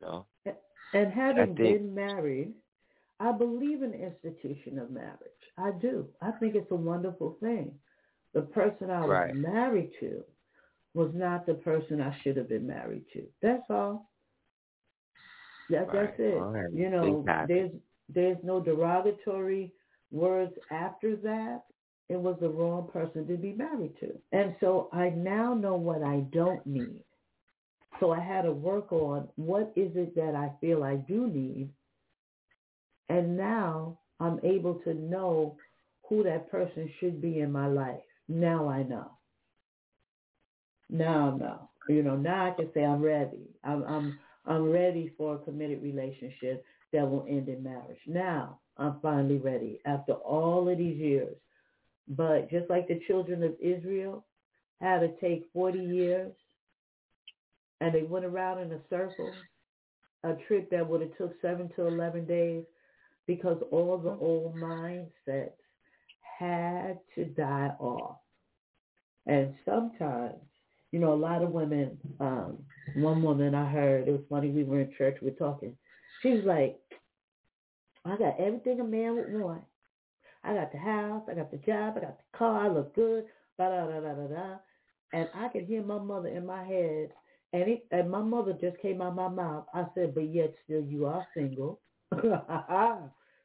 You 0.00 0.06
know. 0.06 0.26
And 0.96 1.12
having 1.12 1.54
been 1.54 1.94
married, 1.94 2.52
I 3.20 3.32
believe 3.32 3.82
in 3.82 3.92
the 3.92 4.04
institution 4.04 4.78
of 4.78 4.90
marriage. 4.90 5.18
I 5.58 5.72
do. 5.72 6.06
I 6.22 6.30
think 6.32 6.54
it's 6.54 6.70
a 6.70 6.76
wonderful 6.76 7.36
thing. 7.40 7.72
The 8.34 8.42
person 8.42 8.90
I 8.90 9.00
was 9.00 9.10
right. 9.10 9.34
married 9.34 9.90
to 10.00 10.22
was 10.94 11.10
not 11.14 11.46
the 11.46 11.54
person 11.54 12.00
I 12.00 12.16
should 12.22 12.36
have 12.36 12.48
been 12.48 12.66
married 12.66 13.04
to. 13.12 13.22
That's 13.42 13.64
all. 13.68 14.10
That, 15.70 15.88
right. 15.88 15.92
That's 15.92 16.14
it. 16.18 16.38
Right. 16.40 16.72
You 16.72 16.90
know, 16.90 17.24
there's 17.46 17.72
there's 18.08 18.38
no 18.42 18.60
derogatory 18.60 19.72
words 20.10 20.52
after 20.70 21.16
that. 21.16 21.62
It 22.08 22.20
was 22.20 22.36
the 22.40 22.48
wrong 22.48 22.88
person 22.92 23.26
to 23.26 23.36
be 23.36 23.52
married 23.52 23.98
to. 24.00 24.12
And 24.32 24.54
so 24.60 24.88
I 24.92 25.10
now 25.10 25.54
know 25.54 25.74
what 25.74 26.02
I 26.02 26.20
don't 26.32 26.64
need. 26.66 27.02
So 28.00 28.12
I 28.12 28.20
had 28.20 28.42
to 28.42 28.52
work 28.52 28.92
on 28.92 29.28
what 29.36 29.72
is 29.76 29.92
it 29.96 30.14
that 30.16 30.34
I 30.34 30.52
feel 30.60 30.84
I 30.84 30.96
do 30.96 31.28
need 31.28 31.70
And 33.08 33.36
now 33.36 33.98
I'm 34.20 34.40
able 34.44 34.76
to 34.84 34.94
know 34.94 35.56
who 36.08 36.22
that 36.24 36.50
person 36.50 36.90
should 37.00 37.20
be 37.20 37.40
in 37.40 37.52
my 37.52 37.66
life. 37.66 38.00
Now 38.28 38.68
I 38.68 38.82
know. 38.82 39.10
Now 40.90 41.34
I 41.34 41.38
know. 41.38 41.70
You 41.88 42.02
know, 42.02 42.16
now 42.16 42.46
I 42.46 42.50
can 42.52 42.70
say 42.74 42.84
I'm 42.84 43.02
ready. 43.02 43.50
I'm 43.64 43.84
I'm 43.84 44.18
I'm 44.46 44.70
ready 44.70 45.12
for 45.18 45.36
a 45.36 45.38
committed 45.38 45.82
relationship 45.82 46.64
that 46.92 47.08
will 47.08 47.26
end 47.28 47.48
in 47.48 47.62
marriage. 47.62 48.00
Now 48.06 48.60
I'm 48.78 49.00
finally 49.02 49.38
ready 49.38 49.80
after 49.86 50.14
all 50.14 50.68
of 50.68 50.78
these 50.78 50.98
years. 50.98 51.36
But 52.08 52.50
just 52.50 52.70
like 52.70 52.88
the 52.88 53.00
children 53.06 53.42
of 53.42 53.54
Israel 53.60 54.24
had 54.80 55.00
to 55.00 55.08
take 55.20 55.46
40 55.52 55.78
years 55.78 56.32
and 57.80 57.94
they 57.94 58.02
went 58.02 58.24
around 58.24 58.60
in 58.60 58.72
a 58.72 58.80
circle, 58.88 59.32
a 60.24 60.34
trip 60.46 60.70
that 60.70 60.88
would 60.88 61.00
have 61.00 61.16
took 61.16 61.32
seven 61.40 61.70
to 61.76 61.86
11 61.86 62.26
days 62.26 62.64
because 63.26 63.58
all 63.70 63.98
the 63.98 64.10
old 64.10 64.54
mindsets 64.56 65.50
had 66.38 66.98
to 67.14 67.24
die 67.24 67.72
off. 67.78 68.18
And 69.26 69.54
sometimes, 69.64 70.36
you 70.92 71.00
know, 71.00 71.12
a 71.12 71.16
lot 71.16 71.42
of 71.42 71.50
women, 71.50 71.98
um, 72.20 72.58
one 72.94 73.22
woman 73.22 73.54
I 73.54 73.68
heard, 73.70 74.06
it 74.06 74.12
was 74.12 74.20
funny, 74.30 74.50
we 74.50 74.64
were 74.64 74.80
in 74.80 74.92
church, 74.96 75.18
we 75.20 75.30
were 75.30 75.36
talking. 75.36 75.76
She 76.22 76.30
was 76.30 76.44
like, 76.44 76.78
I 78.04 78.16
got 78.16 78.38
everything 78.38 78.80
a 78.80 78.84
man 78.84 79.16
would 79.16 79.32
want. 79.32 79.64
I 80.44 80.54
got 80.54 80.70
the 80.70 80.78
house, 80.78 81.22
I 81.28 81.34
got 81.34 81.50
the 81.50 81.56
job, 81.58 81.94
I 81.96 82.00
got 82.00 82.18
the 82.18 82.38
car, 82.38 82.66
I 82.66 82.68
look 82.68 82.94
good, 82.94 83.24
da 83.58 83.68
da 83.68 83.86
da 83.86 84.00
da 84.00 84.26
da. 84.28 84.56
And 85.12 85.28
I 85.34 85.48
could 85.48 85.64
hear 85.64 85.82
my 85.82 85.98
mother 85.98 86.28
in 86.28 86.46
my 86.46 86.64
head, 86.64 87.10
and 87.56 87.70
it, 87.70 87.86
and 87.90 88.10
my 88.10 88.20
mother 88.20 88.52
just 88.60 88.78
came 88.82 89.00
out 89.00 89.14
my 89.14 89.28
mouth. 89.28 89.64
I 89.72 89.86
said, 89.94 90.14
but 90.14 90.28
yet 90.32 90.54
still 90.64 90.82
you 90.82 91.06
are 91.06 91.26
single, 91.34 91.80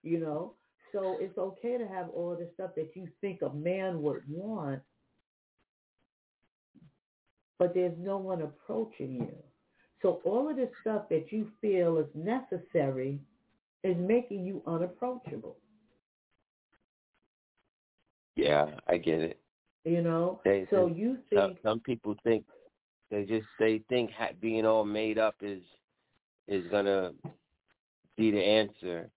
you 0.03 0.19
know. 0.19 0.53
So 0.91 1.15
it's 1.21 1.37
okay 1.37 1.77
to 1.77 1.87
have 1.87 2.09
all 2.09 2.35
the 2.37 2.49
stuff 2.53 2.71
that 2.75 2.89
you 2.93 3.07
think 3.21 3.41
a 3.41 3.49
man 3.53 4.01
would 4.01 4.23
want, 4.27 4.81
but 7.57 7.73
there's 7.73 7.97
no 7.97 8.17
one 8.17 8.41
approaching 8.41 9.13
you. 9.13 9.33
So 10.01 10.19
all 10.25 10.49
of 10.49 10.57
this 10.57 10.69
stuff 10.81 11.03
that 11.09 11.31
you 11.31 11.49
feel 11.61 11.97
is 11.97 12.07
necessary 12.13 13.19
is 13.83 13.95
making 13.97 14.45
you 14.45 14.61
unapproachable. 14.67 15.55
Yeah, 18.35 18.65
I 18.87 18.97
get 18.97 19.21
it. 19.21 19.39
You 19.85 20.01
know, 20.01 20.41
They, 20.43 20.67
so 20.69 20.87
you 20.87 21.17
some, 21.33 21.47
think 21.47 21.59
some 21.63 21.79
people 21.79 22.15
think 22.23 22.43
they 23.11 23.25
just 23.25 23.45
they 23.59 23.83
think 23.89 24.09
ha- 24.11 24.29
being 24.41 24.65
all 24.65 24.85
made 24.85 25.17
up 25.19 25.35
is 25.41 25.61
is 26.47 26.65
gonna 26.71 27.11
be 28.17 28.31
the 28.31 28.43
answer, 28.43 29.09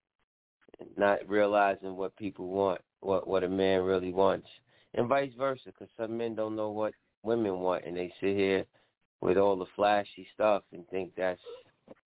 not 0.97 1.27
realizing 1.29 1.97
what 1.97 2.15
people 2.17 2.49
want, 2.49 2.81
what 3.01 3.27
what 3.27 3.45
a 3.45 3.49
man 3.49 3.83
really 3.83 4.13
wants, 4.13 4.49
and 4.95 5.09
vice 5.09 5.33
versa. 5.39 5.67
Because 5.67 5.89
some 5.97 6.19
men 6.19 6.35
don't 6.35 6.57
know 6.57 6.71
what 6.71 6.93
women 7.23 7.61
want, 7.61 7.85
and 7.87 7.97
they 7.97 8.13
sit 8.21 8.37
here 8.37 8.65
with 9.21 9.39
all 9.39 9.57
the 9.57 9.67
flashy 9.77 10.27
stuff 10.35 10.63
and 10.73 10.87
think 10.89 11.13
that's 11.17 11.41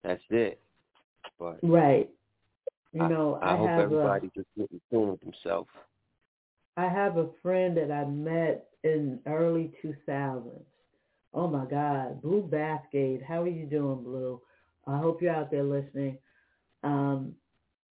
that's 0.04 0.22
it. 0.30 0.60
But 1.38 1.58
right. 1.62 2.08
You 2.92 3.02
I- 3.02 3.08
know, 3.08 3.38
I, 3.42 3.52
I, 3.52 3.56
hope 3.56 3.68
have 3.68 3.78
a, 3.78 3.82
everybody 3.82 4.30
just 4.34 4.48
get 4.56 4.70
in 4.70 4.80
tune 4.90 5.10
with 5.10 5.20
themselves. 5.20 5.68
I 6.76 6.88
have 6.88 7.16
a 7.16 7.28
friend 7.42 7.76
that 7.76 7.90
I 7.90 8.04
met 8.04 8.68
in 8.84 9.18
early 9.26 9.72
2000s. 9.84 10.62
Oh 11.34 11.48
my 11.48 11.66
God, 11.66 12.22
Blue 12.22 12.42
Bathgate. 12.42 13.22
How 13.22 13.42
are 13.42 13.48
you 13.48 13.66
doing, 13.66 14.02
Blue? 14.02 14.40
I 14.86 14.98
hope 14.98 15.20
you're 15.20 15.34
out 15.34 15.50
there 15.50 15.64
listening. 15.64 16.18
Um, 16.82 17.34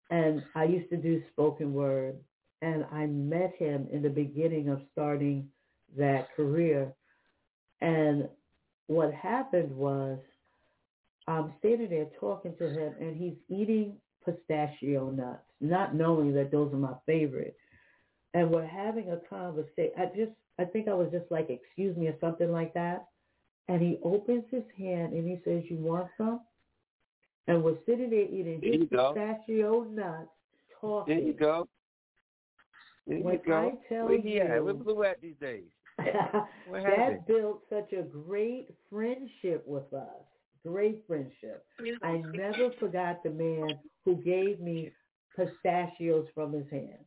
and 0.09 0.43
I 0.55 0.63
used 0.63 0.89
to 0.89 0.97
do 0.97 1.21
spoken 1.31 1.73
word, 1.73 2.15
and 2.61 2.85
I 2.91 3.05
met 3.05 3.53
him 3.57 3.87
in 3.91 4.01
the 4.01 4.09
beginning 4.09 4.69
of 4.69 4.81
starting 4.91 5.49
that 5.97 6.33
career. 6.35 6.93
And 7.81 8.27
what 8.87 9.13
happened 9.13 9.75
was, 9.75 10.17
I'm 11.27 11.53
standing 11.59 11.89
there 11.89 12.07
talking 12.19 12.55
to 12.57 12.69
him, 12.69 12.93
and 12.99 13.15
he's 13.15 13.35
eating 13.49 13.97
pistachio 14.25 15.11
nuts, 15.11 15.43
not 15.61 15.93
knowing 15.93 16.33
that 16.33 16.51
those 16.51 16.73
are 16.73 16.77
my 16.77 16.93
favorite 17.05 17.55
and 18.33 18.51
we're 18.51 18.65
having 18.65 19.11
a 19.11 19.17
conversation. 19.29 19.91
I 19.97 20.05
just, 20.15 20.31
I 20.59 20.65
think 20.65 20.87
I 20.87 20.93
was 20.93 21.09
just 21.11 21.25
like, 21.31 21.49
excuse 21.49 21.95
me, 21.97 22.07
or 22.07 22.15
something 22.21 22.51
like 22.51 22.73
that. 22.75 23.07
And 23.69 23.81
he 23.81 23.99
opens 24.03 24.43
his 24.49 24.63
hand 24.77 25.13
and 25.13 25.27
he 25.27 25.39
says, 25.43 25.63
"You 25.69 25.77
want 25.77 26.09
some?" 26.17 26.41
And 27.47 27.63
we're 27.63 27.77
sitting 27.85 28.09
there 28.09 28.21
eating 28.21 28.59
There 28.61 28.73
you 28.73 28.79
his 28.81 28.89
go. 28.89 29.13
pistachio 29.13 29.83
nuts, 29.83 30.29
talking. 30.79 31.17
There 31.17 31.25
you 31.27 31.33
go. 31.33 31.67
There 33.07 33.19
When 33.19 33.33
you 33.35 33.39
go. 33.45 33.53
I 33.57 33.71
tell 33.93 34.05
Where 34.07 34.19
he 34.21 34.39
at? 34.41 34.55
you- 34.55 34.63
Where 34.65 34.73
Blue 34.73 35.03
at 35.03 35.21
these 35.21 35.35
days? 35.39 35.63
What 36.67 36.83
that 36.83 36.97
happened? 36.97 37.25
built 37.27 37.63
such 37.69 37.91
a 37.93 38.03
great 38.03 38.69
friendship 38.89 39.65
with 39.65 39.91
us. 39.93 40.23
Great 40.65 41.05
friendship. 41.07 41.65
I 42.03 42.17
never 42.33 42.71
forgot 42.79 43.23
the 43.23 43.29
man 43.29 43.79
who 44.03 44.15
gave 44.17 44.59
me 44.59 44.91
pistachios 45.35 46.27
from 46.35 46.51
his 46.53 46.69
hand. 46.69 46.99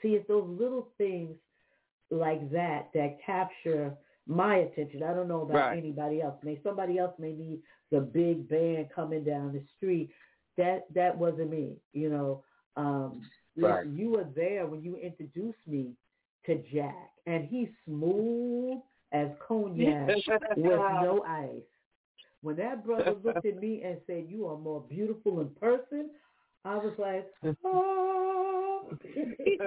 See, 0.00 0.14
it's 0.14 0.26
those 0.28 0.48
little 0.48 0.88
things 0.96 1.36
like 2.10 2.50
that 2.50 2.90
that 2.94 3.18
capture 3.24 3.94
my 4.30 4.56
attention. 4.58 5.02
I 5.02 5.12
don't 5.12 5.28
know 5.28 5.42
about 5.42 5.56
Right. 5.56 5.78
anybody 5.78 6.22
else. 6.22 6.42
May 6.44 6.60
somebody 6.62 6.98
else 6.98 7.18
may 7.18 7.32
need 7.32 7.60
the 7.90 8.00
big 8.00 8.48
band 8.48 8.90
coming 8.90 9.24
down 9.24 9.52
the 9.52 9.62
street. 9.76 10.10
That 10.56 10.92
that 10.94 11.16
wasn't 11.16 11.50
me. 11.50 11.76
You 11.92 12.10
know, 12.10 12.44
um, 12.76 13.28
Right. 13.56 13.84
listen, 13.84 13.96
you 13.96 14.10
were 14.10 14.24
there 14.24 14.66
when 14.66 14.82
you 14.82 14.96
introduced 14.96 15.66
me 15.66 15.96
to 16.46 16.56
Jack, 16.72 17.10
and 17.26 17.44
he's 17.48 17.68
smooth 17.84 18.80
as 19.12 19.28
cognac 19.40 20.08
with 20.56 20.78
no 20.78 21.24
ice. 21.26 21.62
When 22.42 22.56
that 22.56 22.84
brother 22.84 23.14
looked 23.22 23.44
at 23.44 23.60
me 23.60 23.82
and 23.82 24.00
said, 24.06 24.28
"You 24.28 24.46
are 24.46 24.56
more 24.56 24.80
beautiful 24.80 25.40
in 25.40 25.50
person," 25.56 26.10
I 26.64 26.76
was 26.76 26.96
like, 26.98 27.28
"Oh." 27.64 28.88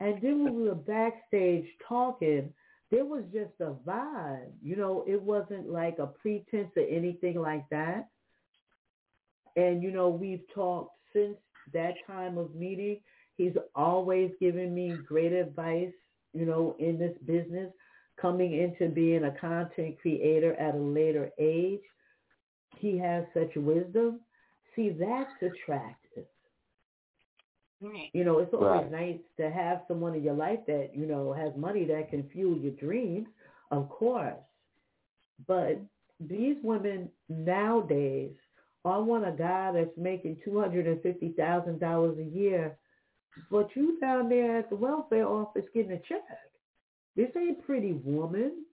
and 0.00 0.20
then 0.22 0.44
when 0.44 0.54
we 0.54 0.62
were 0.68 0.74
backstage 0.74 1.66
talking, 1.88 2.54
there 2.94 3.04
was 3.04 3.24
just 3.32 3.50
a 3.60 3.74
vibe. 3.84 4.52
You 4.62 4.76
know, 4.76 5.02
it 5.08 5.20
wasn't 5.20 5.68
like 5.68 5.98
a 5.98 6.06
pretense 6.06 6.70
or 6.76 6.86
anything 6.88 7.40
like 7.40 7.68
that. 7.70 8.08
And 9.56 9.82
you 9.82 9.90
know, 9.90 10.08
we've 10.08 10.44
talked 10.54 10.92
since 11.12 11.36
that 11.72 11.94
time 12.06 12.38
of 12.38 12.54
meeting. 12.54 13.00
He's 13.36 13.54
always 13.74 14.30
given 14.38 14.72
me 14.72 14.96
great 15.08 15.32
advice. 15.32 15.92
You 16.34 16.46
know, 16.46 16.76
in 16.78 16.96
this 16.96 17.16
business, 17.26 17.72
coming 18.20 18.52
into 18.52 18.94
being 18.94 19.24
a 19.24 19.32
content 19.40 19.96
creator 20.00 20.54
at 20.54 20.76
a 20.76 20.78
later 20.78 21.30
age, 21.36 21.80
he 22.78 22.96
has 22.98 23.24
such 23.34 23.56
wisdom. 23.56 24.20
See, 24.76 24.90
that's 24.90 25.32
attractive. 25.42 26.03
You 28.12 28.24
know, 28.24 28.38
it's 28.38 28.54
always 28.54 28.90
Right. 28.90 28.90
nice 28.92 29.20
to 29.38 29.50
have 29.50 29.82
someone 29.88 30.14
in 30.14 30.22
your 30.22 30.34
life 30.34 30.60
that, 30.66 30.94
you 30.94 31.06
know, 31.06 31.32
has 31.32 31.54
money 31.56 31.84
that 31.86 32.10
can 32.10 32.28
fuel 32.30 32.56
your 32.58 32.72
dreams, 32.72 33.28
of 33.70 33.88
course. 33.88 34.34
But 35.46 35.80
these 36.20 36.56
women 36.62 37.10
nowadays, 37.28 38.36
I 38.84 38.98
want 38.98 39.26
a 39.26 39.32
guy 39.32 39.72
that's 39.72 39.96
making 39.98 40.40
two 40.44 40.60
hundred 40.60 40.86
and 40.86 41.02
fifty 41.02 41.32
thousand 41.32 41.80
dollars 41.80 42.18
a 42.18 42.24
year, 42.24 42.76
but 43.50 43.74
you 43.74 43.98
down 44.00 44.28
there 44.28 44.58
at 44.58 44.70
the 44.70 44.76
welfare 44.76 45.26
office 45.26 45.64
getting 45.74 45.92
a 45.92 45.98
check. 46.00 46.22
This 47.16 47.30
ain't 47.36 47.64
pretty 47.66 47.92
woman. 47.92 48.64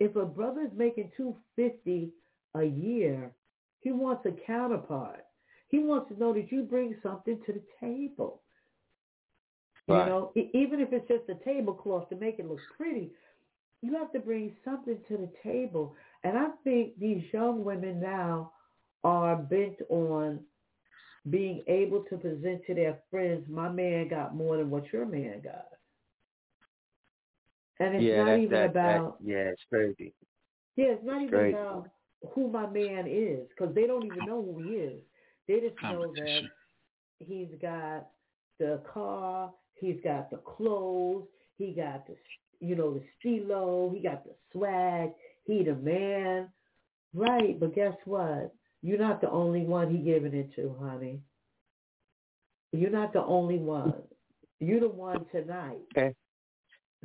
If 0.00 0.16
a 0.16 0.24
brother's 0.24 0.72
making 0.76 1.12
two 1.16 1.36
fifty 1.56 2.12
a 2.54 2.64
year, 2.64 3.32
he 3.80 3.92
wants 3.92 4.26
a 4.26 4.32
counterpart. 4.46 5.25
He 5.68 5.78
wants 5.78 6.08
to 6.12 6.18
know 6.18 6.32
that 6.32 6.50
you 6.52 6.62
bring 6.62 6.96
something 7.02 7.40
to 7.46 7.52
the 7.52 7.62
table. 7.80 8.42
Right. 9.88 10.04
You 10.04 10.10
know, 10.10 10.32
even 10.54 10.80
if 10.80 10.92
it's 10.92 11.08
just 11.08 11.28
a 11.28 11.44
tablecloth 11.44 12.08
to 12.10 12.16
make 12.16 12.38
it 12.38 12.48
look 12.48 12.60
pretty, 12.76 13.10
you 13.82 13.94
have 13.94 14.12
to 14.12 14.18
bring 14.18 14.52
something 14.64 14.98
to 15.08 15.16
the 15.16 15.28
table. 15.42 15.94
And 16.24 16.36
I 16.36 16.48
think 16.64 16.98
these 16.98 17.22
young 17.32 17.64
women 17.64 18.00
now 18.00 18.52
are 19.04 19.36
bent 19.36 19.76
on 19.88 20.40
being 21.30 21.62
able 21.66 22.04
to 22.08 22.16
present 22.16 22.64
to 22.66 22.74
their 22.74 22.98
friends, 23.10 23.44
my 23.48 23.68
man 23.68 24.08
got 24.08 24.34
more 24.34 24.56
than 24.56 24.70
what 24.70 24.92
your 24.92 25.06
man 25.06 25.40
got. 25.42 25.66
And 27.78 27.94
it's 27.96 28.04
yeah, 28.04 28.24
not 28.24 28.38
even 28.38 28.50
that, 28.50 28.70
about 28.70 29.18
that, 29.20 29.28
yeah, 29.28 29.50
it's 29.50 29.62
crazy. 29.68 30.14
yeah, 30.76 30.86
it's 30.86 31.04
not 31.04 31.22
even 31.22 31.30
Great. 31.30 31.54
about 31.54 31.88
who 32.34 32.48
my 32.50 32.66
man 32.66 33.06
is 33.08 33.46
because 33.48 33.74
they 33.74 33.86
don't 33.86 34.04
even 34.06 34.24
know 34.24 34.42
who 34.42 34.58
he 34.58 34.70
is. 34.70 35.00
They 35.48 35.60
just 35.60 35.80
know 35.82 36.12
that 36.14 36.42
he's 37.18 37.48
got 37.60 38.08
the 38.58 38.80
car, 38.92 39.52
he's 39.74 39.98
got 40.02 40.30
the 40.30 40.38
clothes, 40.38 41.24
he 41.58 41.72
got 41.72 42.06
the 42.06 42.16
you 42.60 42.74
know 42.74 42.94
the 42.94 43.02
stilo, 43.18 43.92
he 43.94 44.00
got 44.00 44.24
the 44.24 44.34
swag, 44.52 45.10
he 45.44 45.62
the 45.62 45.74
man, 45.74 46.48
right? 47.14 47.58
But 47.58 47.74
guess 47.74 47.94
what? 48.04 48.54
You're 48.82 48.98
not 48.98 49.20
the 49.20 49.30
only 49.30 49.62
one 49.62 49.90
he 49.90 49.98
giving 49.98 50.34
it 50.34 50.54
to, 50.56 50.74
honey. 50.80 51.20
You're 52.72 52.90
not 52.90 53.12
the 53.12 53.22
only 53.22 53.58
one. 53.58 53.94
You're 54.60 54.80
the 54.80 54.88
one 54.88 55.26
tonight. 55.32 55.78
Hey, 55.94 56.14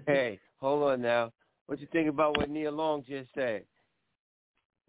hey, 0.07 0.39
hold 0.59 0.83
on 0.83 1.01
now. 1.01 1.31
What 1.67 1.79
you 1.79 1.87
think 1.91 2.09
about 2.09 2.37
what 2.37 2.49
Nia 2.49 2.71
Long 2.71 3.03
just 3.07 3.29
said? 3.33 3.65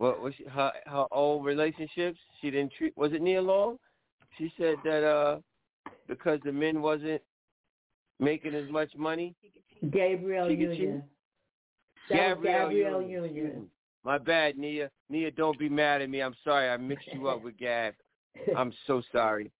What 0.03 0.20
was 0.20 0.35
she, 0.37 0.43
her 0.47 0.73
her 0.87 1.07
old 1.12 1.45
relationships? 1.45 2.19
She 2.41 2.51
didn't 2.51 2.73
treat. 2.77 2.93
Was 2.97 3.12
it 3.12 3.23
Nia 3.23 3.41
Long? 3.41 3.79
She 4.37 4.53
said 4.59 4.74
that 4.83 5.05
uh 5.07 5.39
because 6.09 6.41
the 6.45 6.51
men 6.51 6.83
wasn't 6.83 7.23
making 8.19 8.53
as 8.57 8.69
much 8.69 8.91
money. 8.97 9.37
Gabrielle 9.93 10.49
She 10.49 10.57
could 10.57 10.77
Union. 10.77 11.03
cheat. 12.09 12.16
That 12.19 12.37
was 12.37 12.45
Gabrielle 12.45 12.69
Gabrielle 12.70 13.03
Union. 13.03 13.35
Union. 13.37 13.70
My 14.03 14.19
bad, 14.19 14.59
Nia. 14.59 14.91
Nia, 15.09 15.31
don't 15.31 15.57
be 15.57 15.69
mad 15.69 16.03
at 16.03 16.11
me. 16.11 16.20
I'm 16.20 16.35
sorry. 16.43 16.69
I 16.69 16.77
mixed 16.79 17.07
you 17.12 17.29
up 17.29 17.41
with 17.45 17.57
Gab. 17.57 17.95
I'm 18.57 18.73
so 18.89 19.03
sorry. 19.12 19.53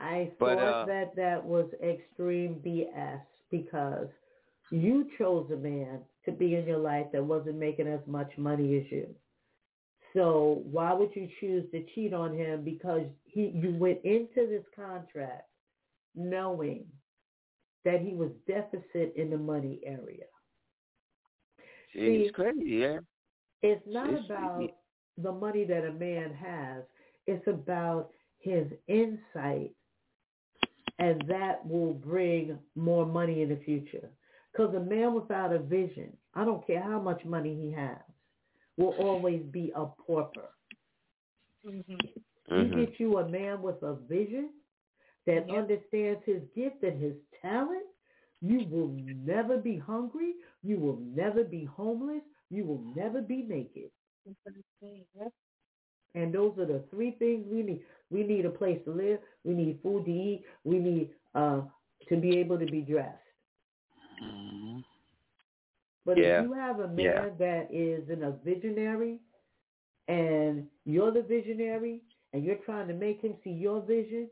I 0.00 0.30
But, 0.40 0.54
thought 0.56 0.82
uh, 0.84 0.86
that 0.86 1.14
that 1.16 1.44
was 1.44 1.66
extreme 1.84 2.62
BS 2.64 3.20
because 3.50 4.08
you 4.70 5.06
chose 5.18 5.50
a 5.52 5.56
man 5.56 6.00
to 6.24 6.32
be 6.32 6.54
in 6.54 6.66
your 6.66 6.78
life 6.78 7.06
that 7.12 7.24
wasn't 7.24 7.56
making 7.58 7.88
as 7.88 8.00
much 8.06 8.30
money 8.36 8.76
as 8.78 8.90
you. 8.90 9.08
So 10.14 10.62
why 10.70 10.92
would 10.92 11.14
you 11.16 11.28
choose 11.40 11.64
to 11.72 11.84
cheat 11.94 12.12
on 12.12 12.36
him 12.36 12.62
because 12.64 13.02
he 13.24 13.46
you 13.54 13.74
went 13.78 14.04
into 14.04 14.46
this 14.48 14.64
contract 14.76 15.48
knowing 16.14 16.84
that 17.84 18.00
he 18.00 18.14
was 18.14 18.30
deficit 18.46 19.14
in 19.16 19.30
the 19.30 19.38
money 19.38 19.80
area. 19.84 20.24
It's 21.94 22.28
See, 22.28 22.32
crazy, 22.32 22.64
yeah. 22.70 22.98
It's 23.62 23.84
not 23.86 24.08
It's- 24.10 24.24
about 24.26 24.70
the 25.18 25.32
money 25.32 25.64
that 25.64 25.84
a 25.84 25.92
man 25.92 26.32
has. 26.34 26.84
It's 27.26 27.46
about 27.46 28.12
his 28.38 28.66
insight, 28.88 29.74
and 30.98 31.22
that 31.28 31.66
will 31.66 31.94
bring 31.94 32.58
more 32.74 33.06
money 33.06 33.42
in 33.42 33.48
the 33.48 33.56
future. 33.56 34.08
Because 34.52 34.74
a 34.74 34.80
man 34.80 35.14
without 35.14 35.52
a 35.52 35.58
vision, 35.58 36.16
I 36.34 36.44
don't 36.44 36.66
care 36.66 36.82
how 36.82 37.00
much 37.00 37.24
money 37.24 37.54
he 37.54 37.72
has, 37.72 37.98
will 38.76 38.90
always 38.90 39.42
be 39.44 39.72
a 39.74 39.86
pauper. 39.86 40.50
hmm 41.64 41.96
You 42.54 42.68
Mhm. 42.68 42.70
get 42.70 42.98
you 43.00 43.18
a 43.18 43.28
man 43.28 43.62
with 43.62 43.82
a 43.82 43.94
vision 43.94 44.50
that 45.26 45.48
Yep. 45.48 45.50
understands 45.50 46.22
his 46.24 46.42
gift 46.54 46.82
and 46.82 47.00
his 47.00 47.14
talent, 47.42 47.86
you 48.40 48.62
will 48.62 48.88
never 48.88 49.58
be 49.58 49.76
hungry. 49.78 50.34
You 50.62 50.78
will 50.78 50.96
never 50.96 51.44
be 51.44 51.64
homeless. 51.64 52.22
You 52.50 52.64
will 52.64 52.82
never 52.94 53.20
be 53.22 53.42
naked. 53.42 53.90
And 56.14 56.32
those 56.34 56.58
are 56.58 56.66
the 56.66 56.84
three 56.90 57.12
things 57.12 57.46
we 57.50 57.62
need. 57.62 57.82
We 58.10 58.24
need 58.24 58.44
a 58.46 58.50
place 58.50 58.80
to 58.84 58.92
live. 58.92 59.20
We 59.44 59.54
need 59.54 59.80
food 59.82 60.04
to 60.06 60.10
eat. 60.12 60.44
We 60.64 60.78
need 60.78 61.10
uh, 61.34 61.62
to 62.08 62.16
be 62.16 62.36
able 62.38 62.58
to 62.58 62.66
be 62.66 62.82
dressed. 62.82 63.18
But 66.04 66.18
Yeah. 66.18 66.18
if 66.18 66.38
you 66.38 66.52
have 66.52 66.80
a 66.80 66.88
man 66.88 67.04
Yeah. 67.04 67.24
that 67.38 67.68
is 67.72 68.08
in 68.10 68.22
a 68.22 68.32
visionary 68.44 69.18
and 70.08 70.66
you're 70.84 71.12
the 71.12 71.22
visionary 71.22 72.00
and 72.32 72.44
you're 72.44 72.56
trying 72.64 72.88
to 72.88 72.94
make 72.94 73.20
him 73.22 73.34
see 73.44 73.50
your 73.50 73.80
vision 73.80 74.28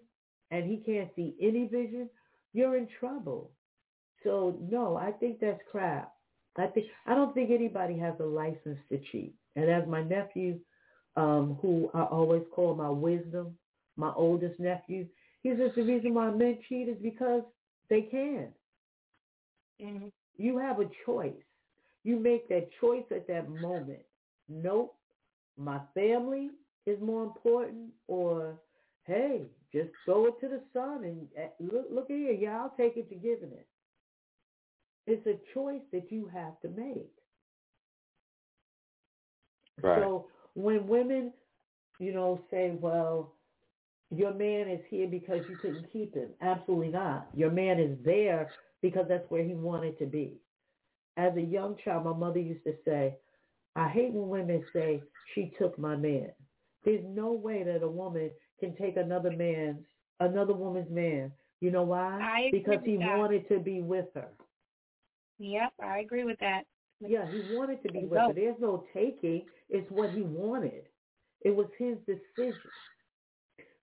and 0.51 0.65
he 0.65 0.79
can't 0.79 1.11
see 1.17 1.35
any 1.41 1.67
vision, 1.67 2.09
you're 2.53 2.77
in 2.77 2.89
trouble. 2.99 3.51
So 4.25 4.57
no, 4.61 4.97
I 4.97 5.13
think 5.13 5.41
that's 5.41 5.61
crap. 5.71 6.13
I 6.57 6.67
think 6.67 6.87
I 7.07 7.15
don't 7.15 7.35
think 7.35 7.51
anybody 7.51 7.99
has 7.99 8.15
a 8.21 8.25
license 8.25 8.79
to 8.91 8.99
cheat. 9.11 9.35
And 9.57 9.71
as 9.71 9.87
my 9.89 10.03
nephew, 10.03 10.59
um, 11.17 11.59
who 11.61 11.91
I 11.95 12.03
always 12.05 12.43
call 12.55 12.75
my 12.75 12.91
wisdom, 12.91 13.57
my 13.97 14.13
oldest 14.15 14.59
nephew, 14.61 15.07
he 15.43 15.51
says 15.51 15.73
the 15.77 15.83
reason 15.83 16.15
why 16.15 16.31
men 16.31 16.59
cheat 16.69 16.89
is 16.89 16.97
because 17.03 17.43
they 17.89 18.03
can. 18.03 18.49
hmm 19.81 20.09
You 20.37 20.59
have 20.59 20.81
a 20.81 20.89
choice. 21.07 21.43
You 22.05 22.19
make 22.19 22.49
that 22.49 22.69
choice 22.81 23.05
at 23.11 23.27
that 23.29 23.49
moment. 23.49 24.01
Nope, 24.49 24.97
my 25.57 25.81
family 25.95 26.51
is 26.87 27.01
more 27.01 27.25
important, 27.25 27.91
or 28.09 28.59
hey, 29.05 29.43
just 29.73 29.91
throw 30.05 30.27
it 30.27 30.41
to 30.41 30.49
the 30.49 30.61
sun 30.73 31.05
and 31.05 31.29
uh, 31.39 31.49
look, 31.61 31.87
look 31.91 32.09
here. 32.09 32.33
Yeah, 32.33 32.59
I'll 32.61 32.75
take 32.77 32.97
it 32.97 33.09
to 33.11 33.15
giving 33.15 33.53
it. 33.53 33.67
It's 35.07 35.27
a 35.27 35.39
choice 35.55 35.83
that 35.93 36.11
you 36.11 36.31
have 36.33 36.61
to 36.61 36.69
make. 36.69 37.11
Right. 39.83 40.03
So 40.03 40.27
when 40.55 40.87
women, 40.87 41.33
you 41.99 42.13
know, 42.13 42.41
say, 42.51 42.73
well, 42.81 43.35
your 44.11 44.35
man 44.35 44.69
is 44.69 44.81
here 44.89 45.07
because 45.07 45.41
you 45.49 45.57
couldn't 45.57 45.93
keep 45.93 46.15
him. 46.15 46.31
Absolutely 46.41 46.89
not. 46.89 47.29
Your 47.35 47.51
man 47.51 47.79
is 47.79 47.97
there 48.05 48.51
because 48.83 49.07
that's 49.09 49.29
where 49.31 49.45
he 49.45 49.55
wanted 49.55 49.99
to 49.99 50.07
be. 50.07 50.35
As 51.21 51.37
a 51.37 51.43
young 51.43 51.77
child, 51.85 52.07
my 52.07 52.15
mother 52.15 52.39
used 52.39 52.65
to 52.65 52.73
say, 52.83 53.15
I 53.77 53.89
hate 53.89 54.15
when 54.15 54.31
women 54.31 54.65
say, 54.73 55.03
she 55.35 55.53
took 55.59 55.79
my 55.79 55.95
man. 55.95 56.31
There's 56.83 57.05
no 57.07 57.33
way 57.33 57.63
that 57.63 57.83
a 57.83 57.89
woman 57.89 58.31
can 58.59 58.75
take 58.77 58.97
another 58.97 59.31
man's, 59.31 59.81
another 60.21 60.55
woman's 60.55 60.91
man. 60.91 61.31
You 61.61 61.73
know 61.73 61.83
why? 61.83 62.19
I 62.23 62.49
because 62.51 62.79
he 62.87 62.97
that. 62.97 63.19
wanted 63.19 63.47
to 63.51 63.59
be 63.59 63.83
with 63.83 64.07
her. 64.15 64.29
Yep, 65.39 65.73
I 65.85 65.99
agree 65.99 66.25
with 66.25 66.39
that. 66.41 66.63
Yeah, 67.07 67.27
he 67.31 67.55
wanted 67.55 67.83
to 67.83 67.93
be 67.93 68.07
with 68.07 68.19
her. 68.19 68.33
There's 68.35 68.57
no 68.59 68.85
taking. 68.95 69.43
It's 69.69 69.91
what 69.91 70.11
he 70.13 70.23
wanted. 70.23 70.85
It 71.43 71.55
was 71.55 71.67
his 71.79 71.99
decision. 72.07 72.71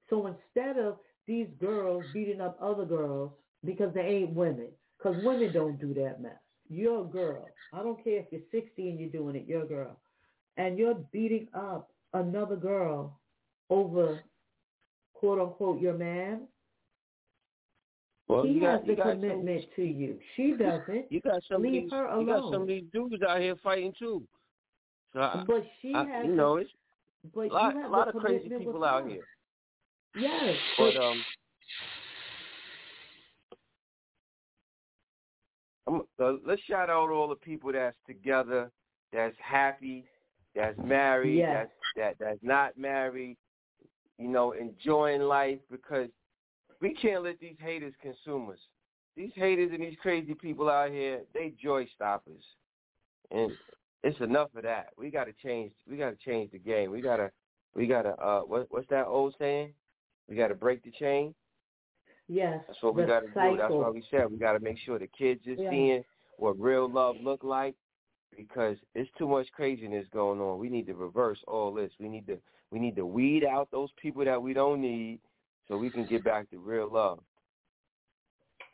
So 0.09 0.25
instead 0.25 0.79
of 0.79 0.97
these 1.27 1.47
girls 1.59 2.03
beating 2.15 2.41
up 2.41 2.57
other 2.59 2.85
girls 2.85 3.31
because 3.63 3.93
they 3.93 4.01
ain't 4.01 4.33
women, 4.33 4.69
because 4.97 5.23
women 5.23 5.53
don't 5.53 5.79
do 5.79 5.93
that 5.93 6.19
mess. 6.19 6.33
You're 6.69 7.01
a 7.01 7.05
girl. 7.05 7.47
I 7.73 7.81
don't 7.83 8.01
care 8.03 8.19
if 8.19 8.25
you're 8.31 8.41
60 8.51 8.89
and 8.89 8.99
you're 8.99 9.09
doing 9.09 9.35
it. 9.35 9.45
You're 9.47 9.63
a 9.63 9.67
girl. 9.67 9.97
And 10.57 10.77
you're 10.77 10.95
beating 11.11 11.47
up 11.53 11.91
another 12.13 12.55
girl 12.55 13.19
over, 13.69 14.19
quote 15.13 15.39
unquote, 15.39 15.79
your 15.81 15.93
man. 15.93 16.41
Well, 18.27 18.43
he 18.43 18.49
you 18.53 18.65
has 18.65 18.79
got, 18.79 18.85
the 18.85 18.91
you 18.91 18.95
got 18.97 19.03
some, 19.05 19.21
commitment 19.21 19.65
to 19.75 19.83
you. 19.83 20.17
She 20.35 20.51
doesn't. 20.59 21.05
you 21.11 21.21
got 21.21 21.41
some 21.49 21.61
Leave 21.61 21.83
these, 21.83 21.91
her 21.91 22.19
you 22.19 22.25
got 22.25 22.39
alone. 22.39 22.53
some 22.53 22.61
of 22.63 22.67
these 22.67 22.83
dudes 22.91 23.21
out 23.27 23.39
here 23.39 23.55
fighting 23.63 23.93
too. 23.97 24.23
So 25.13 25.19
I, 25.21 25.43
But 25.47 25.63
she 25.81 25.93
I, 25.95 26.05
has 26.05 26.25
you 26.25 26.35
know, 26.35 26.57
it's 26.57 26.69
but 27.33 27.41
a 27.41 27.53
lot, 27.53 27.73
you 27.75 27.81
have 27.81 27.89
a 27.91 27.93
lot 27.93 28.07
of 28.13 28.15
crazy 28.21 28.49
people 28.49 28.83
out 28.83 29.03
her. 29.03 29.09
here. 29.09 29.23
Yes, 30.15 30.55
But 30.77 30.93
but 30.95 31.03
um, 31.03 31.23
I'm, 35.87 36.01
uh, 36.19 36.33
let's 36.45 36.61
shout 36.63 36.89
out 36.89 37.09
all 37.09 37.27
the 37.27 37.35
people 37.35 37.71
that's 37.71 37.95
together, 38.05 38.69
that's 39.13 39.35
happy, 39.41 40.05
that's 40.55 40.77
married, 40.83 41.37
Yes. 41.37 41.67
that's 41.95 42.17
that 42.19 42.25
that's 42.25 42.43
not 42.43 42.77
married. 42.77 43.37
You 44.17 44.27
know, 44.27 44.51
enjoying 44.53 45.21
life 45.21 45.59
because 45.71 46.09
we 46.81 46.93
can't 46.95 47.23
let 47.23 47.39
these 47.39 47.55
haters 47.59 47.93
consume 48.01 48.49
us. 48.49 48.57
These 49.15 49.31
haters 49.35 49.69
and 49.71 49.81
these 49.81 49.97
crazy 50.01 50.33
people 50.33 50.69
out 50.69 50.89
here, 50.91 51.21
they 51.33 51.53
joy 51.61 51.87
stoppers, 51.95 52.43
and 53.31 53.51
it's 54.03 54.19
enough 54.19 54.49
of 54.55 54.63
that. 54.63 54.87
We 54.97 55.09
got 55.09 55.25
to 55.25 55.33
change. 55.43 55.71
We 55.89 55.97
got 55.97 56.11
to 56.11 56.17
change 56.17 56.51
the 56.51 56.59
game. 56.59 56.91
We 56.91 57.01
gotta. 57.01 57.31
We 57.75 57.85
gotta. 57.87 58.09
Uh, 58.19 58.41
what, 58.41 58.67
what's 58.69 58.89
that 58.89 59.05
old 59.05 59.35
saying? 59.37 59.73
We 60.27 60.35
got 60.35 60.47
to 60.49 60.55
break 60.55 60.83
the 60.83 60.91
chain. 60.91 61.33
Yes, 62.27 62.63
That's 62.67 62.81
what 62.81 62.95
we 62.95 63.05
got 63.05 63.21
to 63.21 63.27
do. 63.27 63.57
That's 63.57 63.73
why 63.73 63.89
we 63.89 64.03
said 64.09 64.31
we 64.31 64.37
got 64.37 64.53
to 64.53 64.59
make 64.59 64.77
sure 64.79 64.99
the 64.99 65.07
kids 65.07 65.45
are 65.47 65.53
Yeah. 65.53 65.69
seeing 65.69 66.03
what 66.37 66.59
real 66.59 66.89
love 66.89 67.15
look 67.21 67.43
like 67.43 67.75
because 68.35 68.77
it's 68.93 69.09
too 69.17 69.27
much 69.27 69.47
craziness 69.51 70.05
going 70.13 70.39
on. 70.39 70.59
We 70.59 70.69
need 70.69 70.87
to 70.87 70.93
reverse 70.93 71.39
all 71.47 71.73
this. 71.73 71.91
We 71.99 72.07
need 72.09 72.27
to 72.27 72.37
we 72.71 72.79
need 72.79 72.95
to 72.97 73.05
weed 73.05 73.43
out 73.45 73.69
those 73.71 73.89
people 74.01 74.23
that 74.25 74.41
we 74.41 74.53
don't 74.53 74.81
need 74.81 75.19
so 75.67 75.77
we 75.77 75.89
can 75.89 76.05
get 76.05 76.23
back 76.23 76.49
to 76.51 76.59
real 76.59 76.89
love. 76.91 77.19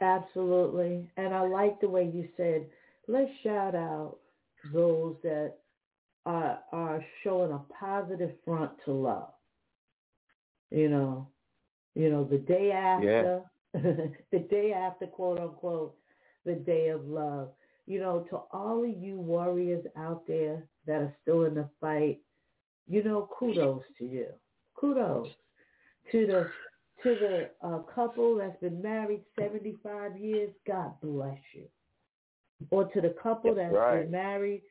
Absolutely. 0.02 1.10
And 1.18 1.34
I 1.34 1.42
like 1.48 1.80
the 1.80 1.88
way 1.90 2.10
you 2.14 2.28
said, 2.36 2.66
let's 3.08 3.30
shout 3.44 3.76
out 3.76 4.18
those 4.74 5.16
that 5.24 5.54
are 6.26 6.60
are 6.72 7.04
showing 7.24 7.52
a 7.52 7.60
positive 7.74 8.32
front 8.46 8.72
to 8.86 8.92
love. 8.92 9.30
You 10.72 10.90
know, 10.90 11.28
you 11.96 12.10
know, 12.10 12.24
the 12.24 12.38
day 12.38 12.72
after 12.72 13.42
the 14.32 14.40
day 14.50 14.74
after 14.74 15.08
quote 15.08 15.40
unquote, 15.40 15.96
the 16.46 16.54
day 16.56 16.90
of 16.90 17.06
love. 17.08 17.50
You 17.86 18.00
know, 18.00 18.26
to 18.30 18.38
all 18.52 18.84
of 18.84 18.98
you 18.98 19.20
warriors 19.20 19.86
out 19.98 20.26
there 20.28 20.66
that 20.88 21.02
are 21.02 21.16
still 21.22 21.44
in 21.44 21.56
the 21.56 21.68
fight, 21.82 22.20
you 22.88 23.04
know, 23.04 23.30
kudos 23.38 23.84
to 24.00 24.06
you. 24.06 24.28
Kudos 24.76 25.28
to 26.12 26.26
the 26.26 26.50
to 27.04 27.16
the 27.20 27.50
uh, 27.68 27.80
couple 27.94 28.38
that's 28.38 28.60
been 28.62 28.82
married 28.82 29.22
75 29.38 30.18
years, 30.18 30.50
God 30.66 30.94
bless 31.02 31.38
you. 31.54 31.66
Or 32.70 32.86
to 32.86 33.02
the 33.02 33.14
couple 33.22 33.54
That's 33.56 33.74
that's 33.74 33.76
right. 33.76 34.02
been 34.04 34.12
married 34.12 34.62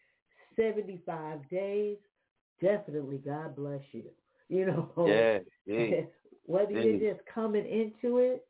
75 0.56 1.40
days, 1.50 1.98
definitely 2.60 3.18
God 3.18 3.54
bless 3.56 3.82
you. 3.92 4.04
You 4.48 4.66
know, 4.66 4.90
Yeah, 5.06 5.38
yeah. 5.66 6.00
whether 6.46 6.72
you're 6.72 7.14
just 7.14 7.24
coming 7.32 7.66
into 7.66 8.18
it 8.18 8.44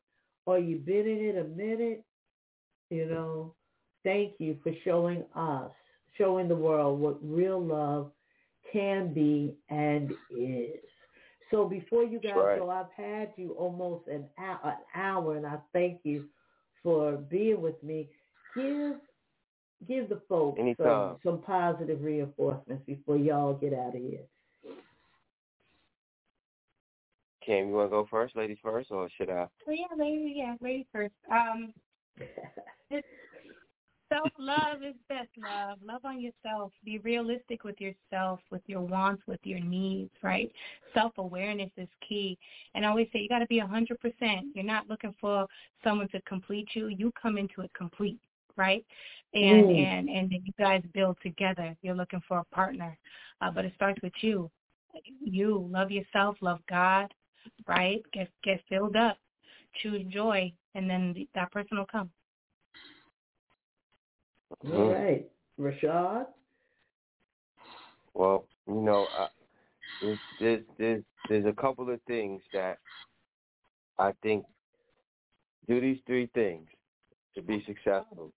or 0.47 0.59
you've 0.59 0.86
been 0.86 1.06
in 1.06 1.19
it 1.19 1.39
a 1.39 1.44
minute, 1.44 2.05
you 2.90 3.06
know, 3.06 3.55
thank 4.05 4.35
you 4.39 4.56
for 4.62 4.73
showing 4.85 5.24
us, 5.35 5.70
showing 6.16 6.48
the 6.48 6.56
world 6.56 7.01
what 7.01 7.19
real 7.23 7.62
love 7.62 8.10
can 8.73 9.12
be 9.12 9.55
and 9.69 10.12
is. 10.31 10.81
So 11.51 11.66
before 11.66 12.05
you 12.05 12.19
guys 12.19 12.32
right. 12.36 12.59
go, 12.59 12.70
I've 12.70 12.86
had 12.97 13.32
you 13.36 13.52
almost 13.52 14.09
an 14.09 14.24
hour, 14.39 14.59
an 14.64 15.01
hour, 15.01 15.36
and 15.36 15.47
I 15.47 15.59
thank 15.74 16.01
you 16.02 16.24
for 16.82 17.12
being 17.12 17.60
with 17.60 17.81
me. 17.82 18.09
Give 18.56 18.94
give 19.86 20.09
the 20.09 20.20
folks 20.28 20.60
some, 20.78 21.16
some 21.24 21.43
positive 21.43 22.02
reinforcements 22.02 22.85
before 22.86 23.16
y'all 23.16 23.55
get 23.55 23.74
out 23.74 23.97
of 23.97 24.02
here. 24.02 24.23
Kim, 27.44 27.69
you 27.69 27.74
want 27.74 27.86
to 27.86 27.90
go 27.90 28.06
first, 28.10 28.36
ladies 28.36 28.59
first, 28.62 28.90
or 28.90 29.09
should 29.16 29.31
I? 29.31 29.47
Oh, 29.69 29.73
yeah, 29.73 29.86
ladies, 29.97 30.35
yeah, 30.36 30.55
ladies 30.60 30.86
first. 30.93 31.14
Um, 31.31 31.73
self 34.12 34.31
love 34.39 34.82
is 34.82 34.94
best 35.09 35.28
love. 35.39 35.78
Love 35.85 36.05
on 36.05 36.20
yourself. 36.20 36.73
Be 36.85 36.98
realistic 36.98 37.64
with 37.64 37.81
yourself, 37.81 38.40
with 38.51 38.62
your 38.66 38.81
wants, 38.81 39.23
with 39.27 39.40
your 39.44 39.60
needs, 39.60 40.10
right? 40.23 40.52
Self 40.94 41.12
awareness 41.19 41.70
is 41.77 41.89
key. 42.06 42.39
And 42.74 42.85
I 42.85 42.89
always 42.89 43.09
say 43.12 43.20
you 43.20 43.28
got 43.28 43.40
to 43.40 43.47
be 43.47 43.60
a 43.60 43.66
100%. 43.66 43.97
You're 44.55 44.64
not 44.64 44.89
looking 44.89 45.14
for 45.20 45.47
someone 45.82 46.09
to 46.09 46.20
complete 46.23 46.69
you. 46.74 46.89
You 46.89 47.12
come 47.20 47.39
into 47.39 47.62
it 47.62 47.70
complete, 47.74 48.20
right? 48.56 48.85
And 49.35 49.66
mm. 49.66 49.85
and 49.85 50.09
and 50.09 50.31
then 50.31 50.43
you 50.44 50.52
guys 50.59 50.82
build 50.93 51.16
together. 51.23 51.74
You're 51.82 51.94
looking 51.94 52.23
for 52.28 52.39
a 52.39 52.55
partner, 52.55 52.97
uh, 53.40 53.51
but 53.51 53.64
it 53.64 53.73
starts 53.77 54.01
with 54.02 54.12
you. 54.20 54.51
You 55.23 55.69
love 55.73 55.90
yourself, 55.90 56.36
love 56.43 56.60
God, 56.69 57.12
right? 57.66 58.02
Get 58.12 58.28
get 58.43 58.60
filled 58.69 58.97
up, 58.97 59.19
choose 59.82 60.05
joy, 60.09 60.52
and 60.74 60.89
then 60.89 61.14
that 61.35 61.52
person 61.52 61.78
will 61.78 61.86
come. 61.86 62.10
All 64.73 64.93
right, 64.93 65.28
Rashad. 65.59 66.27
Well, 68.14 68.47
you 68.66 68.74
know, 68.74 69.06
uh, 69.19 69.28
there's, 70.01 70.19
there's 70.40 70.62
there's 70.78 71.02
there's 71.28 71.47
a 71.47 71.52
couple 71.52 71.90
of 71.90 72.01
things 72.06 72.43
that 72.52 72.78
I 73.98 74.12
think 74.23 74.44
do 75.69 75.81
these 75.81 75.98
three 76.06 76.28
things 76.35 76.69
to 77.35 77.43
be 77.43 77.64
successful. 77.66 78.32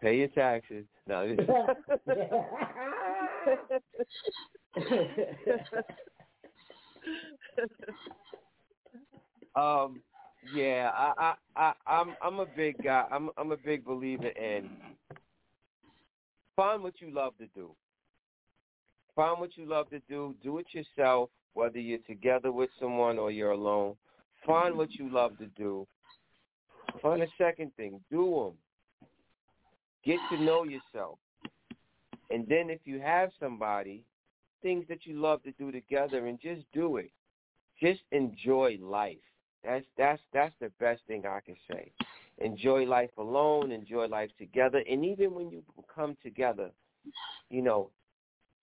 Pay 0.00 0.18
your 0.18 0.28
taxes. 0.28 0.84
No. 1.06 1.36
um, 9.56 10.02
yeah, 10.54 10.90
I, 10.94 11.12
I, 11.18 11.34
I, 11.56 11.72
I'm, 11.86 12.14
I'm 12.22 12.40
a 12.40 12.46
big 12.46 12.82
guy. 12.82 13.04
I'm, 13.10 13.30
I'm 13.36 13.52
a 13.52 13.56
big 13.56 13.84
believer 13.84 14.28
in 14.28 14.70
find 16.60 16.82
what 16.82 17.00
you 17.00 17.10
love 17.10 17.32
to 17.38 17.46
do. 17.54 17.70
Find 19.16 19.40
what 19.40 19.56
you 19.56 19.66
love 19.66 19.88
to 19.88 20.00
do. 20.10 20.34
Do 20.42 20.58
it 20.58 20.66
yourself, 20.72 21.30
whether 21.54 21.78
you're 21.78 22.00
together 22.06 22.52
with 22.52 22.68
someone 22.78 23.18
or 23.18 23.30
you're 23.30 23.52
alone. 23.52 23.96
Find 24.46 24.76
what 24.76 24.92
you 24.92 25.10
love 25.10 25.38
to 25.38 25.46
do. 25.56 25.86
Find 27.00 27.22
a 27.22 27.26
second 27.38 27.72
thing. 27.78 27.98
Do 28.10 28.52
them. 29.00 29.08
Get 30.04 30.18
to 30.30 30.44
know 30.44 30.64
yourself. 30.64 31.18
And 32.28 32.46
then 32.46 32.68
if 32.68 32.80
you 32.84 33.00
have 33.00 33.30
somebody, 33.40 34.04
things 34.60 34.84
that 34.90 35.06
you 35.06 35.18
love 35.18 35.42
to 35.44 35.52
do 35.52 35.72
together 35.72 36.26
and 36.26 36.38
just 36.38 36.60
do 36.74 36.98
it. 36.98 37.10
Just 37.80 38.00
enjoy 38.12 38.78
life. 38.80 39.16
That's 39.64 39.84
that's 39.96 40.20
that's 40.32 40.54
the 40.60 40.70
best 40.80 41.02
thing 41.06 41.24
I 41.26 41.40
can 41.40 41.56
say. 41.70 41.92
Enjoy 42.38 42.84
life 42.84 43.10
alone, 43.18 43.72
enjoy 43.72 44.06
life 44.06 44.30
together, 44.38 44.82
and 44.90 45.04
even 45.04 45.34
when 45.34 45.50
you 45.50 45.62
come 45.94 46.16
together, 46.22 46.70
you 47.50 47.60
know, 47.62 47.90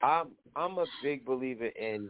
I'm 0.02 0.30
I'm 0.56 0.78
a 0.80 0.86
big 1.04 1.26
believer 1.26 1.68
in 1.68 2.10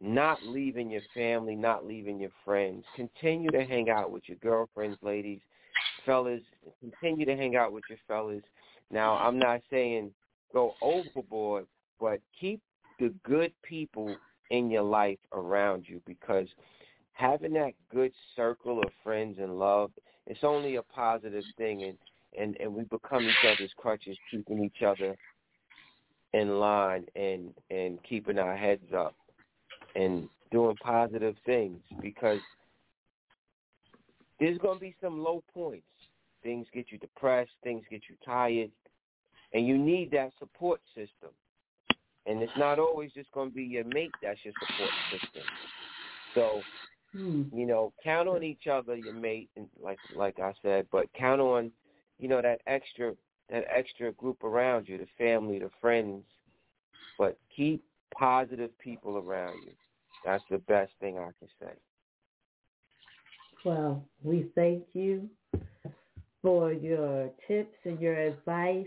not 0.00 0.42
leaving 0.42 0.90
your 0.90 1.02
family, 1.14 1.54
not 1.54 1.86
leaving 1.86 2.18
your 2.18 2.30
friends. 2.44 2.84
Continue 2.96 3.50
to 3.50 3.64
hang 3.64 3.90
out 3.90 4.10
with 4.10 4.22
your 4.26 4.38
girlfriends, 4.38 4.96
ladies, 5.02 5.40
fellas. 6.06 6.40
Continue 6.80 7.26
to 7.26 7.36
hang 7.36 7.56
out 7.56 7.72
with 7.72 7.84
your 7.88 7.98
fellas. 8.08 8.42
Now, 8.90 9.14
I'm 9.14 9.38
not 9.38 9.60
saying 9.70 10.10
go 10.52 10.74
overboard, 10.82 11.66
but 12.00 12.20
keep 12.38 12.60
the 12.98 13.12
good 13.24 13.52
people 13.62 14.16
in 14.50 14.70
your 14.70 14.82
life 14.82 15.18
around 15.32 15.84
you 15.86 16.00
because 16.06 16.46
having 17.12 17.52
that 17.54 17.72
good 17.92 18.12
circle 18.36 18.80
of 18.80 18.90
friends 19.02 19.38
and 19.40 19.58
love, 19.58 19.90
it's 20.26 20.40
only 20.42 20.76
a 20.76 20.82
positive 20.82 21.44
thing 21.56 21.84
and, 21.84 21.98
and, 22.38 22.56
and 22.60 22.74
we 22.74 22.84
become 22.84 23.22
each 23.22 23.44
other's 23.46 23.72
crutches, 23.76 24.16
keeping 24.30 24.64
each 24.64 24.82
other 24.82 25.16
in 26.32 26.58
line 26.58 27.04
and, 27.16 27.52
and 27.70 27.98
keeping 28.08 28.38
our 28.38 28.56
heads 28.56 28.92
up 28.96 29.14
and 29.96 30.28
doing 30.50 30.76
positive 30.82 31.36
things 31.44 31.78
because 32.00 32.38
there's 34.38 34.58
going 34.58 34.76
to 34.76 34.80
be 34.80 34.94
some 35.00 35.22
low 35.22 35.42
points. 35.52 35.84
Things 36.42 36.66
get 36.72 36.86
you 36.90 36.98
depressed, 36.98 37.50
things 37.62 37.84
get 37.90 38.02
you 38.08 38.16
tired, 38.24 38.70
and 39.52 39.66
you 39.66 39.76
need 39.76 40.10
that 40.12 40.32
support 40.38 40.80
system. 40.94 41.30
And 42.26 42.42
it's 42.42 42.52
not 42.56 42.78
always 42.78 43.12
just 43.12 43.32
going 43.32 43.50
to 43.50 43.54
be 43.54 43.64
your 43.64 43.84
mate 43.84 44.12
that's 44.22 44.38
your 44.44 44.54
support 44.54 44.90
system. 45.10 45.42
So, 46.34 46.62
hmm. 47.12 47.42
you 47.52 47.66
know, 47.66 47.92
count 48.04 48.28
on 48.28 48.42
each 48.42 48.66
other, 48.66 48.94
your 48.96 49.14
mate, 49.14 49.48
and 49.56 49.66
like 49.82 49.98
like 50.14 50.38
I 50.38 50.52
said, 50.62 50.86
but 50.92 51.12
count 51.14 51.40
on, 51.40 51.70
you 52.18 52.28
know, 52.28 52.42
that 52.42 52.60
extra 52.66 53.14
that 53.50 53.64
extra 53.74 54.12
group 54.12 54.44
around 54.44 54.88
you, 54.88 54.98
the 54.98 55.06
family, 55.18 55.58
the 55.58 55.70
friends. 55.80 56.24
But 57.18 57.38
keep 57.54 57.82
positive 58.16 58.76
people 58.78 59.16
around 59.18 59.56
you. 59.64 59.72
That's 60.24 60.44
the 60.50 60.58
best 60.58 60.92
thing 61.00 61.18
I 61.18 61.30
can 61.38 61.48
say. 61.60 61.72
Well, 63.64 64.02
we 64.22 64.46
thank 64.54 64.84
you 64.94 65.28
for 66.42 66.72
your 66.72 67.30
tips 67.46 67.76
and 67.84 68.00
your 68.00 68.14
advice. 68.14 68.86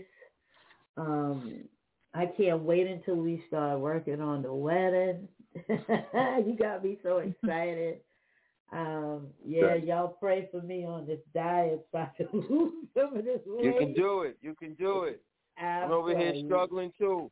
Um, 0.96 1.64
I 2.14 2.26
can't 2.26 2.60
wait 2.60 2.86
until 2.86 3.16
we 3.16 3.42
start 3.48 3.80
working 3.80 4.20
on 4.20 4.42
the 4.42 4.54
wedding. 4.54 5.28
you 5.68 6.56
got 6.58 6.84
me 6.84 6.96
so 7.02 7.18
excited. 7.18 7.98
Um, 8.72 9.28
yeah, 9.44 9.74
y'all 9.74 10.16
pray 10.20 10.48
for 10.50 10.62
me 10.62 10.84
on 10.84 11.06
this 11.06 11.20
diet 11.34 11.86
so 11.90 11.98
I 11.98 12.10
can 12.16 12.28
lose 12.32 12.72
some 12.96 13.16
of 13.16 13.24
this 13.24 13.40
weight. 13.46 13.64
You 13.64 13.74
can 13.78 13.92
do 13.92 14.22
it. 14.22 14.38
You 14.42 14.54
can 14.54 14.74
do 14.74 15.04
it. 15.04 15.20
I'm 15.60 15.90
over 15.90 16.16
here 16.16 16.34
struggling 16.46 16.92
too. 16.98 17.30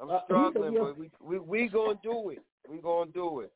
I'm 0.00 0.10
uh, 0.10 0.20
struggling, 0.24 0.74
but 0.78 0.98
we 0.98 1.10
we 1.20 1.38
we 1.38 1.68
gonna 1.68 1.98
do 2.02 2.30
it. 2.30 2.42
We 2.68 2.78
gonna 2.78 3.10
do 3.10 3.40
it. 3.40 3.52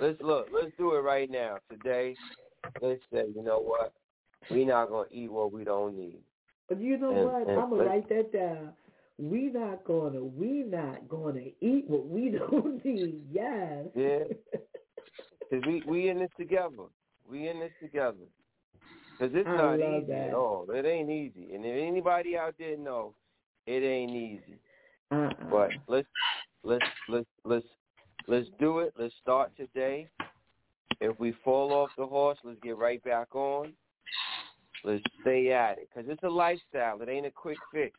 Let's 0.00 0.20
look. 0.20 0.48
Let's 0.52 0.72
do 0.78 0.94
it 0.94 1.00
right 1.00 1.30
now. 1.30 1.58
Today, 1.70 2.16
let's 2.80 3.00
say, 3.12 3.24
you 3.34 3.42
know 3.42 3.60
what? 3.60 3.92
We 4.50 4.64
not 4.64 4.90
gonna 4.90 5.08
eat 5.12 5.30
what 5.30 5.52
we 5.52 5.64
don't 5.64 5.96
need. 5.96 6.22
But 6.68 6.80
you 6.80 6.98
know 6.98 7.10
and, 7.14 7.24
what? 7.24 7.48
And 7.48 7.60
I'm 7.60 7.70
gonna 7.70 7.84
write 7.84 8.08
that 8.08 8.32
down 8.32 8.72
we 9.20 9.50
not 9.52 9.84
gonna 9.84 10.22
we 10.22 10.64
not 10.64 11.08
gonna 11.08 11.40
eat 11.60 11.84
what 11.88 12.06
we 12.06 12.30
don't 12.50 12.84
need. 12.84 13.20
Yes. 13.30 13.86
Yeah. 13.94 14.18
Cause 15.50 15.62
we 15.66 15.82
we 15.86 16.08
in 16.08 16.18
this 16.20 16.30
together. 16.38 16.84
We 17.28 17.48
in 17.48 17.60
this 17.60 17.72
together. 17.82 18.16
Cause 19.18 19.30
it's 19.34 19.48
I 19.48 19.56
not 19.56 19.74
easy 19.76 20.06
that. 20.06 20.28
at 20.28 20.34
all. 20.34 20.66
It 20.72 20.86
ain't 20.86 21.10
easy. 21.10 21.54
And 21.54 21.64
if 21.64 21.88
anybody 21.88 22.36
out 22.36 22.54
there 22.58 22.76
know, 22.76 23.14
it 23.66 23.82
ain't 23.82 24.12
easy. 24.12 24.58
Uh-uh. 25.10 25.32
But 25.50 25.70
let's 25.88 26.08
let's 26.62 26.84
let's 27.08 27.26
let's 27.44 27.66
let's 28.28 28.48
do 28.58 28.78
it. 28.78 28.94
Let's 28.98 29.14
start 29.20 29.50
today. 29.56 30.08
If 31.00 31.18
we 31.18 31.34
fall 31.44 31.72
off 31.72 31.90
the 31.96 32.06
horse, 32.06 32.38
let's 32.44 32.60
get 32.62 32.76
right 32.76 33.02
back 33.02 33.34
on. 33.34 33.72
Let's 34.84 35.02
stay 35.22 35.52
at 35.52 35.78
it 35.78 35.88
because 35.92 36.10
it's 36.10 36.22
a 36.22 36.28
lifestyle. 36.28 37.00
It 37.02 37.08
ain't 37.08 37.26
a 37.26 37.30
quick 37.30 37.58
fix. 37.72 37.98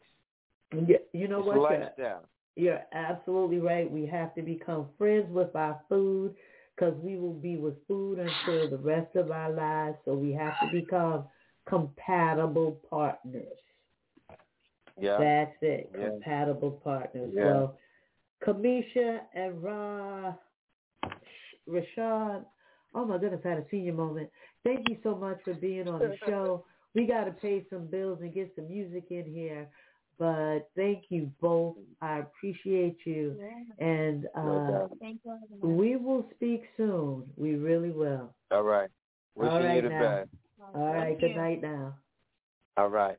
Yeah, 0.74 0.98
you 1.14 1.28
know 1.28 1.40
it's 1.40 1.48
what? 1.48 1.72
Lifestyle. 1.72 2.26
You're 2.56 2.82
absolutely 2.94 3.60
right. 3.60 3.90
We 3.90 4.06
have 4.08 4.36
to 4.36 4.42
become 4.42 4.88
friends 4.98 5.28
with 5.30 5.56
our 5.56 5.80
food 5.88 6.36
because 6.76 6.94
we 7.02 7.18
will 7.18 7.34
be 7.34 7.58
with 7.58 7.76
food 7.88 8.20
until 8.20 8.70
the 8.70 8.78
rest 8.78 9.16
of 9.16 9.32
our 9.32 9.52
lives. 9.52 9.98
So 10.06 10.14
we 10.14 10.34
have 10.34 10.54
to 10.62 10.68
become 10.72 11.26
compatible 11.68 12.80
partners. 12.90 13.46
Yeah. 15.00 15.18
That's 15.18 15.56
it. 15.62 15.92
Yeah. 15.98 16.10
Compatible 16.10 16.72
partners. 16.84 17.32
Yeah. 17.34 17.44
So 17.44 17.76
Kamisha 18.46 19.20
and 19.34 19.64
Ra 19.64 20.34
Rashad, 21.70 22.46
oh 22.96 23.06
my 23.06 23.18
goodness, 23.18 23.42
I 23.46 23.50
had 23.50 23.58
a 23.60 23.66
senior 23.70 23.94
moment. 23.94 24.30
Thank 24.64 24.90
you 24.90 24.98
so 25.04 25.16
much 25.16 25.40
for 25.44 25.54
being 25.54 25.88
on 25.88 26.00
the 26.00 26.16
show. 26.26 26.66
We 26.94 27.06
got 27.06 27.26
to 27.26 27.32
pay 27.32 27.66
some 27.70 27.88
bills 27.88 28.20
and 28.22 28.34
get 28.34 28.52
some 28.56 28.68
music 28.68 29.06
in 29.10 29.26
here. 29.26 29.70
But 30.18 30.70
thank 30.76 31.06
you 31.10 31.32
both. 31.42 31.76
I 32.02 32.20
appreciate 32.20 32.98
you. 33.06 33.38
And 33.80 34.28
uh, 34.36 34.88
we 35.62 35.96
will 35.96 36.26
speak 36.36 36.64
soon. 36.78 37.24
We 37.38 37.56
really 37.56 37.92
will. 37.92 38.34
All 38.52 38.64
right. 38.64 38.90
Wishing 39.36 39.52
All 39.52 39.64
right 39.64 39.76
you 39.76 39.82
the 39.82 39.90
best. 39.90 40.30
All 40.76 40.94
right. 40.94 41.20
Good 41.20 41.36
night 41.36 41.62
now. 41.62 41.96
All 42.78 42.90
right. 42.90 43.18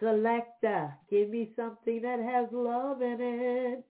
Selector, 0.00 0.94
give 1.10 1.30
me 1.30 1.52
something 1.56 2.02
that 2.02 2.20
has 2.20 2.48
love 2.52 3.00
in 3.00 3.16
it. 3.20 3.85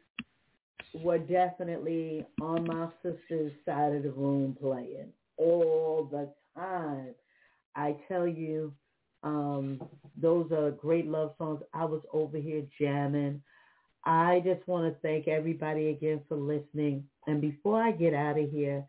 were 0.93 1.19
definitely 1.19 2.25
on 2.41 2.65
my 2.65 2.87
sister's 3.01 3.53
side 3.65 3.93
of 3.93 4.03
the 4.03 4.11
room 4.11 4.57
playing 4.59 5.11
all 5.37 6.09
the 6.11 6.29
time. 6.59 7.13
I 7.75 7.95
tell 8.07 8.27
you, 8.27 8.73
um, 9.23 9.81
those 10.21 10.51
are 10.51 10.71
great 10.71 11.07
love 11.07 11.33
songs. 11.37 11.61
I 11.73 11.85
was 11.85 12.01
over 12.11 12.37
here 12.37 12.63
jamming. 12.79 13.41
I 14.05 14.41
just 14.43 14.67
want 14.67 14.93
to 14.93 14.99
thank 15.01 15.27
everybody 15.27 15.89
again 15.89 16.21
for 16.27 16.35
listening. 16.35 17.05
And 17.27 17.39
before 17.39 17.81
I 17.81 17.91
get 17.91 18.13
out 18.13 18.37
of 18.37 18.49
here, 18.49 18.85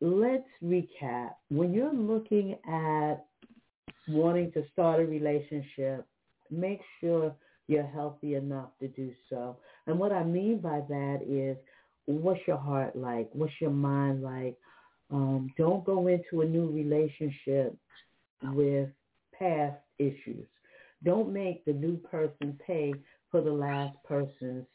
let's 0.00 0.48
recap. 0.62 1.32
When 1.48 1.72
you're 1.72 1.92
looking 1.92 2.56
at 2.68 3.26
wanting 4.08 4.52
to 4.52 4.64
start 4.72 5.00
a 5.00 5.06
relationship, 5.06 6.06
make 6.50 6.80
sure 7.00 7.34
you're 7.68 7.86
healthy 7.86 8.34
enough 8.34 8.70
to 8.80 8.88
do 8.88 9.12
so. 9.28 9.56
And 9.86 9.98
what 9.98 10.12
I 10.12 10.22
mean 10.22 10.58
by 10.58 10.82
that 10.88 11.20
is, 11.26 11.56
what's 12.06 12.40
your 12.46 12.58
heart 12.58 12.94
like? 12.94 13.28
What's 13.32 13.60
your 13.60 13.70
mind 13.70 14.22
like? 14.22 14.56
Um, 15.10 15.50
don't 15.56 15.84
go 15.84 16.06
into 16.08 16.42
a 16.42 16.44
new 16.44 16.70
relationship 16.70 17.76
with 18.42 18.88
past 19.36 19.76
issues. 19.98 20.46
Don't 21.04 21.32
make 21.32 21.64
the 21.64 21.72
new 21.72 21.96
person 21.98 22.58
pay 22.66 22.94
for 23.30 23.40
the 23.40 23.52
last 23.52 23.96
person's 24.04 24.66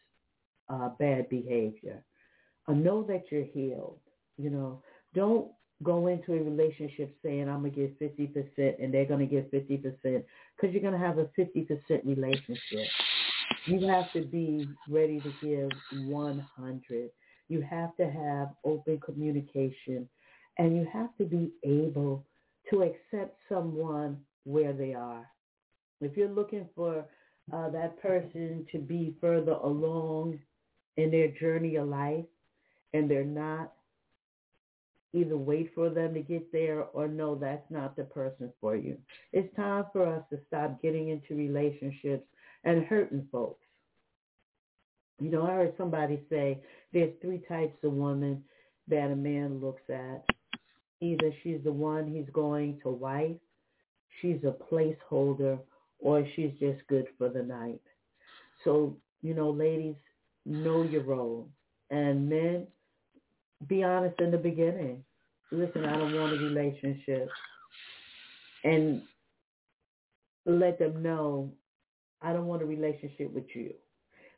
uh, 0.69 0.89
bad 0.99 1.30
behavior. 1.30 2.03
Uh, 2.68 2.73
know 2.73 3.03
that 3.03 3.23
you're 3.31 3.45
healed. 3.45 3.99
You 4.38 4.49
know, 4.49 4.84
don't 5.13 5.51
go 5.83 6.07
into 6.07 6.33
a 6.33 6.43
relationship 6.43 7.15
saying 7.23 7.49
I'm 7.49 7.57
gonna 7.57 7.69
give 7.69 7.91
50% 7.99 8.83
and 8.83 8.93
they're 8.93 9.05
gonna 9.05 9.25
give 9.25 9.45
50% 9.45 9.81
because 10.03 10.73
you're 10.73 10.81
gonna 10.81 10.97
have 10.97 11.17
a 11.17 11.25
50% 11.38 12.05
relationship. 12.05 12.88
You 13.65 13.88
have 13.88 14.11
to 14.13 14.21
be 14.21 14.67
ready 14.89 15.19
to 15.19 15.33
give 15.41 15.69
100. 16.07 17.09
You 17.49 17.61
have 17.61 17.95
to 17.97 18.09
have 18.09 18.49
open 18.63 18.99
communication 18.99 20.07
and 20.57 20.75
you 20.75 20.88
have 20.91 21.15
to 21.17 21.25
be 21.25 21.51
able 21.63 22.25
to 22.69 22.83
accept 22.83 23.38
someone 23.49 24.17
where 24.43 24.73
they 24.73 24.93
are. 24.93 25.25
If 25.99 26.17
you're 26.17 26.29
looking 26.29 26.67
for 26.75 27.05
uh, 27.53 27.69
that 27.69 28.01
person 28.01 28.65
to 28.71 28.79
be 28.79 29.15
further 29.19 29.53
along 29.53 30.39
in 30.97 31.11
their 31.11 31.29
journey 31.29 31.75
of 31.75 31.88
life 31.88 32.25
and 32.93 33.09
they're 33.09 33.23
not, 33.23 33.73
either 35.13 35.38
wait 35.38 35.71
for 35.75 35.89
them 35.89 36.13
to 36.13 36.21
get 36.21 36.51
there 36.51 36.83
or 36.93 37.07
no, 37.07 37.35
that's 37.35 37.69
not 37.69 37.95
the 37.95 38.03
person 38.03 38.51
for 38.61 38.75
you. 38.75 38.97
It's 39.33 39.53
time 39.55 39.85
for 39.91 40.05
us 40.05 40.23
to 40.29 40.39
stop 40.47 40.81
getting 40.81 41.09
into 41.09 41.35
relationships 41.35 42.25
and 42.63 42.85
hurting 42.85 43.27
folks. 43.31 43.65
You 45.19 45.29
know, 45.29 45.43
I 45.43 45.51
heard 45.51 45.73
somebody 45.77 46.21
say 46.29 46.59
there's 46.93 47.13
three 47.21 47.41
types 47.47 47.77
of 47.83 47.93
women 47.93 48.43
that 48.88 49.11
a 49.11 49.15
man 49.15 49.59
looks 49.59 49.83
at. 49.89 50.25
Either 51.01 51.31
she's 51.43 51.59
the 51.63 51.71
one 51.71 52.07
he's 52.07 52.29
going 52.33 52.79
to 52.83 52.89
wife, 52.89 53.38
she's 54.21 54.39
a 54.43 54.55
placeholder, 54.71 55.59
or 55.99 56.25
she's 56.35 56.51
just 56.59 56.79
good 56.88 57.07
for 57.17 57.29
the 57.29 57.43
night. 57.43 57.81
So, 58.63 58.97
you 59.21 59.33
know, 59.33 59.51
ladies, 59.51 59.95
know 60.45 60.83
your 60.83 61.03
role. 61.03 61.47
And 61.89 62.29
men, 62.29 62.67
be 63.67 63.83
honest 63.83 64.19
in 64.19 64.31
the 64.31 64.38
beginning. 64.38 65.03
Listen, 65.51 65.85
I 65.85 65.97
don't 65.97 66.13
want 66.13 66.33
a 66.33 66.38
relationship. 66.38 67.29
And 68.63 69.01
let 70.45 70.79
them 70.79 71.01
know 71.01 71.51
I 72.21 72.33
don't 72.33 72.45
want 72.45 72.61
a 72.61 72.65
relationship 72.65 73.33
with 73.33 73.45
you. 73.53 73.73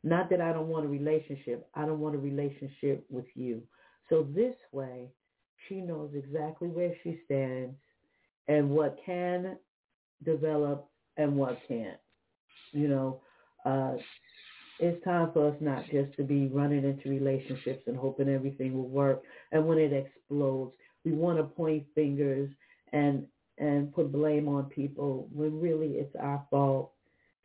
Not 0.04 0.30
that 0.30 0.42
I 0.42 0.52
don't 0.52 0.68
want 0.68 0.86
a 0.86 0.90
relationship. 0.90 1.68
I 1.76 1.86
don't 1.86 2.00
want 2.00 2.16
a 2.16 2.20
relationship 2.20 3.06
with 3.10 3.26
you. 3.36 3.62
So 4.10 4.28
this 4.36 4.56
way, 4.72 5.10
she 5.68 5.76
knows 5.76 6.12
exactly 6.14 6.68
where 6.68 6.94
she 7.04 7.20
stands 7.26 7.76
and 8.48 8.70
what 8.70 8.98
can 9.06 9.58
develop 10.26 10.90
and 11.18 11.38
what 11.38 11.58
can't. 11.68 11.98
You 12.72 12.88
know, 12.88 13.22
uh, 13.66 13.94
it's 14.80 15.04
time 15.04 15.32
for 15.34 15.50
us 15.50 15.56
not 15.60 15.86
just 15.92 16.16
to 16.18 16.24
be 16.24 16.48
running 16.48 16.84
into 16.84 17.10
relationships 17.10 17.84
and 17.88 17.96
hoping 17.98 18.30
everything 18.30 18.74
will 18.74 18.88
work. 18.90 19.24
And 19.52 19.68
when 19.68 19.78
it 19.78 19.94
explodes, 19.94 20.74
we 21.06 21.12
want 21.12 21.38
to 21.38 21.44
point 21.44 21.86
fingers 21.96 22.50
and 22.92 23.26
and 23.60 23.94
put 23.94 24.12
blame 24.12 24.48
on 24.48 24.66
people 24.66 25.28
when 25.32 25.62
really 25.62 25.94
it's 25.98 26.16
our 26.20 26.44
fault. 26.50 26.92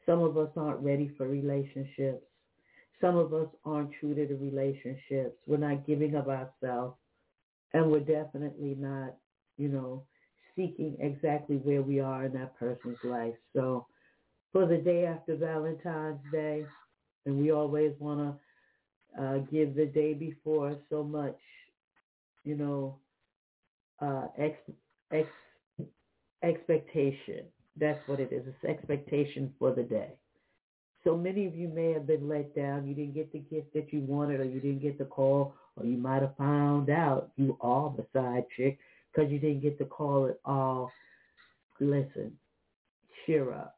Some 0.07 0.21
of 0.23 0.39
us 0.39 0.49
aren't 0.57 0.81
ready 0.81 1.13
for 1.19 1.29
relationships. 1.29 2.25
Some 3.01 3.17
of 3.17 3.35
us 3.35 3.49
aren't 3.65 3.93
true 4.01 4.15
to 4.15 4.27
the 4.27 4.35
relationships. 4.35 5.37
We're 5.47 5.59
not 5.59 5.87
giving 5.87 6.15
of 6.15 6.29
ourselves. 6.29 6.97
And 7.75 7.91
we're 7.93 8.01
definitely 8.01 8.75
not, 8.79 9.17
you 9.59 9.69
know, 9.69 10.05
seeking 10.57 10.97
exactly 10.99 11.57
where 11.57 11.83
we 11.83 12.01
are 12.01 12.25
in 12.25 12.33
that 12.33 12.59
person's 12.59 12.97
life. 13.05 13.35
So 13.55 13.87
for 14.51 14.67
the 14.67 14.79
day 14.79 15.05
after 15.05 15.37
Valentine's 15.37 16.21
Day, 16.33 16.65
and 17.29 17.39
we 17.39 17.53
always 17.53 17.93
want 17.99 18.39
to 19.17 19.23
uh, 19.23 19.39
give 19.53 19.75
the 19.75 19.85
day 19.85 20.15
before 20.15 20.75
so 20.89 21.05
much, 21.05 21.37
you 22.43 22.57
know, 22.57 22.97
uh, 24.01 24.29
ex, 24.39 24.57
ex, 25.13 25.29
expectation. 26.43 27.45
That's 27.77 28.01
what 28.09 28.19
it 28.19 28.33
is. 28.33 28.45
It's 28.47 28.65
expectation 28.65 29.53
for 29.59 29.75
the 29.75 29.83
day. 29.83 30.15
So 31.05 31.17
many 31.17 31.47
of 31.47 31.55
you 31.55 31.69
may 31.69 31.93
have 31.93 32.07
been 32.07 32.29
let 32.29 32.57
down. 32.57 32.89
You 32.89 32.95
didn't 32.95 33.15
get 33.15 33.31
the 33.31 33.41
gift 33.41 33.75
that 33.75 33.93
you 33.93 34.01
wanted 34.01 34.41
or 34.41 34.45
you 34.45 34.61
didn't 34.61 34.81
get 34.81 34.99
the 34.99 35.05
call 35.05 35.55
or 35.77 35.85
you 35.85 35.99
might 35.99 36.23
have 36.23 36.37
found 36.39 36.89
out 36.89 37.31
you 37.37 37.59
are 37.61 37.95
the 37.95 38.07
side 38.19 38.45
chick 38.57 38.79
because 39.13 39.31
you 39.31 39.39
didn't 39.39 39.61
get 39.61 39.79
the 39.79 39.85
call 39.85 40.29
at 40.29 40.39
all. 40.47 40.91
Listen, 41.79 42.33
cheer 43.27 43.53
up. 43.53 43.77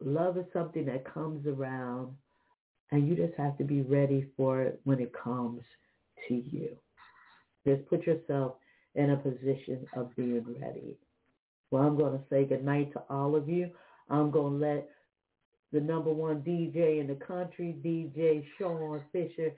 Love 0.00 0.38
is 0.38 0.46
something 0.52 0.86
that 0.86 1.12
comes 1.12 1.46
around 1.46 2.16
and 2.92 3.08
you 3.08 3.16
just 3.16 3.34
have 3.36 3.56
to 3.58 3.64
be 3.64 3.82
ready 3.82 4.26
for 4.36 4.62
it 4.62 4.80
when 4.84 5.00
it 5.00 5.12
comes 5.12 5.62
to 6.28 6.34
you. 6.34 6.76
Just 7.66 7.86
put 7.88 8.06
yourself 8.06 8.54
in 8.94 9.10
a 9.10 9.16
position 9.16 9.86
of 9.96 10.14
being 10.16 10.44
ready. 10.60 10.96
Well, 11.70 11.82
I'm 11.82 11.96
going 11.96 12.12
to 12.12 12.24
say 12.30 12.44
goodnight 12.44 12.92
to 12.92 13.02
all 13.10 13.34
of 13.34 13.48
you. 13.48 13.70
I'm 14.08 14.30
going 14.30 14.60
to 14.60 14.66
let 14.66 14.88
the 15.72 15.80
number 15.80 16.12
one 16.12 16.42
DJ 16.42 17.00
in 17.00 17.08
the 17.08 17.16
country, 17.26 17.76
DJ 17.84 18.44
Sean 18.56 19.02
Fisher, 19.12 19.52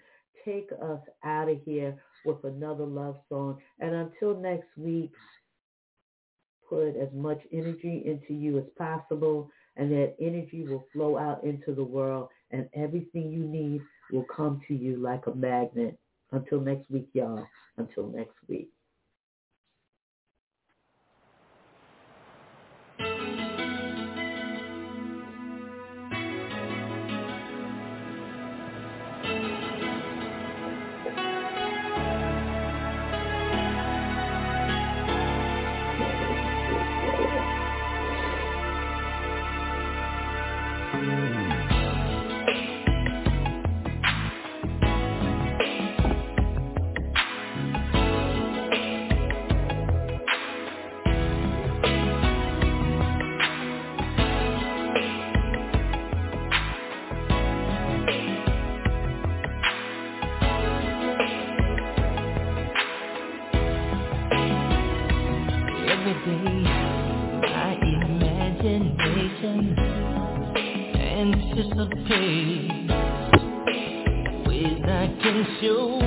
take 0.45 0.71
us 0.83 1.01
out 1.25 1.51
of 1.51 1.59
here 1.65 1.97
with 2.25 2.43
another 2.45 2.85
love 2.85 3.17
song. 3.29 3.59
And 3.79 3.95
until 3.95 4.41
next 4.41 4.69
week, 4.77 5.13
put 6.69 6.97
as 6.97 7.09
much 7.15 7.41
energy 7.53 8.03
into 8.05 8.35
you 8.35 8.59
as 8.59 8.65
possible, 8.77 9.51
and 9.77 9.91
that 9.93 10.15
energy 10.21 10.67
will 10.67 10.87
flow 10.93 11.19
out 11.19 11.45
into 11.45 11.75
the 11.75 11.85
world, 11.85 12.29
and 12.51 12.69
everything 12.75 13.31
you 13.31 13.45
need 13.45 13.83
will 14.11 14.25
come 14.25 14.61
to 14.69 14.75
you 14.75 14.97
like 14.97 15.27
a 15.27 15.35
magnet. 15.35 15.99
Until 16.33 16.61
next 16.61 16.91
week, 16.91 17.09
y'all. 17.13 17.47
Until 17.77 18.09
next 18.09 18.37
week. 18.49 18.71
days 72.09 72.91
Ways 74.47 74.83
I 74.85 75.09
can 75.23 75.47
show 75.61 75.98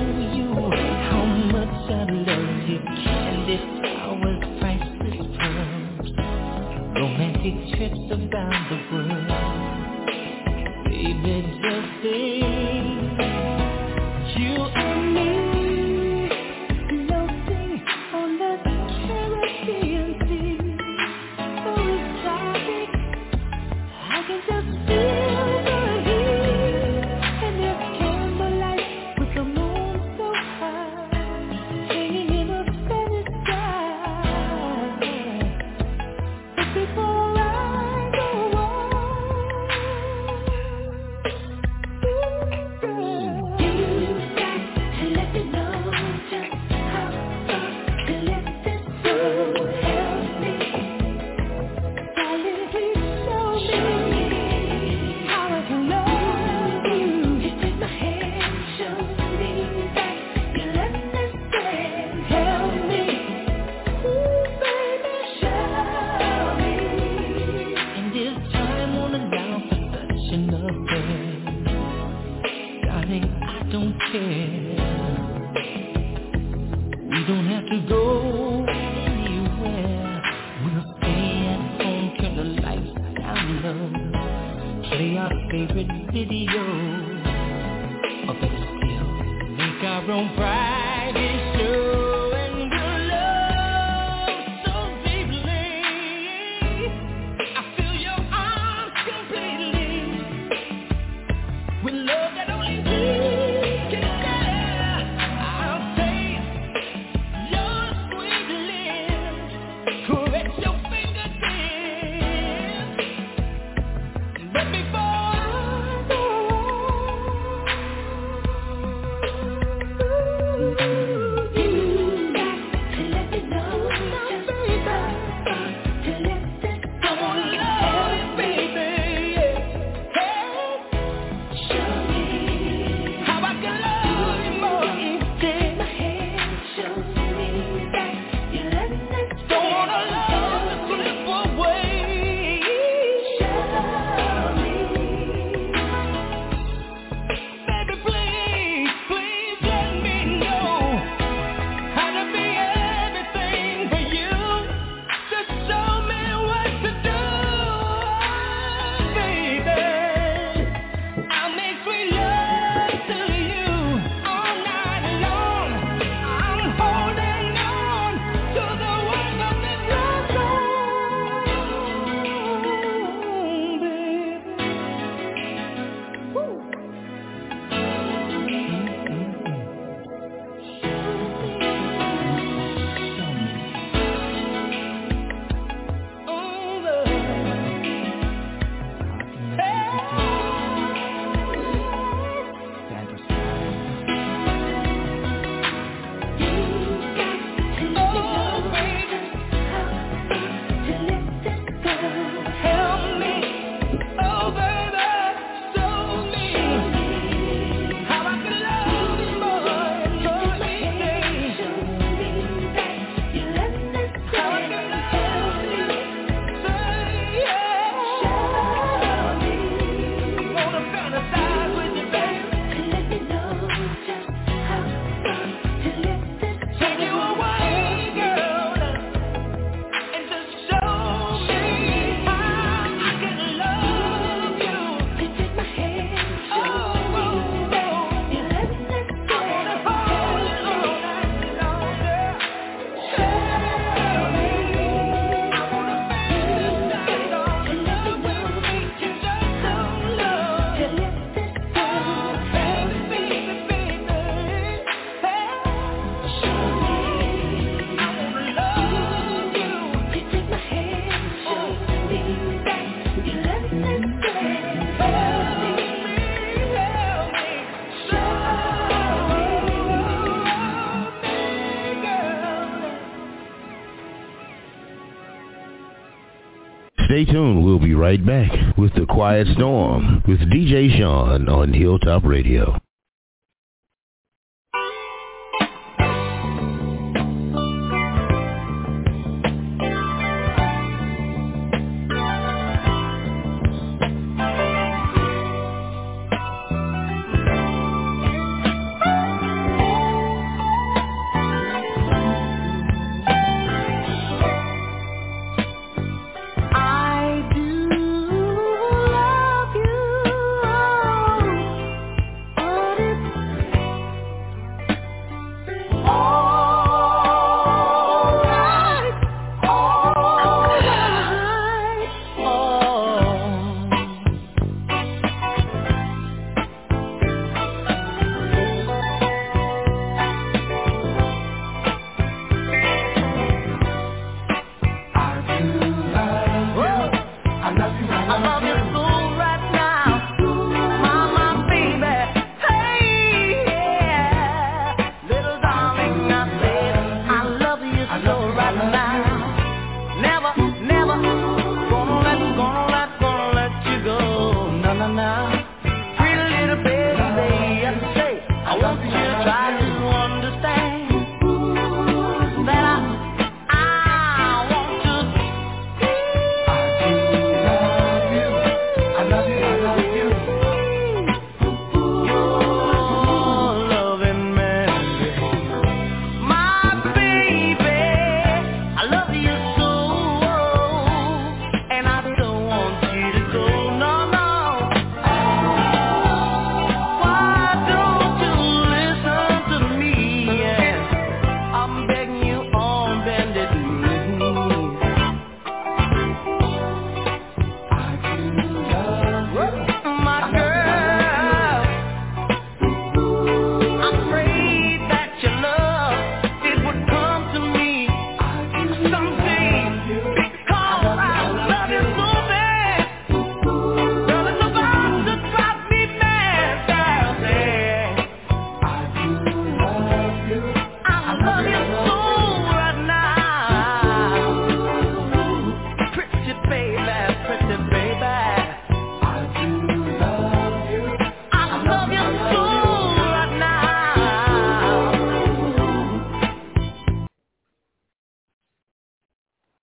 Stay 277.21 277.33
tuned. 277.33 277.63
We'll 277.63 277.77
be 277.77 277.93
right 277.93 278.23
back 278.25 278.51
with 278.77 278.95
The 278.95 279.05
Quiet 279.05 279.47
Storm 279.55 280.23
with 280.27 280.39
DJ 280.39 280.97
Sean 280.97 281.47
on 281.49 281.71
Hilltop 281.71 282.23
Radio. 282.23 282.80